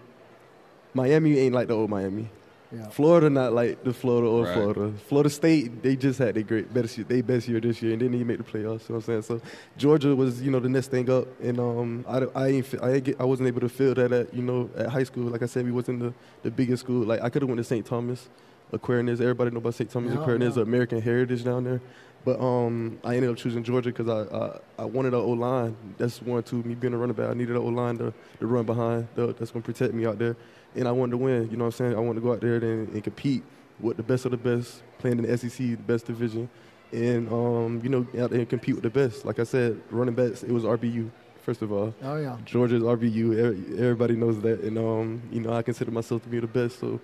Miami 0.93 1.37
ain't 1.39 1.53
like 1.53 1.67
the 1.67 1.73
old 1.73 1.89
Miami. 1.89 2.29
Yeah. 2.71 2.87
Florida 2.87 3.29
not 3.29 3.51
like 3.51 3.83
the 3.83 3.93
Florida 3.93 4.27
old 4.27 4.45
Right. 4.45 4.53
Florida. 4.53 4.93
Florida 5.07 5.29
State 5.29 5.83
they 5.83 5.97
just 5.97 6.19
had 6.19 6.35
their 6.35 6.43
great 6.43 6.73
best 6.73 6.97
year, 6.97 7.05
they 7.07 7.21
best 7.21 7.47
year 7.49 7.59
this 7.59 7.81
year, 7.81 7.91
and 7.91 7.99
didn't 7.99 8.15
even 8.15 8.27
make 8.27 8.37
the 8.37 8.43
playoffs. 8.43 8.87
You 8.87 8.95
know 8.95 8.99
what 8.99 9.09
I'm 9.09 9.21
saying? 9.21 9.21
So 9.23 9.41
Georgia 9.77 10.15
was 10.15 10.41
you 10.41 10.51
know 10.51 10.59
the 10.59 10.69
next 10.69 10.89
thing 10.89 11.09
up, 11.09 11.27
and 11.41 11.59
um 11.59 12.05
I 12.07 12.25
I 12.33 12.47
ain't 12.47 12.75
I 12.81 12.93
ain't 12.93 13.03
get, 13.03 13.19
I 13.19 13.25
wasn't 13.25 13.47
able 13.47 13.59
to 13.61 13.69
feel 13.69 13.93
that 13.95 14.11
at 14.13 14.33
you 14.33 14.41
know 14.41 14.69
at 14.77 14.87
high 14.87 15.03
school. 15.03 15.25
Like 15.25 15.43
I 15.43 15.47
said, 15.47 15.65
we 15.65 15.71
wasn't 15.71 15.99
the 15.99 16.13
the 16.43 16.51
biggest 16.51 16.83
school. 16.83 17.05
Like 17.05 17.21
I 17.21 17.29
could 17.29 17.41
have 17.41 17.49
went 17.49 17.59
to 17.59 17.63
St. 17.65 17.85
Thomas. 17.85 18.29
Aquinas, 18.71 19.21
everybody 19.21 19.51
know 19.51 19.57
about 19.57 19.75
St. 19.75 19.89
Thomas 19.89 20.13
Yeah, 20.13 20.21
Aquinas, 20.21 20.57
yeah. 20.57 20.63
American 20.63 21.01
Heritage 21.01 21.43
down 21.43 21.63
there. 21.63 21.81
But 22.23 22.39
um, 22.41 22.99
I 23.03 23.15
ended 23.15 23.29
up 23.29 23.37
choosing 23.37 23.63
Georgia 23.63 23.91
because 23.91 24.09
I, 24.09 24.35
I 24.35 24.59
I 24.79 24.85
wanted 24.85 25.13
an 25.13 25.19
O 25.19 25.29
line. 25.29 25.77
That's 25.97 26.21
one 26.23 26.41
too. 26.41 26.63
Me 26.63 26.73
being 26.73 26.93
a 26.93 26.97
running 26.97 27.15
back, 27.15 27.29
I 27.29 27.33
needed 27.33 27.55
an 27.55 27.61
O 27.61 27.67
line 27.67 27.97
to, 27.99 28.11
to 28.39 28.47
run 28.47 28.65
behind. 28.65 29.07
That's 29.15 29.51
gonna 29.51 29.63
protect 29.63 29.93
me 29.93 30.07
out 30.07 30.17
there. 30.17 30.35
And 30.75 30.87
I 30.87 30.91
wanted 30.91 31.11
to 31.11 31.17
win. 31.17 31.51
You 31.51 31.57
know 31.57 31.65
what 31.65 31.75
I'm 31.75 31.77
saying? 31.77 31.95
I 31.95 31.99
wanted 31.99 32.21
to 32.21 32.25
go 32.25 32.33
out 32.33 32.41
there 32.41 32.55
and, 32.55 32.89
and 32.89 33.03
compete 33.03 33.43
with 33.79 33.97
the 33.97 34.03
best 34.03 34.25
of 34.25 34.31
the 34.31 34.37
best, 34.37 34.81
playing 34.97 35.19
in 35.19 35.25
the 35.29 35.37
SEC, 35.37 35.57
the 35.57 35.75
best 35.75 36.07
division, 36.07 36.49
and 36.91 37.31
um, 37.31 37.79
you 37.83 37.89
know 37.89 38.07
out 38.19 38.31
there 38.31 38.39
and 38.39 38.49
compete 38.49 38.73
with 38.73 38.83
the 38.83 38.89
best. 38.89 39.23
Like 39.23 39.37
I 39.37 39.43
said, 39.43 39.79
running 39.91 40.15
backs, 40.15 40.41
it 40.41 40.51
was 40.51 40.63
RBU 40.63 41.11
first 41.43 41.61
of 41.61 41.71
all. 41.71 41.93
Oh 42.01 42.15
yeah. 42.17 42.37
Georgia's 42.43 42.81
RBU. 42.81 43.77
Everybody 43.79 44.15
knows 44.15 44.41
that, 44.41 44.61
and 44.61 44.79
um, 44.79 45.21
you 45.31 45.41
know 45.41 45.53
I 45.53 45.61
consider 45.61 45.91
myself 45.91 46.23
to 46.23 46.29
be 46.29 46.39
the 46.39 46.47
best. 46.47 46.79
So, 46.79 46.99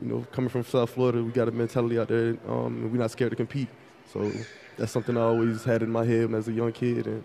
you 0.00 0.08
know, 0.08 0.26
coming 0.32 0.48
from 0.48 0.64
South 0.64 0.90
Florida, 0.90 1.22
we 1.22 1.32
got 1.32 1.48
a 1.48 1.52
mentality 1.52 1.98
out 1.98 2.08
there. 2.08 2.36
Um, 2.48 2.82
and 2.82 2.92
we're 2.92 2.98
not 2.98 3.10
scared 3.10 3.30
to 3.30 3.36
compete. 3.36 3.68
So 4.12 4.30
that's 4.76 4.92
something 4.92 5.16
I 5.16 5.22
always 5.22 5.64
had 5.64 5.82
in 5.82 5.90
my 5.90 6.04
head 6.04 6.26
when 6.26 6.34
as 6.34 6.48
a 6.48 6.52
young 6.52 6.72
kid. 6.72 7.06
And 7.06 7.24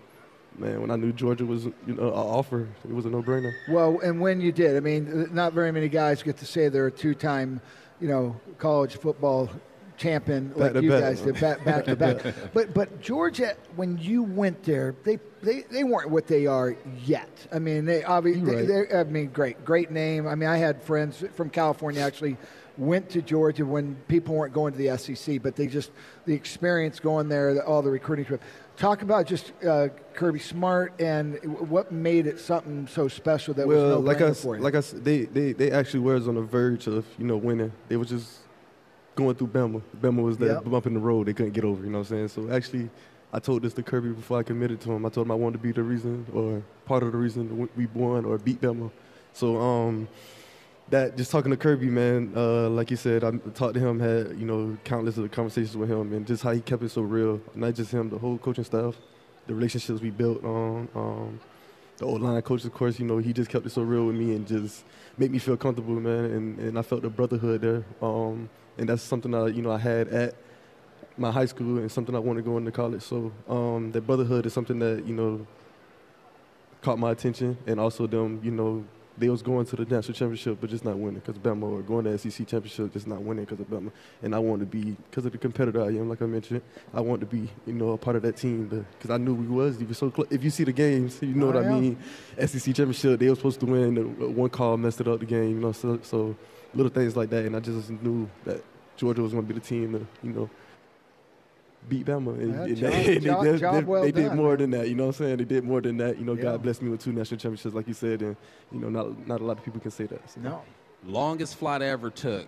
man, 0.58 0.80
when 0.80 0.90
I 0.90 0.96
knew 0.96 1.12
Georgia 1.12 1.46
was 1.46 1.64
you 1.64 1.74
know 1.86 2.08
an 2.08 2.12
offer, 2.12 2.68
it 2.84 2.92
was 2.92 3.06
a 3.06 3.10
no-brainer. 3.10 3.52
Well, 3.68 4.00
and 4.00 4.20
when 4.20 4.40
you 4.40 4.52
did, 4.52 4.76
I 4.76 4.80
mean, 4.80 5.32
not 5.32 5.52
very 5.52 5.72
many 5.72 5.88
guys 5.88 6.22
get 6.22 6.36
to 6.38 6.46
say 6.46 6.68
they're 6.68 6.88
a 6.88 6.92
two-time, 6.92 7.60
you 8.00 8.08
know, 8.08 8.40
college 8.58 8.96
football 8.96 9.50
champion 9.96 10.52
like 10.56 10.74
you 10.74 10.90
back. 10.90 11.00
guys 11.00 11.20
did, 11.20 11.40
back, 11.40 11.64
back 11.64 11.84
to 11.84 11.96
back. 11.96 12.34
But 12.52 12.74
but 12.74 13.00
Georgia, 13.00 13.56
when 13.76 13.96
you 13.98 14.22
went 14.22 14.62
there, 14.64 14.94
they, 15.04 15.18
they, 15.42 15.62
they 15.62 15.84
weren't 15.84 16.10
what 16.10 16.26
they 16.26 16.46
are 16.46 16.76
yet. 17.04 17.46
I 17.52 17.58
mean, 17.58 17.84
they 17.84 18.02
obviously, 18.02 18.66
right. 18.66 18.94
I 18.94 19.04
mean, 19.04 19.28
great, 19.28 19.64
great 19.64 19.90
name. 19.90 20.26
I 20.26 20.34
mean, 20.34 20.48
I 20.48 20.56
had 20.56 20.82
friends 20.82 21.22
from 21.34 21.50
California 21.50 22.00
actually 22.00 22.36
went 22.76 23.08
to 23.10 23.22
Georgia 23.22 23.64
when 23.64 23.94
people 24.08 24.34
weren't 24.34 24.52
going 24.52 24.72
to 24.72 24.78
the 24.78 24.96
SEC, 24.98 25.40
but 25.42 25.54
they 25.56 25.66
just 25.66 25.90
the 26.26 26.34
experience 26.34 26.98
going 27.00 27.28
there, 27.28 27.62
all 27.64 27.82
the 27.82 27.90
recruiting 27.90 28.24
trip. 28.24 28.42
Talk 28.76 29.02
about 29.02 29.26
just 29.26 29.52
uh, 29.64 29.88
Kirby 30.14 30.40
Smart 30.40 30.92
and 31.00 31.36
what 31.70 31.92
made 31.92 32.26
it 32.26 32.40
something 32.40 32.88
so 32.88 33.06
special 33.06 33.54
that 33.54 33.66
was 33.68 33.76
well, 33.76 33.88
no 33.90 33.98
like 34.00 34.20
I 34.20 34.32
for 34.32 34.56
you. 34.56 34.62
like 34.62 34.74
I 34.74 34.78
s- 34.78 34.90
they 34.96 35.22
they 35.26 35.52
they 35.52 35.70
actually 35.70 36.00
was 36.00 36.26
on 36.26 36.34
the 36.34 36.42
verge 36.42 36.86
of 36.88 37.06
you 37.18 37.24
know 37.24 37.36
winning. 37.36 37.70
They 37.88 37.96
were 37.96 38.04
just 38.04 38.38
going 39.14 39.36
through 39.36 39.48
Bama. 39.48 39.80
Bama 40.00 40.22
was 40.22 40.36
that 40.38 40.46
Yep. 40.46 40.64
bump 40.64 40.86
in 40.86 40.94
the 40.94 41.00
road 41.00 41.28
they 41.28 41.32
couldn't 41.34 41.52
get 41.52 41.64
over. 41.64 41.84
You 41.84 41.90
know 41.90 41.98
what 41.98 42.10
I'm 42.10 42.28
saying? 42.28 42.48
So 42.48 42.50
actually, 42.52 42.90
I 43.32 43.38
told 43.38 43.62
this 43.62 43.74
to 43.74 43.82
Kirby 43.84 44.10
before 44.10 44.40
I 44.40 44.42
committed 44.42 44.80
to 44.80 44.90
him. 44.92 45.06
I 45.06 45.08
told 45.08 45.28
him 45.28 45.30
I 45.30 45.36
wanted 45.36 45.58
to 45.58 45.62
be 45.62 45.70
the 45.70 45.84
reason 45.84 46.26
or 46.34 46.60
part 46.84 47.04
of 47.04 47.12
the 47.12 47.18
reason 47.18 47.68
we 47.76 47.86
won 47.94 48.24
or 48.24 48.38
beat 48.38 48.60
Bama. 48.60 48.90
So 49.32 49.56
um, 49.60 50.08
that 50.94 51.16
just 51.16 51.32
talking 51.32 51.50
to 51.50 51.56
Kirby, 51.56 51.90
man, 51.90 52.32
uh, 52.36 52.68
like 52.68 52.88
you 52.88 52.96
said, 52.96 53.24
I 53.24 53.32
talked 53.54 53.74
to 53.74 53.80
him, 53.80 53.98
had 53.98 54.38
you 54.38 54.46
know 54.46 54.78
countless 54.84 55.18
of 55.18 55.28
conversations 55.32 55.76
with 55.76 55.90
him, 55.90 56.12
and 56.12 56.24
just 56.24 56.44
how 56.44 56.52
he 56.52 56.60
kept 56.60 56.84
it 56.84 56.90
so 56.90 57.02
real. 57.02 57.40
Not 57.52 57.74
just 57.74 57.90
him, 57.90 58.08
the 58.10 58.18
whole 58.18 58.38
coaching 58.38 58.62
staff, 58.62 58.94
the 59.48 59.54
relationships 59.54 60.00
we 60.00 60.10
built 60.10 60.44
on. 60.44 60.88
Um, 60.94 61.40
the 61.96 62.06
old 62.06 62.22
line 62.22 62.40
coach, 62.42 62.64
of 62.64 62.72
course, 62.72 62.98
you 63.00 63.06
know, 63.06 63.18
he 63.18 63.32
just 63.32 63.50
kept 63.50 63.66
it 63.66 63.70
so 63.70 63.82
real 63.82 64.06
with 64.06 64.16
me 64.16 64.34
and 64.34 64.46
just 64.46 64.84
made 65.18 65.30
me 65.30 65.38
feel 65.38 65.56
comfortable, 65.56 65.94
man. 65.94 66.24
And, 66.26 66.58
and 66.58 66.78
I 66.78 66.82
felt 66.82 67.02
the 67.02 67.08
brotherhood 67.08 67.60
there. 67.60 67.84
Um, 68.02 68.48
and 68.78 68.88
that's 68.88 69.02
something 69.02 69.32
I, 69.32 69.46
you 69.46 69.62
know, 69.62 69.70
I 69.70 69.78
had 69.78 70.08
at 70.08 70.34
my 71.16 71.30
high 71.30 71.46
school 71.46 71.78
and 71.78 71.90
something 71.90 72.14
I 72.14 72.18
want 72.18 72.36
to 72.38 72.42
go 72.42 72.56
into 72.56 72.72
college. 72.72 73.02
So 73.02 73.32
um, 73.48 73.92
that 73.92 74.02
brotherhood 74.08 74.44
is 74.46 74.52
something 74.52 74.80
that, 74.80 75.06
you 75.06 75.14
know, 75.14 75.46
caught 76.82 76.98
my 76.98 77.12
attention. 77.12 77.56
And 77.64 77.78
also 77.78 78.08
them, 78.08 78.40
you 78.42 78.50
know, 78.50 78.84
they 79.16 79.28
was 79.28 79.42
going 79.42 79.64
to 79.66 79.76
the 79.76 79.84
national 79.84 80.14
championship, 80.14 80.58
but 80.60 80.70
just 80.70 80.84
not 80.84 80.98
winning 80.98 81.20
because 81.24 81.38
Bama, 81.38 81.62
or 81.70 81.82
going 81.82 82.04
to 82.04 82.18
SEC 82.18 82.46
championship, 82.48 82.92
just 82.92 83.06
not 83.06 83.22
winning 83.22 83.44
because 83.44 83.60
of 83.60 83.70
Bama. 83.70 83.92
And 84.22 84.34
I 84.34 84.38
wanted 84.40 84.70
to 84.70 84.76
be, 84.78 84.96
because 85.10 85.24
of 85.24 85.32
the 85.32 85.38
competitor 85.38 85.80
I 85.82 85.88
am, 85.88 86.08
like 86.08 86.20
I 86.20 86.26
mentioned, 86.26 86.62
I 86.92 87.00
wanted 87.00 87.30
to 87.30 87.36
be, 87.36 87.48
you 87.66 87.74
know, 87.74 87.90
a 87.90 87.98
part 87.98 88.16
of 88.16 88.22
that 88.22 88.36
team 88.36 88.66
because 88.98 89.10
I 89.10 89.18
knew 89.18 89.34
we 89.34 89.46
was. 89.46 89.80
If 89.80 89.88
you 89.88 89.94
so 89.94 90.10
close, 90.10 90.26
if 90.30 90.42
you 90.42 90.50
see 90.50 90.64
the 90.64 90.72
games, 90.72 91.18
you 91.22 91.28
know 91.28 91.46
Oh, 91.48 91.52
what. 91.52 91.64
I 91.64 91.68
mean. 91.80 91.96
SEC 92.38 92.74
championship, 92.74 93.20
they 93.20 93.28
were 93.28 93.36
supposed 93.36 93.60
to 93.60 93.66
win. 93.66 93.98
uh, 93.98 94.28
One 94.30 94.50
call 94.50 94.76
messed 94.76 95.00
it 95.00 95.06
up 95.08 95.20
the 95.20 95.26
game, 95.26 95.50
you 95.50 95.60
know. 95.60 95.72
So, 95.72 96.00
so 96.02 96.34
little 96.74 96.90
things 96.90 97.16
like 97.16 97.30
that, 97.30 97.44
and 97.44 97.54
I 97.54 97.60
just 97.60 97.90
knew 97.90 98.28
that 98.44 98.62
Georgia 98.96 99.22
was 99.22 99.32
going 99.32 99.46
to 99.46 99.52
be 99.54 99.58
the 99.58 99.64
team 99.64 99.92
to, 99.92 100.06
you 100.26 100.32
know, 100.32 100.50
beat 101.88 102.06
Bama. 102.06 102.38
And, 102.40 102.54
Yeah, 102.54 102.62
and 102.64 102.76
job- 102.76 102.92
they, 102.92 103.18
job- 103.20 103.44
they, 103.44 103.58
job 103.58 103.74
they- 103.74 103.82
well 103.84 104.02
they 104.02 104.12
did 104.12 104.34
more 104.34 104.50
man. 104.50 104.58
than 104.58 104.70
that. 104.72 104.88
You 104.88 104.94
know 104.94 105.04
what 105.06 105.20
I'm 105.20 105.24
saying? 105.26 105.36
They 105.38 105.44
did 105.44 105.64
more 105.64 105.80
than 105.80 105.96
that. 105.98 106.18
You 106.18 106.24
know, 106.24 106.34
Yeah. 106.34 106.42
God 106.42 106.62
blessed 106.62 106.82
me 106.82 106.90
with 106.90 107.00
two 107.02 107.12
national 107.12 107.38
championships, 107.38 107.74
like 107.74 107.88
you 107.88 107.94
said, 107.94 108.22
and 108.22 108.36
you 108.72 108.80
know, 108.80 108.88
not 108.88 109.26
not 109.26 109.40
a 109.40 109.44
lot 109.44 109.58
of 109.58 109.64
people 109.64 109.80
can 109.80 109.90
say 109.90 110.06
that. 110.06 110.30
So. 110.30 110.40
no. 110.40 110.62
Longest 111.06 111.56
flight 111.56 111.82
I 111.82 111.86
ever 111.86 112.08
took 112.08 112.46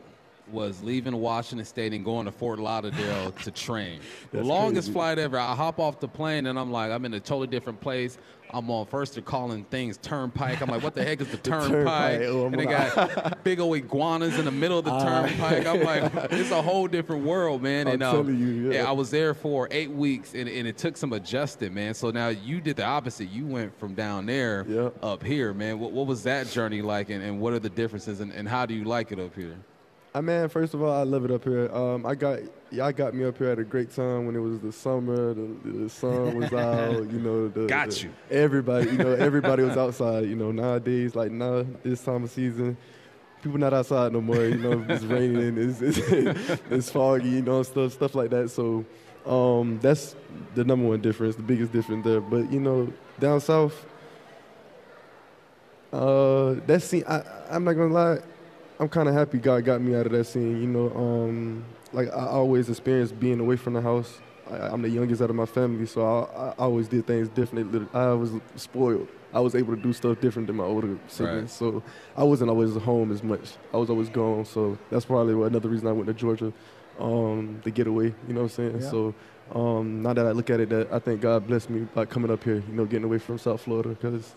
was 0.51 0.83
leaving 0.83 1.17
Washington 1.17 1.65
State 1.65 1.93
and 1.93 2.05
going 2.05 2.27
to 2.27 2.33
Fort 2.33 2.59
Lauderdale 2.59 3.33
to 3.45 3.51
train. 3.51 4.01
The 4.33 4.43
longest 4.45 4.89
crazy. 4.89 4.93
flight 4.93 5.19
ever. 5.19 5.39
I 5.39 5.55
hop 5.55 5.79
off 5.81 5.99
the 6.01 6.09
plane 6.09 6.47
and 6.47 6.59
I'm 6.59 6.71
like, 6.71 6.91
I'm 6.91 7.05
in 7.05 7.15
a 7.15 7.21
totally 7.21 7.49
different 7.49 7.81
place. 7.81 8.19
I'm 8.51 8.71
on 8.71 8.87
first 8.87 9.15
they're 9.15 9.25
calling 9.25 9.65
things 9.65 9.97
turnpike. 9.97 10.63
I'm 10.63 10.69
like, 10.69 10.81
what 10.85 10.95
the 10.95 11.03
heck 11.03 11.21
is 11.21 11.27
the 11.29 11.37
turnpike? 11.37 12.21
turnpike. 12.21 12.21
Oh, 12.23 12.47
and 12.47 12.55
they 12.55 12.65
got 12.65 13.43
big 13.45 13.59
old 13.59 13.77
iguanas 13.77 14.39
in 14.39 14.45
the 14.45 14.53
middle 14.53 14.79
of 14.79 14.85
the 14.85 14.97
turnpike. 15.01 15.67
I'm 15.67 15.83
like, 15.83 16.33
it's 16.33 16.53
a 16.53 16.63
whole 16.63 16.87
different 16.87 17.25
world, 17.25 17.61
man. 17.61 17.89
I'm 17.89 17.95
and 17.95 18.03
um, 18.05 18.29
you, 18.41 18.71
yeah. 18.73 18.89
I 18.89 18.93
was 18.93 19.11
there 19.11 19.35
for 19.35 19.67
eight 19.73 19.91
weeks 19.91 20.35
and, 20.35 20.49
and 20.49 20.69
it 20.69 20.79
took 20.79 20.97
some 20.97 21.13
adjusting, 21.13 21.75
man. 21.75 21.93
So 21.95 22.13
now 22.13 22.29
you 22.29 22.61
did 22.61 22.77
the 22.77 22.85
opposite. 22.85 23.31
You 23.31 23.47
went 23.47 23.77
from 23.81 23.95
down 23.95 24.27
there 24.27 24.65
Yeah. 24.69 24.91
up 25.03 25.25
here, 25.25 25.53
man. 25.53 25.81
What, 25.81 25.91
what 25.91 26.07
was 26.07 26.23
that 26.23 26.47
journey 26.47 26.83
like 26.83 27.11
and, 27.11 27.25
and 27.25 27.41
what 27.41 27.53
are 27.53 27.59
the 27.59 27.69
differences 27.71 28.21
and, 28.21 28.31
and 28.33 28.49
how 28.49 28.65
do 28.65 28.75
you 28.75 28.85
like 28.85 29.11
it 29.11 29.19
up 29.19 29.35
here? 29.35 29.57
I 30.17 30.23
man, 30.23 30.49
first 30.49 30.73
of 30.73 30.83
all, 30.83 30.91
I 30.91 31.03
love 31.03 31.27
it 31.27 31.31
up 31.31 31.45
here. 31.45 31.71
Um, 31.75 32.07
I 32.07 32.15
got 32.15 32.39
y'all 32.71 32.91
got 32.91 33.13
me 33.13 33.27
up 33.27 33.37
here 33.37 33.51
at 33.51 33.59
a 33.59 33.65
great 33.65 33.95
time 33.95 34.25
when 34.25 34.35
it 34.35 34.39
was 34.39 34.59
the 34.61 34.73
summer, 34.73 35.35
the, 35.35 35.47
the 35.63 35.91
sun 35.91 36.39
was 36.39 36.51
out. 36.55 37.11
You 37.13 37.19
know, 37.19 37.49
the, 37.49 37.67
Got 37.67 37.91
the- 37.91 38.05
you. 38.05 38.11
Everybody, 38.31 38.93
you 38.93 38.97
know, 38.97 39.13
everybody 39.29 39.63
was 39.63 39.77
outside. 39.77 40.25
You 40.25 40.35
know, 40.35 40.53
nowadays, 40.53 41.15
like 41.15 41.31
now 41.33 41.67
this 41.83 42.03
time 42.03 42.25
of 42.25 42.31
season, 42.31 42.79
people 43.43 43.59
not 43.59 43.75
outside 43.75 44.11
no 44.15 44.23
more. 44.23 44.43
You 44.43 44.57
know, 44.57 44.87
it's 44.89 45.05
raining, 45.05 45.59
it's, 45.69 45.83
it's, 45.83 46.63
it's 46.71 46.89
foggy, 46.91 47.29
you 47.29 47.43
know, 47.43 47.63
stuff 47.63 47.93
stuff 47.93 48.15
like 48.15 48.31
that. 48.31 48.49
So 48.49 48.87
um, 49.27 49.79
that's 49.83 50.17
the 50.55 50.65
number 50.65 50.89
one 50.89 51.03
difference, 51.03 51.37
the 51.37 51.43
biggest 51.43 51.73
difference 51.73 52.07
there. 52.07 52.23
But 52.23 52.51
you 52.51 52.61
know, 52.61 52.91
down 53.21 53.39
south, 53.43 53.85
uh, 55.93 56.55
that 56.67 56.81
scene, 56.81 57.05
I, 57.07 57.23
I'm 57.51 57.65
not 57.65 57.75
gonna 57.75 57.93
lie. 57.93 58.19
I'm 58.79 58.89
kind 58.89 59.09
of 59.09 59.15
happy 59.15 59.39
God 59.39 59.65
got 59.65 59.81
me 59.81 59.95
out 59.95 60.07
of 60.07 60.13
that 60.13 60.25
scene. 60.25 60.61
You 60.61 60.67
know, 60.67 60.91
um, 60.95 61.65
like 61.93 62.09
I 62.09 62.27
always 62.27 62.69
experienced 62.69 63.19
being 63.19 63.41
away 63.41 63.57
from 63.57 63.73
the 63.73 63.81
house. 63.81 64.21
I, 64.51 64.57
I'm 64.69 64.83
the 64.83 64.89
youngest 64.89 65.23
out 65.23 65.31
of 65.31 65.37
my 65.37 65.47
family, 65.47 65.87
so 65.87 66.05
I, 66.05 66.49
I 66.49 66.53
always 66.59 66.89
did 66.89 67.07
things 67.07 67.29
differently. 67.29 67.87
I 67.93 68.13
was 68.13 68.33
spoiled. 68.57 69.09
I 69.33 69.41
was 69.41 69.55
able 69.55 69.75
to 69.75 69.83
do 69.83 69.93
stuff 69.93 70.21
different 70.21 70.47
than 70.47 70.57
my 70.57 70.65
older 70.65 70.99
siblings. 71.09 71.43
Right. 71.43 71.51
So 71.51 71.83
I 72.17 72.23
wasn't 72.23 72.51
always 72.51 72.75
home 72.77 73.13
as 73.13 73.23
much. 73.23 73.55
I 73.73 73.77
was 73.77 73.91
always 73.91 74.09
gone. 74.09 74.45
So 74.45 74.79
that's 74.91 75.05
probably 75.05 75.35
another 75.47 75.69
reason 75.69 75.89
I 75.89 75.93
went 75.93 76.07
to 76.07 76.15
Georgia 76.15 76.53
um, 76.99 77.61
to 77.65 77.71
get 77.71 77.87
away. 77.87 78.15
You 78.29 78.35
know 78.35 78.43
what 78.43 78.59
I'm 78.59 78.71
saying? 78.71 78.81
Yeah. 78.83 78.91
So 78.91 79.15
um, 79.55 80.03
now 80.03 80.13
that 80.13 80.27
I 80.27 80.31
look 80.33 80.51
at 80.51 80.61
it, 80.61 80.69
that 80.71 80.93
I 80.93 80.99
think 80.99 81.21
God 81.23 81.47
blessed 81.47 81.71
me 81.71 81.87
by 81.95 82.05
coming 82.05 82.31
up 82.31 82.45
here. 82.45 82.63
You 82.69 82.75
know, 82.75 82.85
getting 82.85 83.05
away 83.05 83.19
from 83.19 83.39
South 83.39 83.63
Florida 83.63 83.91
because 83.91 84.35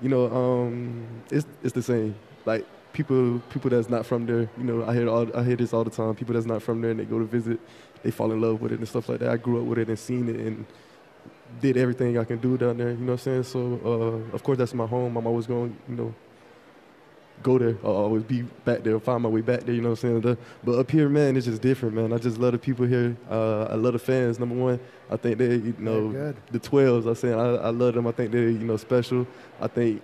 you 0.00 0.08
know, 0.08 0.26
um, 0.26 1.06
it's 1.30 1.46
it's 1.62 1.72
the 1.72 1.82
same. 1.82 2.14
Like 2.44 2.66
people 2.98 3.40
people 3.48 3.70
that's 3.70 3.88
not 3.88 4.04
from 4.04 4.26
there, 4.26 4.50
you 4.58 4.64
know, 4.64 4.84
I 4.84 4.92
hear 4.92 5.08
all 5.08 5.24
I 5.36 5.44
hear 5.44 5.54
this 5.54 5.72
all 5.72 5.84
the 5.84 5.90
time. 5.90 6.16
People 6.16 6.34
that's 6.34 6.46
not 6.46 6.60
from 6.60 6.80
there 6.80 6.90
and 6.90 6.98
they 6.98 7.04
go 7.04 7.20
to 7.20 7.24
visit, 7.24 7.60
they 8.02 8.10
fall 8.10 8.32
in 8.32 8.40
love 8.40 8.60
with 8.60 8.72
it 8.72 8.80
and 8.80 8.88
stuff 8.88 9.08
like 9.08 9.20
that. 9.20 9.30
I 9.30 9.36
grew 9.36 9.60
up 9.60 9.66
with 9.66 9.78
it 9.78 9.88
and 9.88 9.96
seen 9.96 10.28
it 10.28 10.34
and 10.34 10.66
did 11.60 11.76
everything 11.76 12.18
I 12.18 12.24
can 12.24 12.38
do 12.38 12.58
down 12.58 12.76
there. 12.76 12.90
You 12.90 12.96
know 12.96 13.12
what 13.12 13.26
I'm 13.26 13.44
saying? 13.44 13.44
So 13.44 13.60
uh, 13.84 14.34
of 14.34 14.42
course 14.42 14.58
that's 14.58 14.74
my 14.74 14.84
home. 14.84 15.16
I'm 15.16 15.28
always 15.28 15.46
going, 15.46 15.76
you 15.88 15.94
know, 15.94 16.14
go 17.44 17.56
there. 17.56 17.76
I'll 17.84 18.02
always 18.06 18.24
be 18.24 18.42
back 18.42 18.82
there, 18.82 18.98
find 18.98 19.22
my 19.22 19.28
way 19.28 19.42
back 19.42 19.60
there. 19.60 19.76
You 19.76 19.80
know 19.80 19.90
what 19.90 20.02
I'm 20.02 20.22
saying? 20.22 20.36
But 20.64 20.78
up 20.80 20.90
here, 20.90 21.08
man, 21.08 21.36
it's 21.36 21.46
just 21.46 21.62
different, 21.62 21.94
man. 21.94 22.12
I 22.12 22.18
just 22.18 22.36
love 22.38 22.50
the 22.50 22.58
people 22.58 22.84
here. 22.84 23.16
Uh, 23.30 23.62
I 23.66 23.74
love 23.76 23.92
the 23.92 24.00
fans. 24.00 24.40
Number 24.40 24.56
one, 24.56 24.80
I 25.08 25.16
think 25.16 25.38
they, 25.38 25.54
you 25.54 25.76
know, 25.78 26.32
the 26.50 26.58
12s. 26.58 27.08
I 27.08 27.14
saying 27.14 27.34
I, 27.34 27.68
I 27.68 27.70
love 27.70 27.94
them. 27.94 28.08
I 28.08 28.12
think 28.12 28.32
they're, 28.32 28.48
you 28.48 28.58
know, 28.58 28.76
special. 28.76 29.24
I 29.60 29.68
think 29.68 30.02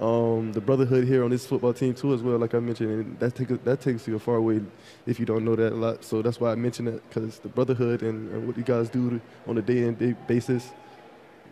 um, 0.00 0.52
the 0.52 0.60
brotherhood 0.60 1.06
here 1.06 1.24
on 1.24 1.30
this 1.30 1.46
football 1.46 1.72
team 1.72 1.94
too, 1.94 2.14
as 2.14 2.22
well. 2.22 2.38
Like 2.38 2.54
I 2.54 2.58
mentioned, 2.58 2.90
and 2.90 3.18
that 3.20 3.34
takes 3.34 3.52
that 3.64 3.80
takes 3.80 4.06
you 4.08 4.16
a 4.16 4.18
far 4.18 4.40
way 4.40 4.60
if 5.06 5.20
you 5.20 5.26
don't 5.26 5.44
know 5.44 5.54
that 5.56 5.72
a 5.72 5.76
lot. 5.76 6.04
So 6.04 6.22
that's 6.22 6.40
why 6.40 6.52
I 6.52 6.54
mentioned 6.54 6.88
it 6.88 7.02
because 7.08 7.38
the 7.38 7.48
brotherhood 7.48 8.02
and, 8.02 8.30
and 8.32 8.46
what 8.46 8.56
you 8.56 8.64
guys 8.64 8.88
do 8.88 9.20
on 9.46 9.58
a 9.58 9.62
day-in-day 9.62 10.14
basis. 10.26 10.70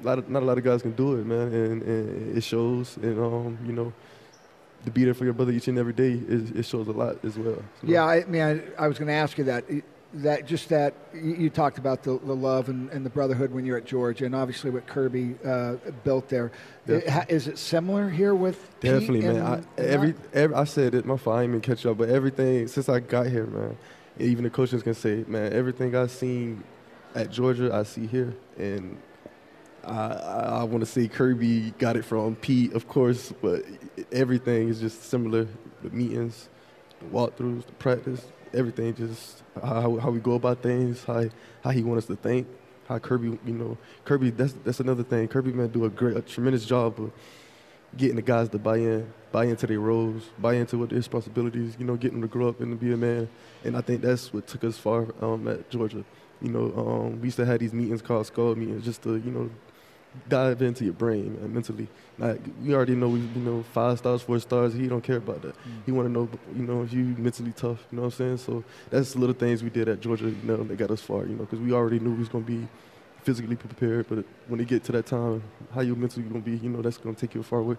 A 0.03 0.05
lot 0.05 0.19
of, 0.19 0.29
not 0.29 0.43
a 0.43 0.47
lot 0.47 0.59
of 0.59 0.65
guys 0.65 0.83
can 0.83 0.93
do 0.93 1.15
it, 1.21 1.27
man, 1.27 1.53
and, 1.53 1.83
and 1.83 2.37
it 2.37 2.43
shows. 2.43 2.97
And 2.97 3.19
um, 3.21 3.59
you 3.65 3.73
know, 3.73 3.93
to 4.85 4.91
be 4.91 5.05
there 5.05 5.15
for 5.15 5.25
your 5.25 5.35
brother 5.35 5.53
each 5.53 5.69
and 5.69 5.79
every 5.79 5.93
day, 5.93 6.13
it, 6.13 6.57
it 6.57 6.65
shows 6.65 6.89
a 6.89 6.93
lot 6.93 7.25
as 7.25 7.39
well. 7.39 7.63
So, 7.81 7.87
Yeah, 7.87 8.05
I 8.05 8.25
mean, 8.25 8.43
I, 8.43 8.85
I 8.85 8.89
was 8.89 8.99
going 8.99 9.09
to 9.09 9.15
ask 9.15 9.39
you 9.39 9.45
that. 9.45 9.65
That 10.15 10.45
just 10.47 10.69
that 10.69 10.93
you, 11.15 11.49
talked 11.49 11.79
about 11.79 12.03
the, 12.03 12.19
the 12.19 12.37
love 12.37 12.69
and, 12.69 12.91
and 12.91 13.05
the 13.05 13.09
brotherhood 13.09 13.51
when 13.51 13.65
you're 13.65 13.79
at 13.79 13.87
Georgia, 13.87 14.27
and 14.27 14.35
obviously 14.35 14.69
what 14.71 14.87
Kirby 14.87 15.37
uh, 15.43 15.77
built 16.05 16.29
there. 16.29 16.53
It- 16.87 17.31
Is 17.31 17.49
it 17.49 17.57
similar 17.57 18.11
here 18.11 18.35
with 18.35 18.59
Pete 18.81 18.91
Definitely, 18.91 19.21
man. 19.23 19.37
and- 19.37 19.67
I, 19.79 19.81
every, 19.81 20.15
every 20.35 20.55
I 20.55 20.65
said 20.65 20.95
it. 20.95 21.07
My 21.07 21.17
fault. 21.17 21.37
I 21.39 21.41
didn't 21.45 21.51
even 21.57 21.61
catch 21.63 21.87
up, 21.87 21.97
but 21.97 22.11
everything 22.11 22.69
since 22.69 22.91
I 22.91 23.01
got 23.01 23.27
here, 23.29 23.47
man. 23.47 23.77
Even 24.19 24.45
the 24.45 24.51
coaches 24.51 24.83
can 24.83 24.93
say, 24.93 25.25
man, 25.27 25.51
everything 25.55 25.97
I've 25.97 26.11
seen 26.11 26.63
at 27.15 27.31
Georgia, 27.31 27.75
I 27.75 27.83
see 27.85 28.07
here, 28.07 28.35
and 28.59 28.99
I, 29.85 29.95
I, 29.95 30.41
I 30.61 30.63
want 30.65 30.81
to 30.81 30.87
say 30.87 31.09
Kirby 31.09 31.71
got 31.79 31.97
it 31.97 32.05
from 32.05 32.37
Pete, 32.37 32.75
of 32.75 32.87
course, 32.87 33.33
but 33.41 33.65
everything 34.13 34.69
is 34.69 34.79
just 34.81 35.05
similar. 35.05 35.49
The 35.83 35.89
meetings, 35.91 36.51
the 37.01 37.07
walkthroughs, 37.07 37.65
the 37.65 37.73
practice, 37.73 38.27
everything. 38.55 38.95
Just 38.95 39.43
how, 39.61 39.97
how 39.97 40.11
we 40.11 40.21
go 40.21 40.35
about 40.35 40.63
things, 40.63 41.05
how 41.05 41.25
how 41.63 41.71
he 41.71 41.83
wants 41.83 42.05
us 42.05 42.17
to 42.17 42.23
think, 42.23 42.47
how 42.89 42.99
Kirby, 42.99 43.39
you 43.45 43.55
know, 43.55 43.79
Kirby. 44.05 44.31
That's 44.31 44.55
that's 44.65 44.81
another 44.81 45.03
thing. 45.03 45.29
Kirby 45.29 45.53
man 45.53 45.69
do 45.69 45.85
a 45.85 45.91
great, 45.91 46.17
a 46.17 46.23
tremendous 46.23 46.65
job 46.65 46.99
of 47.01 47.13
getting 47.97 48.17
the 48.17 48.23
guys 48.23 48.49
to 48.49 48.59
buy 48.59 48.77
in, 48.77 49.13
buy 49.31 49.45
into 49.45 49.67
their 49.67 49.81
roles, 49.81 50.23
buy 50.39 50.55
into 50.55 50.79
what 50.79 50.89
their 50.89 50.97
responsibilities, 50.97 51.77
you 51.79 51.85
know, 51.85 51.97
getting 51.97 52.21
them 52.21 52.29
to 52.29 52.33
grow 52.33 52.49
up 52.49 52.61
and 52.61 52.71
to 52.71 52.77
be 52.87 52.93
a 52.93 52.97
man. 52.97 53.29
And 53.65 53.77
I 53.77 53.81
think 53.81 54.01
that's 54.01 54.33
what 54.33 54.47
took 54.47 54.65
us 54.65 54.79
far 54.79 55.09
um, 55.21 55.47
at 55.49 55.69
Georgia. 55.71 56.05
You 56.41 56.51
know, 56.51 56.73
um, 56.77 57.21
we 57.21 57.27
used 57.27 57.37
to 57.37 57.45
have 57.45 57.61
these 57.61 57.73
meetings 57.73 58.03
called 58.03 58.27
skull 58.27 58.55
meetings 58.55 58.85
just 58.85 59.03
to, 59.03 59.17
you 59.17 59.31
know, 59.31 59.51
dive 60.29 60.63
into 60.63 60.85
your 60.85 60.93
brain 60.93 61.37
man, 61.41 61.55
mentally. 61.55 61.89
Like 62.19 62.41
we 62.63 62.75
already 62.75 62.95
know 62.95 63.09
we, 63.09 63.21
you 63.21 63.41
know, 63.41 63.63
five 63.73 63.99
stars, 63.99 64.23
four 64.23 64.39
stars. 64.39 64.75
He 64.75 64.89
don't 64.89 65.03
care 65.03 65.17
about 65.17 65.43
that. 65.43 65.55
He 65.87 65.93
want 65.93 66.07
to 66.09 66.13
know, 66.13 66.29
you 66.55 66.63
know, 66.63 66.83
if 66.83 66.93
you 66.93 67.05
mentally 67.19 67.53
tough. 67.53 67.87
You 67.91 67.97
know 67.97 68.03
what 68.03 68.15
I'm 68.15 68.19
saying? 68.19 68.39
So 68.39 68.65
that's 68.91 69.13
the 69.15 69.19
little 69.19 69.35
things 69.35 69.63
we 69.63 69.71
did 69.71 69.89
at 69.89 70.01
Georgia. 70.01 70.27
You 70.27 70.37
know, 70.45 70.63
that 70.65 70.77
got 70.77 70.91
us 70.91 71.01
far. 71.01 71.25
You 71.25 71.35
know, 71.35 71.45
because 71.45 71.61
we 71.61 71.73
already 71.73 71.99
knew 71.99 72.13
we 72.13 72.19
was 72.19 72.29
gonna 72.29 72.45
be 72.45 72.69
physically 73.23 73.57
prepared, 73.57 74.07
but 74.09 74.25
when 74.49 74.59
they 74.59 74.65
get 74.65 74.83
to 74.85 74.93
that 74.93 75.07
time, 75.07 75.43
how 75.75 75.81
you 75.81 75.95
mentally 75.95 76.27
gonna 76.27 76.41
be, 76.41 76.57
you 76.57 76.69
know, 76.69 76.83
that's 76.83 76.99
gonna 76.99 77.15
take 77.15 77.35
you 77.35 77.43
far 77.43 77.63
way. 77.63 77.77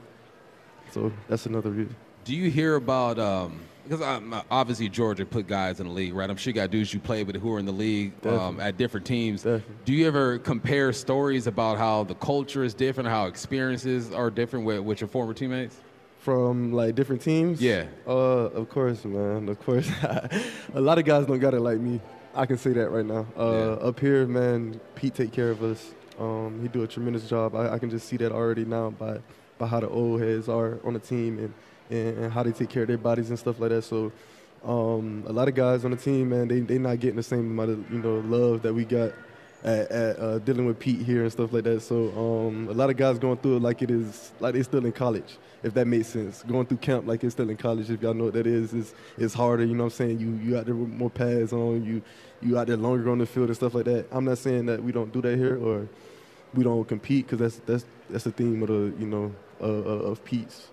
So 0.92 1.12
that's 1.28 1.46
another 1.46 1.70
reason. 1.70 1.96
Do 2.26 2.34
you 2.36 2.50
hear 2.50 2.76
about 2.76 3.20
um, 3.20 3.60
because 3.84 4.02
um, 4.02 4.42
obviously 4.50 4.88
Georgia 4.88 5.26
put 5.26 5.46
guys 5.46 5.80
in 5.82 5.88
the 5.88 5.94
league, 5.94 6.14
right? 6.14 6.30
I'm 6.30 6.38
sure 6.38 6.52
you 6.52 6.56
got 6.56 6.72
dudes 6.72 6.94
you 6.94 7.00
played 7.02 7.28
with 7.28 7.36
who 7.36 7.54
are 7.54 7.60
in 7.60 7.66
the 7.66 7.74
league 7.74 8.14
um, 8.26 8.60
at 8.62 8.78
different 8.78 9.06
teams. 9.06 9.44
Definitely. 9.44 9.76
Do 9.84 9.94
you 9.94 10.08
ever 10.08 10.40
compare 10.40 10.94
stories 10.94 11.48
about 11.48 11.78
how 11.78 12.06
the 12.06 12.16
culture 12.16 12.64
is 12.64 12.74
different, 12.74 13.10
how 13.10 13.26
experiences 13.26 14.14
are 14.14 14.30
different 14.30 14.66
with, 14.66 14.80
with 14.80 15.02
your 15.02 15.10
former 15.10 15.34
teammates? 15.34 15.76
From 16.20 16.72
like 16.72 16.96
different 16.96 17.22
teams? 17.22 17.62
Yeah. 17.62 17.88
Uh, 18.08 18.12
of 18.12 18.70
course, 18.70 19.04
man. 19.04 19.50
Of 19.50 19.60
course. 19.60 19.90
a 20.74 20.80
lot 20.80 20.98
of 20.98 21.04
guys 21.04 21.26
don't 21.26 21.40
got 21.40 21.54
it 21.54 21.60
like 21.60 21.80
me. 21.80 22.00
I 22.34 22.46
can 22.46 22.58
say 22.58 22.72
that 22.72 22.90
right 22.90 23.06
now. 23.06 23.28
Uh, 23.38 23.52
Yeah. 23.52 23.88
Up 23.88 24.00
here, 24.00 24.26
man, 24.26 24.80
Pete 24.96 25.14
take 25.16 25.34
care 25.34 25.52
of 25.52 25.62
us. 25.62 25.94
Um, 26.18 26.60
he 26.62 26.70
do 26.70 26.84
a 26.84 26.88
tremendous 26.88 27.28
job. 27.28 27.54
I, 27.54 27.74
I 27.74 27.80
can 27.80 27.90
just 27.90 28.08
see 28.08 28.16
that 28.18 28.32
already 28.32 28.64
now 28.64 28.92
by 28.92 29.20
by 29.58 29.68
how 29.68 29.82
the 29.82 29.90
old 29.90 30.22
heads 30.22 30.48
are 30.48 30.80
on 30.86 30.94
the 30.94 31.00
team 31.00 31.38
and, 31.40 31.54
and, 31.94 32.18
and 32.18 32.34
how 32.34 32.44
they 32.44 32.52
take 32.52 32.70
care 32.70 32.84
of 32.84 32.88
their 32.88 32.98
bodies 32.98 33.30
and 33.30 33.38
stuff 33.38 33.60
like 33.60 33.70
that. 33.70 33.84
So 33.84 34.12
um, 34.64 35.24
a 35.28 35.32
lot 35.32 35.48
of 35.48 35.56
guys 35.56 35.86
on 35.86 35.92
the 35.92 35.98
team, 35.98 36.30
man, 36.30 36.48
they 36.48 36.62
they 36.62 36.78
not 36.78 37.00
getting 37.00 37.18
the 37.18 37.24
same 37.24 37.52
amount 37.52 37.70
of 37.72 37.92
you 37.92 38.00
know 38.00 38.20
love 38.20 38.62
that 38.64 38.74
we 38.74 38.86
got 38.86 39.12
at, 39.64 39.92
at 39.92 40.20
uh, 40.20 40.40
dealing 40.40 40.66
with 40.66 40.80
Pete 40.80 41.02
here 41.02 41.24
and 41.24 41.32
stuff 41.32 41.54
like 41.54 41.64
that. 41.66 41.82
So 41.82 42.10
um, 42.18 42.68
a 42.70 42.74
lot 42.74 42.90
of 42.90 42.98
guys 42.98 43.20
going 43.20 43.38
through 43.38 43.58
it 43.58 43.62
like 43.62 43.82
it 43.82 43.92
is 43.92 44.32
like 44.40 44.54
they 44.54 44.64
still 44.64 44.86
in 44.86 44.92
college, 44.92 45.38
if 45.64 45.74
that 45.74 45.86
makes 45.86 46.08
sense. 46.08 46.44
Going 46.44 46.66
through 46.66 46.78
camp 46.78 47.08
like 47.08 47.24
it's 47.24 47.36
still 47.36 47.50
in 47.50 47.58
college, 47.58 47.90
if 47.90 48.02
y'all 48.02 48.14
know 48.14 48.26
what 48.26 48.34
that 48.34 48.48
is, 48.48 48.74
is 48.74 48.94
it's 49.18 49.34
harder. 49.34 49.66
You 49.66 49.76
know 49.76 49.86
what 49.86 49.94
I'm 49.94 49.98
saying? 49.98 50.20
You 50.20 50.34
you 50.44 50.58
out 50.58 50.66
there 50.66 50.76
with 50.76 50.90
more 50.90 51.10
pads 51.10 51.54
on, 51.54 51.84
you 51.84 52.02
you 52.42 52.58
out 52.58 52.68
there 52.68 52.78
longer 52.78 53.10
on 53.10 53.20
the 53.20 53.26
field 53.26 53.48
and 53.48 53.56
stuff 53.56 53.74
like 53.74 53.86
that. 53.86 54.08
I'm 54.12 54.26
not 54.26 54.38
saying 54.38 54.66
that 54.68 54.84
we 54.84 54.92
don't 54.92 55.12
do 55.12 55.22
that 55.22 55.38
here 55.38 55.58
or 55.58 55.88
we 56.54 56.64
don't 56.64 56.88
compete 56.88 57.28
because 57.28 57.40
that's 57.40 57.58
that's 57.66 57.86
that's 58.10 58.24
the 58.24 58.32
theme 58.32 58.62
of 58.62 58.70
the 58.70 58.94
you 59.00 59.08
know 59.08 59.34
uh, 59.62 59.66
of 59.66 60.24
Pete's 60.24 60.68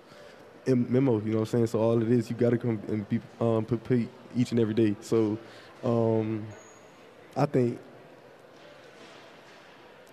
memo. 0.67 1.19
You 1.21 1.33
know 1.33 1.39
what 1.39 1.41
I'm 1.41 1.47
saying? 1.47 1.67
So 1.69 1.81
all 1.81 2.01
it 2.03 2.11
is, 2.11 2.31
you 2.31 2.37
got 2.37 2.51
to 2.51 2.59
come 2.59 2.81
and 2.89 3.09
be 3.09 3.21
um, 3.41 3.65
compete 3.65 4.09
each 4.37 4.51
and 4.51 4.61
every 4.61 4.75
day. 4.75 4.97
So 5.01 5.39
um, 5.83 6.47
I 7.37 7.47
think 7.47 7.79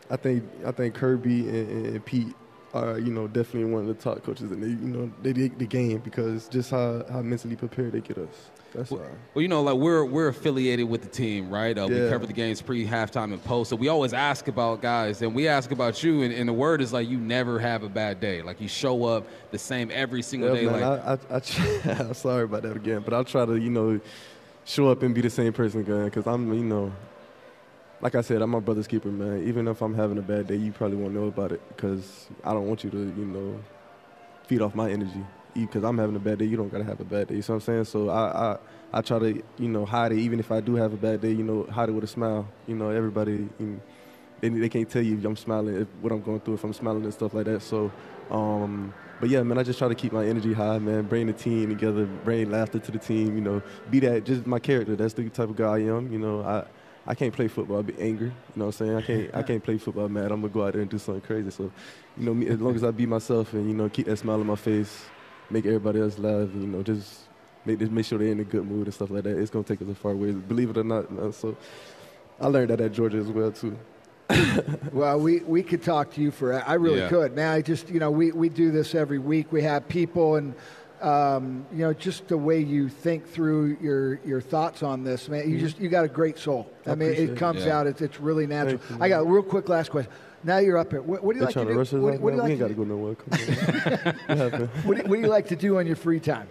I 0.09 0.15
think 0.15 0.43
I 0.65 0.71
think 0.71 0.95
Kirby 0.95 1.47
and, 1.47 1.69
and- 1.69 1.85
and 1.87 2.05
Pete 2.05 2.33
are 2.85 2.99
you 2.99 3.11
know 3.11 3.27
definitely 3.27 3.71
one 3.71 3.81
of 3.81 3.87
the 3.87 3.93
top 4.01 4.23
coaches 4.23 4.51
in 4.51 4.59
the 4.59 4.67
you 4.67 4.75
know 4.75 5.11
they 5.21 5.31
the 5.33 5.65
game 5.65 5.99
because 5.99 6.47
just 6.47 6.71
how 6.71 7.03
how 7.11 7.21
mentally 7.21 7.55
prepared 7.55 7.91
they 7.93 8.01
get 8.01 8.17
us. 8.17 8.49
That's 8.73 8.91
well, 8.91 9.01
all. 9.01 9.09
Well, 9.33 9.41
you 9.41 9.47
know, 9.47 9.61
like 9.61 9.75
we're 9.75 10.03
we're 10.05 10.27
affiliated 10.27 10.87
with 10.89 11.01
the 11.01 11.07
team, 11.07 11.49
right? 11.49 11.77
Uh, 11.77 11.87
We 11.87 12.07
cover 12.09 12.25
the 12.25 12.33
games 12.33 12.61
pre, 12.61 12.85
halftime, 12.85 13.31
and 13.33 13.43
post. 13.43 13.69
So 13.69 13.75
we 13.75 13.87
always 13.87 14.13
ask 14.13 14.47
about 14.47 14.81
guys, 14.81 15.21
and 15.21 15.33
we 15.33 15.47
ask 15.47 15.71
about 15.71 16.03
you. 16.03 16.21
And, 16.23 16.33
and 16.33 16.47
the 16.49 16.53
word 16.53 16.81
is 16.81 16.91
like 16.93 17.07
you 17.07 17.17
never 17.17 17.59
have 17.59 17.83
a 17.83 17.89
bad 17.89 18.19
day. 18.19 18.41
Like 18.41 18.59
you 18.59 18.67
show 18.67 19.05
up 19.05 19.25
the 19.51 19.57
same 19.57 19.89
every 19.91 20.21
single 20.21 20.49
Yeah, 20.49 20.55
day. 20.55 20.65
man, 20.65 20.81
like 20.81 20.83
I, 20.83 21.13
I, 21.13 21.37
I 21.37 21.39
try, 21.39 21.81
I'm 22.07 22.13
sorry 22.13 22.43
about 22.43 22.63
that 22.63 22.75
again, 22.75 23.01
but 23.03 23.13
I'll 23.13 23.23
try 23.23 23.45
to, 23.45 23.55
you 23.55 23.69
know, 23.69 23.99
show 24.65 24.89
up 24.89 25.01
and 25.01 25.15
be 25.15 25.21
the 25.21 25.29
same 25.29 25.53
person 25.53 25.79
again 25.79 26.05
because 26.05 26.27
I'm, 26.27 26.53
you 26.53 26.63
know, 26.63 26.91
like 28.01 28.15
I 28.15 28.21
said, 28.21 28.41
I'm 28.41 28.49
my 28.51 28.59
brother's 28.59 28.87
keeper, 28.87 29.09
man. 29.09 29.47
Even 29.47 29.67
if 29.67 29.81
I'm 29.81 29.93
having 29.95 30.17
a 30.17 30.21
bad 30.21 30.47
day, 30.47 30.55
you 30.55 30.71
probably 30.71 30.97
won't 30.97 31.13
know 31.13 31.25
about 31.25 31.51
it 31.51 31.61
because 31.69 32.27
I 32.43 32.53
don't 32.53 32.67
want 32.67 32.83
you 32.83 32.89
to, 32.91 32.97
you 32.97 33.25
know, 33.25 33.59
feed 34.45 34.61
off 34.61 34.75
my 34.75 34.89
energy. 34.89 35.23
Because 35.55 35.83
I'm 35.83 35.97
having 35.97 36.15
a 36.15 36.19
bad 36.19 36.37
day, 36.37 36.45
you 36.45 36.55
don't 36.55 36.69
gotta 36.69 36.83
have 36.83 36.99
a 36.99 37.03
bad 37.03 37.29
day. 37.29 37.35
You 37.35 37.41
know 37.41 37.45
what 37.47 37.55
I'm 37.55 37.61
saying? 37.61 37.85
So 37.85 38.09
I, 38.09 38.51
I, 38.51 38.57
I 38.93 39.01
try 39.01 39.17
to, 39.17 39.43
you 39.57 39.67
know, 39.67 39.85
hide 39.85 40.11
it. 40.11 40.19
Even 40.19 40.39
if 40.39 40.51
I 40.51 40.61
do 40.61 40.75
have 40.75 40.93
a 40.93 40.97
bad 40.97 41.21
day, 41.21 41.31
you 41.31 41.43
know, 41.43 41.63
hide 41.63 41.89
it 41.89 41.93
with 41.93 42.03
a 42.03 42.07
smile. 42.07 42.47
You 42.67 42.75
know, 42.75 42.91
everybody, 42.91 43.49
you 43.59 43.65
know, 43.65 43.79
they, 44.41 44.49
they 44.49 44.69
can't 44.69 44.87
tell 44.87 45.01
you 45.01 45.17
if 45.17 45.25
I'm 45.25 45.35
smiling, 45.35 45.81
if, 45.81 45.87
what 45.99 46.11
I'm 46.11 46.21
going 46.21 46.39
through, 46.41 46.55
if 46.55 46.63
I'm 46.63 46.73
smiling 46.73 47.03
and 47.03 47.13
stuff 47.13 47.33
like 47.33 47.45
that. 47.45 47.63
So, 47.63 47.91
um, 48.29 48.93
but 49.19 49.29
yeah, 49.29 49.41
man, 49.41 49.57
I 49.57 49.63
just 49.63 49.79
try 49.79 49.87
to 49.87 49.95
keep 49.95 50.11
my 50.11 50.27
energy 50.27 50.53
high, 50.53 50.77
man. 50.77 51.03
Bring 51.05 51.25
the 51.25 51.33
team 51.33 51.69
together, 51.69 52.05
bring 52.05 52.51
laughter 52.51 52.77
to 52.77 52.91
the 52.91 52.99
team. 52.99 53.33
You 53.33 53.41
know, 53.41 53.63
be 53.89 53.99
that 54.01 54.25
just 54.25 54.45
my 54.45 54.59
character. 54.59 54.95
That's 54.95 55.15
the 55.15 55.27
type 55.29 55.49
of 55.49 55.55
guy 55.55 55.77
I 55.77 55.79
am. 55.79 56.11
You 56.11 56.19
know, 56.19 56.43
I. 56.43 56.65
I 57.07 57.15
can't 57.15 57.34
play 57.34 57.47
football. 57.47 57.77
I'll 57.77 57.84
be 57.84 57.95
angry. 57.99 58.27
You 58.27 58.34
know 58.55 58.65
what 58.65 58.79
I'm 58.81 58.85
saying? 58.88 58.95
I 58.97 59.01
can't. 59.01 59.35
I 59.35 59.43
can't 59.43 59.63
play 59.63 59.77
football, 59.77 60.09
mad. 60.09 60.31
I'm 60.31 60.41
gonna 60.41 60.49
go 60.53 60.65
out 60.65 60.73
there 60.73 60.81
and 60.81 60.91
do 60.91 60.97
something 60.97 61.21
crazy. 61.21 61.49
So, 61.51 61.71
you 62.17 62.25
know, 62.25 62.34
me, 62.34 62.47
as 62.47 62.59
long 62.59 62.75
as 62.75 62.84
I 62.84 62.91
be 62.91 63.05
myself 63.05 63.53
and 63.53 63.67
you 63.69 63.73
know 63.75 63.88
keep 63.89 64.07
that 64.07 64.17
smile 64.17 64.39
on 64.41 64.45
my 64.47 64.55
face, 64.55 65.05
make 65.49 65.65
everybody 65.65 66.01
else 66.01 66.17
laugh. 66.19 66.49
You 66.53 66.67
know, 66.67 66.84
just 66.84 67.21
make 67.65 67.79
just 67.79 67.91
make 67.91 68.05
sure 68.05 68.19
they're 68.19 68.27
in 68.27 68.39
a 68.41 68.43
good 68.43 68.65
mood 68.65 68.85
and 68.88 68.93
stuff 68.93 69.09
like 69.09 69.23
that. 69.23 69.38
It's 69.38 69.49
gonna 69.51 69.63
take 69.63 69.81
us 69.81 69.88
a 69.88 69.95
far 69.95 70.15
way. 70.15 70.31
Believe 70.34 70.69
it 70.71 70.77
or 70.77 70.84
not. 70.84 71.09
Man. 71.09 71.31
So, 71.31 71.55
I 72.41 72.47
learned 72.47 72.71
that 72.71 72.81
at 72.81 72.91
Georgia 72.91 73.17
as 73.17 73.27
well 73.27 73.51
too. 73.51 73.77
Well, 74.91 75.19
we, 75.19 75.39
we 75.41 75.63
could 75.63 75.84
talk 75.84 76.11
to 76.13 76.21
you 76.21 76.31
for 76.31 76.53
I 76.67 76.73
really 76.73 76.99
Yeah. 76.99 77.09
could. 77.09 77.35
Man, 77.35 77.53
I 77.53 77.61
just 77.61 77.89
you 77.89 77.99
know 77.99 78.11
we, 78.11 78.31
we 78.31 78.49
do 78.49 78.71
this 78.71 78.95
every 78.95 79.19
week. 79.19 79.51
We 79.51 79.61
have 79.63 79.88
people 79.88 80.35
and 80.35 80.53
um, 81.01 81.65
you 81.71 81.79
know 81.79 81.93
just 81.93 82.27
the 82.27 82.37
way 82.37 82.59
you 82.59 82.89
think 82.89 83.27
through 83.27 83.77
your 83.81 84.19
your 84.25 84.41
thoughts 84.41 84.83
on 84.83 85.03
this, 85.03 85.29
man. 85.29 85.49
You 85.49 85.59
just 85.59 85.79
you 85.79 85.89
got 85.89 86.05
a 86.05 86.07
great 86.07 86.37
soul. 86.37 86.71
I, 86.85 86.91
I 86.91 86.95
mean, 86.95 87.09
it 87.11 87.19
it. 87.31 87.37
comes 87.37 87.65
Yeah. 87.65 87.79
out. 87.79 87.87
It's 87.87 88.01
it's 88.01 88.19
really 88.19 88.47
natural. 88.47 88.79
You, 88.89 88.97
I 88.99 89.09
got 89.09 89.21
a 89.21 89.25
real 89.25 89.43
quick 89.43 89.69
last 89.69 89.91
question. 89.91 90.11
Now 90.43 90.59
you're 90.59 90.77
up 90.77 90.91
here. 90.91 91.01
What, 91.01 91.23
what 91.23 91.33
do 91.33 91.39
you 91.39 91.45
They're 91.45 91.63
like 91.63 91.67
to 91.67 91.73
do? 91.73 91.81
us 91.81 91.91
what, 91.91 92.21
what 92.21 92.31
do 92.31 92.35
you 92.37 92.41
like 92.41 92.47
we 92.47 92.51
ain't 92.51 92.59
to 92.59 92.65
got 92.65 92.67
to 92.67 92.73
do? 92.73 92.85
go 92.85 92.95
nowhere. 92.95 93.15
On. 94.29 94.69
what 94.85 94.97
do, 94.97 95.03
what 95.03 95.15
do 95.15 95.21
you 95.21 95.27
like 95.27 95.47
to 95.47 95.55
do 95.55 95.77
on 95.77 95.87
your 95.87 95.95
free 95.95 96.19
time? 96.19 96.47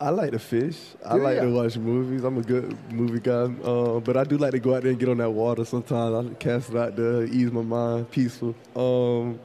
I 0.00 0.10
like 0.10 0.32
to 0.32 0.40
fish. 0.40 0.76
I 1.06 1.14
like 1.14 1.36
ya? 1.36 1.42
to 1.44 1.50
watch 1.54 1.76
movies. 1.76 2.24
I'm 2.24 2.36
a 2.36 2.42
good 2.42 2.76
movie 2.92 3.20
guy. 3.20 3.44
Uh, 3.62 4.00
but 4.00 4.16
I 4.16 4.24
do 4.24 4.36
like 4.36 4.50
to 4.50 4.58
go 4.58 4.74
out 4.74 4.82
there 4.82 4.90
and 4.90 4.98
get 4.98 5.08
on 5.08 5.18
that 5.18 5.30
water 5.30 5.64
sometimes. 5.64 6.28
I 6.30 6.34
cast 6.34 6.70
it 6.70 6.76
out 6.76 6.96
there, 6.96 7.22
ease 7.24 7.52
my 7.52 7.62
mind, 7.62 8.10
peaceful. 8.10 8.54
Um, 8.74 9.38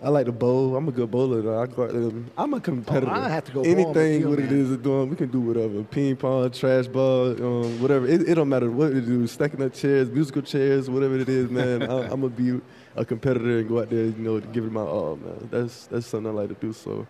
I 0.00 0.10
like 0.10 0.26
to 0.26 0.32
bowl. 0.32 0.76
I'm 0.76 0.86
a 0.86 0.92
good 0.92 1.10
bowler. 1.10 1.42
Though. 1.42 1.60
I 1.60 1.66
go 1.66 1.82
out 1.84 1.92
there. 1.92 2.10
I'm 2.36 2.54
a 2.54 2.60
competitor. 2.60 3.10
I 3.10 3.20
don't 3.20 3.30
have 3.30 3.44
to 3.46 3.52
go 3.52 3.62
Anything 3.62 4.20
you, 4.20 4.30
what 4.30 4.38
it 4.38 4.52
is 4.52 4.76
doing, 4.76 5.10
we 5.10 5.16
can 5.16 5.28
do 5.28 5.40
whatever. 5.40 5.82
Ping 5.82 6.14
pong, 6.14 6.50
trash 6.52 6.86
ball, 6.86 7.30
um, 7.32 7.82
whatever. 7.82 8.06
It, 8.06 8.28
it 8.28 8.34
don't 8.34 8.48
matter 8.48 8.70
what 8.70 8.92
it 8.92 9.06
do. 9.06 9.26
Stacking 9.26 9.60
up 9.62 9.74
chairs, 9.74 10.08
musical 10.08 10.42
chairs, 10.42 10.88
whatever 10.88 11.16
it 11.16 11.28
is, 11.28 11.50
man. 11.50 11.82
I, 11.82 12.02
I'm 12.02 12.20
gonna 12.20 12.28
be 12.28 12.60
a 12.94 13.04
competitor 13.04 13.58
and 13.58 13.68
go 13.68 13.80
out 13.80 13.90
there, 13.90 14.04
you 14.04 14.12
know, 14.18 14.38
give 14.38 14.64
it 14.64 14.72
my 14.72 14.82
all, 14.82 15.16
man. 15.16 15.48
That's 15.50 15.86
that's 15.86 16.06
something 16.06 16.30
I 16.30 16.34
like 16.34 16.48
to 16.50 16.54
do. 16.54 16.72
So 16.72 17.04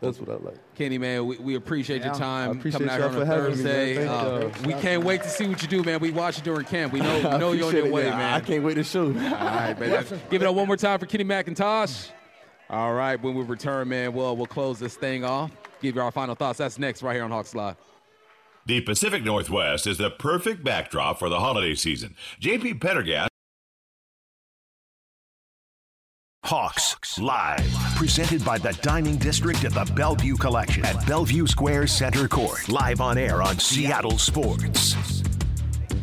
that's 0.00 0.18
what 0.18 0.30
I 0.30 0.42
like. 0.42 0.58
Kenny, 0.76 0.98
man, 0.98 1.26
we, 1.26 1.38
we 1.38 1.54
appreciate 1.54 2.04
your 2.04 2.14
time 2.14 2.58
appreciate 2.58 2.86
coming 2.86 2.90
out 2.90 2.98
here 2.98 3.08
on 3.08 3.22
a 3.22 3.26
having 3.26 3.50
me. 3.50 3.56
Thursday. 3.56 4.06
Uh, 4.06 4.50
we 4.66 4.74
can't 4.74 5.04
wait 5.04 5.22
to 5.22 5.28
see 5.30 5.48
what 5.48 5.62
you 5.62 5.68
do, 5.68 5.82
man. 5.82 6.00
We 6.00 6.10
watch 6.10 6.36
you 6.36 6.44
during 6.44 6.66
camp. 6.66 6.92
We 6.92 7.00
know, 7.02 7.16
we 7.16 7.38
know 7.38 7.52
you're 7.52 7.68
on 7.68 7.74
your 7.74 7.86
it, 7.86 7.92
way, 7.92 8.04
yeah. 8.04 8.16
man. 8.16 8.34
I 8.34 8.40
can't 8.40 8.62
wait 8.62 8.74
to 8.74 8.84
show. 8.84 9.06
All 9.06 9.12
right, 9.12 9.78
man. 9.80 10.04
Give 10.30 10.42
it 10.42 10.46
up 10.46 10.54
one 10.54 10.66
more 10.66 10.76
time 10.76 10.98
for 10.98 11.06
Kenny 11.06 11.24
McIntosh. 11.24 12.10
All 12.68 12.92
right, 12.92 13.20
when 13.22 13.34
we 13.34 13.42
return, 13.42 13.88
man, 13.88 14.12
well, 14.12 14.36
we'll 14.36 14.46
close 14.46 14.78
this 14.78 14.96
thing 14.96 15.24
off. 15.24 15.50
Give 15.80 15.94
you 15.94 16.02
our 16.02 16.10
final 16.10 16.34
thoughts. 16.34 16.58
That's 16.58 16.78
next 16.78 17.02
right 17.02 17.14
here 17.14 17.24
on 17.24 17.30
Hawks 17.30 17.54
Live. 17.54 17.76
The 18.66 18.80
Pacific 18.82 19.24
Northwest 19.24 19.86
is 19.86 19.96
the 19.98 20.10
perfect 20.10 20.62
backdrop 20.62 21.18
for 21.18 21.28
the 21.28 21.38
holiday 21.38 21.74
season. 21.74 22.16
JP 22.40 22.80
Pendergast. 22.80 23.30
Hawks 26.46 27.18
Live, 27.18 27.66
presented 27.96 28.44
by 28.44 28.56
the 28.56 28.72
Dining 28.80 29.16
District 29.16 29.64
at 29.64 29.72
the 29.74 29.92
Bellevue 29.94 30.36
Collection 30.36 30.84
at 30.84 31.04
Bellevue 31.04 31.44
Square 31.48 31.88
Center 31.88 32.28
Court. 32.28 32.68
Live 32.68 33.00
on 33.00 33.18
air 33.18 33.42
on 33.42 33.58
Seattle 33.58 34.16
Sports. 34.16 34.94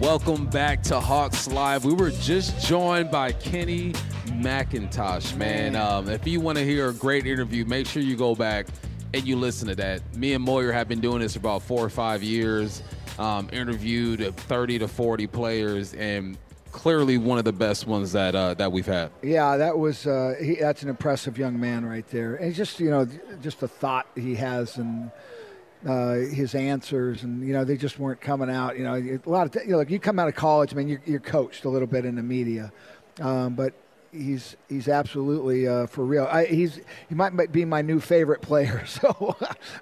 Welcome 0.01 0.47
back 0.47 0.83
to 0.83 0.99
Hawks 0.99 1.47
Live. 1.47 1.85
We 1.85 1.93
were 1.93 2.11
just 2.11 2.59
joined 2.67 3.09
by 3.09 3.31
Kenny 3.31 3.93
McIntosh, 4.25 5.33
man. 5.37 5.77
Um, 5.77 6.09
if 6.09 6.27
you 6.27 6.41
want 6.41 6.57
to 6.57 6.65
hear 6.65 6.89
a 6.89 6.93
great 6.93 7.25
interview, 7.25 7.63
make 7.63 7.87
sure 7.87 8.01
you 8.01 8.17
go 8.17 8.35
back 8.35 8.67
and 9.13 9.25
you 9.25 9.37
listen 9.37 9.69
to 9.69 9.75
that. 9.75 10.01
Me 10.17 10.33
and 10.33 10.43
Moyer 10.43 10.73
have 10.73 10.89
been 10.89 10.99
doing 10.99 11.21
this 11.21 11.35
for 11.35 11.39
about 11.39 11.61
four 11.61 11.85
or 11.85 11.89
five 11.89 12.21
years. 12.21 12.83
Um, 13.17 13.47
interviewed 13.53 14.35
30 14.35 14.79
to 14.79 14.89
40 14.89 15.25
players, 15.27 15.93
and 15.93 16.37
clearly 16.73 17.17
one 17.17 17.37
of 17.37 17.45
the 17.45 17.53
best 17.53 17.87
ones 17.87 18.11
that 18.11 18.35
uh, 18.35 18.55
that 18.55 18.73
we've 18.73 18.85
had. 18.85 19.11
Yeah, 19.21 19.55
that 19.55 19.77
was 19.77 20.05
uh, 20.05 20.35
he, 20.41 20.55
that's 20.55 20.83
an 20.83 20.89
impressive 20.89 21.37
young 21.37 21.57
man 21.57 21.85
right 21.85 22.05
there, 22.09 22.35
and 22.35 22.53
just 22.53 22.81
you 22.81 22.89
know, 22.89 23.07
just 23.41 23.61
the 23.61 23.69
thought 23.69 24.07
he 24.15 24.35
has 24.35 24.77
and 24.77 25.09
uh, 25.87 26.15
his 26.15 26.55
answers, 26.55 27.23
and 27.23 27.47
you 27.47 27.53
know, 27.53 27.63
they 27.63 27.77
just 27.77 27.99
weren't 27.99 28.19
coming 28.19 28.49
out. 28.49 28.77
You 28.77 28.83
know, 28.83 28.95
a 28.95 29.29
lot 29.29 29.55
of 29.55 29.63
you 29.63 29.71
know, 29.71 29.77
like 29.77 29.89
you 29.89 29.99
come 29.99 30.19
out 30.19 30.27
of 30.27 30.35
college, 30.35 30.73
I 30.73 30.75
mean, 30.75 30.89
you're, 30.89 31.01
you're 31.05 31.19
coached 31.19 31.63
a 31.63 31.69
little 31.69 31.87
bit 31.87 32.03
in 32.03 32.15
the 32.15 32.23
media, 32.23 32.73
um, 33.21 33.55
but 33.55 33.73
he's 34.11 34.55
he's 34.69 34.87
absolutely 34.87 35.67
uh, 35.67 35.87
for 35.87 36.03
real. 36.05 36.27
I, 36.29 36.45
he's 36.45 36.79
he 37.09 37.15
might 37.15 37.51
be 37.51 37.65
my 37.65 37.81
new 37.81 37.99
favorite 37.99 38.41
player, 38.41 38.85
so 38.87 39.35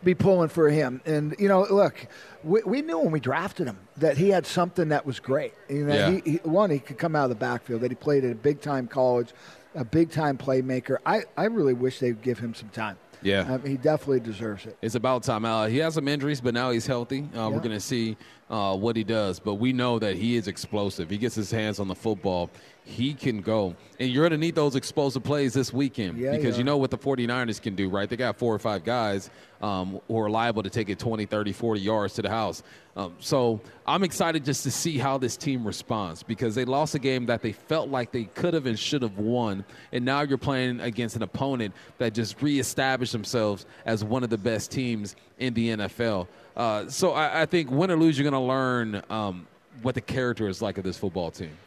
be 0.04 0.14
pulling 0.14 0.50
for 0.50 0.70
him. 0.70 1.02
And 1.06 1.36
you 1.40 1.48
know, 1.48 1.66
look, 1.70 2.08
we, 2.44 2.62
we 2.66 2.82
knew 2.82 3.00
when 3.00 3.12
we 3.12 3.20
drafted 3.20 3.68
him 3.68 3.78
that 3.98 4.18
he 4.18 4.30
had 4.30 4.46
something 4.46 4.90
that 4.90 5.06
was 5.06 5.20
great. 5.20 5.54
You 5.70 5.86
know, 5.86 5.94
Yeah. 5.94 6.12
he, 6.12 6.32
he, 6.32 6.38
one 6.44 6.70
he 6.70 6.80
could 6.80 6.98
come 6.98 7.16
out 7.16 7.24
of 7.26 7.30
the 7.30 7.36
backfield, 7.36 7.82
that 7.82 7.92
he 7.92 7.96
played 7.96 8.24
at 8.26 8.32
a 8.32 8.36
big 8.36 8.62
time 8.62 8.88
college, 8.88 9.34
a 9.76 9.86
big 9.86 10.12
time 10.12 10.38
playmaker. 10.38 10.98
I, 11.06 11.24
I 11.38 11.46
really 11.46 11.74
wish 11.74 12.00
they'd 12.00 12.22
give 12.22 12.40
him 12.40 12.54
some 12.54 12.70
time. 12.70 12.98
Yeah. 13.24 13.42
Um, 13.54 13.64
he 13.64 13.78
definitely 13.78 14.20
deserves 14.22 14.66
it. 14.66 14.76
It's 14.82 14.96
about 14.96 15.22
time. 15.24 15.46
Uh, 15.46 15.68
he 15.68 15.78
has 15.78 15.94
some 15.94 16.08
injuries, 16.08 16.42
but 16.42 16.56
now 16.56 16.72
he's 16.72 16.88
healthy. 16.88 17.30
Uh, 17.36 17.52
We're 17.52 17.60
going 17.60 17.70
to 17.70 17.80
see 17.80 18.18
uh, 18.50 18.76
what 18.76 18.96
he 18.96 19.04
does. 19.04 19.40
But 19.40 19.56
we 19.56 19.74
know 19.74 20.00
that 20.00 20.16
he 20.16 20.36
is 20.38 20.48
explosive. 20.48 21.08
He 21.12 21.20
gets 21.20 21.36
his 21.36 21.52
hands 21.52 21.80
on 21.80 21.88
the 21.88 21.94
football. 21.94 22.50
He 22.84 23.14
can 23.14 23.42
go. 23.42 23.76
And 24.00 24.10
you're 24.10 24.24
going 24.24 24.32
to 24.32 24.44
need 24.44 24.56
those 24.56 24.76
explosive 24.76 25.24
plays 25.24 25.54
this 25.54 25.72
weekend 25.72 26.18
Yeah, 26.18 26.32
because 26.32 26.58
you 26.58 26.62
you 26.62 26.66
know 26.66 26.78
what 26.78 26.92
the 26.92 26.98
49ers 26.98 27.60
can 27.60 27.74
do, 27.74 27.90
right? 27.90 28.08
They 28.08 28.16
got 28.16 28.38
four 28.38 28.54
or 28.54 28.60
five 28.60 28.84
guys 28.84 29.32
um, 29.64 30.00
who 30.08 30.20
are 30.20 30.30
liable 30.30 30.62
to 30.62 30.70
take 30.70 30.90
it 30.90 31.00
20, 31.00 31.26
30, 31.26 31.54
40 31.54 31.82
yards 31.82 32.14
to 32.16 32.22
the 32.22 32.30
house. 32.30 32.62
Um, 32.96 33.16
so 33.20 33.62
I'm 33.88 34.04
excited 34.04 34.46
just 34.46 34.62
to 34.64 34.72
see 34.72 35.00
how 35.00 35.18
this 35.18 35.36
team 35.38 35.66
responds 35.66 36.22
because 36.22 36.54
they 36.54 36.66
lost 36.66 36.94
a 36.94 37.00
game 37.00 37.26
that 37.28 37.42
they 37.42 37.52
felt 37.52 37.90
like 37.90 38.12
they 38.12 38.26
could 38.26 38.54
have 38.54 38.68
and 38.68 38.78
should 38.78 39.02
have 39.02 39.18
won. 39.18 39.66
And 39.92 40.06
now 40.06 40.22
you're 40.22 40.38
playing 40.38 40.82
against 40.82 41.16
an 41.16 41.24
opponent 41.24 41.74
that 41.98 42.14
just 42.14 42.40
reestablished 42.44 43.12
themselves 43.12 43.66
as 43.86 44.04
one 44.04 44.24
of 44.24 44.30
the 44.30 44.38
best 44.38 44.70
teams 44.70 45.16
in 45.40 45.56
the 45.56 45.70
NFL. 45.70 46.28
Uh, 46.56 46.90
so 46.90 47.14
I, 47.14 47.42
I 47.42 47.46
think 47.48 47.72
win 47.72 47.90
or 47.90 47.98
lose, 47.98 48.20
you're 48.20 48.30
going 48.30 48.40
to 48.40 48.48
learn 48.48 49.02
um, 49.10 49.48
what 49.82 49.96
the 49.96 50.02
character 50.02 50.48
is 50.48 50.62
like 50.62 50.78
of 50.78 50.84
this 50.84 50.98
football 50.98 51.32
team. 51.32 51.58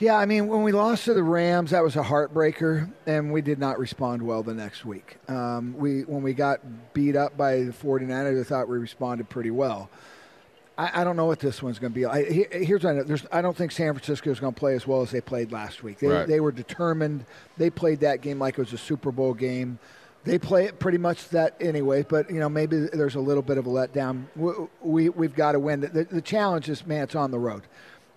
Yeah, 0.00 0.16
I 0.16 0.24
mean, 0.24 0.48
when 0.48 0.62
we 0.62 0.72
lost 0.72 1.04
to 1.04 1.14
the 1.14 1.22
Rams, 1.22 1.72
that 1.72 1.82
was 1.82 1.94
a 1.94 2.02
heartbreaker, 2.02 2.90
and 3.06 3.30
we 3.32 3.42
did 3.42 3.58
not 3.58 3.78
respond 3.78 4.22
well 4.22 4.42
the 4.42 4.54
next 4.54 4.86
week. 4.86 5.18
Um, 5.28 5.74
we 5.76 6.02
when 6.04 6.22
we 6.22 6.32
got 6.32 6.60
beat 6.94 7.16
up 7.16 7.36
by 7.36 7.56
the 7.64 7.72
49ers, 7.72 8.40
I 8.40 8.44
thought 8.44 8.66
we 8.68 8.78
responded 8.78 9.28
pretty 9.28 9.50
well. 9.50 9.90
I, 10.78 11.02
I 11.02 11.04
don't 11.04 11.16
know 11.16 11.26
what 11.26 11.38
this 11.40 11.62
one's 11.62 11.78
going 11.78 11.92
to 11.92 11.94
be. 11.94 12.06
I, 12.06 12.22
here's 12.24 12.82
what 12.82 12.90
I 12.90 12.94
know. 12.94 13.02
There's, 13.02 13.26
I 13.30 13.42
don't 13.42 13.54
think 13.54 13.72
San 13.72 13.92
Francisco 13.92 14.30
is 14.30 14.40
going 14.40 14.54
to 14.54 14.58
play 14.58 14.74
as 14.74 14.86
well 14.86 15.02
as 15.02 15.10
they 15.10 15.20
played 15.20 15.52
last 15.52 15.82
week. 15.82 15.98
They, 15.98 16.06
Right. 16.06 16.26
they 16.26 16.40
were 16.40 16.52
determined. 16.52 17.26
They 17.58 17.68
played 17.68 18.00
that 18.00 18.22
game 18.22 18.38
like 18.38 18.54
it 18.54 18.60
was 18.62 18.72
a 18.72 18.78
Super 18.78 19.12
Bowl 19.12 19.34
game. 19.34 19.78
They 20.24 20.38
play 20.38 20.64
it 20.64 20.78
pretty 20.78 20.98
much 20.98 21.28
that 21.30 21.56
anyway, 21.60 22.04
but 22.08 22.30
you 22.30 22.40
know 22.40 22.48
maybe 22.48 22.86
there's 22.92 23.16
a 23.16 23.20
little 23.20 23.42
bit 23.42 23.58
of 23.58 23.66
a 23.66 23.70
letdown. 23.70 24.24
We, 24.36 24.52
we 24.82 25.08
we've 25.10 25.34
got 25.34 25.52
to 25.52 25.58
win. 25.58 25.80
The, 25.80 26.06
the 26.10 26.22
challenge 26.22 26.70
is, 26.70 26.86
man, 26.86 27.04
it's 27.04 27.14
on 27.14 27.30
the 27.30 27.38
road. 27.38 27.62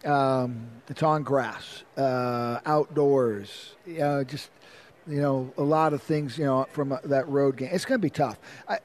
Um, 0.06 0.68
it's 0.90 1.02
on 1.04 1.24
grass, 1.24 1.84
uh, 1.98 2.60
outdoors. 2.66 3.76
You 3.86 4.00
know, 4.00 4.24
just 4.24 4.50
you 5.08 5.22
know, 5.22 5.54
a 5.58 5.64
lot 5.64 5.94
of 5.94 6.02
things. 6.02 6.38
You 6.38 6.46
know, 6.46 6.68
from 6.72 6.92
uh, 6.92 6.98
that 7.06 7.28
road 7.30 7.58
game, 7.58 7.70
it's 7.72 7.86
going 7.86 8.00
to 8.00 8.06
be 8.06 8.10
tough. 8.10 8.38
I, 8.68 8.80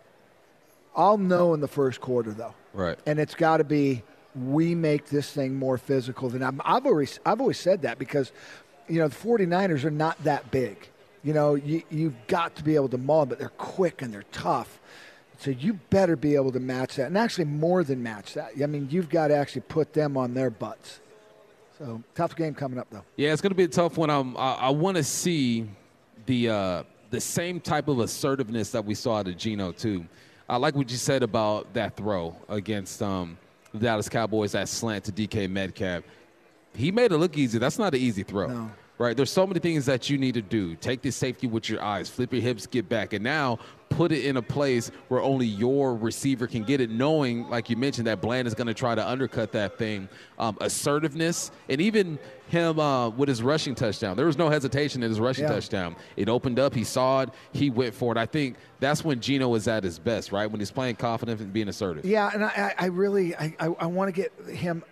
I'll 0.97 1.19
know 1.19 1.55
in 1.55 1.61
the 1.61 1.69
first 1.69 2.01
quarter 2.01 2.33
though, 2.33 2.55
Right. 2.73 2.99
and 3.07 3.19
it's 3.19 3.35
got 3.35 3.59
to 3.59 3.65
be 3.65 4.03
we 4.35 4.75
make 4.75 5.07
this 5.09 5.31
thing 5.33 5.55
more 5.55 5.79
physical 5.79 6.29
than 6.29 6.43
I'm, 6.43 6.61
I've 6.65 6.87
always 6.87 7.19
I've 7.27 7.41
always 7.41 7.59
said 7.59 7.83
that 7.83 7.99
because 7.99 8.33
you 8.89 8.99
know 9.01 9.09
the 9.09 9.15
49ers 9.17 9.85
are 9.85 9.91
not 9.91 10.23
that 10.25 10.51
big. 10.51 10.89
You 11.25 11.33
know, 11.35 11.57
you, 11.57 11.83
you've 11.91 12.27
got 12.29 12.55
to 12.57 12.63
be 12.65 12.77
able 12.77 12.89
to 12.91 12.99
maul 12.99 13.27
but 13.27 13.39
they're 13.41 13.49
quick 13.51 14.03
and 14.03 14.13
they're 14.15 14.25
tough. 14.31 14.79
So 15.41 15.51
you 15.53 15.75
better 15.91 16.17
be 16.17 16.35
able 16.35 16.51
to 16.53 16.59
match 16.61 16.97
that, 16.97 17.07
and 17.07 17.17
actually 17.17 17.45
more 17.45 17.85
than 17.85 18.03
match 18.03 18.35
that. 18.35 18.53
I 18.61 18.67
mean, 18.67 18.89
you've 18.91 19.09
got 19.09 19.29
to 19.29 19.37
actually 19.37 19.63
put 19.63 19.93
them 19.93 20.17
on 20.17 20.35
their 20.35 20.51
butts. 20.51 21.01
So 21.79 22.03
tough 22.15 22.35
game 22.35 22.55
coming 22.55 22.79
up, 22.79 22.89
though. 22.91 23.05
Yeah, 23.17 23.33
it's 23.33 23.41
going 23.41 23.51
to 23.53 23.57
be 23.57 23.65
a 23.65 23.69
tough 23.69 23.97
one. 23.97 24.11
Um, 24.11 24.37
I, 24.37 24.55
I 24.55 24.71
want 24.71 24.97
to 24.97 25.05
see 25.05 25.69
the 26.27 26.49
uh, 26.51 26.83
the 27.11 27.21
same 27.21 27.61
type 27.61 27.89
of 27.89 28.01
assertiveness 28.01 28.71
that 28.73 28.85
we 28.85 28.95
saw 28.95 29.19
out 29.19 29.29
of 29.29 29.37
Geno 29.37 29.73
too. 29.73 30.05
I 30.49 30.57
like 30.57 30.75
what 30.75 30.91
you 30.91 30.97
said 30.97 31.23
about 31.23 31.73
that 31.75 31.97
throw 31.97 32.35
against 32.49 33.03
um, 33.03 33.39
the 33.73 33.79
Dallas 33.79 34.09
Cowboys, 34.09 34.53
that 34.53 34.69
slant 34.69 35.05
to 35.05 35.13
DK 35.13 35.49
Metcalf. 35.49 36.05
He 36.75 36.91
made 36.91 37.13
it 37.13 37.19
look 37.19 37.37
easy. 37.37 37.59
That's 37.59 37.79
not 37.79 37.95
an 37.95 38.01
easy 38.01 38.23
throw. 38.23 38.49
No. 38.49 38.71
Right? 38.99 39.17
There's 39.17 39.31
so 39.31 39.47
many 39.47 39.61
things 39.61 39.87
that 39.87 40.11
you 40.11 40.19
need 40.19 40.35
to 40.35 40.43
do. 40.43 40.75
Take 40.75 41.03
the 41.03 41.13
safety 41.13 41.47
with 41.47 41.69
your 41.69 41.81
eyes, 41.81 42.11
flip 42.11 42.33
your 42.33 42.43
hips, 42.43 42.67
get 42.67 42.89
back. 42.89 43.13
And 43.13 43.23
now 43.23 43.61
put 43.91 44.11
it 44.11 44.25
in 44.25 44.37
a 44.37 44.43
place 44.43 44.91
where 45.07 45.23
only 45.23 45.47
your 45.47 45.95
receiver 45.95 46.49
can 46.49 46.65
get 46.65 46.81
it, 46.81 46.91
knowing, 46.91 47.49
like 47.49 47.71
you 47.71 47.77
mentioned, 47.77 48.09
that 48.09 48.21
Bland 48.21 48.49
is 48.49 48.55
going 48.55 48.67
to 48.67 48.75
try 48.75 48.97
to 48.97 49.09
undercut 49.09 49.53
that 49.53 49.79
thing. 49.79 50.09
Um, 50.39 50.59
assertiveness, 50.61 51.53
and 51.69 51.81
even 51.81 52.19
him 52.49 52.81
uh, 52.81 53.11
with 53.11 53.29
his 53.29 53.41
rushing 53.41 53.77
touchdown. 53.77 54.17
There 54.17 54.27
was 54.27 54.37
no 54.37 54.49
hesitation 54.49 55.03
in 55.05 55.11
his 55.11 55.21
rushing 55.21 55.45
Yeah. 55.45 55.53
touchdown. 55.53 55.95
It 56.17 56.29
opened 56.29 56.59
up, 56.59 56.75
he 56.75 56.83
saw 56.83 57.21
it, 57.23 57.31
he 57.53 57.71
went 57.71 57.95
for 57.95 58.11
it. 58.11 58.19
I 58.19 58.27
think 58.27 58.57
that's 58.81 59.05
when 59.05 59.21
Geno 59.21 59.55
is 59.55 59.69
at 59.69 59.85
his 59.85 59.99
best, 60.01 60.33
right? 60.33 60.51
When 60.51 60.59
he's 60.61 60.71
playing 60.73 60.97
confident 60.97 61.41
and 61.41 61.53
being 61.53 61.69
assertive. 61.69 62.05
Yeah, 62.05 62.31
and 62.35 62.45
I, 62.45 62.75
I 62.77 62.87
really 62.87 63.37
I, 63.37 63.55
I, 63.61 63.67
I 63.67 63.87
want 63.87 64.13
to 64.13 64.21
get 64.21 64.33
him 64.55 64.83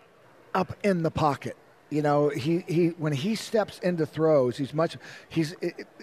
up 0.54 0.74
in 0.84 1.02
the 1.02 1.10
pocket. 1.10 1.56
You 1.88 2.02
know, 2.02 2.30
he, 2.30 2.64
he 2.66 2.88
when 2.98 3.12
he 3.12 3.36
steps 3.36 3.78
into 3.78 4.06
throws, 4.06 4.56
he's 4.56 4.74
much 4.74 4.96
he's 5.28 5.54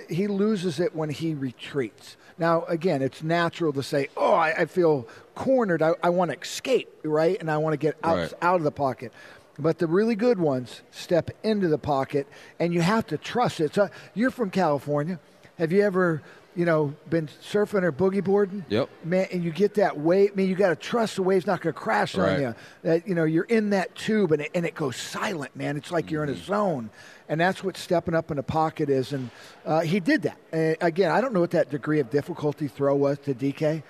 he 0.10 0.28
loses 0.28 0.80
it 0.80 0.96
when 0.96 1.10
he 1.10 1.34
retreats. 1.34 2.16
Now, 2.38 2.64
again, 2.66 3.02
it's 3.02 3.22
natural 3.22 3.74
to 3.74 3.84
say, 3.84 4.08
"Oh, 4.16 4.34
I, 4.34 4.62
I 4.62 4.66
feel 4.66 5.08
cornered. 5.36 5.82
I, 5.82 5.92
I 6.02 6.10
want 6.10 6.32
to 6.32 6.40
escape, 6.40 6.90
right? 7.04 7.38
And 7.40 7.52
I 7.52 7.58
want 7.58 7.74
to 7.74 7.78
get 7.78 7.98
out 8.04 8.18
Right. 8.18 8.34
out 8.42 8.56
of 8.56 8.64
the 8.64 8.72
pocket." 8.72 9.12
But 9.60 9.78
the 9.78 9.86
really 9.88 10.16
good 10.16 10.40
ones 10.40 10.82
step 10.90 11.30
into 11.44 11.68
the 11.68 11.78
pocket, 11.78 12.28
and 12.60 12.74
you 12.74 12.82
have 12.82 13.06
to 13.08 13.18
trust 13.18 13.60
it. 13.60 13.76
So 13.76 13.90
you're 14.16 14.32
from 14.32 14.50
California. 14.52 15.20
Have 15.60 15.72
you 15.72 15.82
ever, 15.84 16.24
you 16.56 16.66
know, 16.66 16.94
been 17.10 17.28
surfing 17.42 17.84
or 17.84 17.92
boogie 17.92 18.24
boarding? 18.24 18.64
Yep. 18.70 18.90
Man, 19.04 19.28
and 19.32 19.44
you 19.44 19.52
get 19.52 19.74
that 19.76 19.98
wave. 20.00 20.32
I 20.34 20.36
mean, 20.36 20.50
you 20.50 20.56
got 20.56 20.70
to 20.70 20.76
trust 20.76 21.16
the 21.16 21.24
wave's 21.24 21.48
not 21.48 21.62
going 21.62 21.74
to 21.74 21.80
crash 21.80 22.16
Right. 22.16 22.34
on 22.36 22.42
you. 22.42 22.56
That 22.84 23.08
you 23.08 23.16
know 23.16 23.24
you're 23.24 23.44
in 23.46 23.72
that 23.72 23.96
tube, 23.96 24.32
and 24.32 24.42
it, 24.44 24.52
and 24.54 24.66
it 24.66 24.76
goes 24.76 24.96
silent, 24.96 25.56
man. 25.56 25.78
It's 25.78 25.92
like 25.92 26.12
you're 26.12 26.24
in 26.24 26.30
a 26.30 26.34
Mm-hmm. 26.34 26.44
zone, 26.46 26.90
and 27.30 27.40
that's 27.42 27.64
what 27.64 27.78
stepping 27.78 28.14
up 28.14 28.30
in 28.32 28.38
the 28.38 28.44
pocket 28.44 28.90
is. 28.90 29.14
And 29.14 29.30
uh, 29.66 29.82
he 29.82 30.00
did 30.00 30.24
that. 30.24 30.38
Uh, 30.54 30.76
again, 30.86 31.12
I 31.12 31.22
don't 31.22 31.34
know 31.34 31.40
what 31.42 31.52
that 31.52 31.70
degree 31.70 32.00
of 32.00 32.10
difficulty 32.10 32.68
throw 32.68 32.96
was 32.96 33.18
to 33.20 33.34
DK, 33.34 33.84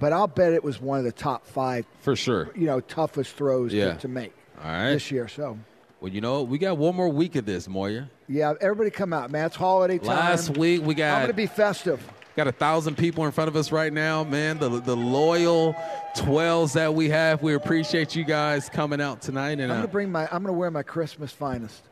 but 0.00 0.12
I'll 0.12 0.26
bet 0.26 0.52
it 0.52 0.62
was 0.64 0.80
one 0.80 0.98
of 0.98 1.04
the 1.04 1.12
top 1.12 1.46
five, 1.46 1.86
For 2.00 2.14
sure. 2.16 2.50
you 2.54 2.66
know, 2.66 2.80
toughest 2.80 3.34
throws 3.36 3.72
Yeah. 3.72 3.92
to, 3.94 3.98
to 4.00 4.08
make 4.08 4.32
All 4.62 4.70
right. 4.70 4.92
this 4.92 5.10
year. 5.10 5.28
So. 5.28 5.58
Well, 6.00 6.12
you 6.12 6.20
know, 6.20 6.42
we 6.42 6.58
got 6.58 6.78
one 6.78 6.94
more 6.94 7.08
week 7.08 7.34
of 7.34 7.44
this, 7.44 7.68
Moyer. 7.68 8.08
Yeah, 8.28 8.54
everybody 8.60 8.90
come 8.90 9.12
out, 9.12 9.32
man. 9.32 9.46
It's 9.46 9.56
holiday 9.56 9.98
time. 9.98 10.08
Last 10.08 10.56
week 10.56 10.82
we 10.82 10.94
got. 10.94 11.22
I'm 11.22 11.28
to 11.28 11.34
be 11.34 11.46
festive. 11.46 12.00
Got 12.36 12.46
a 12.46 12.52
thousand 12.52 12.96
people 12.96 13.26
in 13.26 13.32
front 13.32 13.48
of 13.48 13.56
us 13.56 13.72
right 13.72 13.92
now, 13.92 14.22
man. 14.22 14.58
The 14.58 14.68
the 14.80 14.94
loyal 14.94 15.74
twelves 16.14 16.74
that 16.74 16.94
we 16.94 17.08
have. 17.08 17.42
We 17.42 17.54
appreciate 17.54 18.14
you 18.14 18.22
guys 18.22 18.68
coming 18.68 19.00
out 19.00 19.20
tonight. 19.20 19.58
And 19.58 19.64
I'm 19.64 19.70
uh, 19.70 19.74
going 19.74 19.86
to 19.88 19.92
bring 19.92 20.12
my. 20.12 20.28
I'm 20.30 20.44
to 20.46 20.52
wear 20.52 20.70
my 20.70 20.84
Christmas 20.84 21.32
finest. 21.32 21.82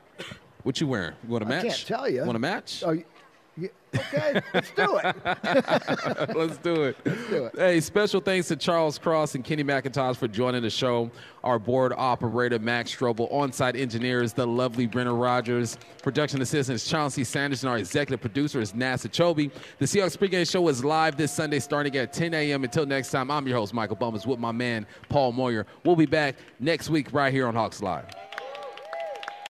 what 0.63 0.81
you 0.81 0.87
wearing? 0.87 1.15
You 1.25 1.31
want 1.31 1.43
to 1.43 1.49
I 1.49 1.57
match? 1.57 1.65
can't 1.65 1.87
tell 1.87 2.09
you. 2.09 2.21
Want 2.21 2.35
to 2.35 2.39
match? 2.39 2.85
Oh, 2.87 2.97
okay, 3.99 4.41
let's 4.55 4.71
do 4.71 4.99
it. 5.03 5.17
Let's 6.37 6.59
do 6.59 6.85
it. 6.85 6.97
do 7.05 7.45
it. 7.47 7.55
Hey, 7.57 7.81
special 7.81 8.21
thanks 8.21 8.49
to 8.49 8.57
Charles 8.57 8.99
Cross 8.99 9.35
and 9.35 9.45
Kenny 9.45 9.65
McIntosh 9.65 10.17
for 10.17 10.29
joining 10.29 10.63
the 10.63 10.71
show. 10.71 11.11
Our 11.45 11.59
board 11.59 11.93
operator, 11.97 12.59
Max 12.59 12.95
Strobel. 12.95 13.33
On-site 13.33 13.77
engineers, 13.77 14.33
the 14.33 14.47
lovely 14.47 14.87
Brenner 14.87 15.15
Rogers. 15.15 15.79
Production 16.03 16.43
assistants, 16.43 16.89
Chauncey 16.89 17.25
Sanders. 17.25 17.63
And 17.63 17.71
our 17.71 17.79
executive 17.79 18.21
producer 18.21 18.61
is 18.61 18.73
Nasa 18.73 19.09
Chobe. 19.09 19.51
The 19.79 19.85
Seahawks 19.87 20.17
pregame 20.17 20.51
show 20.51 20.69
is 20.69 20.85
live 20.85 21.17
this 21.17 21.33
Sunday 21.33 21.61
starting 21.61 21.97
at 21.97 22.13
10 22.13 22.35
a.m. 22.35 22.65
Until 22.65 22.87
next 22.87 23.11
time, 23.11 23.31
I'm 23.31 23.47
your 23.47 23.57
host, 23.57 23.73
Michael 23.73 23.97
Bumpus, 23.97 24.27
with 24.27 24.39
my 24.39 24.53
man, 24.53 24.87
Paul 25.09 25.33
Moyer. 25.33 25.67
We'll 25.85 25.97
be 25.97 26.07
back 26.07 26.37
next 26.59 26.91
week 26.91 27.13
right 27.13 27.33
here 27.33 27.47
on 27.47 27.55
Hawks 27.55 27.81
Live. 27.81 28.26